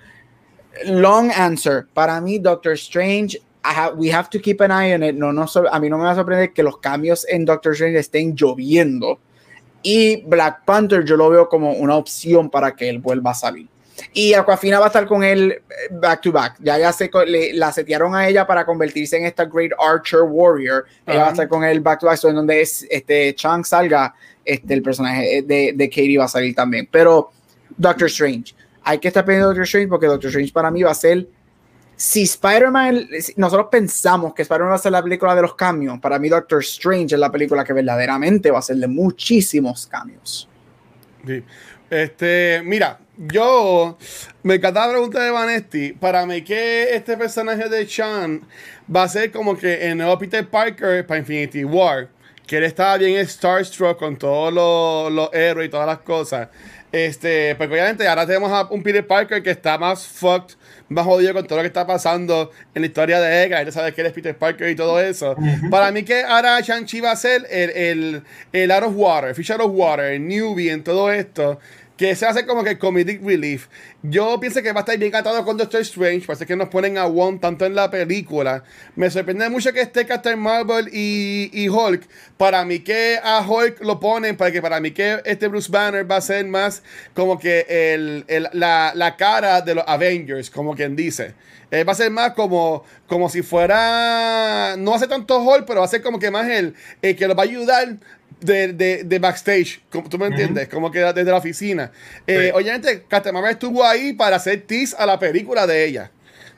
long 0.87 1.31
answer, 1.31 1.87
para 1.93 2.21
mí 2.21 2.39
Doctor 2.39 2.73
Strange, 2.75 3.37
I 3.65 3.75
ha- 3.77 3.93
we 3.95 4.11
have 4.13 4.29
to 4.31 4.41
keep 4.41 4.61
an 4.61 4.71
eye 4.73 4.95
on 4.95 5.03
it. 5.03 5.15
No, 5.15 5.33
no, 5.33 5.47
a 5.71 5.79
mí 5.79 5.89
no 5.89 5.99
me 5.99 6.05
va 6.05 6.13
a 6.13 6.15
sorprender 6.17 6.53
que 6.53 6.63
los 6.63 6.79
cambios 6.79 7.27
en 7.29 7.45
Doctor 7.45 7.73
Strange 7.75 7.99
estén 7.99 8.35
lloviendo. 8.35 9.21
Y 9.83 10.23
Black 10.23 10.65
Panther 10.65 11.05
yo 11.05 11.17
lo 11.17 11.29
veo 11.31 11.49
como 11.49 11.73
una 11.73 11.97
opción 11.97 12.49
para 12.51 12.75
que 12.75 12.89
él 12.89 12.99
vuelva 12.99 13.33
a 13.33 13.35
salir. 13.35 13.67
Y 14.15 14.35
Aquafina 14.35 14.79
va 14.79 14.87
a 14.87 14.89
estar 14.89 15.07
con 15.07 15.23
él 15.23 15.53
eh, 15.53 15.63
back 15.93 16.23
to 16.23 16.33
back. 16.33 16.57
Ya, 16.61 16.79
ya 16.79 16.93
se, 16.93 17.11
le- 17.27 17.53
la 17.53 17.71
setearon 17.73 18.15
a 18.15 18.27
ella 18.29 18.47
para 18.47 18.65
convertirse 18.65 19.17
en 19.17 19.27
esta 19.27 19.45
Great 19.45 19.73
Archer 19.79 20.23
Warrior. 20.23 20.85
Ella 21.07 21.19
va 21.23 21.29
a 21.29 21.31
estar 21.31 21.49
con 21.49 21.63
él 21.65 21.81
back 21.81 22.01
to 22.01 22.07
back. 22.07 22.17
So, 22.17 22.29
en 22.29 22.37
donde 22.37 22.61
es, 22.63 22.87
este, 22.91 23.35
Chang 23.35 23.65
salga, 23.65 24.15
este, 24.45 24.75
el 24.75 24.83
personaje 24.83 25.43
de, 25.43 25.73
de 25.75 25.89
Katie 25.89 26.19
va 26.19 26.25
a 26.25 26.29
salir 26.29 26.55
también. 26.55 26.89
Pero 26.91 27.31
Doctor 27.77 28.09
Strange. 28.09 28.55
Hay 28.83 28.99
que 28.99 29.09
estar 29.09 29.25
pendiente 29.25 29.43
de 29.45 29.49
Doctor 29.49 29.65
Strange 29.65 29.89
porque 29.89 30.07
Doctor 30.07 30.29
Strange 30.31 30.53
para 30.53 30.71
mí 30.71 30.83
va 30.83 30.91
a 30.91 30.95
ser. 30.95 31.27
Si 32.03 32.23
Spider-Man, 32.23 33.11
nosotros 33.37 33.69
pensamos 33.71 34.35
que 34.35 34.43
Spider-Man 34.43 34.73
va 34.73 34.75
a 34.75 34.79
ser 34.79 34.91
la 34.91 35.05
película 35.05 35.37
de 35.37 35.43
los 35.43 35.55
cambios, 35.55 36.01
para 36.01 36.19
mí 36.19 36.29
Doctor 36.29 36.61
Strange 36.61 37.15
es 37.15 37.21
la 37.21 37.31
película 37.31 37.63
que 37.63 37.73
verdaderamente 37.73 38.51
va 38.51 38.59
a 38.59 38.63
ser 38.63 38.75
de 38.79 38.89
muchísimos 38.89 39.87
cambios. 39.87 40.49
Este, 41.89 42.61
mira, 42.65 42.99
yo 43.17 43.97
me 44.43 44.57
encanta 44.57 44.85
la 44.85 44.93
pregunta 44.95 45.23
de 45.23 45.31
Vanesti. 45.31 45.93
Para 45.93 46.27
mí, 46.27 46.43
que 46.43 46.93
este 46.93 47.17
personaje 47.17 47.69
de 47.69 47.87
Chan 47.87 48.41
va 48.93 49.05
a 49.05 49.09
ser 49.09 49.31
como 49.31 49.57
que 49.57 49.89
el 49.89 49.97
nuevo 49.97 50.19
Peter 50.19 50.45
Parker 50.45 51.07
para 51.07 51.21
Infinity 51.21 51.63
War. 51.65 52.09
Que 52.49 52.57
él 52.57 52.65
estaba 52.65 52.97
bien 52.97 53.25
starstruck 53.25 53.97
con 53.97 54.17
todos 54.17 54.53
los, 54.53 55.13
los 55.13 55.33
héroes 55.33 55.69
y 55.69 55.71
todas 55.71 55.87
las 55.87 55.99
cosas. 55.99 56.49
Este, 56.91 57.55
porque 57.55 57.73
obviamente 57.75 58.09
ahora 58.09 58.27
tenemos 58.27 58.51
a 58.51 58.67
un 58.71 58.83
Peter 58.83 59.07
Parker 59.07 59.41
que 59.41 59.51
está 59.51 59.79
más 59.79 60.07
fucked, 60.07 60.57
más 60.93 61.05
jodido 61.05 61.35
con 61.35 61.47
todo 61.47 61.59
lo 61.59 61.63
que 61.63 61.69
está 61.69 61.87
pasando 61.87 62.51
en 62.75 62.83
la 62.83 62.87
historia 62.87 63.21
de 63.21 63.45
Edgar. 63.45 63.65
Ya 63.65 63.73
sabes 63.73 63.95
que 63.95 64.01
él 64.01 64.07
es 64.09 64.13
Peter 64.13 64.37
Parker 64.37 64.69
y 64.69 64.77
todo 64.77 65.01
eso. 65.01 65.37
Para 65.71 65.91
mí 65.91 66.03
que 66.03 66.23
ahora 66.23 66.61
Shang-Chi 66.61 67.01
va 67.01 67.13
a 67.13 67.17
ser 67.17 67.47
el, 67.51 67.71
el, 67.71 68.23
el 68.53 68.71
Out 68.71 68.85
of 68.85 68.93
Water, 68.97 69.35
Fish 69.35 69.51
Out 69.53 69.61
of 69.61 69.73
Water, 69.75 70.07
el 70.07 70.27
newbie 70.27 70.71
en 70.71 70.83
todo 70.83 71.11
esto. 71.13 71.59
Que 72.03 72.17
se 72.17 72.27
hace 72.27 72.45
como 72.47 72.65
que 72.65 72.79
comedic 72.81 73.23
relief. 73.25 73.69
Yo 74.03 74.41
pienso 74.41 74.61
que 74.61 74.73
va 74.73 74.81
a 74.81 74.83
estar 74.83 74.99
bien 74.99 75.15
atado 75.15 75.45
con 75.45 75.57
Doctor 75.57 75.83
Strange. 75.83 76.27
Parece 76.27 76.47
que 76.47 76.57
nos 76.57 76.69
ponen 76.69 76.99
a 76.99 77.07
Wong 77.07 77.39
tanto 77.39 77.65
en 77.65 77.77
la 77.77 77.93
película. 77.93 78.65
Me 78.97 79.09
sorprende 79.09 79.49
mucho 79.49 79.73
que 79.73 79.83
esté 79.83 80.05
Captain 80.05 80.37
Marvel 80.37 80.89
y, 80.93 81.69
Hulk. 81.69 82.03
Para 82.37 82.65
mí 82.65 82.81
que 82.81 83.21
a 83.23 83.47
Hulk 83.49 83.85
lo 83.85 84.01
ponen, 84.01 84.37
para 84.37 84.51
que 84.51 84.61
para 84.61 84.81
mí 84.81 84.91
que 84.91 85.21
este 85.25 85.47
Bruce 85.47 85.71
Banner 85.71 86.11
va 86.11 86.17
a 86.17 86.21
ser 86.21 86.45
más 86.45 86.83
como 87.15 87.39
que 87.39 87.67
el, 87.69 88.25
el- 88.27 88.49
la, 88.53 88.91
la 88.97 89.15
cara 89.17 89.61
de 89.61 89.77
los 89.77 89.85
Avengers, 89.87 90.51
como 90.51 90.75
quien 90.75 90.97
dice. 90.97 91.37
Eh, 91.71 91.85
va 91.85 91.93
a 91.93 91.95
ser 91.95 92.11
más 92.11 92.33
como, 92.33 92.83
como 93.07 93.29
si 93.29 93.43
fuera. 93.43 94.75
No 94.77 94.93
hace 94.93 95.07
tanto 95.07 95.41
Hulk, 95.41 95.67
pero 95.67 95.79
va 95.79 95.87
a 95.87 95.89
ser 95.89 96.03
como 96.03 96.19
que 96.19 96.33
más 96.33 96.49
el, 96.49 96.75
el 97.01 97.15
que 97.15 97.29
lo 97.29 97.37
va 97.37 97.45
a 97.45 97.47
ayudar 97.47 97.97
de, 98.43 98.73
de, 98.73 99.05
de 99.05 99.19
backstage, 99.19 99.81
¿tú 99.91 100.19
me 100.19 100.27
entiendes? 100.27 100.69
Como 100.69 100.91
que 100.91 100.99
desde 101.01 101.25
la 101.25 101.37
oficina. 101.37 101.93
Eh, 102.27 102.51
Sí. 102.51 102.51
Obviamente, 102.55 103.05
estuvo 103.51 103.85
ahí 103.85 104.13
para 104.13 104.37
hacer 104.37 104.63
tease 104.63 104.95
a 104.99 105.07
la 105.07 105.19
película 105.19 105.67
de 105.67 105.85
ella. 105.85 106.11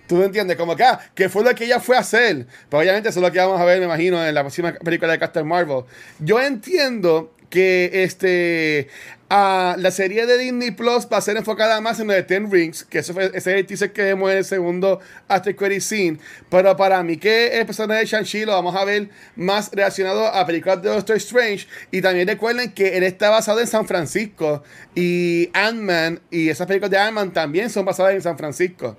¿Tú 0.06 0.16
me 0.16 0.26
entiendes? 0.26 0.56
Como 0.56 0.76
que, 0.76 0.84
ah, 0.84 1.00
que 1.14 1.28
fue 1.28 1.42
lo 1.44 1.54
que 1.54 1.64
ella 1.64 1.80
fue 1.80 1.96
a 1.96 2.00
hacer. 2.00 2.46
Pero 2.68 2.80
obviamente 2.80 3.08
eso 3.08 3.20
es 3.20 3.22
lo 3.22 3.32
que 3.32 3.38
vamos 3.38 3.60
a 3.60 3.64
ver, 3.64 3.78
me 3.78 3.86
imagino, 3.86 4.24
en 4.24 4.34
la 4.34 4.42
próxima 4.42 4.72
película 4.72 5.12
de 5.12 5.18
Captain 5.18 5.46
Marvel. 5.46 5.84
Yo 6.18 6.40
entiendo 6.40 7.32
que 7.48 7.90
este 8.04 8.88
ah, 9.30 9.74
la 9.78 9.90
serie 9.90 10.26
de 10.26 10.38
Disney 10.38 10.70
Plus 10.70 11.06
va 11.12 11.16
a 11.16 11.20
ser 11.20 11.36
enfocada 11.36 11.80
más 11.80 11.98
en 12.00 12.06
lo 12.06 12.12
de 12.12 12.22
Ten 12.22 12.50
Rings, 12.50 12.84
que 12.84 12.98
eso 12.98 13.12
fue, 13.14 13.26
ese 13.26 13.36
es 13.36 13.46
el 13.46 13.66
teaser 13.66 13.92
que 13.92 14.02
vemos 14.02 14.30
en 14.30 14.38
el 14.38 14.44
segundo 14.44 15.00
After 15.28 15.54
Credit 15.56 15.80
Scene. 15.80 16.18
Pero 16.50 16.76
para 16.76 17.02
mí 17.02 17.16
que 17.16 17.58
el 17.58 17.66
personaje 17.66 18.00
de 18.00 18.06
Shang-Chi 18.06 18.44
lo 18.44 18.52
vamos 18.52 18.74
a 18.76 18.84
ver 18.84 19.08
más 19.36 19.70
relacionado 19.72 20.26
a 20.26 20.46
películas 20.46 20.82
de 20.82 20.90
Doctor 20.90 21.16
Strange. 21.16 21.66
Y 21.90 22.00
también 22.02 22.28
recuerden 22.28 22.72
que 22.72 22.96
él 22.96 23.02
está 23.02 23.30
basado 23.30 23.60
en 23.60 23.66
San 23.66 23.86
Francisco. 23.86 24.62
Y 24.94 25.50
Ant-Man 25.52 26.20
y 26.30 26.48
esas 26.48 26.66
películas 26.66 26.90
de 26.90 26.98
Ant-Man 26.98 27.32
también 27.32 27.70
son 27.70 27.84
basadas 27.84 28.14
en 28.14 28.22
San 28.22 28.36
Francisco. 28.38 28.96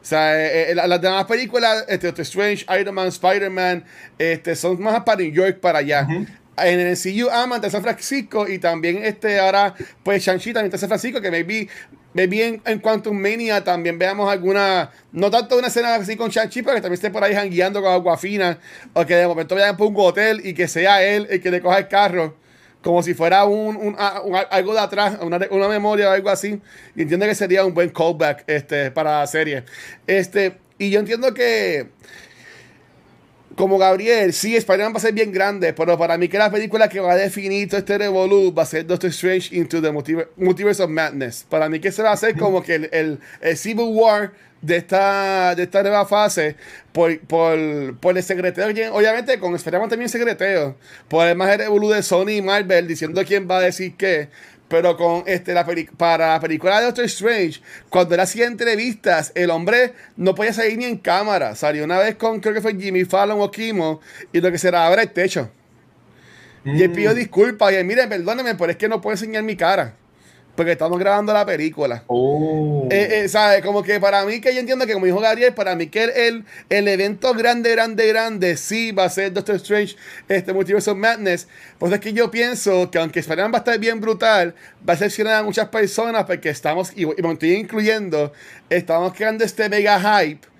O 0.00 0.06
sea, 0.06 0.38
eh, 0.38 0.70
eh, 0.72 0.74
la- 0.74 0.86
las 0.86 1.00
demás 1.00 1.24
películas, 1.24 1.86
este, 1.88 2.08
Doctor 2.08 2.22
Strange, 2.24 2.66
Iron 2.78 2.94
Man, 2.94 3.08
Spider-Man, 3.08 3.84
este, 4.18 4.54
son 4.54 4.78
más 4.82 5.02
para 5.02 5.22
New 5.22 5.32
York, 5.32 5.60
para 5.60 5.78
allá. 5.78 6.06
En 6.56 6.80
el 6.80 6.96
CU 6.96 7.28
está 7.28 7.66
en 7.66 7.70
San 7.70 7.82
Francisco 7.82 8.48
y 8.48 8.58
también 8.58 9.04
este 9.04 9.38
ahora, 9.40 9.74
pues 10.02 10.22
Shang-Chi 10.24 10.52
también 10.52 10.72
en 10.72 10.78
San 10.78 10.88
Francisco, 10.88 11.20
que 11.20 11.30
maybe, 11.30 11.68
maybe 12.12 12.46
en, 12.46 12.62
en 12.64 12.78
Quantum 12.78 13.16
Mania 13.16 13.62
también 13.64 13.98
veamos 13.98 14.30
alguna, 14.30 14.90
no 15.12 15.30
tanto 15.30 15.58
una 15.58 15.66
escena 15.68 15.94
así 15.96 16.16
con 16.16 16.30
Shang-Chi, 16.30 16.62
pero 16.62 16.76
que 16.76 16.80
también 16.82 16.94
esté 16.94 17.10
por 17.10 17.24
ahí 17.24 17.34
jangueando 17.34 17.82
con 17.82 17.92
Aguafina, 17.92 18.58
o 18.92 19.04
que 19.04 19.16
de 19.16 19.26
momento 19.26 19.54
vayan 19.56 19.76
por 19.76 19.88
un 19.88 19.94
hotel 19.98 20.40
y 20.44 20.54
que 20.54 20.68
sea 20.68 21.02
él 21.02 21.26
el 21.30 21.40
que 21.40 21.50
le 21.50 21.60
coja 21.60 21.78
el 21.78 21.88
carro 21.88 22.36
como 22.82 23.02
si 23.02 23.14
fuera 23.14 23.44
un, 23.46 23.76
un- 23.76 23.96
algo 24.50 24.74
de 24.74 24.80
atrás, 24.80 25.16
una, 25.22 25.40
una 25.50 25.68
memoria 25.68 26.10
o 26.10 26.12
algo 26.12 26.28
así. 26.28 26.60
Y 26.94 27.02
entiendo 27.02 27.24
que 27.24 27.34
sería 27.34 27.64
un 27.64 27.72
buen 27.72 27.88
callback 27.88 28.44
este, 28.46 28.90
para 28.90 29.20
la 29.20 29.26
serie. 29.26 29.64
Este, 30.06 30.58
y 30.78 30.90
yo 30.90 31.00
entiendo 31.00 31.32
que, 31.32 31.88
como 33.56 33.78
Gabriel, 33.78 34.32
sí, 34.32 34.56
Spider-Man 34.56 34.92
va 34.94 34.98
a 34.98 35.00
ser 35.00 35.12
bien 35.12 35.32
grande, 35.32 35.72
pero 35.72 35.96
para 35.98 36.16
mí 36.18 36.28
que 36.28 36.38
la 36.38 36.50
película 36.50 36.88
que 36.88 37.00
va 37.00 37.12
a 37.12 37.16
definir 37.16 37.68
todo 37.68 37.78
este 37.78 37.98
revolú 37.98 38.52
va 38.54 38.62
a 38.64 38.66
ser 38.66 38.86
Doctor 38.86 39.10
Strange 39.10 39.54
Into 39.56 39.80
the 39.80 39.90
Multiver- 39.90 40.28
Multiverse 40.36 40.82
of 40.82 40.90
Madness. 40.90 41.44
Para 41.48 41.68
mí 41.68 41.80
que 41.80 41.92
se 41.92 42.02
va 42.02 42.10
a 42.10 42.14
hacer 42.14 42.36
como 42.36 42.62
que 42.62 42.88
el, 42.92 43.18
Civil 43.56 43.86
War 43.90 44.32
de 44.62 44.76
esta, 44.76 45.54
de 45.54 45.64
esta 45.64 45.82
nueva 45.82 46.06
fase 46.06 46.56
por, 46.92 47.18
por, 47.20 47.58
por 47.98 48.16
el 48.16 48.22
secreteo. 48.22 48.68
Obviamente 48.94 49.38
con 49.38 49.54
Spider-Man 49.54 49.90
también 49.90 50.08
secreteo. 50.08 50.76
Por 51.08 51.26
el 51.26 51.36
más 51.36 51.50
el 51.50 51.58
revolú 51.58 51.90
de 51.90 52.02
Sony 52.02 52.30
y 52.30 52.42
Marvel 52.42 52.88
diciendo 52.88 53.22
quién 53.26 53.48
va 53.48 53.58
a 53.58 53.60
decir 53.60 53.94
qué. 53.96 54.28
Pero 54.74 54.96
con 54.96 55.22
este, 55.26 55.54
la 55.54 55.64
para 55.96 56.30
la 56.32 56.40
película 56.40 56.80
de 56.80 56.86
Doctor 56.86 57.04
Strange, 57.04 57.60
cuando 57.88 58.16
él 58.16 58.20
hacía 58.20 58.46
entrevistas, 58.46 59.30
el 59.36 59.50
hombre 59.50 59.92
no 60.16 60.34
podía 60.34 60.52
salir 60.52 60.76
ni 60.76 60.84
en 60.84 60.96
cámara. 60.96 61.54
Salió 61.54 61.84
una 61.84 61.96
vez 62.00 62.16
con, 62.16 62.40
creo 62.40 62.52
que 62.52 62.60
fue 62.60 62.74
Jimmy 62.74 63.04
Fallon 63.04 63.40
o 63.40 63.52
Kimo, 63.52 64.00
y 64.32 64.40
lo 64.40 64.50
que 64.50 64.58
se 64.58 64.72
le 64.72 64.76
abre 64.76 65.02
el 65.02 65.12
techo. 65.12 65.48
Y 66.64 66.82
él 66.82 66.88
Mm. 66.90 66.92
pidió 66.92 67.14
disculpas. 67.14 67.72
Y 67.72 67.76
él, 67.76 67.84
mire, 67.84 68.08
perdóneme, 68.08 68.56
pero 68.56 68.72
es 68.72 68.76
que 68.76 68.88
no 68.88 69.00
puedo 69.00 69.14
enseñar 69.14 69.44
mi 69.44 69.54
cara. 69.54 69.94
Porque 70.54 70.72
estamos 70.72 70.98
grabando 70.98 71.32
la 71.32 71.44
película. 71.44 72.04
Oh. 72.06 72.86
Eh, 72.90 73.22
eh, 73.24 73.28
¿sabes? 73.28 73.62
Como 73.62 73.82
que 73.82 73.98
para 73.98 74.24
mí, 74.24 74.40
que 74.40 74.54
yo 74.54 74.60
entiendo 74.60 74.86
que 74.86 74.92
como 74.92 75.06
dijo 75.06 75.20
Gabriel, 75.20 75.52
para 75.52 75.74
mí 75.74 75.88
que 75.88 76.04
el, 76.04 76.44
el, 76.68 76.88
evento 76.88 77.34
grande, 77.34 77.72
grande, 77.72 78.06
grande, 78.06 78.56
sí 78.56 78.92
va 78.92 79.04
a 79.04 79.08
ser 79.08 79.32
Doctor 79.32 79.56
Strange, 79.56 79.96
este 80.28 80.52
Multiverse 80.52 80.90
of 80.90 80.96
Madness. 80.96 81.48
Pues 81.78 81.92
es 81.92 82.00
que 82.00 82.12
yo 82.12 82.30
pienso 82.30 82.90
que 82.90 82.98
aunque 82.98 83.20
Spider-Man 83.20 83.52
va 83.52 83.58
a 83.58 83.60
estar 83.60 83.78
bien 83.78 84.00
brutal, 84.00 84.54
va 84.88 84.92
a 84.92 84.96
decepcionar 84.96 85.34
a 85.34 85.42
muchas 85.42 85.68
personas 85.68 86.24
porque 86.24 86.50
estamos, 86.50 86.92
y, 86.94 87.02
y 87.02 87.22
me 87.22 87.32
estoy 87.32 87.54
incluyendo, 87.54 88.32
estamos 88.70 89.12
creando 89.12 89.44
este 89.44 89.68
mega 89.68 89.98
hype. 90.00 90.53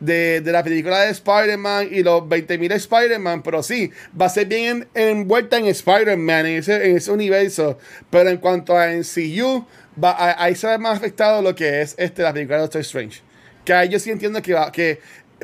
De, 0.00 0.40
de 0.40 0.50
la 0.52 0.64
película 0.64 1.00
de 1.00 1.10
Spider-Man 1.10 1.88
y 1.90 2.02
los 2.02 2.22
20.000 2.22 2.72
Spider-Man, 2.72 3.42
pero 3.42 3.62
sí, 3.62 3.90
va 4.18 4.26
a 4.26 4.28
ser 4.30 4.46
bien 4.46 4.88
en- 4.94 5.08
envuelta 5.18 5.58
en 5.58 5.66
Spider-Man, 5.66 6.46
en 6.46 6.56
ese, 6.56 6.88
en 6.88 6.96
ese 6.96 7.10
universo. 7.10 7.78
Pero 8.08 8.30
en 8.30 8.38
cuanto 8.38 8.76
a 8.78 8.86
MCU, 8.90 9.66
va, 10.02 10.12
a- 10.12 10.42
ahí 10.42 10.54
se 10.54 10.66
ve 10.68 10.78
más 10.78 10.96
afectado 10.96 11.42
lo 11.42 11.54
que 11.54 11.82
es 11.82 11.94
este, 11.98 12.22
la 12.22 12.32
película 12.32 12.56
de 12.56 12.62
Doctor 12.62 12.80
Strange. 12.80 13.20
Que 13.64 13.74
ahí 13.74 13.88
yo 13.90 13.98
sí 13.98 14.10
entiendo 14.10 14.40
que, 14.40 14.54
va- 14.54 14.72
que 14.72 15.00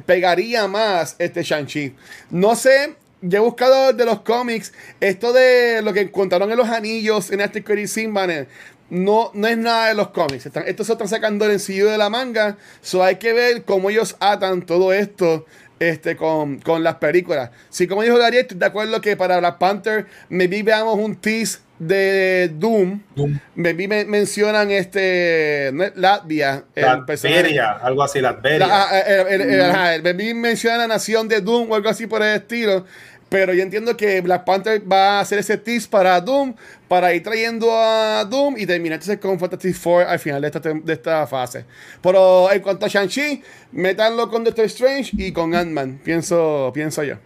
pegaría 0.06 0.66
más 0.68 1.16
este 1.18 1.42
Shang-Chi. 1.42 1.94
No 2.30 2.56
sé, 2.56 2.94
yo 3.20 3.38
he 3.38 3.40
buscado 3.42 3.92
de 3.92 4.04
los 4.04 4.20
cómics 4.20 4.72
esto 5.00 5.32
de 5.32 5.80
lo 5.82 5.92
que 5.92 6.00
encontraron 6.00 6.50
en 6.50 6.56
los 6.56 6.68
anillos 6.68 7.30
en 7.30 7.40
Credit 7.62 7.88
Scene 7.88 8.12
Banner. 8.12 8.48
No, 8.90 9.30
no 9.34 9.48
es 9.48 9.56
nada 9.58 9.88
de 9.88 9.94
los 9.94 10.08
cómics. 10.10 10.46
Están, 10.46 10.64
estos 10.66 10.86
se 10.86 10.92
están 10.92 11.08
sacando 11.08 11.44
el 11.44 11.52
sencillo 11.52 11.90
de 11.90 11.98
la 11.98 12.08
manga. 12.10 12.56
So 12.82 13.02
hay 13.02 13.16
que 13.16 13.32
ver 13.32 13.64
cómo 13.64 13.90
ellos 13.90 14.16
atan 14.20 14.62
todo 14.62 14.92
esto 14.92 15.44
este, 15.80 16.16
con, 16.16 16.60
con 16.60 16.82
las 16.84 16.94
películas. 16.96 17.50
Sí, 17.68 17.86
como 17.86 18.02
dijo 18.02 18.16
Gabriel, 18.16 18.42
estoy 18.42 18.58
de 18.58 18.66
acuerdo 18.66 19.00
que 19.00 19.16
para 19.16 19.38
Black 19.38 19.58
Panther, 19.58 20.06
maybe 20.28 20.62
veamos 20.62 20.96
un 20.98 21.16
tease 21.16 21.58
de 21.78 22.50
Doom. 22.54 23.02
Doom. 23.14 23.38
Maybe 23.56 23.86
me- 23.86 24.04
mencionan 24.06 24.70
este 24.70 25.70
Latvia. 25.96 26.64
Latveria, 26.74 27.72
algo 27.72 28.02
así, 28.02 28.20
Latveria. 28.20 28.66
la- 28.66 28.82
ah, 28.90 29.00
el, 29.28 29.40
el- 29.42 29.60
ajá, 29.60 29.98
baby 30.02 30.32
menciona 30.32 30.78
la 30.78 30.86
nación 30.86 31.28
de 31.28 31.40
Doom 31.40 31.70
o 31.70 31.74
algo 31.74 31.88
así 31.90 32.06
por 32.06 32.22
el 32.22 32.36
estilo. 32.36 32.86
Pero 33.28 33.52
yo 33.54 33.62
entiendo 33.62 33.96
que 33.96 34.20
Black 34.20 34.44
Panther 34.44 34.80
va 34.90 35.18
a 35.18 35.20
hacer 35.20 35.40
ese 35.40 35.56
tease 35.56 35.88
para 35.88 36.20
Doom, 36.20 36.54
para 36.86 37.12
ir 37.12 37.24
trayendo 37.24 37.68
a 37.72 38.24
Doom 38.24 38.56
y 38.56 38.66
terminar 38.66 38.96
entonces 38.96 39.18
con 39.18 39.38
Fantastic 39.38 39.74
Four 39.74 40.04
al 40.04 40.18
final 40.20 40.40
de 40.40 40.46
esta, 40.46 40.60
de 40.60 40.92
esta 40.92 41.26
fase. 41.26 41.64
Pero 42.00 42.50
en 42.52 42.60
cuanto 42.60 42.86
a 42.86 42.88
Shang-Chi, 42.88 43.42
métanlo 43.72 44.30
con 44.30 44.44
Doctor 44.44 44.66
Strange 44.66 45.10
y 45.18 45.32
con 45.32 45.54
Ant-Man, 45.54 46.00
pienso, 46.04 46.70
pienso 46.72 47.02
yo. 47.02 47.16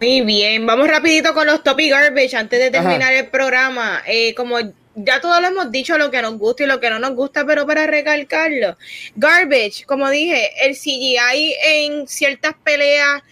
Muy 0.00 0.20
bien, 0.22 0.66
vamos 0.66 0.88
rapidito 0.88 1.32
con 1.32 1.46
los 1.46 1.62
topic 1.62 1.90
garbage 1.90 2.34
antes 2.34 2.58
de 2.58 2.70
terminar 2.70 3.12
el 3.12 3.28
programa. 3.28 4.02
Eh, 4.06 4.34
como 4.34 4.58
ya 4.96 5.20
todos 5.20 5.40
lo 5.40 5.48
hemos 5.48 5.70
dicho, 5.70 5.98
lo 5.98 6.10
que 6.10 6.22
nos 6.22 6.38
gusta 6.38 6.64
y 6.64 6.66
lo 6.66 6.80
que 6.80 6.90
no 6.90 6.98
nos 6.98 7.14
gusta, 7.14 7.44
pero 7.44 7.66
para 7.66 7.86
recalcarlo. 7.86 8.76
Garbage, 9.16 9.84
como 9.86 10.08
dije, 10.10 10.50
el 10.64 10.74
CGI 10.76 11.54
en 11.64 12.08
ciertas 12.08 12.54
peleas 12.62 13.22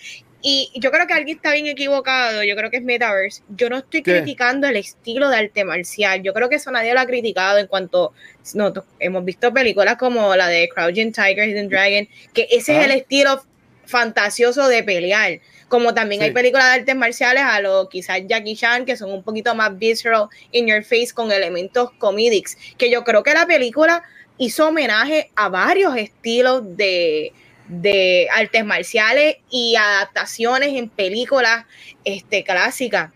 y 0.44 0.72
yo 0.74 0.90
creo 0.90 1.06
que 1.06 1.12
alguien 1.12 1.36
está 1.36 1.52
bien 1.52 1.68
equivocado, 1.68 2.42
yo 2.42 2.56
creo 2.56 2.68
que 2.68 2.78
es 2.78 2.82
Metaverse. 2.82 3.42
Yo 3.50 3.70
no 3.70 3.78
estoy 3.78 4.02
¿Qué? 4.02 4.12
criticando 4.12 4.66
el 4.66 4.74
estilo 4.76 5.28
de 5.30 5.36
arte 5.36 5.64
marcial, 5.64 6.20
yo 6.22 6.32
creo 6.34 6.48
que 6.48 6.56
eso 6.56 6.70
nadie 6.72 6.92
lo 6.94 7.00
ha 7.00 7.06
criticado 7.06 7.58
en 7.58 7.68
cuanto 7.68 8.12
no, 8.54 8.72
hemos 8.98 9.24
visto 9.24 9.52
películas 9.52 9.96
como 9.96 10.34
la 10.34 10.48
de 10.48 10.68
Crouching 10.68 11.12
Tiger, 11.12 11.48
Hidden 11.48 11.68
Dragon, 11.68 12.08
que 12.34 12.48
ese 12.50 12.76
Ah. 12.76 12.80
es 12.80 12.84
el 12.86 12.92
estilo 12.92 13.44
fantasioso 13.86 14.66
de 14.68 14.82
pelear. 14.82 15.38
Como 15.72 15.94
también 15.94 16.20
Sí. 16.20 16.26
hay 16.26 16.32
películas 16.32 16.66
de 16.66 16.80
artes 16.80 16.96
marciales 16.96 17.44
a 17.44 17.58
lo 17.62 17.88
quizás 17.88 18.20
Jackie 18.26 18.54
Chan 18.54 18.84
que 18.84 18.94
son 18.94 19.10
un 19.10 19.22
poquito 19.22 19.54
más 19.54 19.78
visceral 19.78 20.28
in 20.50 20.66
your 20.66 20.84
face 20.84 21.14
con 21.14 21.32
elementos 21.32 21.90
comedics. 21.96 22.58
Que 22.76 22.90
yo 22.90 23.04
creo 23.04 23.22
que 23.22 23.32
la 23.32 23.46
película 23.46 24.02
hizo 24.36 24.68
homenaje 24.68 25.30
a 25.34 25.48
varios 25.48 25.96
estilos 25.96 26.76
de, 26.76 27.32
de 27.68 28.28
artes 28.30 28.66
marciales 28.66 29.36
y 29.48 29.74
adaptaciones 29.76 30.74
en 30.74 30.90
películas 30.90 31.64
este, 32.04 32.44
clásicas. 32.44 33.10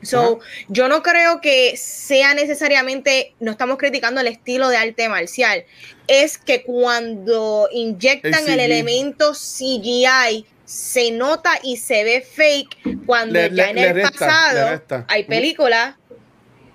So, 0.00 0.40
yo 0.68 0.88
no 0.88 1.02
creo 1.02 1.42
que 1.42 1.76
sea 1.76 2.32
necesariamente, 2.32 3.34
no 3.38 3.52
estamos 3.52 3.76
criticando 3.76 4.22
el 4.22 4.28
estilo 4.28 4.68
de 4.70 4.78
arte 4.78 5.08
marcial, 5.10 5.64
es 6.08 6.38
que 6.38 6.62
cuando 6.62 7.68
inyectan 7.70 8.48
El 8.48 8.60
elemento 8.60 9.32
CGI 9.32 10.46
se 10.72 11.10
nota 11.10 11.50
y 11.62 11.76
se 11.76 12.02
ve 12.02 12.22
fake 12.22 13.04
cuando 13.04 13.34
Le- 13.34 13.50
ya 13.54 13.64
le- 13.66 13.70
en 13.72 13.78
el 13.78 13.94
resta, 13.94 14.10
pasado 14.26 15.04
hay 15.08 15.24
películas 15.24 15.96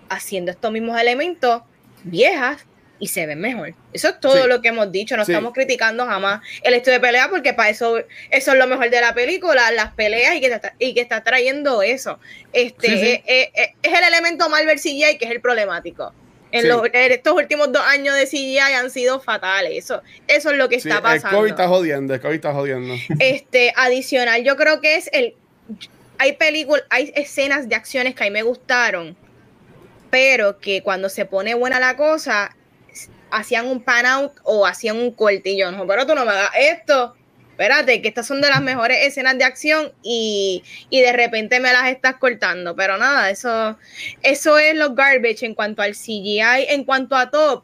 haciendo 0.08 0.52
estos 0.52 0.72
mismos 0.72 1.02
elementos 1.02 1.64
viejas 2.04 2.64
y 3.00 3.08
se 3.08 3.26
ven 3.26 3.40
mejor. 3.40 3.74
Eso 3.94 4.10
es 4.10 4.20
todo 4.20 4.44
Sí. 4.44 4.48
lo 4.50 4.62
que 4.62 4.68
hemos 4.70 4.92
dicho, 4.92 5.18
no 5.18 5.26
Sí. 5.26 5.32
estamos 5.32 5.52
criticando 5.52 6.06
jamás 6.06 6.42
el 6.62 6.76
estilo 6.76 6.94
de 6.94 7.00
pelea 7.00 7.28
porque 7.30 7.54
para 7.56 7.70
eso 7.70 7.98
eso 8.30 8.52
es 8.52 8.58
lo 8.58 8.68
mejor 8.68 8.92
de 8.92 9.02
la 9.02 9.16
película, 9.16 9.72
las 9.72 9.94
peleas 9.94 10.36
y 10.36 10.42
que 10.42 10.48
está, 10.48 10.74
y 10.78 10.94
que 10.94 11.02
está 11.02 11.24
trayendo 11.24 11.82
eso. 11.82 12.20
Este 12.54 12.88
Sí, 12.88 12.94
eh, 12.94 13.24
eh, 13.26 13.52
eh, 13.56 13.74
es 13.82 13.94
el 13.98 14.04
elemento 14.04 14.48
Marvel 14.48 14.80
CGI 14.80 15.18
que 15.18 15.26
es 15.26 15.32
el 15.32 15.42
problemático. 15.42 16.14
En, 16.52 16.62
Sí. 16.62 16.68
los- 16.70 16.86
en 16.86 17.12
estos 17.12 17.34
últimos 17.34 17.72
dos 17.74 17.82
años 17.84 18.16
de 18.16 18.26
CGI 18.26 18.58
han 18.60 18.90
sido 18.90 19.20
fatales. 19.20 19.74
Eso, 19.84 20.02
eso 20.28 20.52
es 20.52 20.58
lo 20.58 20.70
que 20.70 20.80
Sí, 20.80 20.88
está 20.88 20.98
el 20.98 21.04
pasando 21.04 21.38
COVID 21.40 21.50
está 21.50 21.68
jodiendo, 21.68 22.14
el 22.14 22.22
COVID 22.22 22.34
está 22.36 22.54
jodiendo. 22.54 22.94
este 23.20 23.74
adicional 23.76 24.44
yo 24.44 24.56
creo 24.56 24.80
que 24.80 24.96
es 24.96 25.10
el 25.12 25.36
hay 26.20 26.34
películas 26.34 26.84
hay 26.90 27.12
escenas 27.16 27.68
de 27.70 27.76
acciones 27.76 28.16
que 28.16 28.24
a 28.24 28.28
mí 28.28 28.32
me 28.32 28.44
gustaron 28.44 29.16
pero 30.10 30.58
que 30.60 30.82
cuando 30.82 31.10
se 31.10 31.26
pone 31.26 31.54
buena 31.54 31.80
la 31.80 31.98
cosa 31.98 32.56
hacían 33.30 33.68
un 33.68 33.84
pan 33.84 34.06
out 34.06 34.32
o 34.44 34.66
hacían 34.66 34.96
un 34.98 35.12
no 35.72 35.86
pero 35.86 36.08
tú 36.08 36.16
no 36.16 36.24
me 36.26 36.32
hagas 36.32 36.52
esto 36.58 37.14
espérate 37.58 38.04
que 38.04 38.08
estas 38.08 38.28
son 38.28 38.40
de 38.40 38.50
las 38.50 38.62
mejores 38.62 39.00
escenas 39.02 39.36
de 39.38 39.44
acción 39.44 39.92
y, 40.04 40.64
y 40.92 41.02
de 41.02 41.12
repente 41.12 41.60
me 41.60 41.74
las 41.74 41.88
estás 41.88 42.18
cortando 42.18 42.76
pero 42.76 42.98
nada 42.98 43.32
eso 43.32 43.78
eso 44.22 44.60
es 44.60 44.76
los 44.76 44.94
garbage 44.96 45.44
en 45.44 45.56
cuanto 45.56 45.82
al 45.82 45.94
CGI 45.94 46.68
en 46.70 46.84
cuanto 46.84 47.16
a 47.16 47.32
top 47.32 47.64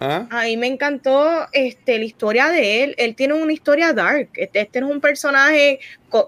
¿Ah? 0.00 0.26
a 0.30 0.44
mí 0.44 0.56
me 0.56 0.66
encantó 0.66 1.46
este, 1.52 1.98
la 1.98 2.04
historia 2.04 2.48
de 2.48 2.84
él. 2.84 2.94
Él 2.98 3.14
tiene 3.14 3.32
una 3.32 3.52
historia 3.52 3.94
dark. 3.94 4.28
Este, 4.34 4.60
este 4.60 4.80
es 4.80 4.84
un 4.84 5.00
personaje 5.00 5.80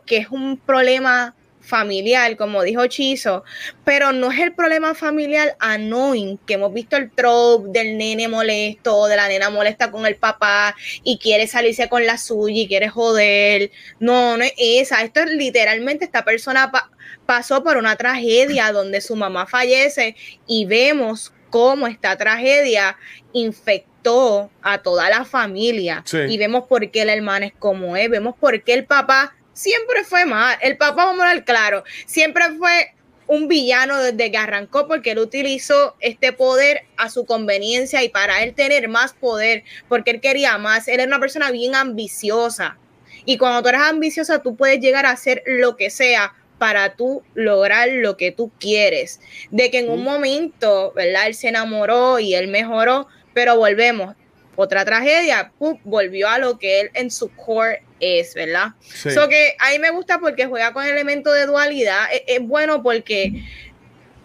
que 0.06 0.16
es 0.16 0.30
un 0.30 0.56
problema 0.56 1.34
familiar, 1.68 2.36
como 2.36 2.62
dijo 2.62 2.86
Chizo, 2.86 3.44
pero 3.84 4.12
no 4.12 4.32
es 4.32 4.40
el 4.40 4.54
problema 4.54 4.94
familiar 4.94 5.54
annoying, 5.60 6.38
que 6.46 6.54
hemos 6.54 6.72
visto 6.72 6.96
el 6.96 7.10
trope 7.10 7.68
del 7.78 7.98
nene 7.98 8.26
molesto, 8.26 9.06
de 9.06 9.16
la 9.16 9.28
nena 9.28 9.50
molesta 9.50 9.90
con 9.90 10.06
el 10.06 10.16
papá 10.16 10.74
y 11.04 11.18
quiere 11.18 11.46
salirse 11.46 11.88
con 11.88 12.06
la 12.06 12.16
suya 12.18 12.62
y 12.62 12.66
quiere 12.68 12.88
joder. 12.88 13.70
No, 14.00 14.36
no 14.36 14.44
es 14.44 14.54
esa. 14.58 15.02
Esto 15.02 15.20
es 15.20 15.30
literalmente 15.30 16.04
esta 16.06 16.24
persona 16.24 16.70
pa- 16.70 16.90
pasó 17.26 17.62
por 17.62 17.76
una 17.76 17.96
tragedia 17.96 18.72
donde 18.72 19.00
su 19.00 19.14
mamá 19.14 19.46
fallece 19.46 20.16
y 20.46 20.64
vemos 20.64 21.32
cómo 21.50 21.86
esta 21.86 22.16
tragedia 22.16 22.96
infectó 23.32 24.50
a 24.62 24.78
toda 24.78 25.10
la 25.10 25.24
familia. 25.24 26.02
Sí. 26.06 26.18
Y 26.28 26.38
vemos 26.38 26.64
por 26.66 26.90
qué 26.90 27.02
el 27.02 27.08
hermano 27.10 27.46
es 27.46 27.52
como 27.58 27.96
es, 27.96 28.08
vemos 28.08 28.34
por 28.38 28.62
qué 28.62 28.74
el 28.74 28.84
papá 28.86 29.34
siempre 29.58 30.04
fue 30.04 30.24
mal. 30.24 30.56
El 30.62 30.76
papá, 30.76 31.06
vamos 31.06 31.24
a 31.24 31.30
hablar 31.30 31.44
claro, 31.44 31.84
siempre 32.06 32.44
fue 32.56 32.94
un 33.26 33.48
villano 33.48 34.00
desde 34.00 34.30
que 34.30 34.38
arrancó 34.38 34.86
porque 34.86 35.10
él 35.10 35.18
utilizó 35.18 35.96
este 36.00 36.32
poder 36.32 36.86
a 36.96 37.10
su 37.10 37.26
conveniencia 37.26 38.02
y 38.02 38.08
para 38.08 38.42
él 38.42 38.54
tener 38.54 38.88
más 38.88 39.12
poder, 39.12 39.64
porque 39.88 40.12
él 40.12 40.20
quería 40.20 40.56
más. 40.58 40.88
Él 40.88 41.00
era 41.00 41.06
una 41.06 41.20
persona 41.20 41.50
bien 41.50 41.74
ambiciosa. 41.74 42.78
Y 43.24 43.36
cuando 43.36 43.62
tú 43.62 43.68
eres 43.68 43.82
ambiciosa, 43.82 44.42
tú 44.42 44.56
puedes 44.56 44.80
llegar 44.80 45.04
a 45.04 45.10
hacer 45.10 45.42
lo 45.44 45.76
que 45.76 45.90
sea 45.90 46.32
para 46.56 46.94
tú 46.94 47.22
lograr 47.34 47.88
lo 47.90 48.16
que 48.16 48.32
tú 48.32 48.50
quieres. 48.58 49.20
De 49.50 49.70
que 49.70 49.80
en 49.80 49.90
un 49.90 50.04
momento, 50.04 50.92
¿verdad? 50.94 51.26
Él 51.26 51.34
se 51.34 51.48
enamoró 51.48 52.20
y 52.20 52.34
él 52.34 52.48
mejoró, 52.48 53.08
pero 53.34 53.56
volvemos. 53.56 54.14
Otra 54.60 54.84
tragedia, 54.84 55.52
¡pum! 55.56 55.78
volvió 55.84 56.28
a 56.28 56.40
lo 56.40 56.58
que 56.58 56.80
él 56.80 56.90
en 56.94 57.12
su 57.12 57.28
core 57.28 57.84
es, 58.00 58.34
¿verdad? 58.34 58.70
Sí. 58.80 59.12
So 59.12 59.28
que 59.28 59.54
a 59.56 59.70
mí 59.70 59.78
me 59.78 59.90
gusta 59.90 60.18
porque 60.18 60.46
juega 60.46 60.72
con 60.72 60.84
el 60.84 60.90
elemento 60.90 61.32
de 61.32 61.46
dualidad. 61.46 62.06
Es, 62.12 62.22
es 62.26 62.40
bueno 62.42 62.82
porque 62.82 63.44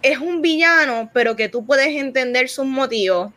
es 0.02 0.18
un 0.18 0.42
villano, 0.42 1.08
pero 1.14 1.36
que 1.36 1.48
tú 1.48 1.64
puedes 1.64 1.86
entender 1.86 2.48
sus 2.48 2.66
motivos. 2.66 3.32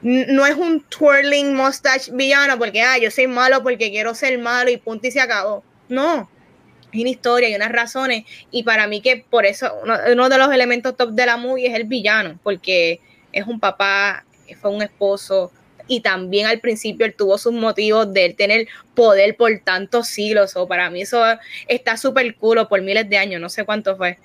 No 0.00 0.46
es 0.46 0.54
un 0.56 0.80
twirling 0.88 1.54
mustache 1.54 2.10
villano 2.14 2.58
porque, 2.58 2.80
ah, 2.80 2.96
yo 2.96 3.10
soy 3.10 3.26
malo 3.26 3.62
porque 3.62 3.90
quiero 3.90 4.14
ser 4.14 4.38
malo 4.38 4.70
y 4.70 4.78
punto 4.78 5.06
y 5.06 5.10
se 5.10 5.20
acabó. 5.20 5.62
No. 5.90 6.30
Hay 6.90 7.02
una 7.02 7.10
historia 7.10 7.50
y 7.50 7.54
unas 7.54 7.70
razones. 7.70 8.24
Y 8.50 8.62
para 8.62 8.86
mí 8.86 9.02
que 9.02 9.26
por 9.28 9.44
eso 9.44 9.78
uno, 9.82 9.98
uno 10.10 10.30
de 10.30 10.38
los 10.38 10.50
elementos 10.54 10.96
top 10.96 11.10
de 11.10 11.26
la 11.26 11.36
movie 11.36 11.66
es 11.66 11.74
el 11.74 11.84
villano, 11.84 12.40
porque 12.42 13.02
es 13.30 13.46
un 13.46 13.60
papá, 13.60 14.24
fue 14.62 14.70
un 14.70 14.80
esposo, 14.80 15.52
y 15.86 16.00
también 16.00 16.46
al 16.46 16.60
principio 16.60 17.06
él 17.06 17.14
tuvo 17.14 17.38
sus 17.38 17.52
motivos 17.52 18.12
de 18.12 18.26
él 18.26 18.36
tener 18.36 18.68
poder 18.94 19.36
por 19.36 19.50
tantos 19.64 20.08
siglos, 20.08 20.56
o 20.56 20.66
para 20.66 20.90
mí 20.90 21.02
eso 21.02 21.22
está 21.68 21.96
súper 21.96 22.34
cool, 22.36 22.66
por 22.68 22.80
miles 22.82 23.08
de 23.08 23.18
años, 23.18 23.40
no 23.40 23.48
sé 23.48 23.64
cuánto 23.64 23.96
fue. 23.96 24.18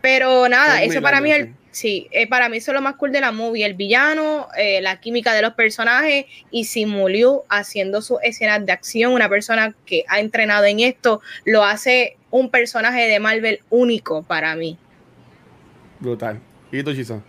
Pero 0.00 0.48
nada, 0.48 0.82
eso 0.82 1.00
para 1.02 1.20
mí 1.20 1.30
es 1.30 1.40
el 1.40 1.54
Sí, 1.74 2.06
eh, 2.12 2.28
para 2.28 2.48
mí 2.48 2.58
eso 2.58 2.70
es 2.70 2.76
lo 2.76 2.82
más 2.82 2.94
cool 2.94 3.10
de 3.10 3.20
la 3.20 3.32
movie, 3.32 3.66
el 3.66 3.74
villano, 3.74 4.46
eh, 4.56 4.80
la 4.80 5.00
química 5.00 5.34
de 5.34 5.42
los 5.42 5.54
personajes 5.54 6.26
y 6.52 6.66
Simu 6.66 7.08
haciendo 7.48 8.00
sus 8.00 8.18
escenas 8.22 8.64
de 8.64 8.70
acción, 8.70 9.12
una 9.12 9.28
persona 9.28 9.74
que 9.84 10.04
ha 10.06 10.20
entrenado 10.20 10.66
en 10.66 10.78
esto, 10.78 11.20
lo 11.44 11.64
hace 11.64 12.16
un 12.30 12.48
personaje 12.48 13.08
de 13.08 13.18
Marvel 13.18 13.58
único 13.70 14.22
para 14.22 14.54
mí. 14.54 14.78
Brutal. 15.98 16.40
¿Y 16.70 16.84
tú, 16.84 16.94
Chisa? 16.94 17.20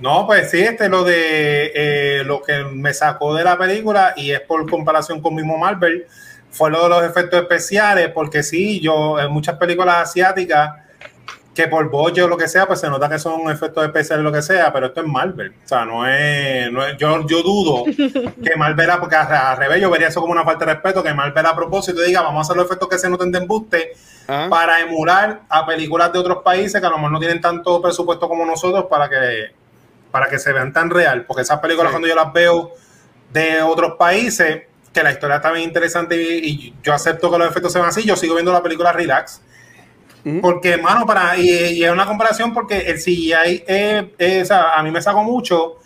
No, 0.00 0.26
pues 0.26 0.50
sí, 0.50 0.60
este 0.60 0.88
lo 0.88 1.04
de 1.04 1.72
eh, 1.74 2.24
lo 2.24 2.42
que 2.42 2.64
me 2.64 2.94
sacó 2.94 3.34
de 3.34 3.44
la 3.44 3.58
película 3.58 4.14
y 4.16 4.30
es 4.30 4.40
por 4.40 4.68
comparación 4.68 5.20
con 5.20 5.34
mismo 5.34 5.58
Marvel, 5.58 6.06
fue 6.50 6.70
lo 6.70 6.82
de 6.84 6.88
los 6.88 7.04
efectos 7.04 7.40
especiales, 7.42 8.08
porque 8.08 8.42
sí, 8.42 8.80
yo 8.80 9.20
en 9.20 9.30
muchas 9.30 9.56
películas 9.56 9.98
asiáticas 9.98 10.70
que 11.54 11.66
por 11.66 11.90
bollo 11.90 12.24
o 12.24 12.28
lo 12.28 12.36
que 12.36 12.48
sea, 12.48 12.66
pues 12.66 12.80
se 12.80 12.88
nota 12.88 13.08
que 13.08 13.18
son 13.18 13.50
efectos 13.50 13.84
especiales 13.84 14.24
lo 14.24 14.32
que 14.32 14.40
sea, 14.40 14.72
pero 14.72 14.86
esto 14.86 15.00
es 15.00 15.06
Marvel. 15.06 15.52
O 15.64 15.68
sea, 15.68 15.84
no 15.84 16.06
es. 16.06 16.70
No 16.70 16.86
es 16.86 16.96
yo, 16.96 17.26
yo 17.26 17.42
dudo 17.42 17.84
que 18.42 18.56
Marvel, 18.56 18.90
porque 19.00 19.16
al 19.16 19.56
revés, 19.56 19.80
yo 19.80 19.90
vería 19.90 20.08
eso 20.08 20.20
como 20.20 20.32
una 20.32 20.44
falta 20.44 20.64
de 20.64 20.74
respeto, 20.74 21.02
que 21.02 21.12
Marvel 21.12 21.46
a 21.46 21.54
propósito 21.54 22.00
diga, 22.00 22.22
vamos 22.22 22.38
a 22.38 22.42
hacer 22.42 22.56
los 22.56 22.66
efectos 22.66 22.88
que 22.88 22.98
se 22.98 23.10
noten 23.10 23.32
de 23.32 23.38
embuste 23.38 23.92
ah. 24.28 24.46
para 24.48 24.80
emular 24.80 25.42
a 25.48 25.66
películas 25.66 26.12
de 26.12 26.20
otros 26.20 26.38
países 26.42 26.80
que 26.80 26.86
a 26.86 26.90
lo 26.90 26.96
mejor 26.96 27.12
no 27.12 27.18
tienen 27.18 27.40
tanto 27.40 27.82
presupuesto 27.82 28.28
como 28.28 28.46
nosotros 28.46 28.86
para 28.88 29.08
que, 29.08 29.59
para 30.10 30.28
que 30.28 30.38
se 30.38 30.52
vean 30.52 30.72
tan 30.72 30.90
real. 30.90 31.24
Porque 31.26 31.42
esas 31.42 31.60
películas, 31.60 31.90
cuando 31.90 32.08
yo 32.08 32.14
las 32.14 32.32
veo 32.32 32.72
de 33.32 33.62
otros 33.62 33.94
países, 33.98 34.62
que 34.92 35.02
la 35.02 35.12
historia 35.12 35.36
está 35.36 35.52
bien 35.52 35.68
interesante 35.68 36.20
y, 36.20 36.38
y 36.38 36.74
yo 36.82 36.92
acepto 36.92 37.30
que 37.30 37.38
los 37.38 37.48
efectos 37.48 37.72
sean 37.72 37.84
así, 37.84 38.04
yo 38.04 38.16
sigo 38.16 38.34
viendo 38.34 38.52
la 38.52 38.62
película 38.62 38.92
Relax 38.92 39.40
porque, 40.42 40.72
hermano, 40.72 41.06
para, 41.06 41.36
y, 41.38 41.82
es 41.82 41.90
una 41.90 42.06
comparación 42.06 42.52
porque 42.52 42.78
el 42.78 42.98
CGI 42.98 43.64
es, 44.18 44.50
a 44.50 44.82
mí 44.82 44.90
me 44.90 45.00
sacó 45.00 45.22
mucho 45.22 45.76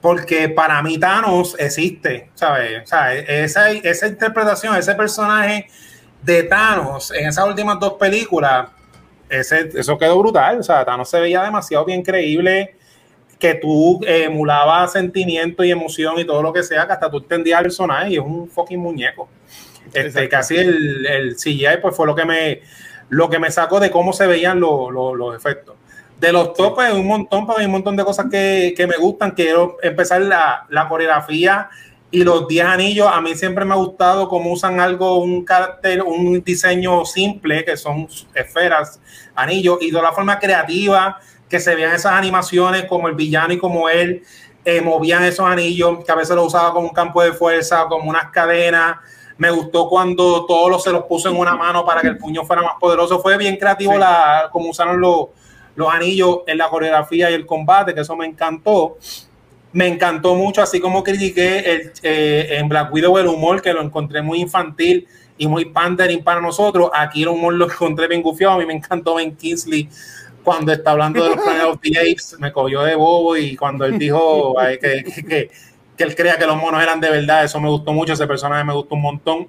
porque 0.00 0.48
para 0.48 0.82
mí 0.82 0.98
Thanos 0.98 1.54
existe, 1.58 2.30
¿sabes? 2.34 2.82
O 2.84 2.86
sea, 2.86 3.14
esa, 3.14 3.70
esa 3.70 4.06
interpretación, 4.06 4.74
ese 4.76 4.94
personaje 4.94 5.68
de 6.22 6.42
Thanos 6.44 7.12
en 7.12 7.28
esas 7.28 7.46
últimas 7.46 7.78
dos 7.78 7.94
películas, 7.94 8.70
ese, 9.28 9.70
eso 9.74 9.98
quedó 9.98 10.18
brutal. 10.18 10.58
O 10.58 10.62
sea, 10.62 10.84
Thanos 10.84 11.08
se 11.08 11.20
veía 11.20 11.42
demasiado 11.42 11.84
bien 11.84 12.02
creíble 12.02 12.76
que 13.42 13.56
tú 13.56 13.98
emulabas 14.06 14.92
sentimiento 14.92 15.64
y 15.64 15.72
emoción 15.72 16.16
y 16.16 16.24
todo 16.24 16.40
lo 16.44 16.52
que 16.52 16.62
sea, 16.62 16.86
que 16.86 16.92
hasta 16.92 17.10
tú 17.10 17.16
entendías 17.16 17.58
el 17.58 17.64
personaje 17.64 18.10
y 18.10 18.14
es 18.14 18.20
un 18.20 18.48
fucking 18.48 18.78
muñeco. 18.78 19.28
Este, 19.92 20.28
casi 20.28 20.58
el, 20.58 21.04
el 21.04 21.34
CGI 21.34 21.78
pues 21.82 21.96
fue 21.96 22.06
lo 22.06 22.14
que 22.14 22.24
me 22.24 22.60
lo 23.08 23.28
que 23.28 23.40
me 23.40 23.50
sacó 23.50 23.80
de 23.80 23.90
cómo 23.90 24.12
se 24.12 24.28
veían 24.28 24.60
los 24.60 25.36
efectos. 25.36 25.74
De 26.20 26.32
los 26.32 26.54
topes, 26.54 26.92
un 26.92 27.08
montón, 27.08 27.44
porque 27.44 27.62
hay 27.62 27.66
un 27.66 27.72
montón 27.72 27.96
de 27.96 28.04
cosas 28.04 28.26
que, 28.30 28.86
me 28.88 28.96
gustan. 28.96 29.32
Quiero 29.32 29.76
empezar 29.82 30.22
la, 30.22 30.64
la, 30.68 30.88
coreografía 30.88 31.68
y 32.12 32.22
los 32.22 32.46
10 32.46 32.64
anillos. 32.64 33.08
A 33.12 33.20
mí 33.20 33.34
siempre 33.34 33.64
me 33.64 33.72
ha 33.72 33.76
gustado 33.76 34.28
cómo 34.28 34.52
usan 34.52 34.78
algo, 34.78 35.18
un 35.18 35.44
carácter, 35.44 36.00
un 36.02 36.44
diseño 36.44 37.04
simple, 37.04 37.64
que 37.64 37.76
son 37.76 38.06
esferas, 38.34 39.00
anillos, 39.34 39.78
y 39.80 39.90
de 39.90 40.00
la 40.00 40.12
forma 40.12 40.38
creativa 40.38 41.18
que 41.52 41.60
se 41.60 41.74
vean 41.74 41.94
esas 41.94 42.12
animaciones, 42.12 42.86
como 42.86 43.08
el 43.08 43.14
villano 43.14 43.52
y 43.52 43.58
como 43.58 43.90
él 43.90 44.22
eh, 44.64 44.80
movían 44.80 45.22
esos 45.22 45.46
anillos, 45.46 46.02
que 46.02 46.10
a 46.10 46.14
veces 46.14 46.34
lo 46.34 46.44
usaba 46.44 46.72
como 46.72 46.88
un 46.88 46.94
campo 46.94 47.22
de 47.22 47.34
fuerza, 47.34 47.84
como 47.90 48.08
unas 48.08 48.30
cadenas 48.30 48.96
me 49.36 49.50
gustó 49.50 49.86
cuando 49.86 50.46
todos 50.46 50.70
los, 50.70 50.82
se 50.82 50.90
los 50.90 51.04
puso 51.04 51.28
en 51.28 51.36
una 51.36 51.54
mano 51.54 51.84
para 51.84 52.00
que 52.00 52.08
el 52.08 52.16
puño 52.16 52.44
fuera 52.44 52.62
más 52.62 52.74
poderoso. 52.80 53.20
Fue 53.20 53.36
bien 53.36 53.56
creativo 53.56 53.98
la, 53.98 54.48
como 54.50 54.70
usaron 54.70 54.98
los, 54.98 55.26
los 55.74 55.92
anillos 55.92 56.38
en 56.46 56.56
la 56.56 56.70
coreografía 56.70 57.30
y 57.30 57.34
el 57.34 57.44
combate, 57.44 57.92
que 57.92 58.00
eso 58.00 58.16
me 58.16 58.24
encantó. 58.24 58.96
Me 59.72 59.88
encantó 59.88 60.34
mucho, 60.34 60.62
así 60.62 60.80
como 60.80 61.04
critiqué 61.04 61.58
el, 61.58 61.92
eh, 62.02 62.46
en 62.52 62.68
Black 62.68 62.94
Widow 62.94 63.18
el 63.18 63.26
humor, 63.26 63.60
que 63.60 63.74
lo 63.74 63.82
encontré 63.82 64.22
muy 64.22 64.40
infantil 64.40 65.06
y 65.36 65.46
muy 65.46 65.66
pandering 65.66 66.24
para 66.24 66.40
nosotros. 66.40 66.90
Aquí 66.94 67.22
el 67.22 67.28
humor 67.28 67.52
lo 67.54 67.66
encontré 67.66 68.08
bien 68.08 68.22
gufiado. 68.22 68.54
A 68.54 68.58
mí 68.58 68.64
me 68.64 68.74
encantó 68.74 69.16
Ben 69.16 69.36
Kingsley 69.36 69.88
cuando 70.42 70.72
está 70.72 70.92
hablando 70.92 71.22
de 71.22 71.30
los 71.30 71.44
Planet 71.44 71.64
of 71.64 71.78
the 71.80 71.98
Apes, 71.98 72.36
me 72.38 72.52
cogió 72.52 72.82
de 72.82 72.94
bobo 72.94 73.36
y 73.36 73.56
cuando 73.56 73.84
él 73.84 73.98
dijo 73.98 74.54
que, 74.80 75.04
que, 75.04 75.50
que 75.96 76.04
él 76.04 76.16
crea 76.16 76.36
que 76.36 76.46
los 76.46 76.56
monos 76.56 76.82
eran 76.82 77.00
de 77.00 77.10
verdad. 77.10 77.44
Eso 77.44 77.60
me 77.60 77.68
gustó 77.68 77.92
mucho, 77.92 78.12
ese 78.12 78.26
personaje 78.26 78.64
me 78.64 78.72
gustó 78.72 78.94
un 78.94 79.02
montón. 79.02 79.48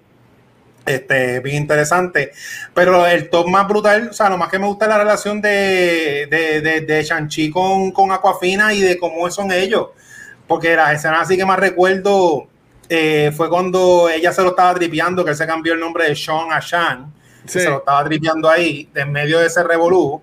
Este, 0.85 1.39
bien 1.39 1.55
interesante. 1.57 2.31
Pero 2.73 3.07
el 3.07 3.29
top 3.29 3.47
más 3.47 3.67
brutal, 3.67 4.09
o 4.09 4.13
sea, 4.13 4.29
lo 4.29 4.37
más 4.37 4.49
que 4.49 4.59
me 4.59 4.67
gusta 4.67 4.85
es 4.85 4.89
la 4.89 4.97
relación 4.97 5.41
de, 5.41 6.27
de, 6.29 6.61
de, 6.61 6.81
de 6.81 7.03
Shang-Chi 7.03 7.49
con, 7.51 7.91
con 7.91 8.11
Aquafina 8.11 8.73
y 8.73 8.81
de 8.81 8.97
cómo 8.97 9.29
son 9.31 9.51
ellos. 9.51 9.89
Porque 10.45 10.75
las 10.75 10.93
escenas 10.93 11.21
así 11.21 11.37
que 11.37 11.45
más 11.45 11.57
recuerdo 11.57 12.47
eh, 12.89 13.31
fue 13.35 13.49
cuando 13.49 14.09
ella 14.09 14.33
se 14.33 14.41
lo 14.41 14.49
estaba 14.49 14.73
tripeando, 14.73 15.23
que 15.23 15.31
él 15.31 15.37
se 15.37 15.47
cambió 15.47 15.73
el 15.73 15.79
nombre 15.79 16.09
de 16.09 16.15
Sean 16.15 16.51
a 16.51 16.59
Shan. 16.59 17.13
Se 17.45 17.69
lo 17.69 17.77
estaba 17.77 18.03
tripeando 18.03 18.49
ahí, 18.49 18.89
en 18.93 19.11
medio 19.11 19.39
de 19.39 19.47
ese 19.47 19.63
revolú. 19.63 20.21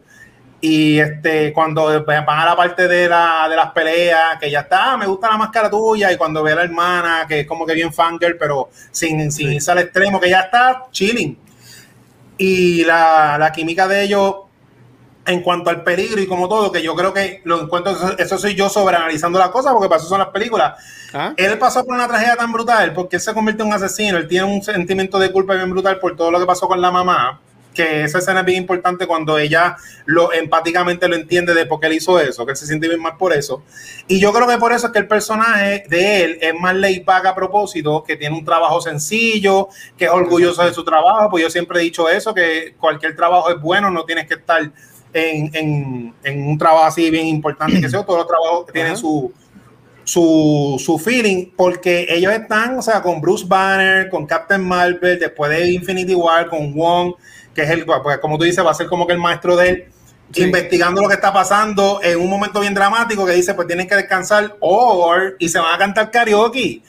Y 0.61 0.99
este, 0.99 1.53
cuando 1.55 2.05
van 2.05 2.28
a 2.28 2.45
la 2.45 2.57
parte 2.57 2.87
de, 2.87 3.09
la, 3.09 3.47
de 3.49 3.57
las 3.57 3.73
peleas, 3.73 4.39
que 4.39 4.51
ya 4.51 4.61
está, 4.61 4.93
ah, 4.93 4.97
me 4.97 5.07
gusta 5.07 5.31
la 5.31 5.39
máscara 5.39 5.70
tuya, 5.70 6.12
y 6.12 6.19
cuando 6.19 6.43
ve 6.43 6.53
a 6.53 6.57
la 6.57 6.65
hermana, 6.65 7.24
que 7.27 7.41
es 7.41 7.47
como 7.47 7.65
que 7.65 7.73
bien 7.73 7.93
fangirl, 7.93 8.37
pero 8.37 8.69
sin, 8.91 9.32
sin 9.32 9.53
irse 9.53 9.70
al 9.73 9.78
extremo, 9.78 10.20
que 10.20 10.28
ya 10.28 10.41
está 10.41 10.85
chilling. 10.91 11.39
Y 12.37 12.85
la, 12.85 13.39
la, 13.39 13.53
química 13.53 13.89
de 13.89 14.03
ellos 14.03 14.35
en 15.27 15.43
cuanto 15.43 15.70
al 15.70 15.82
peligro 15.82 16.20
y 16.20 16.27
como 16.27 16.49
todo, 16.49 16.70
que 16.70 16.82
yo 16.82 16.95
creo 16.95 17.12
que 17.15 17.41
lo 17.45 17.62
encuentro, 17.62 17.95
eso, 18.19 18.39
soy 18.39 18.55
yo 18.55 18.69
sobreanalizando 18.69 19.39
la 19.39 19.51
cosa, 19.51 19.73
porque 19.73 19.89
pasó 19.89 20.09
son 20.09 20.19
las 20.19 20.28
películas. 20.28 20.74
¿Ah? 21.15 21.32
Él 21.37 21.57
pasó 21.59 21.85
por 21.85 21.95
una 21.95 22.09
tragedia 22.09 22.37
tan 22.37 22.53
brutal, 22.53 22.93
porque 22.93 23.16
él 23.16 23.23
se 23.23 23.32
convirtió 23.32 23.65
en 23.65 23.69
un 23.69 23.74
asesino, 23.74 24.19
él 24.19 24.28
tiene 24.28 24.45
un 24.45 24.62
sentimiento 24.62 25.19
de 25.19 25.32
culpa 25.32 25.55
bien 25.55 25.70
brutal 25.70 25.99
por 25.99 26.16
todo 26.16 26.31
lo 26.31 26.39
que 26.39 26.47
pasó 26.47 26.69
con 26.69 26.81
la 26.82 26.91
mamá 26.91 27.41
que 27.81 28.05
esa 28.05 28.19
escena 28.19 28.40
es 28.40 28.47
bien 28.47 28.59
importante 28.59 29.07
cuando 29.07 29.39
ella 29.39 29.77
lo 30.05 30.32
empáticamente 30.32 31.09
lo 31.09 31.16
entiende 31.16 31.55
de 31.55 31.65
por 31.65 31.81
qué 31.81 31.86
él 31.86 31.94
hizo 31.94 32.20
eso, 32.20 32.44
que 32.44 32.52
él 32.52 32.57
se 32.57 32.66
siente 32.66 32.89
bien 32.89 33.01
mal 33.01 33.16
por 33.16 33.32
eso. 33.32 33.62
Y 34.07 34.20
yo 34.20 34.32
creo 34.32 34.47
que 34.47 34.59
por 34.59 34.73
eso 34.73 34.89
es 34.89 34.93
que 34.93 34.98
el 34.98 35.09
personaje 35.09 35.85
de 35.89 36.24
él 36.24 36.39
es 36.43 36.55
más 36.61 36.74
ley 36.74 37.01
paga 37.01 37.31
a 37.31 37.35
propósito, 37.35 38.05
que 38.05 38.16
tiene 38.16 38.36
un 38.36 38.44
trabajo 38.44 38.81
sencillo, 38.81 39.69
que 39.97 40.05
es 40.05 40.11
orgulloso 40.11 40.62
de 40.62 40.74
su 40.74 40.85
trabajo, 40.85 41.31
pues 41.31 41.43
yo 41.43 41.51
siempre 41.51 41.81
he 41.81 41.82
dicho 41.82 42.09
eso, 42.09 42.35
que 42.35 42.74
cualquier 42.78 43.16
trabajo 43.16 43.48
es 43.51 43.61
bueno, 43.61 43.90
no 43.90 44.05
tienes 44.05 44.27
que 44.27 44.35
estar 44.35 44.61
en, 45.12 45.51
en, 45.55 46.15
en 46.23 46.48
un 46.48 46.59
trabajo 46.59 46.85
así 46.85 47.11
bien 47.11 47.27
importante, 47.27 47.81
que 47.81 47.89
sea, 47.89 48.05
todos 48.05 48.19
los 48.19 48.28
trabajos 48.28 48.66
tienen 48.73 48.97
su, 48.97 49.32
su, 50.05 50.77
su, 50.78 50.98
feeling, 50.98 51.47
porque 51.57 52.07
ellos 52.11 52.32
están, 52.32 52.78
o 52.78 52.82
sea, 52.82 53.01
con 53.01 53.20
Bruce 53.20 53.44
Banner, 53.47 54.09
con 54.09 54.27
Captain 54.27 54.62
Marvel, 54.62 55.19
después 55.19 55.51
de 55.51 55.73
Infinity 55.73 56.15
War, 56.15 56.48
con 56.48 56.74
Wong, 56.74 57.15
que 57.61 57.66
es 57.66 57.70
el, 57.70 57.85
pues 57.85 58.19
como 58.19 58.39
tú 58.39 58.45
dices, 58.45 58.65
va 58.65 58.70
a 58.70 58.74
ser 58.74 58.87
como 58.87 59.07
que 59.07 59.12
el 59.12 59.19
maestro 59.19 59.57
de 59.57 59.69
él, 59.69 59.85
investigando 60.35 61.03
lo 61.03 61.09
que 61.09 61.15
está 61.15 61.32
pasando 61.32 62.01
en 62.03 62.20
un 62.20 62.31
momento 62.31 62.61
bien 62.61 62.73
dramático 62.73 63.27
que 63.27 63.32
dice, 63.32 63.55
pues 63.55 63.66
tienen 63.66 63.89
que 63.89 63.97
descansar 63.97 64.57
o 64.61 65.12
y 65.39 65.49
se 65.49 65.59
van 65.59 65.74
a 65.74 65.78
cantar 65.78 66.11
karaoke. 66.11 66.82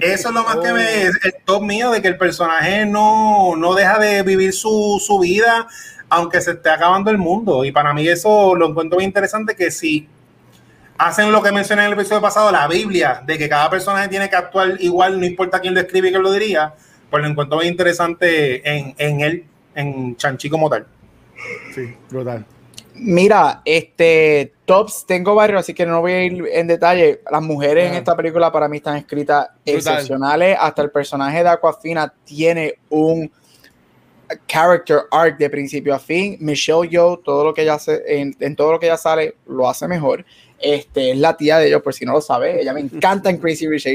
Eso 0.00 0.28
es 0.28 0.34
lo 0.34 0.42
más 0.42 0.56
que 0.56 0.72
me, 0.72 1.02
el 1.02 1.34
top 1.44 1.62
mío 1.62 1.90
de 1.90 2.02
que 2.02 2.08
el 2.08 2.18
personaje 2.18 2.84
no, 2.84 3.54
no 3.56 3.74
deja 3.74 3.98
de 3.98 4.22
vivir 4.22 4.52
su, 4.52 5.02
su 5.04 5.18
vida 5.18 5.68
aunque 6.10 6.40
se 6.40 6.52
esté 6.52 6.70
acabando 6.70 7.10
el 7.10 7.18
mundo. 7.18 7.64
Y 7.64 7.72
para 7.72 7.92
mí 7.92 8.08
eso 8.08 8.54
lo 8.56 8.68
encuentro 8.68 8.98
bien 8.98 9.10
interesante 9.10 9.54
que 9.54 9.70
si 9.70 10.08
hacen 10.96 11.30
lo 11.30 11.42
que 11.42 11.52
mencioné 11.52 11.82
en 11.82 11.88
el 11.88 11.98
episodio 11.98 12.22
pasado, 12.22 12.50
la 12.50 12.66
Biblia, 12.66 13.22
de 13.26 13.38
que 13.38 13.48
cada 13.48 13.68
personaje 13.70 14.08
tiene 14.08 14.28
que 14.28 14.36
actuar 14.36 14.76
igual, 14.80 15.20
no 15.20 15.26
importa 15.26 15.60
quién 15.60 15.74
lo 15.74 15.80
escribe 15.80 16.08
y 16.08 16.10
quién 16.10 16.22
lo 16.22 16.32
diría, 16.32 16.74
pues 17.10 17.22
lo 17.22 17.28
encuentro 17.28 17.58
bien 17.58 17.72
interesante 17.72 18.68
en, 18.68 18.94
en 18.96 19.20
él 19.20 19.44
en 19.78 20.16
Chanchi 20.16 20.50
como 20.50 20.68
tal. 20.68 20.86
Sí, 21.74 21.94
brutal. 22.10 22.44
Mira, 22.94 23.62
este 23.64 24.52
tops 24.64 25.04
tengo 25.06 25.36
varios, 25.36 25.60
así 25.60 25.72
que 25.72 25.86
no 25.86 26.00
voy 26.00 26.12
a 26.12 26.24
ir 26.24 26.44
en 26.52 26.66
detalle. 26.66 27.20
Las 27.30 27.42
mujeres 27.42 27.88
en 27.90 27.94
esta 27.94 28.16
película 28.16 28.50
para 28.50 28.68
mí 28.68 28.78
están 28.78 28.96
escritas 28.96 29.48
excepcionales. 29.64 30.56
Hasta 30.60 30.82
el 30.82 30.90
personaje 30.90 31.44
de 31.44 31.48
Aquafina 31.48 32.12
tiene 32.24 32.74
un 32.88 33.30
character 34.46 35.02
arc 35.12 35.38
de 35.38 35.48
principio 35.48 35.94
a 35.94 35.98
fin. 36.00 36.36
Michelle 36.40 36.88
Yeoh, 36.88 37.18
todo 37.18 37.44
lo 37.44 37.54
que 37.54 37.62
ella 37.62 37.74
hace, 37.74 38.02
en, 38.06 38.36
en, 38.40 38.56
todo 38.56 38.72
lo 38.72 38.80
que 38.80 38.86
ella 38.86 38.96
sale, 38.96 39.36
lo 39.46 39.68
hace 39.68 39.86
mejor. 39.86 40.24
Este, 40.58 41.12
es 41.12 41.18
la 41.18 41.36
tía 41.36 41.58
de 41.58 41.68
ellos, 41.68 41.82
por 41.82 41.94
si 41.94 42.04
no 42.04 42.14
lo 42.14 42.20
sabe. 42.20 42.60
Ella 42.60 42.72
me 42.72 42.80
encanta 42.80 43.30
en 43.30 43.38
Crazy 43.40 43.68
Rich 43.68 43.86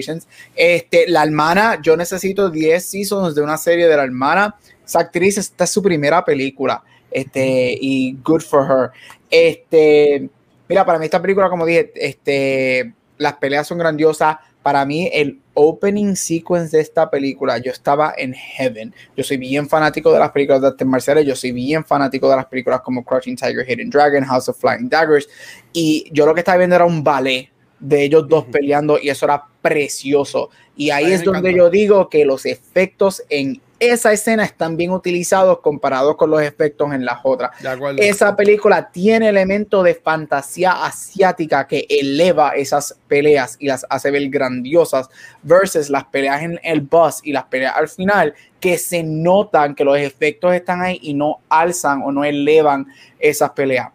Este, 0.55 1.10
la 1.10 1.23
hermana, 1.23 1.80
yo 1.81 1.97
necesito 1.97 2.49
10 2.49 2.85
seasons 2.85 3.35
de 3.35 3.41
una 3.41 3.57
serie 3.57 3.88
de 3.88 3.97
la 3.97 4.03
hermana 4.03 4.55
esa 4.85 4.99
actriz, 4.99 5.38
esta 5.38 5.64
es 5.64 5.69
su 5.69 5.81
primera 5.81 6.23
película. 6.23 6.84
Este, 7.11 7.77
y 7.80 8.18
good 8.23 8.41
for 8.41 8.65
her. 8.65 8.91
Este, 9.30 10.30
mira, 10.68 10.85
para 10.85 10.99
mí 10.99 11.05
esta 11.05 11.22
película, 11.22 11.49
como 11.49 11.65
dije, 11.65 11.91
este, 11.95 12.93
las 13.18 13.34
peleas 13.34 13.68
son 13.68 13.77
grandiosas. 13.77 14.38
Para 14.64 14.85
mí, 14.85 15.10
el 15.11 15.41
opening 15.53 16.15
sequence 16.15 16.76
de 16.76 16.81
esta 16.81 17.10
película, 17.10 17.57
yo 17.57 17.72
estaba 17.72 18.14
en 18.18 18.34
heaven. 18.34 18.93
Yo 19.15 19.23
soy 19.23 19.38
bien 19.38 19.68
fanático 19.68 20.11
de 20.11 20.19
las 20.19 20.31
películas 20.31 20.61
de 20.61 20.68
artes 20.68 20.88
marciales, 20.88 21.26
yo 21.26 21.35
soy 21.35 21.51
bien 21.51 21.84
fanático 21.84 22.30
de 22.30 22.38
las 22.38 22.45
películas 22.45 22.81
como 22.81 23.03
Crouching 23.03 23.35
Tiger, 23.35 23.69
Hidden 23.69 23.89
Dragon, 23.89 24.23
House 24.23 24.47
of 24.47 24.57
Flying 24.57 24.88
Daggers, 24.88 25.27
y 25.73 26.10
yo 26.11 26.26
lo 26.26 26.34
que 26.34 26.39
estaba 26.39 26.57
viendo 26.57 26.77
era 26.77 26.85
un 26.85 27.03
ballet 27.03 27.49
de 27.84 28.03
ellos 28.03 28.27
dos 28.30 28.45
peleando 28.45 28.97
y 28.97 29.10
eso 29.10 29.26
era 29.26 29.43
precioso. 29.61 30.49
Y 30.76 30.89
ahí 30.89 31.11
es 31.11 31.23
donde 31.23 31.49
encanta. 31.49 31.57
yo 31.57 31.69
digo 31.69 32.10
que 32.10 32.26
los 32.26 32.45
efectos 32.45 33.22
en 33.30 33.61
esa 33.89 34.11
escena 34.11 34.43
están 34.43 34.77
bien 34.77 34.91
utilizados 34.91 35.60
comparados 35.60 36.15
con 36.15 36.30
los 36.30 36.41
efectos 36.41 36.93
en 36.93 37.05
las 37.05 37.19
otras. 37.23 37.51
Esa 37.97 38.35
película 38.35 38.89
tiene 38.91 39.30
elementos 39.30 39.84
de 39.84 39.95
fantasía 39.95 40.85
asiática 40.85 41.68
que 41.68 41.85
eleva 41.89 42.51
esas 42.51 42.97
peleas 43.07 43.57
y 43.60 43.68
las 43.68 43.85
hace 43.89 44.11
ver 44.11 44.30
grandiosas 44.30 45.10
versus 45.41 45.89
las 45.89 46.05
peleas 46.05 46.41
en 46.43 46.60
el 46.64 46.81
bus 46.81 47.19
y 47.23 47.31
las 47.31 47.45
peleas 47.45 47.76
al 47.76 47.88
final 47.88 48.34
que 48.60 48.77
se 48.77 49.03
notan 49.03 49.76
que 49.76 49.84
los 49.84 49.97
efectos 49.97 50.53
están 50.53 50.81
ahí 50.81 50.99
y 51.01 51.14
no 51.14 51.39
alzan 51.49 52.01
o 52.03 52.11
no 52.11 52.23
elevan 52.23 52.88
esas 53.19 53.51
peleas. 53.51 53.89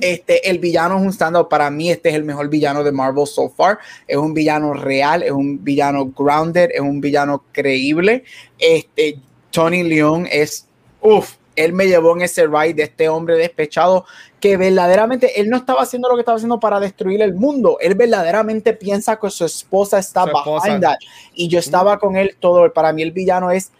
Este, 0.00 0.48
el 0.50 0.58
villano 0.58 0.98
es 0.98 1.02
un 1.02 1.12
stand 1.12 1.48
Para 1.48 1.70
mí, 1.70 1.90
este 1.90 2.10
es 2.10 2.14
el 2.14 2.24
mejor 2.24 2.48
villano 2.48 2.84
de 2.84 2.92
Marvel 2.92 3.26
so 3.26 3.48
far. 3.48 3.78
Es 4.06 4.16
un 4.16 4.34
villano 4.34 4.74
real, 4.74 5.22
es 5.22 5.30
un 5.30 5.62
villano 5.64 6.06
grounded, 6.06 6.70
es 6.72 6.80
un 6.80 7.00
villano 7.00 7.44
creíble. 7.52 8.24
Este, 8.58 9.18
Tony 9.50 9.82
Leon 9.82 10.28
es, 10.30 10.66
uff, 11.00 11.36
él 11.56 11.72
me 11.72 11.86
llevó 11.86 12.14
en 12.14 12.22
ese 12.22 12.46
ride 12.46 12.74
de 12.74 12.82
este 12.84 13.08
hombre 13.08 13.36
despechado 13.36 14.04
que 14.38 14.56
verdaderamente 14.56 15.40
él 15.40 15.50
no 15.50 15.58
estaba 15.58 15.82
haciendo 15.82 16.08
lo 16.08 16.14
que 16.14 16.20
estaba 16.20 16.36
haciendo 16.36 16.60
para 16.60 16.80
destruir 16.80 17.20
el 17.22 17.34
mundo. 17.34 17.76
Él 17.80 17.94
verdaderamente 17.94 18.72
piensa 18.72 19.18
que 19.18 19.30
su 19.30 19.44
esposa 19.44 19.98
está 19.98 20.22
Su 20.24 20.28
esposa. 20.28 20.66
behind 20.66 20.82
that. 20.82 20.98
Y 21.34 21.48
yo 21.48 21.58
estaba 21.58 21.98
con 21.98 22.16
él 22.16 22.36
todo. 22.40 22.72
Para 22.72 22.92
mí, 22.92 23.02
el 23.02 23.12
villano 23.12 23.50
es 23.50 23.70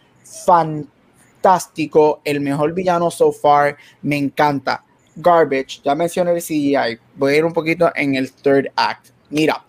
fantástico. 0.45 2.21
El 2.25 2.41
mejor 2.41 2.75
villano 2.75 3.11
so 3.11 3.33
far. 3.33 3.77
Me 4.03 4.19
encanta. 4.19 4.85
Garbage, 5.21 5.81
ya 5.85 5.95
mencioné 5.95 6.33
el 6.33 6.43
CGI. 6.43 6.99
Voy 7.15 7.35
a 7.35 7.37
ir 7.37 7.45
un 7.45 7.53
poquito 7.53 7.91
en 7.95 8.15
el 8.15 8.33
third 8.33 8.69
act. 8.77 9.09
Mira. 9.31 9.63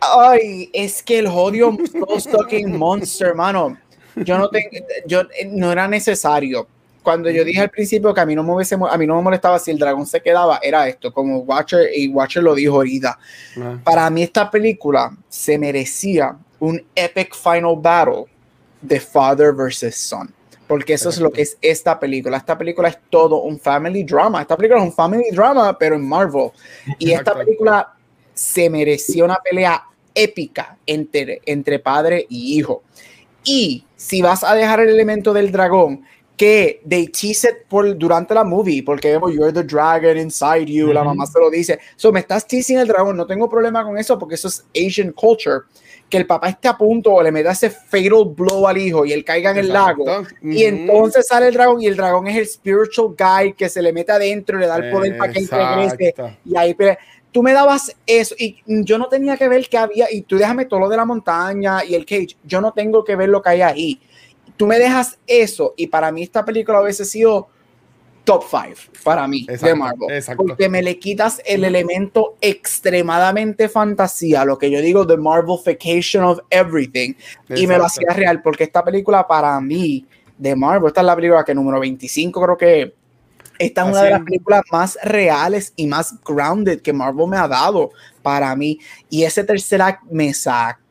Ay, 0.00 0.70
es 0.72 1.02
que 1.02 1.18
el 1.20 1.26
odio 1.26 1.72
monster, 2.68 3.28
hermano. 3.28 3.78
Yo 4.16 4.38
no 4.38 4.48
tengo, 4.48 4.68
yo 5.06 5.22
eh, 5.22 5.48
no 5.50 5.72
era 5.72 5.88
necesario. 5.88 6.68
Cuando 7.02 7.30
yo 7.30 7.44
dije 7.44 7.60
al 7.60 7.70
principio 7.70 8.14
que 8.14 8.20
a 8.20 8.26
mí 8.26 8.34
no 8.34 8.42
me 8.42 8.52
hubiese, 8.54 8.76
mo- 8.76 8.86
a 8.86 8.96
mí 8.96 9.06
no 9.06 9.16
me 9.16 9.22
molestaba 9.22 9.58
si 9.58 9.70
el 9.70 9.78
dragón 9.78 10.06
se 10.06 10.20
quedaba, 10.22 10.58
era 10.62 10.88
esto, 10.88 11.12
como 11.12 11.38
Watcher 11.40 11.88
y 11.94 12.08
Watcher 12.08 12.42
lo 12.42 12.54
dijo 12.54 12.76
ahorita. 12.76 13.18
Ah. 13.60 13.78
Para 13.84 14.08
mí 14.10 14.22
esta 14.22 14.50
película 14.50 15.14
se 15.28 15.58
merecía 15.58 16.36
un 16.60 16.82
epic 16.94 17.34
final 17.34 17.74
battle 17.76 18.24
de 18.80 19.00
father 19.00 19.52
versus 19.52 19.94
son. 19.96 20.32
Porque 20.66 20.94
eso 20.94 21.10
es 21.10 21.20
lo 21.20 21.30
que 21.30 21.42
es 21.42 21.58
esta 21.60 22.00
película. 22.00 22.38
Esta 22.38 22.56
película 22.56 22.88
es 22.88 22.98
todo 23.10 23.42
un 23.42 23.58
family 23.60 24.02
drama. 24.02 24.40
Esta 24.40 24.56
película 24.56 24.80
es 24.80 24.86
un 24.86 24.92
family 24.94 25.30
drama, 25.30 25.76
pero 25.78 25.96
en 25.96 26.08
Marvel. 26.08 26.50
Y 26.98 27.12
esta 27.12 27.34
película 27.34 27.94
se 28.32 28.70
merecía 28.70 29.24
una 29.24 29.36
pelea 29.36 29.84
épica 30.14 30.78
entre, 30.86 31.42
entre 31.44 31.78
padre 31.78 32.26
y 32.28 32.58
hijo. 32.58 32.82
Y 33.44 33.84
si 33.94 34.22
vas 34.22 34.42
a 34.42 34.54
dejar 34.54 34.80
el 34.80 34.88
elemento 34.88 35.32
del 35.32 35.52
dragón, 35.52 36.04
que 36.36 36.80
they 36.88 37.06
tease 37.08 37.48
it 37.48 37.56
por, 37.68 37.96
durante 37.96 38.34
la 38.34 38.42
movie, 38.42 38.82
porque 38.82 39.12
vemos 39.12 39.32
You're 39.32 39.52
the 39.52 39.62
dragon 39.62 40.16
inside 40.18 40.66
you, 40.66 40.92
la 40.92 41.02
Ujú. 41.02 41.10
mamá 41.10 41.26
se 41.26 41.38
lo 41.38 41.50
dice. 41.50 41.78
So, 41.96 42.10
me 42.10 42.20
estás 42.20 42.46
teasing 42.46 42.78
el 42.78 42.88
dragón, 42.88 43.16
no 43.16 43.26
tengo 43.26 43.48
problema 43.48 43.84
con 43.84 43.96
eso, 43.98 44.18
porque 44.18 44.34
eso 44.34 44.48
es 44.48 44.64
Asian 44.74 45.12
culture. 45.12 45.60
Que 46.08 46.18
el 46.18 46.26
papá 46.26 46.48
esté 46.48 46.68
a 46.68 46.76
punto 46.76 47.12
o 47.12 47.22
le 47.22 47.32
meta 47.32 47.52
ese 47.52 47.70
fatal 47.70 48.24
blow 48.26 48.68
al 48.68 48.78
hijo 48.78 49.04
y 49.04 49.12
él 49.12 49.24
caiga 49.24 49.50
en 49.50 49.58
el 49.58 49.72
lago. 49.72 50.04
Y 50.42 50.64
entonces 50.64 51.26
sale 51.26 51.48
el 51.48 51.54
dragón 51.54 51.80
y 51.82 51.86
el 51.86 51.96
dragón 51.96 52.28
es 52.28 52.36
el 52.36 52.46
spiritual 52.46 53.14
guy 53.18 53.52
que 53.54 53.68
se 53.68 53.82
le 53.82 53.92
mete 53.92 54.12
adentro 54.12 54.56
y 54.56 54.60
le 54.60 54.66
da 54.66 54.76
el 54.76 54.90
poder 54.90 55.16
para 55.16 55.32
que 55.32 55.40
él 55.40 55.48
regrese. 55.48 56.14
Y 56.44 56.56
ahí 56.56 56.74
pelea. 56.74 56.98
tú 57.32 57.42
me 57.42 57.52
dabas 57.52 57.94
eso 58.06 58.34
y 58.38 58.62
yo 58.66 58.96
no 58.96 59.08
tenía 59.08 59.36
que 59.36 59.48
ver 59.48 59.68
qué 59.68 59.78
había 59.78 60.06
y 60.10 60.22
tú 60.22 60.36
déjame 60.36 60.66
todo 60.66 60.80
lo 60.80 60.88
de 60.88 60.96
la 60.96 61.04
montaña 61.04 61.84
y 61.84 61.94
el 61.94 62.06
cage. 62.06 62.36
Yo 62.44 62.60
no 62.60 62.72
tengo 62.72 63.02
que 63.02 63.16
ver 63.16 63.28
lo 63.28 63.42
que 63.42 63.50
hay 63.50 63.62
ahí. 63.62 64.00
Tú 64.56 64.66
me 64.66 64.78
dejas 64.78 65.18
eso 65.26 65.74
y 65.76 65.88
para 65.88 66.12
mí 66.12 66.22
esta 66.22 66.44
película 66.44 66.80
hubiese 66.80 67.04
sido 67.04 67.48
top 68.24 68.44
5 68.50 68.92
para 69.02 69.28
mí 69.28 69.44
de 69.46 69.54
Exacto, 69.54 69.76
Marvel. 69.76 70.16
exacto. 70.16 70.44
Porque 70.44 70.68
me 70.68 70.82
le 70.82 70.98
quitas 70.98 71.40
el 71.44 71.64
elemento 71.64 72.36
extremadamente 72.40 73.68
fantasía, 73.68 74.44
lo 74.44 74.58
que 74.58 74.70
yo 74.70 74.80
digo 74.80 75.06
the 75.06 75.16
Marvelification 75.16 76.24
of 76.24 76.40
everything 76.50 77.14
y 77.54 77.66
me 77.66 77.78
lo 77.78 77.84
hacía 77.84 78.12
real 78.12 78.42
porque 78.42 78.64
esta 78.64 78.82
película 78.82 79.26
para 79.26 79.60
mí 79.60 80.06
de 80.38 80.56
Marvel, 80.56 80.88
esta 80.88 81.00
es 81.00 81.06
la 81.06 81.14
película 81.14 81.44
que 81.44 81.54
número 81.54 81.80
25 81.80 82.40
creo 82.42 82.56
que 82.56 82.94
esta 83.58 83.82
es 83.82 83.88
una 83.88 84.02
de 84.02 84.10
las 84.10 84.22
películas 84.22 84.62
más 84.72 84.98
reales 85.04 85.72
y 85.76 85.86
más 85.86 86.20
grounded 86.24 86.80
que 86.80 86.92
Marvel 86.92 87.28
me 87.28 87.36
ha 87.36 87.46
dado 87.46 87.90
para 88.22 88.54
mí 88.56 88.80
y 89.08 89.22
ese 89.22 89.44
tercer 89.44 89.80
act 89.80 90.02
me 90.10 90.34
sacó 90.34 90.83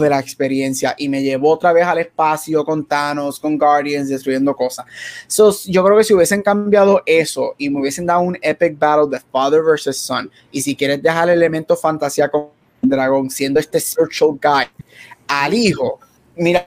de 0.00 0.08
la 0.08 0.18
experiencia 0.18 0.94
y 0.96 1.08
me 1.08 1.22
llevó 1.22 1.52
otra 1.52 1.72
vez 1.72 1.84
al 1.84 1.98
espacio 1.98 2.64
con 2.64 2.86
Thanos, 2.86 3.38
con 3.38 3.58
Guardians, 3.58 4.08
destruyendo 4.08 4.54
cosas. 4.54 4.86
So, 5.26 5.54
yo 5.66 5.84
creo 5.84 5.98
que 5.98 6.04
si 6.04 6.14
hubiesen 6.14 6.42
cambiado 6.42 7.02
eso 7.04 7.54
y 7.58 7.68
me 7.68 7.80
hubiesen 7.80 8.06
dado 8.06 8.20
un 8.22 8.38
epic 8.40 8.78
battle 8.78 9.08
de 9.10 9.22
Father 9.30 9.62
versus 9.62 9.98
Son 9.98 10.30
y 10.50 10.62
si 10.62 10.74
quieres 10.74 11.02
dejar 11.02 11.28
el 11.28 11.38
elemento 11.38 11.76
fantasía 11.76 12.28
con 12.28 12.48
dragón 12.82 13.28
siendo 13.28 13.60
este 13.60 13.78
spiritual 13.78 14.38
guy 14.40 14.64
al 15.28 15.54
hijo, 15.54 16.00
mira, 16.36 16.66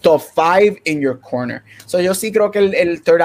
top 0.00 0.20
5 0.20 0.80
in 0.84 1.00
your 1.00 1.20
corner. 1.20 1.62
So 1.86 2.00
yo 2.00 2.14
sí 2.14 2.32
creo 2.32 2.50
que 2.50 2.58
el, 2.58 2.74
el 2.74 3.02
third 3.02 3.22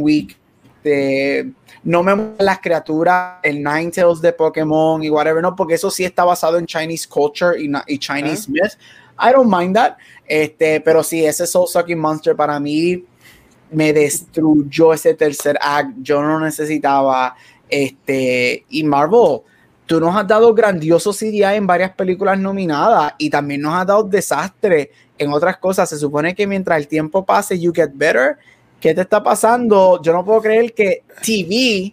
week 0.00 0.36
de- 0.82 1.52
no 1.82 2.02
me 2.02 2.14
mueven 2.14 2.34
las 2.38 2.58
criaturas, 2.60 3.38
el 3.42 3.56
Ninetales 3.62 4.20
de 4.20 4.32
Pokémon 4.32 5.02
y 5.02 5.08
whatever, 5.10 5.42
no, 5.42 5.56
porque 5.56 5.74
eso 5.74 5.90
sí 5.90 6.04
está 6.04 6.24
basado 6.24 6.58
en 6.58 6.66
Chinese 6.66 7.08
culture 7.08 7.60
y, 7.60 7.70
y 7.86 7.98
Chinese 7.98 8.50
myth. 8.50 8.74
I 9.18 9.32
don't 9.32 9.50
mind 9.50 9.76
that. 9.76 9.96
Este, 10.26 10.80
pero 10.80 11.02
sí, 11.02 11.24
ese 11.24 11.46
Soul 11.46 11.68
Sucking 11.68 11.98
Monster 11.98 12.36
para 12.36 12.58
mí 12.60 13.04
me 13.70 13.92
destruyó 13.92 14.92
ese 14.92 15.14
tercer 15.14 15.58
act. 15.60 15.92
Yo 16.00 16.22
no 16.22 16.40
necesitaba 16.40 17.34
este 17.68 18.64
y 18.68 18.84
Marvel. 18.84 19.40
Tú 19.86 19.98
nos 20.00 20.14
has 20.14 20.26
dado 20.26 20.54
grandioso 20.54 21.12
CGI 21.12 21.42
en 21.56 21.66
varias 21.66 21.92
películas 21.92 22.38
nominadas 22.38 23.14
y 23.18 23.28
también 23.28 23.60
nos 23.62 23.74
has 23.74 23.86
dado 23.86 24.04
desastre 24.04 24.90
en 25.18 25.32
otras 25.32 25.56
cosas. 25.58 25.88
Se 25.88 25.98
supone 25.98 26.34
que 26.34 26.46
mientras 26.46 26.78
el 26.78 26.86
tiempo 26.88 27.24
pase, 27.24 27.58
you 27.58 27.72
get 27.74 27.90
better. 27.94 28.38
¿Qué 28.80 28.94
te 28.94 29.02
está 29.02 29.22
pasando? 29.22 30.00
Yo 30.02 30.12
no 30.14 30.24
puedo 30.24 30.40
creer 30.40 30.72
que 30.72 31.02
TV, 31.22 31.92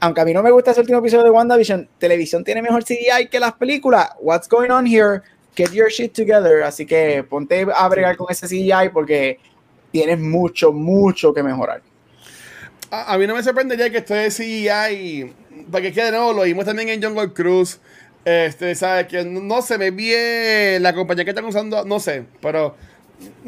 aunque 0.00 0.20
a 0.20 0.24
mí 0.26 0.34
no 0.34 0.42
me 0.42 0.50
gusta 0.50 0.72
ese 0.72 0.80
último 0.80 0.98
episodio 0.98 1.24
de 1.24 1.30
WandaVision, 1.30 1.88
televisión 1.98 2.44
tiene 2.44 2.60
mejor 2.60 2.84
CGI 2.84 3.28
que 3.30 3.40
las 3.40 3.54
películas. 3.54 4.10
What's 4.20 4.46
going 4.46 4.70
on 4.70 4.86
here? 4.86 5.22
Get 5.56 5.72
your 5.72 5.88
shit 5.90 6.12
together. 6.12 6.62
Así 6.62 6.84
que 6.84 7.24
ponte 7.24 7.66
a 7.74 7.88
bregar 7.88 8.16
con 8.18 8.26
ese 8.30 8.46
CGI 8.46 8.90
porque 8.92 9.38
tienes 9.90 10.18
mucho, 10.18 10.72
mucho 10.72 11.32
que 11.32 11.42
mejorar. 11.42 11.80
A, 12.90 13.16
mí 13.16 13.26
no 13.26 13.34
me 13.34 13.42
sorprendería 13.42 13.88
que 13.88 13.98
esto 13.98 14.14
de 14.14 14.28
CGI, 14.28 15.32
porque 15.70 15.92
que 15.92 16.04
de 16.04 16.10
nuevo 16.10 16.32
lo 16.34 16.42
vimos 16.42 16.66
también 16.66 16.88
en 16.90 17.02
Jungle 17.02 17.32
Cruise. 17.32 17.80
Este, 18.24 18.74
¿sabes? 18.74 19.06
Que 19.06 19.24
no, 19.24 19.62
sé, 19.62 19.78
me 19.78 20.78
la 20.80 20.92
compañía 20.92 21.24
que 21.24 21.30
están 21.30 21.46
usando, 21.46 21.84
no 21.86 21.98
sé, 21.98 22.24
pero 22.42 22.74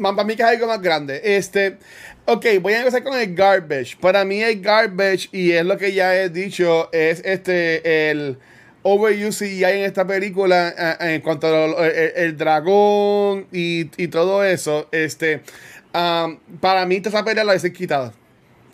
para 0.01 0.23
mí 0.23 0.35
que 0.35 0.43
es 0.43 0.49
algo 0.49 0.67
más 0.67 0.81
grande. 0.81 1.21
Este, 1.23 1.77
ok, 2.25 2.45
voy 2.61 2.73
a 2.73 2.79
empezar 2.79 3.03
con 3.03 3.17
el 3.17 3.33
garbage. 3.35 3.97
Para 3.99 4.23
mí 4.25 4.41
el 4.41 4.61
garbage, 4.61 5.29
y 5.31 5.51
es 5.51 5.65
lo 5.65 5.77
que 5.77 5.93
ya 5.93 6.15
he 6.15 6.29
dicho, 6.29 6.89
es 6.91 7.21
este, 7.25 8.09
el 8.11 8.37
overuse 8.83 9.45
CGI 9.45 9.63
en 9.63 9.85
esta 9.85 10.05
película 10.05 10.97
en 10.99 11.21
cuanto 11.21 11.47
al 11.47 11.75
el, 12.15 12.37
dragón 12.37 13.47
y, 13.51 13.89
y 14.01 14.07
todo 14.09 14.43
eso. 14.43 14.87
Este, 14.91 15.41
um, 15.93 16.37
para 16.59 16.85
mí 16.85 17.01
esa 17.03 17.23
pelea 17.23 17.43
la 17.43 17.53
hubiese 17.53 17.73
quitado. 17.73 18.13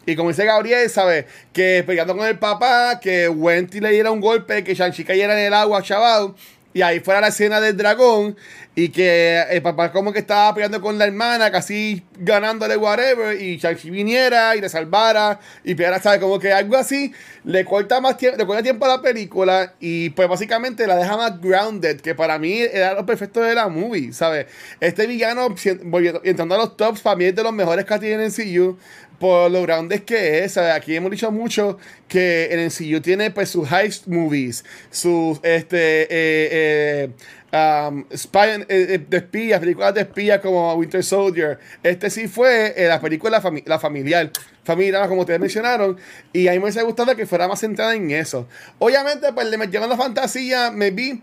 Y 0.05 0.15
como 0.15 0.29
dice 0.29 0.45
Gabriel, 0.45 0.89
¿sabes? 0.89 1.25
Que 1.53 1.83
peleando 1.85 2.17
con 2.17 2.25
el 2.27 2.39
papá, 2.39 2.99
que 2.99 3.29
Wendy 3.29 3.79
le 3.79 3.91
diera 3.91 4.09
un 4.09 4.21
golpe, 4.21 4.63
que 4.63 4.73
Shang-Chi 4.73 5.03
cayera 5.03 5.39
en 5.39 5.45
el 5.47 5.53
agua, 5.53 5.83
chaval. 5.83 6.33
Y 6.79 6.81
ahí 6.81 7.01
fuera 7.01 7.19
la 7.19 7.27
escena 7.27 7.59
del 7.59 7.75
dragón. 7.75 8.37
Y 8.73 8.87
que 8.87 9.43
el 9.49 9.61
papá 9.61 9.91
como 9.91 10.13
que 10.13 10.19
estaba 10.19 10.53
peleando 10.53 10.79
con 10.79 10.97
la 10.97 11.03
hermana, 11.03 11.51
casi 11.51 12.05
ganándole 12.17 12.77
whatever. 12.77 13.41
Y 13.41 13.57
Shang-Chi 13.57 13.89
viniera 13.89 14.55
y 14.55 14.61
le 14.61 14.69
salvara. 14.69 15.41
Y 15.65 15.75
peleara, 15.75 15.99
¿sabes? 16.01 16.21
Como 16.21 16.39
que 16.39 16.53
algo 16.53 16.77
así. 16.77 17.11
Le 17.43 17.65
corta 17.65 17.99
más 17.99 18.15
tiempo, 18.15 18.37
le 18.37 18.45
corta 18.45 18.63
tiempo 18.63 18.85
a 18.85 18.95
la 18.95 19.01
película. 19.01 19.73
Y 19.81 20.11
pues 20.11 20.29
básicamente 20.29 20.87
la 20.87 20.95
deja 20.95 21.17
más 21.17 21.41
grounded. 21.41 21.99
Que 21.99 22.15
para 22.15 22.39
mí 22.39 22.59
era 22.61 22.93
lo 22.93 23.05
perfecto 23.05 23.41
de 23.41 23.55
la 23.55 23.67
movie, 23.67 24.13
¿sabes? 24.13 24.45
Este 24.79 25.05
villano, 25.05 25.53
volviendo- 25.83 26.21
entrando 26.23 26.55
a 26.55 26.59
los 26.59 26.77
tops, 26.77 27.01
para 27.01 27.17
mí 27.17 27.25
es 27.25 27.35
de 27.35 27.43
los 27.43 27.51
mejores 27.51 27.83
que 27.83 27.99
tiene 27.99 28.23
en 28.23 28.31
CU. 28.31 28.77
Por 29.19 29.51
lo 29.51 29.61
grande 29.63 30.03
que 30.03 30.43
es. 30.43 30.57
Aquí 30.57 30.95
hemos 30.95 31.11
dicho 31.11 31.31
mucho 31.31 31.77
que 32.07 32.45
el 32.45 32.59
MCU 32.61 33.01
tiene 33.01 33.31
pues 33.31 33.49
sus 33.49 33.71
heist 33.71 34.07
movies, 34.07 34.63
sus 34.89 35.39
este 35.43 36.03
eh, 36.03 37.09
eh, 37.51 37.87
um, 37.87 38.05
spy- 38.11 38.61
eh, 38.61 38.65
eh, 38.69 39.05
de 39.07 39.17
espías, 39.17 39.59
películas 39.59 39.93
de 39.93 40.01
espías 40.01 40.39
como 40.39 40.73
Winter 40.75 41.03
Soldier. 41.03 41.59
Este 41.83 42.09
sí 42.09 42.27
fue 42.27 42.73
eh, 42.77 42.87
la 42.87 42.99
película 43.01 43.41
fami- 43.41 43.63
la 43.65 43.77
familiar, 43.79 44.31
familiar, 44.63 45.07
como 45.07 45.21
ustedes 45.21 45.39
mencionaron, 45.39 45.97
y 46.33 46.47
a 46.47 46.51
mí 46.51 46.57
me 46.59 46.63
hubiese 46.65 46.81
gustado 46.83 47.15
que 47.15 47.25
fuera 47.25 47.47
más 47.47 47.59
centrada 47.59 47.93
en 47.95 48.11
eso. 48.11 48.47
Obviamente, 48.79 49.31
pues 49.33 49.47
le 49.47 49.57
metieron 49.57 49.89
la 49.89 49.97
fantasía, 49.97 50.71
me 50.71 50.91
vi. 50.91 51.21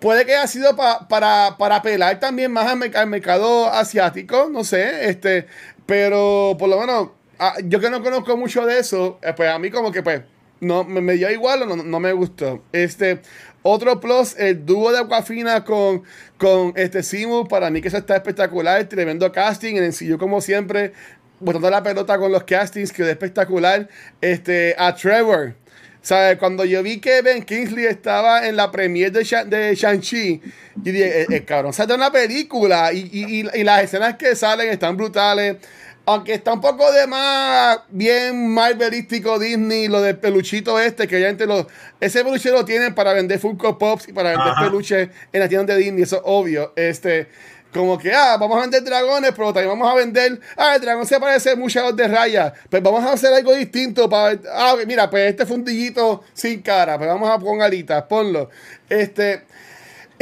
Puede 0.00 0.26
que 0.26 0.34
haya 0.34 0.46
sido 0.48 0.74
pa- 0.76 1.06
para, 1.08 1.56
para 1.58 1.76
apelar 1.76 2.18
también 2.20 2.50
más 2.52 2.66
al, 2.66 2.78
merc- 2.78 2.96
al 2.96 3.06
mercado 3.08 3.68
asiático, 3.72 4.48
no 4.52 4.64
sé, 4.64 5.08
este, 5.08 5.46
pero 5.86 6.56
por 6.58 6.68
lo 6.68 6.80
menos, 6.80 7.08
ah, 7.42 7.54
yo 7.64 7.80
que 7.80 7.90
no 7.90 8.02
conozco 8.02 8.36
mucho 8.36 8.64
de 8.66 8.78
eso, 8.78 9.18
eh, 9.22 9.32
pues 9.36 9.50
a 9.50 9.58
mí 9.58 9.70
como 9.70 9.90
que 9.92 10.02
pues 10.02 10.22
no 10.60 10.84
me, 10.84 11.14
dio 11.14 11.28
igual 11.30 11.62
o 11.62 11.66
no, 11.66 11.76
no 11.76 11.98
me 12.00 12.12
gustó. 12.12 12.62
Este, 12.72 13.20
otro 13.62 13.98
plus, 14.00 14.36
el 14.38 14.64
dúo 14.64 14.92
de 14.92 15.00
Aquafina 15.00 15.64
con, 15.64 16.04
con 16.38 16.72
este 16.76 17.02
Simu, 17.02 17.48
para 17.48 17.68
mí 17.70 17.80
que 17.82 17.88
eso 17.88 17.96
está 17.96 18.14
espectacular, 18.16 18.84
tremendo 18.84 19.30
casting, 19.32 19.74
en 19.76 19.84
el 19.84 20.18
como 20.18 20.40
siempre, 20.40 20.92
botando 21.40 21.68
la 21.68 21.82
pelota 21.82 22.16
con 22.16 22.30
los 22.30 22.44
castings, 22.44 22.92
quedó 22.92 23.08
espectacular. 23.08 23.88
Este, 24.20 24.74
a 24.78 24.94
Trevor. 24.94 25.54
¿Sabes? 26.00 26.36
Cuando 26.38 26.64
yo 26.64 26.82
vi 26.82 26.98
que 26.98 27.22
Ben 27.22 27.44
Kingsley 27.44 27.86
estaba 27.86 28.46
en 28.48 28.56
la 28.56 28.72
premiere 28.72 29.10
de, 29.12 29.22
Sha- 29.24 29.44
de 29.44 29.72
Shang-Chi, 29.76 30.40
yo 30.74 30.92
dije, 30.92 31.22
el, 31.22 31.32
el 31.32 31.44
cabrón 31.44 31.72
sale 31.72 31.94
una 31.94 32.10
película 32.10 32.92
y- 32.92 33.08
y- 33.12 33.48
y 33.60 33.62
las 33.62 33.84
escenas 33.84 34.16
que 34.16 34.34
salen 34.34 34.68
están 34.68 34.96
brutales. 34.96 35.56
Aunque 36.04 36.34
está 36.34 36.52
un 36.52 36.60
poco 36.60 36.90
de 36.90 37.06
más 37.06 37.78
bien 37.88 38.52
marvelístico 38.52 39.38
Disney, 39.38 39.86
lo 39.86 40.00
del 40.00 40.18
peluchito 40.18 40.80
este, 40.80 41.06
que 41.06 41.20
ya 41.20 41.28
entre 41.28 41.46
los. 41.46 41.66
Ese 42.00 42.24
peluche 42.24 42.50
lo 42.50 42.64
tienen 42.64 42.94
para 42.94 43.12
vender 43.12 43.38
Funko 43.38 43.78
Pops 43.78 44.08
y 44.08 44.12
para 44.12 44.30
vender 44.30 44.48
Ajá. 44.48 44.64
peluches 44.64 45.10
en 45.32 45.40
las 45.40 45.48
tiendas 45.48 45.76
de 45.76 45.82
Disney, 45.82 46.02
eso 46.02 46.16
es 46.16 46.22
obvio. 46.24 46.72
Este, 46.74 47.28
como 47.72 47.96
que, 47.98 48.12
ah, 48.12 48.36
vamos 48.36 48.58
a 48.58 48.62
vender 48.62 48.82
dragones, 48.82 49.30
pero 49.30 49.52
también 49.52 49.78
vamos 49.78 49.92
a 49.92 49.94
vender. 49.94 50.40
Ah, 50.56 50.74
el 50.74 50.80
dragón 50.80 51.06
se 51.06 51.20
parece 51.20 51.54
mucho 51.54 51.78
a 51.80 51.84
los 51.84 51.96
de 51.96 52.08
raya. 52.08 52.52
Pues 52.68 52.82
vamos 52.82 53.04
a 53.04 53.12
hacer 53.12 53.32
algo 53.32 53.54
distinto 53.54 54.08
para. 54.10 54.38
Ah, 54.52 54.74
mira, 54.84 55.08
pues 55.08 55.30
este 55.30 55.46
fundillito 55.46 56.24
sin 56.34 56.62
cara, 56.62 56.98
pues 56.98 57.08
vamos 57.08 57.30
a 57.30 57.38
poner 57.38 57.62
alitas, 57.62 58.02
ponlo. 58.04 58.50
Este. 58.88 59.44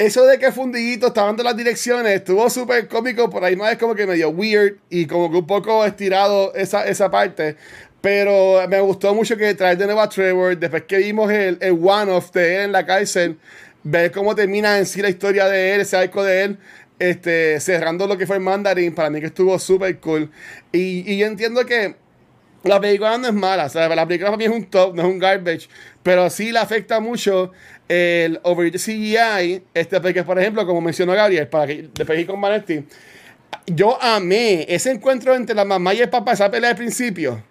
Eso 0.00 0.24
de 0.24 0.38
que 0.38 0.50
Fundiguito 0.50 1.08
estaba 1.08 1.26
dando 1.26 1.42
las 1.42 1.54
direcciones 1.54 2.10
estuvo 2.14 2.48
súper 2.48 2.88
cómico, 2.88 3.28
por 3.28 3.44
ahí 3.44 3.54
más 3.54 3.72
es 3.72 3.76
como 3.76 3.94
que 3.94 4.06
medio 4.06 4.30
weird 4.30 4.78
y 4.88 5.04
como 5.04 5.30
que 5.30 5.36
un 5.36 5.46
poco 5.46 5.84
estirado 5.84 6.54
esa, 6.54 6.86
esa 6.86 7.10
parte. 7.10 7.56
Pero 8.00 8.66
me 8.66 8.80
gustó 8.80 9.14
mucho 9.14 9.36
que 9.36 9.54
traer 9.54 9.76
de 9.76 9.84
nuevo 9.84 10.00
a 10.00 10.08
Trevor, 10.08 10.56
después 10.56 10.84
que 10.84 10.96
vimos 10.96 11.30
el, 11.30 11.58
el 11.60 11.72
one-off 11.72 12.32
de 12.32 12.56
él 12.56 12.62
en 12.62 12.72
la 12.72 12.86
cárcel, 12.86 13.36
ver 13.82 14.10
cómo 14.10 14.34
termina 14.34 14.78
en 14.78 14.86
sí 14.86 15.02
la 15.02 15.10
historia 15.10 15.46
de 15.48 15.74
él, 15.74 15.82
ese 15.82 15.98
arco 15.98 16.24
de 16.24 16.44
él, 16.44 16.58
este, 16.98 17.60
cerrando 17.60 18.06
lo 18.06 18.16
que 18.16 18.26
fue 18.26 18.36
el 18.36 18.42
Mandarin, 18.42 18.94
para 18.94 19.10
mí 19.10 19.20
que 19.20 19.26
estuvo 19.26 19.58
súper 19.58 19.98
cool. 20.00 20.30
Y, 20.72 21.12
y 21.12 21.18
yo 21.18 21.26
entiendo 21.26 21.66
que 21.66 21.96
la 22.64 22.80
película 22.80 23.16
no 23.18 23.28
es 23.28 23.34
mala, 23.34 23.66
o 23.66 23.68
sea, 23.68 23.88
la 23.88 24.06
película 24.06 24.30
para 24.30 24.38
mí 24.38 24.44
es 24.44 24.50
un 24.50 24.64
top, 24.64 24.94
no 24.94 25.02
es 25.02 25.08
un 25.08 25.18
garbage, 25.18 25.68
pero 26.02 26.28
sí 26.28 26.52
le 26.52 26.58
afecta 26.58 27.00
mucho 27.00 27.52
el 27.88 28.38
over 28.42 28.70
CGI, 28.70 29.62
este, 29.74 30.00
porque 30.00 30.22
por 30.22 30.38
ejemplo, 30.38 30.66
como 30.66 30.80
mencionó 30.80 31.12
Gabriel, 31.12 31.48
para 31.48 31.66
que 31.66 31.88
después 31.94 32.26
con 32.26 32.40
Vanetti, 32.40 32.84
yo 33.66 34.00
amé 34.02 34.66
ese 34.68 34.90
encuentro 34.90 35.34
entre 35.34 35.54
la 35.54 35.64
mamá 35.64 35.94
y 35.94 36.00
el 36.00 36.10
papá, 36.10 36.32
esa 36.32 36.50
pelea 36.50 36.70
al 36.70 36.76
principio. 36.76 37.42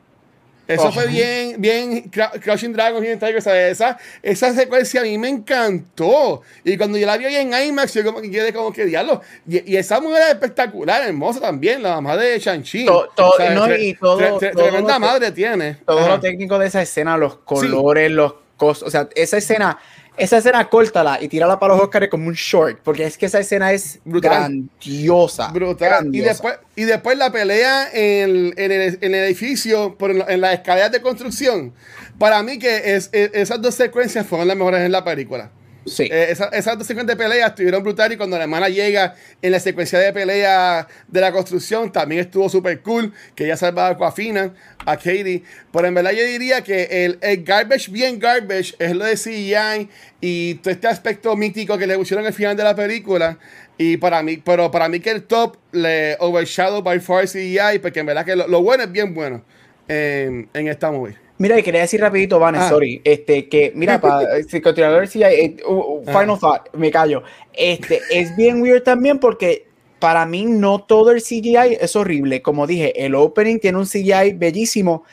Eso 0.69 0.87
Oh. 0.87 0.91
fue 0.91 1.07
bien, 1.07 1.55
bien 1.59 2.11
Crouching 2.43 2.71
Dragon, 2.73 3.03
Hidden 3.03 3.17
Tiger, 3.19 3.41
¿sabes? 3.41 3.71
Esa, 3.71 3.97
esa 4.21 4.53
secuencia 4.53 5.01
a 5.01 5.03
mí 5.03 5.17
me 5.17 5.27
encantó. 5.29 6.41
Y 6.63 6.77
cuando 6.77 6.97
yo 6.97 7.07
la 7.07 7.17
vi 7.17 7.25
ahí 7.25 7.35
en 7.37 7.53
IMAX, 7.53 7.93
yo 7.95 8.03
como 8.03 8.21
que 8.21 8.29
quedé 8.29 8.53
como 8.53 8.71
que 8.71 8.85
diablo. 8.85 9.21
Y, 9.47 9.73
y 9.73 9.77
esa 9.77 9.99
mujer 9.99 10.21
es 10.21 10.29
espectacular, 10.35 11.01
hermosa 11.07 11.39
también, 11.39 11.81
la 11.81 11.95
mamá 11.95 12.15
de 12.17 12.37
Shang-Chi. 12.39 12.85
No, 12.85 13.05
y 13.05 13.93
todo- 13.95 14.19
tre- 14.19 14.37
tre- 14.39 14.51
todo 14.53 14.63
tremenda 14.63 14.99
madre 14.99 15.31
tiene. 15.31 15.75
todo 15.85 15.99
Ajá. 15.99 16.07
lo 16.09 16.19
técnico 16.19 16.59
de 16.59 16.67
esa 16.67 16.81
escena, 16.81 17.17
los 17.17 17.35
colores, 17.37 18.11
los 18.11 18.33
costos, 18.55 18.89
o 18.89 18.91
sea, 18.91 19.07
esa 19.15 19.37
escena, 19.37 19.79
esa 20.19 20.37
escena 20.37 20.69
córtala 20.69 21.17
y 21.21 21.27
tírala 21.27 21.59
para 21.59 21.73
los 21.73 21.83
Oscars 21.83 22.07
como 22.09 22.27
un 22.27 22.33
short, 22.33 22.79
porque 22.83 23.05
es 23.05 23.17
que 23.17 23.25
esa 23.25 23.39
escena 23.39 23.71
es 23.71 23.99
Brutal. 24.05 24.31
grandiosa. 24.31 25.47
Brutal. 25.49 25.87
Y 25.87 25.89
grandiosa. 25.89 26.29
después, 26.29 26.55
y 26.75 26.83
después 26.83 27.17
la 27.17 27.31
pelea 27.31 27.89
en, 27.93 28.53
en 28.57 28.71
el, 28.71 28.97
en 29.01 29.15
el 29.15 29.23
edificio, 29.25 29.95
por 29.97 30.11
en, 30.11 30.23
en 30.27 30.41
las 30.41 30.53
escaleras 30.53 30.91
de 30.91 31.01
construcción. 31.01 31.73
Para 32.17 32.43
mí 32.43 32.59
que 32.59 32.95
es, 32.95 33.09
es- 33.13 33.31
esas 33.33 33.61
dos 33.61 33.75
secuencias 33.75 34.25
fueron 34.27 34.47
las 34.47 34.57
mejores 34.57 34.81
en 34.81 34.91
la 34.91 35.03
película. 35.03 35.51
Sí. 35.85 36.03
Eh, 36.03 36.27
esa- 36.31 36.49
esas 36.49 36.77
dos 36.77 36.87
secuencias 36.87 37.17
de 37.17 37.23
pelea 37.23 37.47
estuvieron 37.47 37.83
brutales 37.83 38.15
y 38.15 38.17
cuando 38.17 38.37
la 38.37 38.43
hermana 38.43 38.69
llega 38.69 39.15
en 39.41 39.51
la 39.51 39.59
secuencia 39.59 39.99
de 39.99 40.13
pelea 40.13 40.87
de 41.07 41.21
la 41.21 41.31
construcción 41.31 41.91
también 41.91 42.21
estuvo 42.21 42.49
súper 42.49 42.81
cool, 42.81 43.13
que 43.35 43.45
ella 43.45 43.57
salva 43.57 43.87
a 43.87 43.89
Aquafina, 43.91 44.53
a 44.85 44.97
Katie. 44.97 45.43
Pero 45.71 45.87
en 45.87 45.93
verdad 45.93 46.11
yo 46.11 46.23
diría 46.23 46.61
que 46.63 47.05
el, 47.21 47.43
garbage 47.43 47.91
bien 47.91 48.19
garbage 48.19 48.75
es 48.79 48.95
lo 48.95 49.05
de 49.05 49.15
CGI 49.15 49.89
y 50.21 50.55
todo 50.55 50.71
este 50.73 50.87
aspecto 50.87 51.35
mítico 51.35 51.77
que 51.77 51.87
le 51.87 51.97
pusieron 51.97 52.25
al 52.25 52.33
final 52.33 52.55
de 52.55 52.63
la 52.63 52.75
película. 52.75 53.37
Y 53.77 53.97
para 53.97 54.21
mí, 54.23 54.37
pero 54.37 54.69
para 54.71 54.89
mí 54.89 54.99
que 54.99 55.11
el 55.11 55.23
top 55.23 55.57
le 55.71 56.17
overshadow 56.19 56.81
by 56.81 56.99
far 56.99 57.27
CGI, 57.27 57.79
porque 57.81 58.01
en 58.01 58.07
verdad 58.07 58.25
que 58.25 58.35
lo, 58.35 58.61
bueno 58.61 58.83
es 58.83 58.91
bien 58.91 59.13
bueno 59.13 59.43
en, 59.87 60.49
en 60.53 60.67
esta 60.67 60.91
movie. 60.91 61.28
Mira, 61.39 61.57
y 61.57 61.63
quería 61.63 61.81
decir 61.81 62.01
rapidito, 62.01 62.37
Vanes, 62.37 62.61
Ah. 62.65 62.69
sorry, 62.69 63.01
este, 63.03 63.47
que, 63.47 63.71
mira, 63.73 63.99
para 63.99 64.19
si 64.47 64.59
continuar 64.61 64.93
a 64.93 64.99
ver 64.99 65.07
si 65.07 65.23
hay, 65.23 65.35
eh, 65.39 65.57
uh, 65.67 66.03
Ah. 66.05 66.19
final 66.21 66.37
thought, 66.37 66.73
me 66.75 66.91
callo, 66.91 67.23
este, 67.53 68.01
es 68.11 68.35
bien 68.35 68.61
weird 68.61 68.83
también 68.83 69.19
porque 69.19 69.65
para 69.99 70.25
mí 70.25 70.43
no 70.45 70.79
todo 70.83 71.11
el 71.11 71.21
CGI 71.21 71.77
es 71.79 71.95
horrible, 71.95 72.41
como 72.41 72.67
dije, 72.67 73.05
el 73.05 73.15
opening 73.15 73.57
tiene 73.59 73.77
un 73.77 73.85
CGI 73.85 74.33
bellísimo 74.33 75.03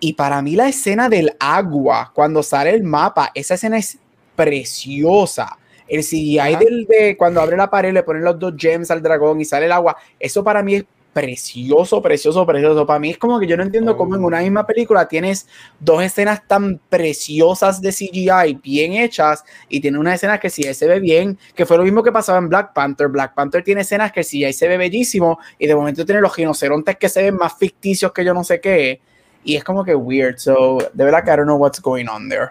y 0.00 0.14
para 0.14 0.40
mí 0.42 0.56
la 0.56 0.68
escena 0.68 1.08
del 1.10 1.36
agua, 1.38 2.12
cuando 2.14 2.42
sale 2.42 2.70
el 2.70 2.82
mapa, 2.82 3.30
esa 3.34 3.54
escena 3.54 3.76
es 3.78 3.98
preciosa. 4.36 5.58
El 5.86 6.02
CGI 6.02 6.38
Ajá. 6.38 6.58
del, 6.60 6.86
de 6.86 7.14
cuando 7.16 7.42
abre 7.42 7.58
la 7.58 7.68
pared, 7.68 7.92
le 7.92 8.02
ponen 8.02 8.24
los 8.24 8.38
dos 8.38 8.54
gems 8.56 8.90
al 8.90 9.02
dragón 9.02 9.38
y 9.40 9.44
sale 9.44 9.66
el 9.66 9.72
agua, 9.72 9.96
eso 10.18 10.42
para 10.42 10.62
mí 10.62 10.76
es 10.76 10.84
precioso, 11.14 12.02
precioso, 12.02 12.44
precioso. 12.44 12.86
Para 12.86 12.98
mí 12.98 13.10
es 13.10 13.18
como 13.18 13.40
que 13.40 13.46
yo 13.46 13.56
no 13.56 13.62
entiendo 13.62 13.92
Oh. 13.92 13.96
cómo 13.96 14.16
en 14.16 14.24
una 14.24 14.40
misma 14.40 14.66
película 14.66 15.08
tienes 15.08 15.46
dos 15.80 16.02
escenas 16.02 16.46
tan 16.46 16.80
preciosas 16.90 17.80
de 17.80 17.92
CGI 17.92 18.60
bien 18.62 18.92
hechas 18.92 19.44
y 19.68 19.80
tiene 19.80 19.98
una 19.98 20.14
escena 20.14 20.38
que 20.38 20.50
CGI 20.50 20.74
se 20.74 20.86
ve 20.86 21.00
bien, 21.00 21.38
que 21.54 21.64
fue 21.64 21.78
lo 21.78 21.84
mismo 21.84 22.02
que 22.02 22.12
pasaba 22.12 22.38
en 22.38 22.48
Black 22.48 22.74
Panther. 22.74 23.08
Black 23.08 23.34
Panther 23.34 23.62
tiene 23.62 23.82
escenas 23.82 24.12
que 24.12 24.20
el 24.20 24.26
CGI 24.26 24.52
se 24.52 24.68
ve 24.68 24.76
bellísimo 24.76 25.38
y 25.58 25.66
de 25.66 25.74
momento 25.74 26.04
tiene 26.04 26.20
los 26.20 26.36
rinocerontes 26.36 26.96
que 26.96 27.08
se 27.08 27.22
ven 27.22 27.36
más 27.36 27.56
ficticios 27.56 28.12
que 28.12 28.24
yo 28.24 28.34
no 28.34 28.44
sé 28.44 28.60
qué. 28.60 29.00
Y 29.44 29.56
es 29.56 29.64
como 29.64 29.84
que 29.84 29.94
weird. 29.94 30.38
So, 30.38 30.78
de 30.92 31.04
verdad 31.04 31.24
que 31.24 31.30
I 31.30 31.36
don't 31.36 31.44
know 31.46 31.56
what's 31.56 31.80
going 31.80 32.06
on 32.08 32.28
there. 32.28 32.50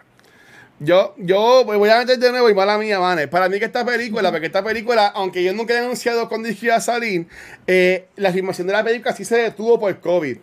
Yo, 0.83 1.13
yo 1.17 1.63
voy 1.63 1.89
a 1.89 1.99
meter 1.99 2.19
de 2.19 2.31
nuevo 2.31 2.49
y 2.49 2.53
mala 2.53 2.77
mía, 2.77 2.99
Vanes. 2.99 3.27
Para 3.27 3.47
mí 3.47 3.57
que 3.57 3.65
esta 3.65 3.85
película, 3.85 4.31
porque 4.31 4.47
esta 4.47 4.63
película, 4.63 5.07
aunque 5.07 5.41
yo 5.41 5.53
nunca 5.53 5.73
he 5.73 5.77
anunciado 5.77 6.27
cuándo 6.27 6.49
iba 6.49 6.75
a 6.75 6.81
salir, 6.81 7.25
eh, 7.67 8.07
la 8.17 8.33
filmación 8.33 8.67
de 8.67 8.73
la 8.73 8.83
película 8.83 9.15
sí 9.15 9.23
se 9.23 9.37
detuvo 9.37 9.79
por 9.79 9.97
COVID. 10.01 10.37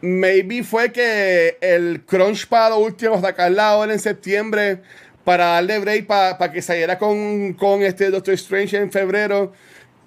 Maybe 0.00 0.64
fue 0.64 0.90
que 0.90 1.58
el 1.60 2.02
crunch 2.06 2.48
para 2.48 2.70
lo 2.70 2.78
último, 2.78 3.20
sacarla 3.20 3.68
ahora 3.68 3.92
en 3.92 4.00
septiembre, 4.00 4.80
para 5.22 5.46
darle 5.46 5.78
break 5.80 6.06
para 6.06 6.50
que 6.50 6.62
saliera 6.62 6.98
con, 6.98 7.52
con 7.52 7.82
este 7.82 8.10
Doctor 8.10 8.34
Strange 8.34 8.78
en 8.78 8.90
febrero. 8.90 9.52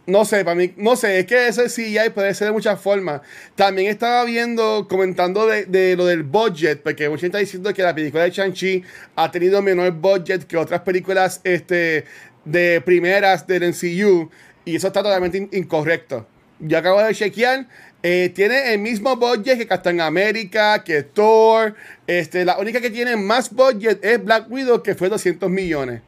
No 0.07 0.23
sé, 0.23 0.45
para 0.45 0.53
mí, 0.55 0.71
no 0.77 0.95
sé, 0.95 1.19
es 1.19 1.25
que 1.25 1.47
ese 1.47 1.65
CGI 1.65 2.11
puede 2.13 2.33
ser 2.35 2.47
de 2.47 2.53
muchas 2.53 2.79
formas. 2.79 3.21
También 3.55 3.89
estaba 3.89 4.23
viendo, 4.23 4.87
comentando 4.87 5.47
de, 5.47 5.95
lo 5.97 6.05
del 6.05 6.21
budget, 6.21 6.83
porque 6.83 7.09
mucha 7.09 7.21
gente 7.21 7.37
está 7.37 7.39
diciendo 7.39 7.73
que 7.73 7.81
la 7.81 7.95
película 7.95 8.23
de 8.23 8.29
Shang-Chi 8.29 8.83
ha 9.15 9.31
tenido 9.31 9.63
menor 9.63 9.91
budget 9.93 10.43
que 10.43 10.57
otras 10.57 10.81
películas 10.81 11.41
este, 11.43 12.05
de 12.43 12.81
primeras 12.85 13.47
del 13.47 13.63
MCU, 13.63 14.29
y 14.63 14.75
eso 14.75 14.87
está 14.87 15.01
totalmente 15.01 15.39
in- 15.39 15.49
incorrecto. 15.51 16.27
Yo 16.59 16.77
acabo 16.77 17.01
de 17.01 17.13
chequear, 17.15 17.67
eh, 18.03 18.31
tiene 18.33 18.73
el 18.73 18.79
mismo 18.79 19.15
budget 19.15 19.57
que 19.57 19.65
Captain 19.65 19.99
America, 20.01 20.83
que 20.83 21.01
Thor. 21.01 21.73
Este, 22.05 22.45
la 22.45 22.59
única 22.59 22.79
que 22.79 22.91
tiene 22.91 23.15
más 23.15 23.51
budget 23.51 24.05
es 24.05 24.23
Black 24.23 24.45
Widow, 24.51 24.83
que 24.83 24.93
fue 24.93 25.09
200 25.09 25.49
millones. 25.49 26.01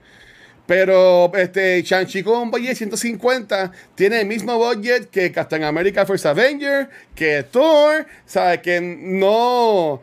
Pero 0.68 1.32
este, 1.36 1.82
Shang-Chi 1.82 2.24
con 2.24 2.52
budget 2.52 2.70
de 2.70 2.76
150 2.76 3.72
tiene 3.96 4.22
el 4.22 4.28
mismo 4.28 4.58
budget 4.58 5.10
que 5.10 5.32
Captain 5.32 5.64
America 5.64 6.06
First 6.06 6.26
Avenger, 6.26 6.90
que 7.16 7.44
Thor. 7.44 8.06
¿Sabes? 8.26 8.60
Que 8.60 8.82
no. 8.82 10.02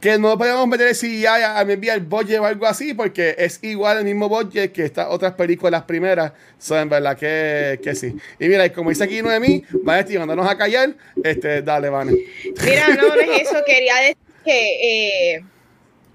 que 0.00 0.18
no 0.18 0.36
podemos 0.36 0.66
meter 0.66 0.94
CGI 0.96 1.26
a, 1.26 1.64
maybe 1.64 1.90
al 1.90 2.00
budget 2.00 2.40
o 2.40 2.46
algo 2.46 2.66
así, 2.66 2.92
porque 2.92 3.36
es 3.38 3.60
igual 3.62 3.98
el 3.98 4.04
mismo 4.04 4.28
budget 4.28 4.72
que 4.72 4.84
estas 4.84 5.06
otras 5.10 5.34
películas 5.34 5.84
primeras. 5.84 6.32
So, 6.58 6.74
verdad 6.86 7.16
que, 7.16 7.78
que 7.82 7.94
sí. 7.94 8.16
Y 8.40 8.48
mira, 8.48 8.66
y 8.66 8.70
como 8.70 8.90
dice 8.90 9.04
aquí 9.04 9.22
Noemí, 9.22 9.62
Vanesti, 9.84 10.18
mandándonos 10.18 10.50
a 10.50 10.58
callar, 10.58 10.94
este, 11.22 11.62
dale, 11.62 11.88
Vane. 11.88 12.16
Mira, 12.64 12.88
no, 12.88 13.08
no 13.08 13.14
es 13.14 13.42
eso. 13.42 13.58
Quería 13.64 13.94
decir 13.96 14.16
que, 14.44 15.34
eh, 15.34 15.44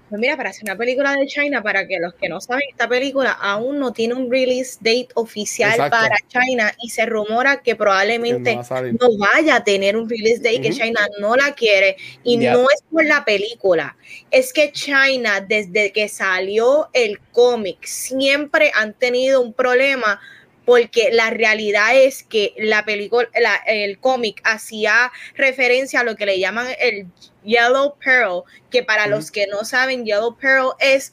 pues 0.08 0.20
mira, 0.20 0.36
para 0.36 0.50
hacer 0.50 0.62
una 0.64 0.76
película 0.76 1.14
de 1.14 1.26
China, 1.26 1.62
para 1.62 1.86
que 1.86 1.98
los 1.98 2.14
que 2.14 2.28
no 2.28 2.40
saben, 2.40 2.62
esta 2.70 2.88
película 2.88 3.32
aún 3.32 3.78
no 3.78 3.92
tiene 3.92 4.14
un 4.14 4.30
release 4.30 4.78
date 4.80 5.08
oficial 5.14 5.70
Exacto. 5.70 5.96
para 5.98 6.16
China 6.28 6.72
y 6.80 6.90
se 6.90 7.06
rumora 7.06 7.60
que 7.62 7.74
probablemente 7.74 8.54
no 8.54 9.18
va 9.18 9.26
vaya 9.36 9.56
a 9.56 9.64
tener 9.64 9.96
un 9.96 10.08
release 10.08 10.38
date, 10.38 10.60
que. 10.60 10.70
China 10.70 11.06
no 11.20 11.36
la 11.36 11.52
quiere 11.52 11.96
y 12.22 12.36
no 12.36 12.62
es 12.70 12.82
por 12.90 13.04
la 13.04 13.24
película, 13.24 13.96
es 14.30 14.52
que 14.52 14.72
China 14.72 15.40
desde 15.40 15.92
que 15.92 16.08
salió 16.08 16.88
el 16.92 17.18
cómic 17.32 17.84
siempre 17.84 18.70
han 18.74 18.94
tenido 18.94 19.40
un 19.40 19.52
problema 19.52 20.20
porque 20.66 21.10
la 21.12 21.30
realidad 21.30 21.96
es 21.96 22.22
que 22.24 22.52
la 22.58 22.84
película, 22.84 23.28
la- 23.40 23.62
el 23.66 23.98
cómic 23.98 24.42
hacía 24.44 25.10
referencia 25.34 26.00
a 26.00 26.04
lo 26.04 26.16
que 26.16 26.26
le 26.26 26.38
llaman 26.38 26.66
el 26.78 27.06
Yellow 27.44 27.94
Pearl, 28.04 28.42
que 28.70 28.82
para 28.82 29.06
los 29.06 29.30
que 29.30 29.46
no 29.46 29.64
saben, 29.64 30.04
Yellow 30.04 30.36
Pearl 30.36 30.72
es 30.80 31.12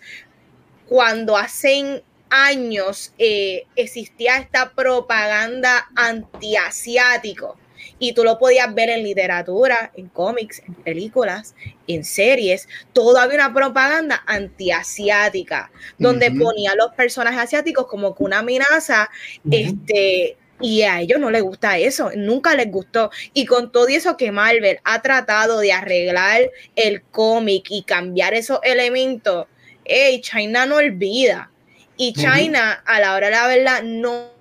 cuando 0.90 1.38
hacen 1.38 2.04
años 2.30 3.14
eh, 3.20 3.66
existía 3.76 4.38
esta 4.38 4.72
propaganda 4.74 5.88
antiasiático 5.96 7.58
y 7.99 8.14
tú 8.14 8.23
lo 8.23 8.38
podías 8.38 8.73
ver 8.73 8.89
en 8.89 9.03
literatura, 9.03 9.91
en 9.95 10.10
cómics, 10.10 10.61
en 10.65 10.76
películas, 10.76 11.55
en 11.88 12.03
series, 12.03 12.68
todo 12.93 13.18
había 13.19 13.35
una 13.35 13.53
propaganda 13.53 14.23
antiasiática 14.26 15.72
donde 15.97 16.30
Ujú. 16.30 16.39
ponía 16.39 16.72
a 16.72 16.76
los 16.76 16.93
personajes 16.95 17.39
asiáticos 17.39 17.88
como 17.88 18.15
que 18.15 18.23
una 18.23 18.39
amenaza 18.39 19.10
este 19.49 20.38
y 20.60 20.84
a 20.84 21.01
ellos 21.01 21.19
no 21.19 21.30
les 21.30 21.43
gusta 21.43 21.77
eso, 21.77 22.11
nunca 22.15 22.55
les 22.55 22.72
gustó. 22.72 23.11
Y 23.34 23.45
con 23.45 23.72
todo 23.72 23.88
eso 23.89 24.15
que 24.15 24.31
Marvel 24.31 24.80
ha 24.85 25.01
tratado 25.01 25.60
de 25.60 25.73
arreglar 25.73 26.49
el 26.76 27.03
cómic 27.03 27.65
y 27.69 27.84
cambiar 27.84 28.34
esos 28.34 28.60
elementos, 28.64 29.47
hey, 29.84 30.22
China 30.22 30.65
no 30.65 30.77
olvida. 30.77 31.51
Y 31.97 32.14
China, 32.14 32.81
a 32.85 32.99
la 33.01 33.14
hora 33.15 33.27
de 33.27 33.31
la 33.34 33.47
verdad, 33.47 33.84
no 33.84 34.31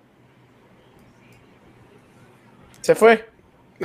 Se 2.82 2.94
fue. 2.94 3.31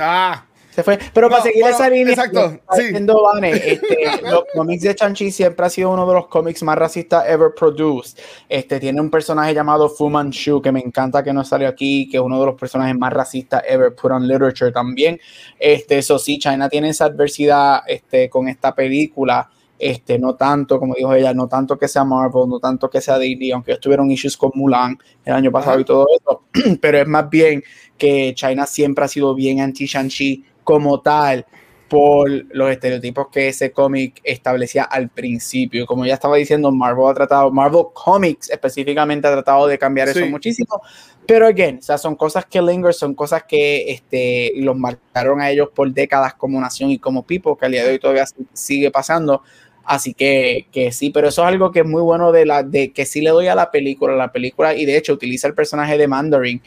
Ah, 0.00 0.44
Se 0.70 0.82
fue. 0.82 0.98
Pero 1.12 1.28
para 1.28 1.40
No, 1.40 1.44
seguir 1.44 1.62
bueno, 1.62 1.76
esa 1.76 1.90
línea, 1.90 2.14
exacto, 2.14 2.60
sí. 2.76 2.92
Vane, 2.92 3.50
este, 3.50 4.22
los 4.30 4.44
cómics 4.54 4.82
de 4.82 4.94
Chanchi 4.94 5.30
siempre 5.32 5.66
ha 5.66 5.70
sido 5.70 5.90
uno 5.90 6.06
de 6.06 6.14
los 6.14 6.28
cómics 6.28 6.62
más 6.62 6.78
racistas 6.78 7.24
ever 7.28 7.50
produced. 7.58 8.16
Este, 8.48 8.78
tiene 8.78 9.00
un 9.00 9.10
personaje 9.10 9.52
llamado 9.54 9.88
Fu 9.88 10.08
Manchu, 10.08 10.62
que 10.62 10.70
me 10.70 10.80
encanta 10.80 11.24
que 11.24 11.32
no 11.32 11.44
salió 11.44 11.68
aquí, 11.68 12.08
que 12.08 12.18
es 12.18 12.22
uno 12.22 12.38
de 12.38 12.46
los 12.46 12.54
personajes 12.54 12.96
más 12.96 13.12
racistas 13.12 13.62
ever 13.66 13.94
put 13.94 14.12
on 14.12 14.28
literature 14.28 14.70
también. 14.70 15.18
Este, 15.58 15.98
eso 15.98 16.18
sí, 16.18 16.38
China 16.38 16.68
tiene 16.68 16.90
esa 16.90 17.06
adversidad 17.06 17.82
este, 17.88 18.30
con 18.30 18.46
esta 18.46 18.74
película. 18.74 19.50
Este, 19.78 20.18
no 20.18 20.34
tanto, 20.34 20.78
como 20.80 20.94
dijo 20.94 21.14
ella, 21.14 21.32
no 21.32 21.46
tanto 21.46 21.78
que 21.78 21.86
sea 21.86 22.02
Marvel, 22.04 22.48
no 22.48 22.58
tanto 22.58 22.90
que 22.90 23.00
sea 23.00 23.18
Disney, 23.18 23.52
aunque 23.52 23.70
ellos 23.72 23.80
tuvieron 23.80 24.10
issues 24.10 24.36
con 24.36 24.50
Mulan 24.54 24.98
el 25.24 25.32
año 25.34 25.52
pasado 25.52 25.72
Ajá. 25.74 25.80
y 25.80 25.84
todo 25.84 26.06
eso, 26.18 26.42
pero 26.80 26.98
es 26.98 27.06
más 27.06 27.30
bien 27.30 27.62
que 27.96 28.32
China 28.34 28.66
siempre 28.66 29.04
ha 29.04 29.08
sido 29.08 29.34
bien 29.34 29.60
anti-Shang-Chi 29.60 30.44
como 30.64 31.00
tal 31.00 31.46
por 31.88 32.28
los 32.54 32.70
estereotipos 32.70 33.28
que 33.32 33.48
ese 33.48 33.72
cómic 33.72 34.20
establecía 34.22 34.82
al 34.84 35.08
principio. 35.08 35.86
Como 35.86 36.04
ya 36.04 36.14
estaba 36.14 36.36
diciendo, 36.36 36.70
Marvel 36.70 37.06
ha 37.08 37.14
tratado, 37.14 37.50
Marvel 37.50 37.84
Comics 37.94 38.50
específicamente 38.50 39.26
ha 39.26 39.32
tratado 39.32 39.66
de 39.66 39.78
cambiar 39.78 40.08
eso 40.08 40.18
Sí. 40.20 40.26
muchísimo, 40.26 40.82
pero 41.26 41.46
again, 41.46 41.78
o 41.78 41.82
sea, 41.82 41.96
son 41.96 42.14
cosas 42.14 42.44
que 42.44 42.60
linger, 42.60 42.92
son 42.92 43.14
cosas 43.14 43.44
que 43.44 43.90
este, 43.90 44.52
los 44.56 44.76
marcaron 44.76 45.40
a 45.40 45.50
ellos 45.50 45.70
por 45.74 45.90
décadas 45.90 46.34
como 46.34 46.60
nación 46.60 46.90
y 46.90 46.98
como 46.98 47.22
people, 47.22 47.52
que 47.58 47.64
al 47.66 47.72
día 47.72 47.84
de 47.84 47.92
hoy 47.92 47.98
todavía 47.98 48.26
si- 48.26 48.46
sigue 48.52 48.90
pasando. 48.90 49.42
Así 49.88 50.12
que, 50.12 50.66
que 50.70 50.92
sí, 50.92 51.08
pero 51.08 51.28
eso 51.28 51.40
es 51.40 51.48
algo 51.48 51.72
que 51.72 51.80
es 51.80 51.86
muy 51.86 52.02
bueno 52.02 52.30
de 52.30 52.44
la 52.44 52.62
de 52.62 52.92
que 52.92 53.06
sí 53.06 53.22
le 53.22 53.30
doy 53.30 53.46
a 53.46 53.54
la 53.54 53.70
película, 53.70 54.14
la 54.14 54.30
película 54.30 54.74
y 54.74 54.84
de 54.84 54.98
hecho 54.98 55.14
utiliza 55.14 55.48
el 55.48 55.54
personaje 55.54 55.96
de 55.96 56.06
Mandarin 56.06 56.60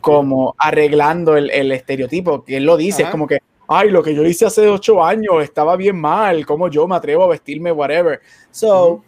como 0.00 0.56
arreglando 0.58 1.36
el, 1.36 1.50
el 1.50 1.70
estereotipo, 1.70 2.42
que 2.42 2.56
él 2.56 2.64
lo 2.64 2.76
dice, 2.76 3.02
Ajá. 3.02 3.10
es 3.10 3.12
como 3.12 3.28
que, 3.28 3.38
ay, 3.68 3.90
lo 3.90 4.02
que 4.02 4.12
yo 4.12 4.24
hice 4.24 4.46
hace 4.46 4.66
ocho 4.66 5.04
años 5.04 5.44
estaba 5.44 5.76
bien 5.76 6.00
mal, 6.00 6.44
como 6.44 6.68
yo 6.68 6.88
me 6.88 6.96
atrevo 6.96 7.22
a 7.22 7.28
vestirme, 7.28 7.70
whatever. 7.70 8.20
So, 8.50 9.04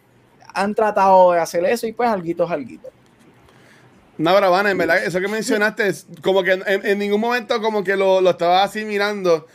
han 0.55 0.73
tratado 0.73 1.33
de 1.33 1.41
hacer 1.41 1.65
eso 1.65 1.89
y 1.89 1.93
pues 1.93 2.09
alguito 2.09 2.45
es 2.45 2.51
alguito. 2.53 2.89
No, 4.17 4.33
pero 4.33 4.53
Vane, 4.53 4.71
en 4.71 4.79
verdad, 4.79 5.05
eso 5.05 5.21
que 5.21 5.27
mencionaste, 5.27 5.89
es 5.89 6.07
como 6.23 6.45
que 6.45 6.53
en, 6.53 6.63
en 6.67 6.99
ningún 7.01 7.21
momento 7.21 7.61
como 7.61 7.83
que 7.83 7.97
lo, 7.97 8.21
lo 8.21 8.31
estaba 8.31 8.63
así 8.63 8.85
mirando. 8.85 9.47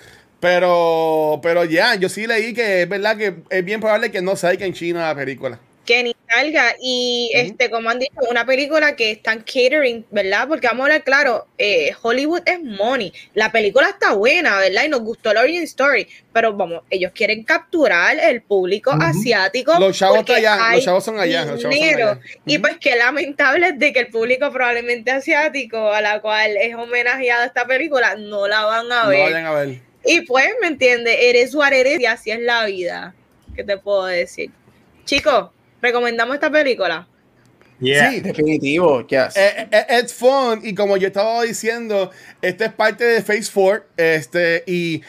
Pero, 0.41 1.39
pero 1.43 1.63
ya, 1.65 1.95
yo 1.95 2.09
sí 2.09 2.25
leí 2.27 2.53
que 2.53 2.81
es 2.81 2.89
verdad 2.89 3.15
que 3.15 3.35
es 3.49 3.63
bien 3.63 3.79
probable 3.79 4.11
que 4.11 4.21
no 4.21 4.35
salga 4.35 4.65
en 4.65 4.73
China 4.73 5.07
la 5.07 5.15
película. 5.15 5.59
que 5.85 6.03
ni 6.03 6.15
salga. 6.29 6.75
Y 6.81 7.31
este, 7.33 7.69
como 7.69 7.89
han 7.89 7.99
dicho, 7.99 8.13
una 8.29 8.45
película 8.45 8.95
que 8.95 9.11
están 9.11 9.39
catering, 9.39 10.05
¿verdad? 10.11 10.47
Porque 10.47 10.67
vamos 10.67 10.81
a 10.81 10.85
hablar 10.85 11.03
claro, 11.03 11.47
eh, 11.57 11.91
Hollywood 12.01 12.41
es 12.45 12.59
money. 12.63 13.11
La 13.33 13.51
película 13.51 13.89
está 13.89 14.13
buena, 14.13 14.57
¿verdad? 14.59 14.83
Y 14.85 14.89
nos 14.89 15.01
gustó 15.01 15.33
la 15.33 15.41
origin 15.41 15.63
story. 15.63 16.07
Pero 16.33 16.53
vamos, 16.53 16.83
ellos 16.89 17.11
quieren 17.13 17.43
capturar 17.43 18.17
el 18.19 18.41
público 18.41 18.91
asiático. 18.91 19.77
Los 19.79 19.97
chavos 19.97 20.17
porque 20.17 20.37
está 20.37 20.53
allá, 20.67 20.75
los 20.75 20.85
chavos 20.85 21.03
son 21.03 21.19
allá, 21.19 21.45
los 21.45 21.61
chavos 21.61 21.75
son 21.77 21.83
allá. 21.95 22.19
Y 22.45 22.57
pues 22.59 22.77
qué 22.79 22.95
lamentable 22.95 23.67
es 23.69 23.79
de 23.79 23.91
que 23.93 23.99
el 23.99 24.07
público 24.07 24.51
probablemente 24.51 25.11
asiático, 25.11 25.91
a 25.91 26.01
la 26.01 26.19
cual 26.21 26.57
es 26.57 26.73
homenajeada 26.75 27.45
esta 27.45 27.65
película, 27.67 28.15
no 28.15 28.47
la 28.47 28.63
van 28.65 28.91
a 28.91 29.03
No 29.03 29.09
ver. 29.09 29.23
vayan 29.23 29.45
a 29.45 29.51
ver. 29.53 29.90
Y 30.05 30.21
pues, 30.21 30.47
¿me 30.61 30.67
entiendes? 30.67 31.15
Eres 31.19 31.53
what 31.55 31.73
eres 31.73 31.99
y 31.99 32.05
así 32.05 32.31
es 32.31 32.39
la 32.39 32.65
vida. 32.65 33.13
¿Qué 33.55 33.63
te 33.63 33.77
puedo 33.77 34.05
decir? 34.05 34.51
Chicos, 35.05 35.49
¿recomendamos 35.81 36.35
esta 36.35 36.49
película? 36.49 37.07
Yeah. 37.79 38.11
Sí, 38.11 38.19
Definitivo, 38.19 39.05
yes. 39.07 39.35
Eh, 39.35 39.67
eh, 39.71 39.99
it's 39.99 40.13
fun 40.13 40.61
y 40.63 40.75
como 40.75 40.97
yo 40.97 41.07
estaba 41.07 41.41
diciendo, 41.41 42.11
este 42.41 42.65
es 42.65 42.73
parte 42.73 43.03
de 43.03 43.21
Phase 43.23 43.49
4 43.51 43.85
este, 43.97 44.63
y 44.67 45.01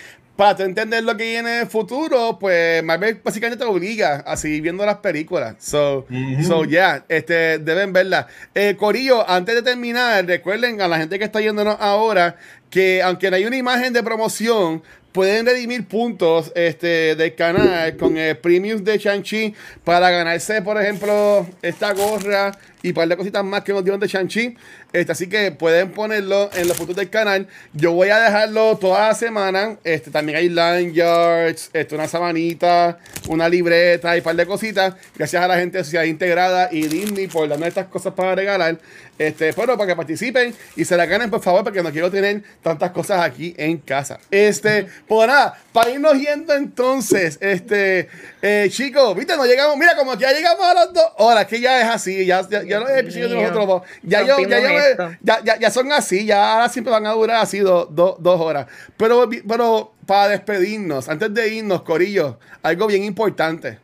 para 0.43 0.57
tú 0.57 0.65
entender 0.65 1.05
lo 1.05 1.17
que 1.17 1.23
viene 1.23 1.55
en 1.55 1.61
el 1.61 1.67
futuro, 1.69 2.37
pues 2.37 2.83
Marvel 2.83 3.21
básicamente 3.23 3.65
te 3.65 3.71
obliga 3.71 4.25
a 4.27 4.37
seguir 4.37 4.61
viendo 4.61 4.85
las 4.85 4.97
películas. 4.97 5.55
So, 5.61 6.05
so 6.45 6.65
yeah, 6.65 7.05
este, 7.09 7.61
deben 7.61 7.93
verla. 7.93 8.27
Eh, 8.53 8.75
Corillo, 8.77 9.25
antes 9.31 9.55
de 9.55 9.63
terminar, 9.63 10.27
recuerden 10.27 10.81
a 10.81 10.89
la 10.89 10.99
gente 10.99 11.21
que 11.21 11.27
está 11.27 11.41
yéndonos 11.41 11.77
ahora 11.79 12.35
que 12.71 13.05
aunque 13.05 13.31
no 13.31 13.37
hay 13.37 13.45
una 13.45 13.57
imagen 13.57 13.93
de 13.93 14.03
promoción, 14.03 14.83
pueden 15.13 15.47
redimir 15.47 15.87
puntos 15.87 16.51
este, 16.57 17.15
del 17.15 17.37
canal 17.37 17.97
con 17.97 18.17
el 18.17 18.37
premium 18.37 18.83
de 18.83 18.99
Shang-Chi 18.99 19.55
para 19.85 20.11
ganarse, 20.11 20.61
por 20.63 20.81
ejemplo, 20.83 21.47
esta 21.63 21.93
gorra 21.93 22.51
y 22.83 22.89
un 22.89 22.95
par 22.95 23.09
de 23.09 23.17
cositas 23.17 23.45
más 23.45 23.63
que 23.63 23.73
nos 23.73 23.85
dieron 23.85 24.01
de 24.01 24.09
Shang-Chi. 24.09 24.57
Este, 24.93 25.13
así 25.13 25.29
que 25.29 25.53
pueden 25.53 25.91
ponerlo 25.93 26.51
en 26.55 26.69
los 26.69 26.77
puntos 26.77 26.97
del 26.97 27.09
canal. 27.09 27.47
Yo 27.73 27.93
voy 27.93 28.11
a 28.11 28.19
dejarlo 28.19 28.77
toda 28.77 29.09
la 29.09 29.15
semana. 29.15 29.79
Este, 29.85 30.11
también 30.11 30.39
hay 30.39 30.49
lanyards, 30.49 31.71
este, 31.73 31.95
una 31.95 32.09
sabanita, 32.09 32.99
una 33.29 33.49
libreta 33.49 34.15
y 34.17 34.19
un 34.19 34.25
par 34.25 34.37
de 34.37 34.47
cositas. 34.47 34.95
Gracias 35.17 35.43
a 35.43 35.49
la 35.49 35.57
gente 35.57 35.79
de 35.79 35.85
Sociedad 35.85 36.05
Integrada 36.05 36.69
y 36.71 36.87
Disney 36.89 37.29
por 37.29 37.49
darnos 37.49 37.69
estas 37.69 37.87
cosas 37.87 38.13
para 38.15 38.35
regalar. 38.35 38.79
Este, 39.19 39.53
pero 39.53 39.77
para 39.77 39.87
que 39.87 39.95
participen 39.95 40.55
y 40.75 40.85
se 40.85 40.97
la 40.97 41.07
ganen, 41.07 41.31
por 41.31 41.41
favor, 41.41 41.63
porque 41.63 41.83
no 41.83 41.93
quiero 41.93 42.11
tener 42.11 42.43
tantas 42.63 42.91
cosas 42.91 43.21
aquí 43.23 43.55
en 43.57 43.79
casa. 43.79 44.19
Este, 44.31 44.89
pues 45.07 45.29
nada, 45.29 45.57
para 45.73 45.91
irnos 45.91 46.15
yendo 46.15 46.55
entonces, 46.55 47.39
este, 47.41 48.09
eh, 48.41 48.69
chicos, 48.71 49.15
viste, 49.15 49.37
no 49.37 49.45
llegamos, 49.45 49.77
mira, 49.77 49.95
como 49.97 50.17
ya 50.19 50.33
llegamos 50.33 50.65
a 50.65 50.75
las 50.75 50.93
dos 50.93 51.05
horas, 51.19 51.47
que 51.47 51.61
ya 51.61 51.83
es 51.83 51.89
así, 51.89 52.27
ya, 52.27 52.43
ya 52.73 52.81
los 52.81 52.91
episodios 52.91 53.31
de 53.31 53.37
mío. 53.37 53.43
nosotros 53.49 53.67
dos, 53.67 53.83
ya, 54.03 54.23
yo, 54.23 54.39
ya, 54.39 54.61
yo 54.61 54.69
me- 54.69 54.77
esto. 54.91 55.11
ya, 55.23 55.41
ya, 55.45 55.59
ya 55.59 55.71
son 55.71 55.93
así, 55.93 56.25
ya 56.27 56.53
ahora 56.55 56.69
siempre 56.69 56.91
van 56.93 57.07
a 57.07 57.13
durar 57.13 57.37
así 57.43 57.59
do- 57.61 57.87
do- 57.87 58.17
dos 58.21 58.41
horas. 58.41 58.67
Pero, 58.97 59.29
pero 59.49 59.93
para 60.07 60.29
despedirnos, 60.29 61.09
antes 61.09 61.33
de 61.33 61.49
irnos, 61.55 61.83
Corillo, 61.83 62.39
algo 62.63 62.87
bien 62.87 63.05
importante. 63.05 63.79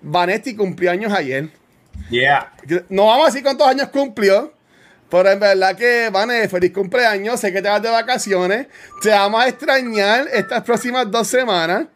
Vanetti 0.00 0.54
cumplió 0.54 0.90
años 0.90 1.12
ayer. 1.12 1.48
Yeah. 2.10 2.52
No 2.88 3.06
vamos 3.06 3.24
a 3.24 3.26
decir 3.26 3.42
cuántos 3.42 3.66
años 3.66 3.88
cumplió. 3.88 4.52
Pero 5.10 5.30
en 5.30 5.40
verdad 5.40 5.74
que, 5.74 6.10
Vane, 6.12 6.48
feliz 6.48 6.70
cumpleaños. 6.72 7.40
Sé 7.40 7.50
que 7.52 7.62
te 7.62 7.68
vas 7.68 7.80
de 7.82 7.88
vacaciones. 7.88 8.66
Te 9.02 9.08
vamos 9.08 9.42
a 9.42 9.48
extrañar 9.48 10.26
estas 10.32 10.62
próximas 10.62 11.10
dos 11.10 11.26
semanas. 11.26 11.86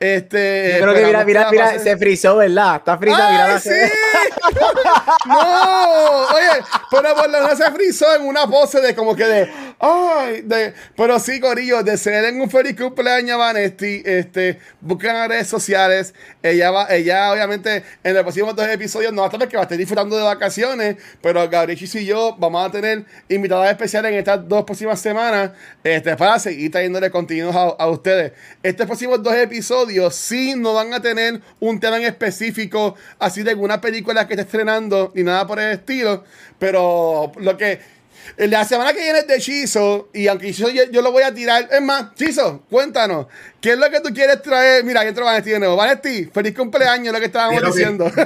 Este, 0.00 0.76
Yo 0.78 0.82
creo 0.82 0.94
que 0.94 1.06
mira, 1.06 1.24
mira, 1.24 1.50
mira, 1.50 1.78
se 1.78 1.96
frizó, 1.96 2.36
¿verdad? 2.36 2.76
Está 2.76 2.96
frita, 2.98 3.30
mira 3.30 3.44
¡Ay, 3.46 3.52
la 3.54 3.60
sí! 3.60 3.70
no, 5.26 6.26
oye, 6.36 6.64
pero 6.90 7.14
por 7.16 7.28
lo 7.28 7.40
menos 7.40 7.58
se 7.58 7.70
frizó 7.72 8.14
en 8.14 8.22
una 8.22 8.46
pose 8.46 8.80
de 8.80 8.94
como 8.94 9.16
que 9.16 9.24
de 9.24 9.67
Ay, 9.80 10.42
de- 10.42 10.74
pero 10.96 11.20
sí, 11.20 11.38
Corillo, 11.38 11.84
deseen 11.84 12.40
un 12.40 12.50
feliz 12.50 12.74
cumpleaños 12.76 13.34
a 13.34 13.36
Vanesti. 13.36 14.02
Este, 14.04 14.58
busquen 14.80 15.10
en 15.10 15.16
las 15.16 15.28
redes 15.28 15.46
sociales. 15.46 16.14
Ella 16.42 16.72
va, 16.72 16.88
ella 16.92 17.30
obviamente 17.32 17.84
en 18.02 18.14
los 18.14 18.24
próximos 18.24 18.56
dos 18.56 18.66
episodios 18.66 19.12
no 19.12 19.22
va 19.22 19.28
a 19.28 19.30
estar 19.30 19.48
que 19.48 19.56
va 19.56 19.62
a 19.62 19.66
estar 19.66 19.78
disfrutando 19.78 20.16
de 20.16 20.24
vacaciones. 20.24 20.96
Pero 21.22 21.48
Gabriel 21.48 21.78
Chis 21.78 21.94
y 21.94 22.04
yo 22.06 22.34
vamos 22.40 22.68
a 22.68 22.72
tener 22.72 23.04
invitadas 23.28 23.70
especiales 23.70 24.10
en 24.10 24.18
estas 24.18 24.48
dos 24.48 24.64
próximas 24.64 25.00
semanas. 25.00 25.52
Este, 25.84 26.16
para 26.16 26.40
seguir 26.40 26.72
trayéndole 26.72 27.08
contenidos 27.12 27.54
a, 27.54 27.60
a 27.78 27.86
ustedes. 27.88 28.32
Estos 28.64 28.84
próximos 28.86 29.22
dos 29.22 29.34
episodios 29.34 30.12
sí 30.16 30.54
no 30.56 30.74
van 30.74 30.92
a 30.92 31.00
tener 31.00 31.40
un 31.60 31.78
tema 31.78 31.98
en 31.98 32.04
específico, 32.04 32.96
así 33.20 33.44
de 33.44 33.50
alguna 33.50 33.80
película 33.80 34.26
que 34.26 34.34
esté 34.34 34.42
estrenando, 34.42 35.12
ni 35.14 35.22
nada 35.22 35.46
por 35.46 35.60
el 35.60 35.70
estilo. 35.74 36.24
Pero 36.58 37.30
lo 37.36 37.56
que 37.56 37.96
la 38.36 38.64
semana 38.64 38.92
que 38.92 39.00
viene 39.00 39.20
es 39.20 39.26
de 39.26 39.38
Chizo, 39.40 40.08
y 40.12 40.26
aunque 40.28 40.52
yo, 40.52 40.68
yo 40.68 41.02
lo 41.02 41.12
voy 41.12 41.22
a 41.22 41.34
tirar, 41.34 41.68
es 41.70 41.82
más, 41.82 42.14
Chizo, 42.14 42.62
cuéntanos, 42.70 43.26
¿qué 43.60 43.72
es 43.72 43.78
lo 43.78 43.90
que 43.90 44.00
tú 44.00 44.12
quieres 44.14 44.40
traer? 44.42 44.84
Mira, 44.84 45.00
ahí 45.00 45.08
entró 45.08 45.24
Vanesti 45.24 45.50
de 45.50 45.58
nuevo. 45.58 45.76
Vanesti, 45.76 46.26
feliz 46.26 46.54
cumpleaños, 46.56 47.12
lo 47.12 47.18
que 47.20 47.26
estábamos 47.26 47.62
diciendo. 47.62 48.10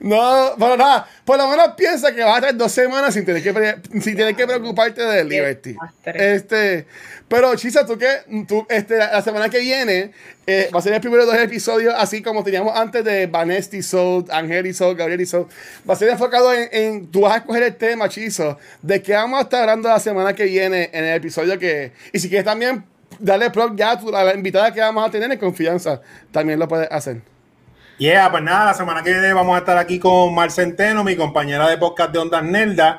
No, 0.00 0.54
pero 0.58 0.76
nada, 0.76 1.06
por 1.24 1.38
lo 1.38 1.48
menos 1.48 1.68
piensa 1.76 2.12
que 2.14 2.22
vas 2.22 2.34
a 2.34 2.38
estar 2.38 2.56
dos 2.56 2.72
semanas 2.72 3.14
sin 3.14 3.24
tener 3.24 3.42
que, 3.42 3.52
sin 4.00 4.16
tener 4.16 4.34
que 4.34 4.46
preocuparte 4.46 5.02
de 5.02 5.24
Liberty. 5.24 5.76
Este, 6.04 6.86
pero 7.28 7.54
Chisa, 7.56 7.86
tú 7.86 7.96
que 7.98 8.08
tú, 8.46 8.66
este, 8.68 8.96
la, 8.98 9.12
la 9.12 9.22
semana 9.22 9.48
que 9.48 9.58
viene 9.60 10.12
eh, 10.46 10.68
va 10.74 10.80
a 10.80 10.82
ser 10.82 10.92
el 10.92 11.00
primero 11.00 11.24
de 11.24 11.32
dos 11.32 11.40
episodios, 11.40 11.94
así 11.96 12.20
como 12.22 12.42
teníamos 12.42 12.76
antes 12.76 13.04
de 13.04 13.26
Vanesti 13.26 13.82
Soul, 13.82 14.24
Angel 14.30 14.74
Soul, 14.74 14.96
Gabriel 14.96 15.26
Soul. 15.26 15.46
Va 15.88 15.94
a 15.94 15.96
ser 15.96 16.08
enfocado 16.08 16.52
en, 16.52 16.68
en- 16.72 17.10
tú 17.10 17.20
vas 17.22 17.34
a 17.34 17.36
escoger 17.38 17.62
el 17.62 17.76
tema, 17.76 18.08
Chizo, 18.08 18.58
de 18.82 19.00
qué 19.02 19.12
vamos 19.14 19.38
a 19.38 19.42
estar 19.42 19.60
hablando 19.62 19.88
la 19.88 20.00
semana 20.00 20.34
que 20.34 20.44
viene 20.44 20.90
en 20.92 21.04
el 21.04 21.14
episodio 21.14 21.58
que. 21.58 21.92
Y 22.12 22.18
si 22.18 22.28
quieres 22.28 22.44
también 22.44 22.84
darle 23.18 23.50
pro 23.50 23.74
ya 23.74 23.92
a, 23.92 24.24
la 24.24 24.34
invitada 24.34 24.72
que 24.72 24.80
vamos 24.80 25.06
a 25.06 25.10
tener 25.10 25.30
en 25.30 25.38
confianza, 25.38 26.00
también 26.30 26.58
lo 26.58 26.68
puedes 26.68 26.90
hacer. 26.90 27.20
Yeah, 27.98 28.30
pues 28.30 28.42
nada, 28.42 28.66
la 28.66 28.74
semana 28.74 29.02
que 29.02 29.12
viene 29.12 29.32
vamos 29.32 29.54
a 29.54 29.58
estar 29.58 29.78
aquí 29.78 29.98
con 29.98 30.34
Mar 30.34 30.50
Centeno, 30.50 31.04
mi 31.04 31.14
compañera 31.14 31.68
de 31.68 31.78
podcast 31.78 32.10
de 32.12 32.18
Ondas 32.18 32.42
Nelda. 32.42 32.98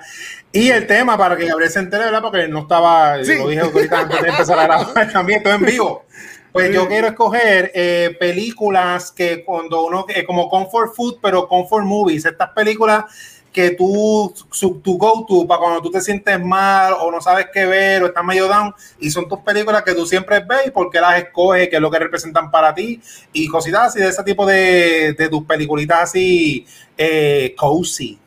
Y 0.52 0.70
el 0.70 0.86
tema, 0.86 1.18
para 1.18 1.36
que 1.36 1.48
Gabriel 1.48 1.72
se 1.72 1.80
entere, 1.80 2.06
¿verdad? 2.06 2.22
Porque 2.22 2.48
no 2.48 2.60
estaba, 2.60 3.24
Sí. 3.24 3.36
lo 3.38 3.48
dije 3.50 3.62
ahorita 3.62 4.00
antes 4.02 4.22
de 4.22 4.30
empezar 4.30 4.60
a 4.60 4.64
grabar 4.66 5.12
también, 5.12 5.40
estoy 5.40 5.54
en 5.54 5.66
vivo. 5.66 6.06
Pues 6.52 6.72
yo 6.72 6.88
quiero 6.88 7.08
escoger 7.08 7.72
eh, 7.74 8.16
películas 8.20 9.12
que 9.12 9.44
cuando 9.44 9.84
uno, 9.86 10.06
eh, 10.08 10.24
como 10.24 10.48
comfort 10.48 10.94
food, 10.96 11.18
pero 11.20 11.48
comfort 11.48 11.84
movies, 11.84 12.26
estas 12.26 12.52
películas 12.52 13.06
que 13.54 13.72
tú, 13.72 14.34
su, 14.52 14.82
tu 14.82 14.98
go 14.98 15.26
to 15.28 15.48
para 15.48 15.60
cuando 15.60 15.82
tú 15.82 15.92
te 15.92 16.02
sientes 16.02 16.44
mal 16.44 16.94
o 17.00 17.12
no 17.12 17.22
sabes 17.22 17.48
qué 17.54 17.66
ver 17.66 18.04
o 18.04 18.08
estás 18.08 18.24
medio 18.24 18.48
down 18.48 18.74
y 19.00 19.12
son 19.12 19.30
tus 19.30 19.40
películas 19.40 19.84
que 19.84 19.94
tú 19.94 20.06
siempre 20.06 20.40
ves 20.40 20.68
y 20.68 20.72
por 20.72 20.90
qué 20.90 21.00
las 21.00 21.20
escoges, 21.20 21.70
qué 21.70 21.76
es 21.76 21.82
lo 21.82 21.92
que 21.92 22.00
representan 22.00 22.50
para 22.50 22.74
ti 22.74 23.00
y 23.32 23.48
cositas 23.48 23.90
así 23.90 24.00
de 24.00 24.10
ese 24.10 24.24
tipo 24.24 24.46
de, 24.46 25.14
de 25.14 25.30
tus 25.30 25.46
peliculitas 25.46 26.02
así 26.02 26.66
eh, 26.98 27.54
cozy. 27.56 28.20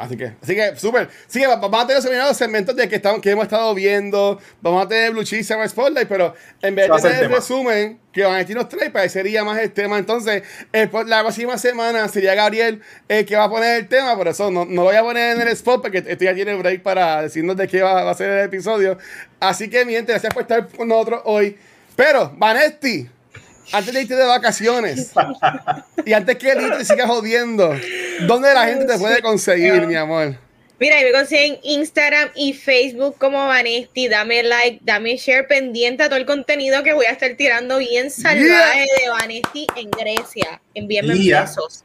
Así 0.00 0.16
que, 0.16 0.32
así 0.42 0.54
que, 0.54 0.76
súper. 0.76 1.08
Sí, 1.26 1.40
que 1.40 1.46
vamos 1.46 1.82
a 1.82 1.86
tener 1.86 2.02
los 2.24 2.36
segmentos 2.36 2.74
de 2.76 2.88
que, 2.88 2.96
estamos, 2.96 3.20
que 3.20 3.30
hemos 3.30 3.44
estado 3.44 3.74
viendo. 3.74 4.40
Vamos 4.60 4.84
a 4.84 4.88
tener 4.88 5.12
Blue 5.12 5.24
Cheese 5.24 5.46
Summer 5.46 5.68
Spotlight, 5.68 6.08
pero 6.08 6.34
en 6.62 6.74
vez 6.74 6.90
a 6.90 6.96
de 6.96 7.02
tener 7.02 7.18
el 7.18 7.24
el 7.30 7.32
resumen 7.36 7.98
que 8.12 8.22
Vanetti 8.24 8.54
nos 8.54 8.68
trae, 8.68 8.90
parecería 8.90 9.44
más 9.44 9.58
el 9.58 9.72
tema. 9.72 9.98
Entonces, 9.98 10.42
el- 10.72 10.90
la 11.06 11.20
próxima 11.20 11.58
semana 11.58 12.08
sería 12.08 12.34
Gabriel 12.34 12.80
el 13.08 13.26
que 13.26 13.36
va 13.36 13.44
a 13.44 13.50
poner 13.50 13.76
el 13.80 13.88
tema, 13.88 14.16
por 14.16 14.28
eso 14.28 14.50
no, 14.50 14.64
no 14.64 14.74
lo 14.74 14.82
voy 14.84 14.96
a 14.96 15.02
poner 15.02 15.36
en 15.36 15.42
el 15.42 15.48
spot 15.48 15.82
porque 15.82 15.98
esto 15.98 16.24
ya 16.24 16.34
tiene 16.34 16.54
break 16.54 16.82
para 16.82 17.22
decirnos 17.22 17.56
de 17.56 17.68
qué 17.68 17.82
va, 17.82 18.04
va 18.04 18.10
a 18.10 18.14
ser 18.14 18.30
el 18.30 18.44
episodio. 18.46 18.96
Así 19.40 19.68
que, 19.68 19.84
mi 19.84 19.92
gente, 19.92 20.12
gracias 20.12 20.32
por 20.32 20.42
estar 20.42 20.66
con 20.68 20.88
nosotros 20.88 21.20
hoy. 21.24 21.56
Pero, 21.94 22.32
Vanetti, 22.36 23.08
antes 23.72 23.92
de 23.94 24.02
irte 24.02 24.14
de 24.16 24.24
vacaciones 24.24 25.12
y 26.04 26.12
antes 26.12 26.36
que 26.36 26.52
el 26.52 26.78
te 26.78 26.84
siga 26.84 27.06
jodiendo, 27.06 27.74
¿dónde 28.26 28.52
la 28.54 28.66
gente 28.66 28.84
te 28.84 28.98
puede 28.98 29.20
conseguir, 29.22 29.86
mi 29.86 29.94
amor? 29.94 30.38
Mira, 30.78 31.00
y 31.00 31.04
me 31.04 31.12
consiguen 31.12 31.58
Instagram 31.62 32.28
y 32.34 32.52
Facebook 32.52 33.16
como 33.18 33.46
Vanesti. 33.46 34.08
Dame 34.08 34.42
like, 34.42 34.80
dame 34.82 35.16
share 35.16 35.46
pendiente 35.48 36.02
a 36.02 36.08
todo 36.08 36.18
el 36.18 36.26
contenido 36.26 36.82
que 36.82 36.92
voy 36.92 37.06
a 37.06 37.12
estar 37.12 37.34
tirando 37.34 37.78
bien 37.78 38.10
salvaje 38.10 38.86
de 39.00 39.08
Vanesti 39.08 39.66
en 39.76 39.90
Grecia. 39.90 40.60
Envíenme 40.74 41.14
Yeah. 41.14 41.42
besos. 41.42 41.82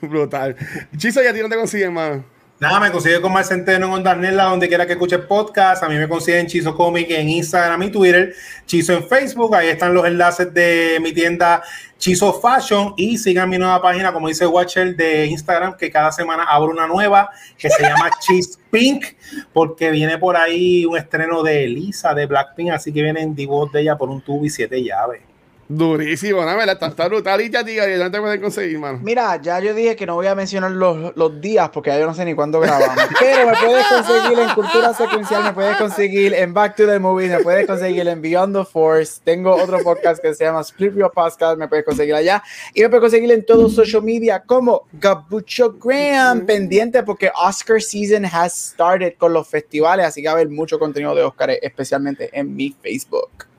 Brutal. 0.00 0.56
Chizo, 0.96 1.22
ya 1.22 1.30
a 1.30 1.32
ti 1.32 1.40
no 1.40 1.48
te 1.48 1.54
consiguen, 1.56 1.92
mano. 1.92 2.24
Nada, 2.60 2.78
me 2.78 2.92
consigue 2.92 3.22
con 3.22 3.32
Mar 3.32 3.42
Centeno 3.46 3.86
en 3.86 3.92
Ondas 3.94 4.18
Nelda, 4.18 4.44
donde 4.44 4.68
quiera 4.68 4.86
que 4.86 4.92
escuches 4.92 5.20
podcast. 5.20 5.82
A 5.82 5.88
mí 5.88 5.96
me 5.96 6.06
consiguen 6.06 6.46
Chizo 6.46 6.74
Comic 6.74 7.10
en 7.10 7.30
Instagram 7.30 7.84
y 7.84 7.90
Twitter, 7.90 8.34
Chizo 8.66 8.92
en 8.92 9.08
Facebook. 9.08 9.54
Ahí 9.54 9.68
están 9.68 9.94
los 9.94 10.04
enlaces 10.04 10.52
de 10.52 10.98
mi 11.00 11.14
tienda 11.14 11.62
Chizo 11.96 12.38
Fashion. 12.38 12.92
Y 12.98 13.16
sigan 13.16 13.48
mi 13.48 13.56
nueva 13.56 13.80
página, 13.80 14.12
como 14.12 14.28
dice 14.28 14.46
Watcher, 14.46 14.94
de 14.94 15.24
Instagram, 15.24 15.78
que 15.78 15.90
cada 15.90 16.12
semana 16.12 16.42
abro 16.42 16.70
una 16.70 16.86
nueva 16.86 17.30
que 17.56 17.70
se 17.70 17.82
llama 17.82 18.10
Cheese 18.20 18.58
Pink, 18.70 19.06
porque 19.54 19.90
viene 19.90 20.18
por 20.18 20.36
ahí 20.36 20.84
un 20.84 20.98
estreno 20.98 21.42
de 21.42 21.64
Elisa 21.64 22.12
de 22.12 22.26
Blackpink. 22.26 22.72
Así 22.72 22.92
que 22.92 23.02
vienen 23.02 23.34
dibujos 23.34 23.72
de 23.72 23.80
ella 23.80 23.96
por 23.96 24.10
un 24.10 24.20
tubo 24.20 24.44
y 24.44 24.50
siete 24.50 24.84
llaves. 24.84 25.29
Durísimo, 25.72 26.40
¿no? 26.40 26.56
¿Verdad? 26.56 26.72
Está, 26.72 26.88
está 26.88 27.06
brutal. 27.06 27.40
Y 27.42 27.48
ya, 27.48 27.62
tío, 27.62 27.86
ya 27.86 27.96
no 27.96 28.10
te 28.10 28.18
pueden 28.18 28.40
conseguir, 28.40 28.76
mano. 28.76 28.98
Mira, 29.04 29.40
ya 29.40 29.60
yo 29.60 29.72
dije 29.72 29.94
que 29.94 30.04
no 30.04 30.16
voy 30.16 30.26
a 30.26 30.34
mencionar 30.34 30.72
los, 30.72 31.16
los 31.16 31.40
días 31.40 31.70
porque 31.70 31.90
ya 31.90 32.00
yo 32.00 32.06
no 32.06 32.14
sé 32.14 32.24
ni 32.24 32.34
cuándo 32.34 32.58
grabamos. 32.58 32.96
Pero 33.20 33.48
me 33.48 33.56
puedes 33.56 33.86
conseguir 33.86 34.40
en 34.40 34.48
Cultura 34.48 34.92
Secuencial, 34.92 35.44
me 35.44 35.52
puedes 35.52 35.76
conseguir 35.76 36.34
en 36.34 36.52
Back 36.52 36.74
to 36.74 36.86
the 36.88 36.98
Movies, 36.98 37.30
me 37.30 37.38
puedes 37.38 37.68
conseguir 37.68 38.08
en 38.08 38.20
Beyond 38.20 38.56
the 38.56 38.64
Force. 38.64 39.20
Tengo 39.22 39.54
otro 39.54 39.78
podcast 39.84 40.20
que 40.20 40.34
se 40.34 40.42
llama 40.42 40.62
Split 40.62 40.92
Your 40.96 41.12
Podcast, 41.12 41.56
me 41.56 41.68
puedes 41.68 41.84
conseguir 41.84 42.16
allá. 42.16 42.42
Y 42.74 42.82
me 42.82 42.88
puedes 42.88 43.02
conseguir 43.02 43.30
en 43.30 43.46
todo 43.46 43.68
social 43.68 44.02
media 44.02 44.42
como 44.42 44.88
Gabucho 44.94 45.76
Graham. 45.80 46.46
Pendiente 46.46 47.04
porque 47.04 47.30
Oscar 47.40 47.80
season 47.80 48.24
has 48.24 48.72
started 48.72 49.14
con 49.16 49.32
los 49.32 49.46
festivales, 49.46 50.04
así 50.04 50.20
que 50.20 50.26
va 50.26 50.32
a 50.32 50.34
haber 50.34 50.48
mucho 50.48 50.80
contenido 50.80 51.14
de 51.14 51.22
Oscar, 51.22 51.50
especialmente 51.62 52.28
en 52.32 52.56
mi 52.56 52.74
Facebook. 52.82 53.49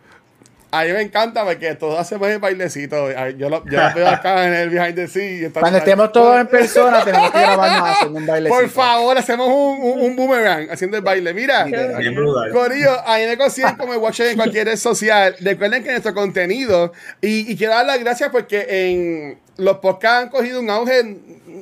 A 0.74 0.84
mí 0.86 0.94
me 0.94 1.02
encanta 1.02 1.44
porque 1.44 1.76
todos 1.76 2.00
hacemos 2.00 2.30
el 2.30 2.40
bailecito. 2.40 3.12
Yo 3.32 3.50
lo, 3.50 3.64
yo 3.66 3.78
lo 3.78 3.94
veo 3.94 4.08
acá 4.08 4.48
en 4.48 4.54
el 4.54 4.70
behind 4.70 4.96
the 4.96 5.08
scenes. 5.08 5.52
Cuando 5.52 5.80
estemos 5.80 6.12
todos 6.14 6.40
en 6.40 6.48
persona, 6.48 7.02
tenemos 7.06 7.30
que 7.32 7.40
grabarnos 7.40 7.90
haciendo 7.90 8.20
un 8.20 8.26
bailecito. 8.26 8.60
Por 8.60 8.70
favor, 8.70 9.18
hacemos 9.18 9.48
un, 9.50 9.82
un, 9.82 10.02
un 10.02 10.16
boomerang 10.16 10.70
haciendo 10.72 10.96
el 10.98 11.04
baile. 11.04 11.34
Mira. 11.34 11.66
Corillo, 12.54 13.02
ahí 13.06 13.28
me 13.28 13.38
consiguen 13.38 13.76
como 13.76 13.94
el 13.94 14.00
Watcher 14.00 14.28
en 14.28 14.38
cualquier 14.38 14.68
red 14.68 14.78
social. 14.78 15.36
Recuerden 15.42 15.84
que 15.84 15.92
nuestro 15.92 16.14
contenido, 16.14 16.94
y, 17.20 17.52
y 17.52 17.58
quiero 17.58 17.74
dar 17.74 17.86
las 17.86 18.00
gracias 18.00 18.30
porque 18.30 18.66
en 18.70 19.40
los 19.58 19.78
podcasts 19.78 20.24
han 20.24 20.30
cogido 20.30 20.60
un 20.60 20.70
auge, 20.70 21.18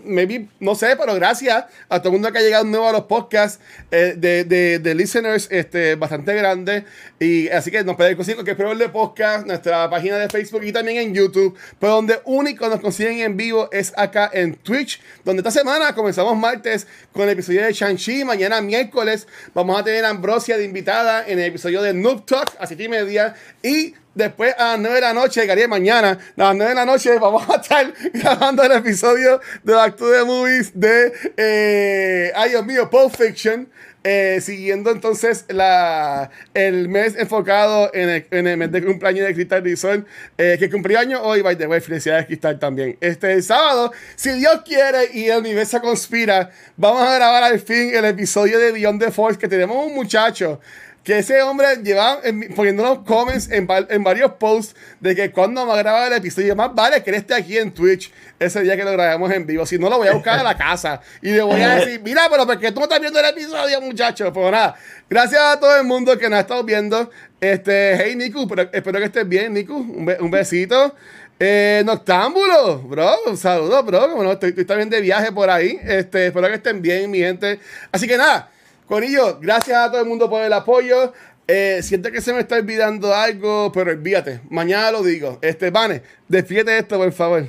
maybe, 0.05 0.47
no 0.59 0.75
sé, 0.75 0.95
pero 0.97 1.15
gracias 1.15 1.65
a 1.89 1.99
todo 1.99 2.09
el 2.09 2.13
mundo 2.13 2.31
que 2.31 2.37
ha 2.37 2.41
llegado 2.41 2.63
nuevo 2.63 2.87
a 2.87 2.91
los 2.91 3.03
podcasts 3.03 3.59
eh, 3.91 4.13
de, 4.15 4.43
de, 4.45 4.79
de 4.79 4.95
listeners 4.95 5.47
este, 5.51 5.95
bastante 5.95 6.33
grande. 6.35 6.85
Y 7.19 7.49
así 7.49 7.71
que 7.71 7.83
nos 7.83 7.95
pueden 7.95 8.15
conseguir 8.15 8.37
cualquier 8.37 8.55
proveedor 8.55 8.81
de 8.81 8.89
podcast, 8.99 9.47
nuestra 9.47 9.89
página 9.89 10.17
de 10.17 10.27
Facebook 10.27 10.61
y 10.65 10.73
también 10.73 10.97
en 10.97 11.15
YouTube. 11.15 11.57
Pero 11.79 11.93
donde 11.93 12.19
único 12.25 12.67
nos 12.67 12.81
consiguen 12.81 13.19
en 13.19 13.37
vivo 13.37 13.69
es 13.71 13.93
acá 13.95 14.29
en 14.33 14.55
Twitch, 14.55 14.99
donde 15.23 15.39
esta 15.39 15.51
semana 15.51 15.95
comenzamos 15.95 16.35
martes 16.35 16.85
con 17.13 17.23
el 17.23 17.29
episodio 17.29 17.63
de 17.63 17.71
Shang-Chi. 17.71 18.25
Mañana 18.25 18.59
miércoles 18.59 19.25
vamos 19.53 19.79
a 19.79 19.85
tener 19.85 20.03
a 20.03 20.09
Ambrosia 20.09 20.57
de 20.57 20.65
invitada 20.65 21.25
en 21.25 21.39
el 21.39 21.45
episodio 21.45 21.81
de 21.81 21.93
Noob 21.93 22.25
Talk 22.25 22.57
a 22.59 22.67
7 22.67 22.83
y 22.83 22.89
media. 22.89 23.35
Y 23.63 23.93
después 24.15 24.53
a 24.57 24.71
las 24.71 24.79
9 24.79 24.95
de 24.95 25.01
la 25.01 25.13
noche, 25.13 25.39
llegaría 25.39 25.69
mañana, 25.69 26.17
a 26.35 26.43
las 26.43 26.55
9 26.57 26.69
de 26.69 26.75
la 26.75 26.85
noche 26.85 27.17
vamos 27.19 27.49
a 27.49 27.55
estar 27.55 27.93
grabando 28.13 28.63
el 28.63 28.73
episodio 28.73 29.39
de 29.63 29.73
Back 29.73 29.95
to 29.95 30.11
the 30.11 30.25
Movies 30.25 30.71
de, 30.73 31.13
eh, 31.37 32.33
ay 32.35 32.49
Dios 32.49 32.65
mío, 32.65 32.89
Pulp 32.89 33.15
Fiction. 33.15 33.69
Eh, 34.03 34.39
siguiendo 34.41 34.91
entonces 34.91 35.45
la, 35.49 36.29
el 36.53 36.87
mes 36.87 37.15
enfocado 37.17 37.91
en 37.93 38.25
el, 38.31 38.57
mes 38.57 38.71
de 38.71 38.83
cumpleaños 38.83 39.27
de 39.27 39.33
Cristal 39.33 39.63
Rizón, 39.63 40.07
eh, 40.37 40.55
que 40.57 40.69
cumplió 40.69 40.99
año 40.99 41.21
hoy, 41.21 41.41
by 41.41 41.57
the 41.57 41.67
way, 41.67 41.81
felicidades 41.81 42.25
Cristal 42.25 42.57
también. 42.59 42.97
Este 43.01 43.41
sábado, 43.41 43.91
si 44.15 44.31
Dios 44.31 44.61
quiere 44.63 45.09
y 45.13 45.25
el 45.25 45.39
universo 45.39 45.81
conspira, 45.81 46.49
vamos 46.77 47.01
a 47.01 47.15
grabar 47.15 47.43
al 47.43 47.59
fin 47.59 47.93
el 47.93 48.05
episodio 48.05 48.57
de 48.59 48.71
Beyond 48.71 49.03
the 49.03 49.11
Force, 49.11 49.37
que 49.37 49.47
tenemos 49.47 49.85
un 49.85 49.93
muchacho 49.93 50.61
que 51.03 51.19
ese 51.19 51.41
hombre 51.41 51.67
lleva 51.83 52.19
en- 52.23 52.53
poniéndonos 52.53 52.99
comments 52.99 53.49
en, 53.51 53.67
en 53.89 54.03
varios 54.03 54.33
posts 54.33 54.75
de 54.99 55.15
que 55.15 55.31
cuando 55.31 55.61
vamos 55.61 55.75
a 55.75 55.79
grabar 55.81 56.11
el 56.11 56.17
episodio, 56.17 56.55
más 56.55 56.75
vale 56.75 57.01
que 57.03 57.11
esté 57.11 57.33
aquí 57.33 57.57
en 57.57 57.71
Twitch 57.73 58.11
ese 58.37 58.61
día 58.61 58.75
que 58.77 58.83
lo 58.83 58.91
grabemos 58.91 59.31
en 59.31 59.45
vivo. 59.45 59.65
Si 59.65 59.77
no, 59.79 59.89
lo 59.89 59.97
voy 59.97 60.07
a 60.07 60.13
buscar 60.13 60.37
a 60.39 60.43
la 60.43 60.57
casa 60.57 61.01
y 61.21 61.31
le 61.31 61.41
voy 61.41 61.61
a 61.61 61.75
decir, 61.75 62.01
mira, 62.03 62.27
pero 62.29 62.45
porque 62.45 62.71
tú 62.71 62.79
no 62.79 62.83
estás 62.83 62.99
viendo 62.99 63.19
el 63.19 63.25
episodio, 63.25 63.81
muchachos. 63.81 64.31
Pues 64.33 64.51
nada, 64.51 64.75
gracias 65.09 65.41
a 65.41 65.59
todo 65.59 65.75
el 65.77 65.83
mundo 65.85 66.17
que 66.17 66.29
nos 66.29 66.37
ha 66.37 66.41
estado 66.41 66.63
viendo. 66.63 67.09
Este, 67.41 67.95
hey, 68.03 68.15
Niku, 68.15 68.47
pero- 68.47 68.69
espero 68.71 68.99
que 68.99 69.05
estés 69.05 69.27
bien, 69.27 69.53
Niku. 69.53 69.75
Un, 69.75 70.05
be- 70.05 70.17
un 70.19 70.29
besito. 70.29 70.95
Eh, 71.41 71.83
Noctámbulo, 71.85 72.79
bro, 72.79 73.15
saludos, 73.37 73.85
bro. 73.85 74.13
Bueno, 74.15 74.33
estoy, 74.33 74.49
estoy 74.49 74.65
también 74.65 74.89
de 74.89 74.99
viaje 74.99 75.31
por 75.31 75.49
ahí. 75.49 75.79
Este, 75.83 76.27
espero 76.27 76.47
que 76.49 76.55
estén 76.55 76.81
bien, 76.81 77.09
mi 77.09 77.19
gente. 77.19 77.59
Así 77.93 78.07
que 78.07 78.17
nada, 78.17 78.51
Corillo, 78.89 79.39
gracias 79.39 79.77
a 79.77 79.91
todo 79.91 80.01
el 80.01 80.07
mundo 80.07 80.27
por 80.27 80.41
el 80.41 80.51
apoyo. 80.51 81.13
Eh, 81.47 81.81
siento 81.83 82.11
que 82.11 82.21
se 82.21 82.33
me 82.33 82.39
está 82.39 82.55
olvidando 82.55 83.13
algo, 83.13 83.71
pero 83.71 83.91
olvídate. 83.91 84.41
Mañana 84.49 84.89
lo 84.91 85.03
digo. 85.03 85.37
Este, 85.43 85.69
Vane, 85.69 86.01
despídete 86.27 86.71
de 86.71 86.79
esto, 86.79 86.97
por 86.97 87.11
favor. 87.11 87.45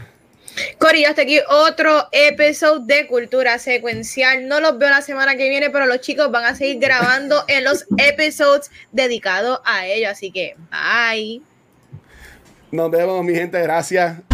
Corillo, 0.76 1.08
hasta 1.08 1.22
aquí 1.22 1.40
otro 1.48 2.08
episodio 2.12 2.80
de 2.80 3.06
Cultura 3.06 3.58
Secuencial. 3.58 4.48
No 4.48 4.60
los 4.60 4.76
veo 4.76 4.90
la 4.90 5.00
semana 5.00 5.34
que 5.36 5.48
viene, 5.48 5.70
pero 5.70 5.86
los 5.86 6.02
chicos 6.02 6.30
van 6.30 6.44
a 6.44 6.54
seguir 6.54 6.78
grabando 6.78 7.42
en 7.48 7.64
los 7.64 7.86
episodios 7.96 8.70
dedicados 8.92 9.60
a 9.64 9.86
ellos. 9.86 10.10
Así 10.10 10.30
que, 10.30 10.56
bye. 10.70 11.40
Nos 12.70 12.90
vemos, 12.90 13.24
mi 13.24 13.34
gente. 13.34 13.58
Gracias. 13.62 14.29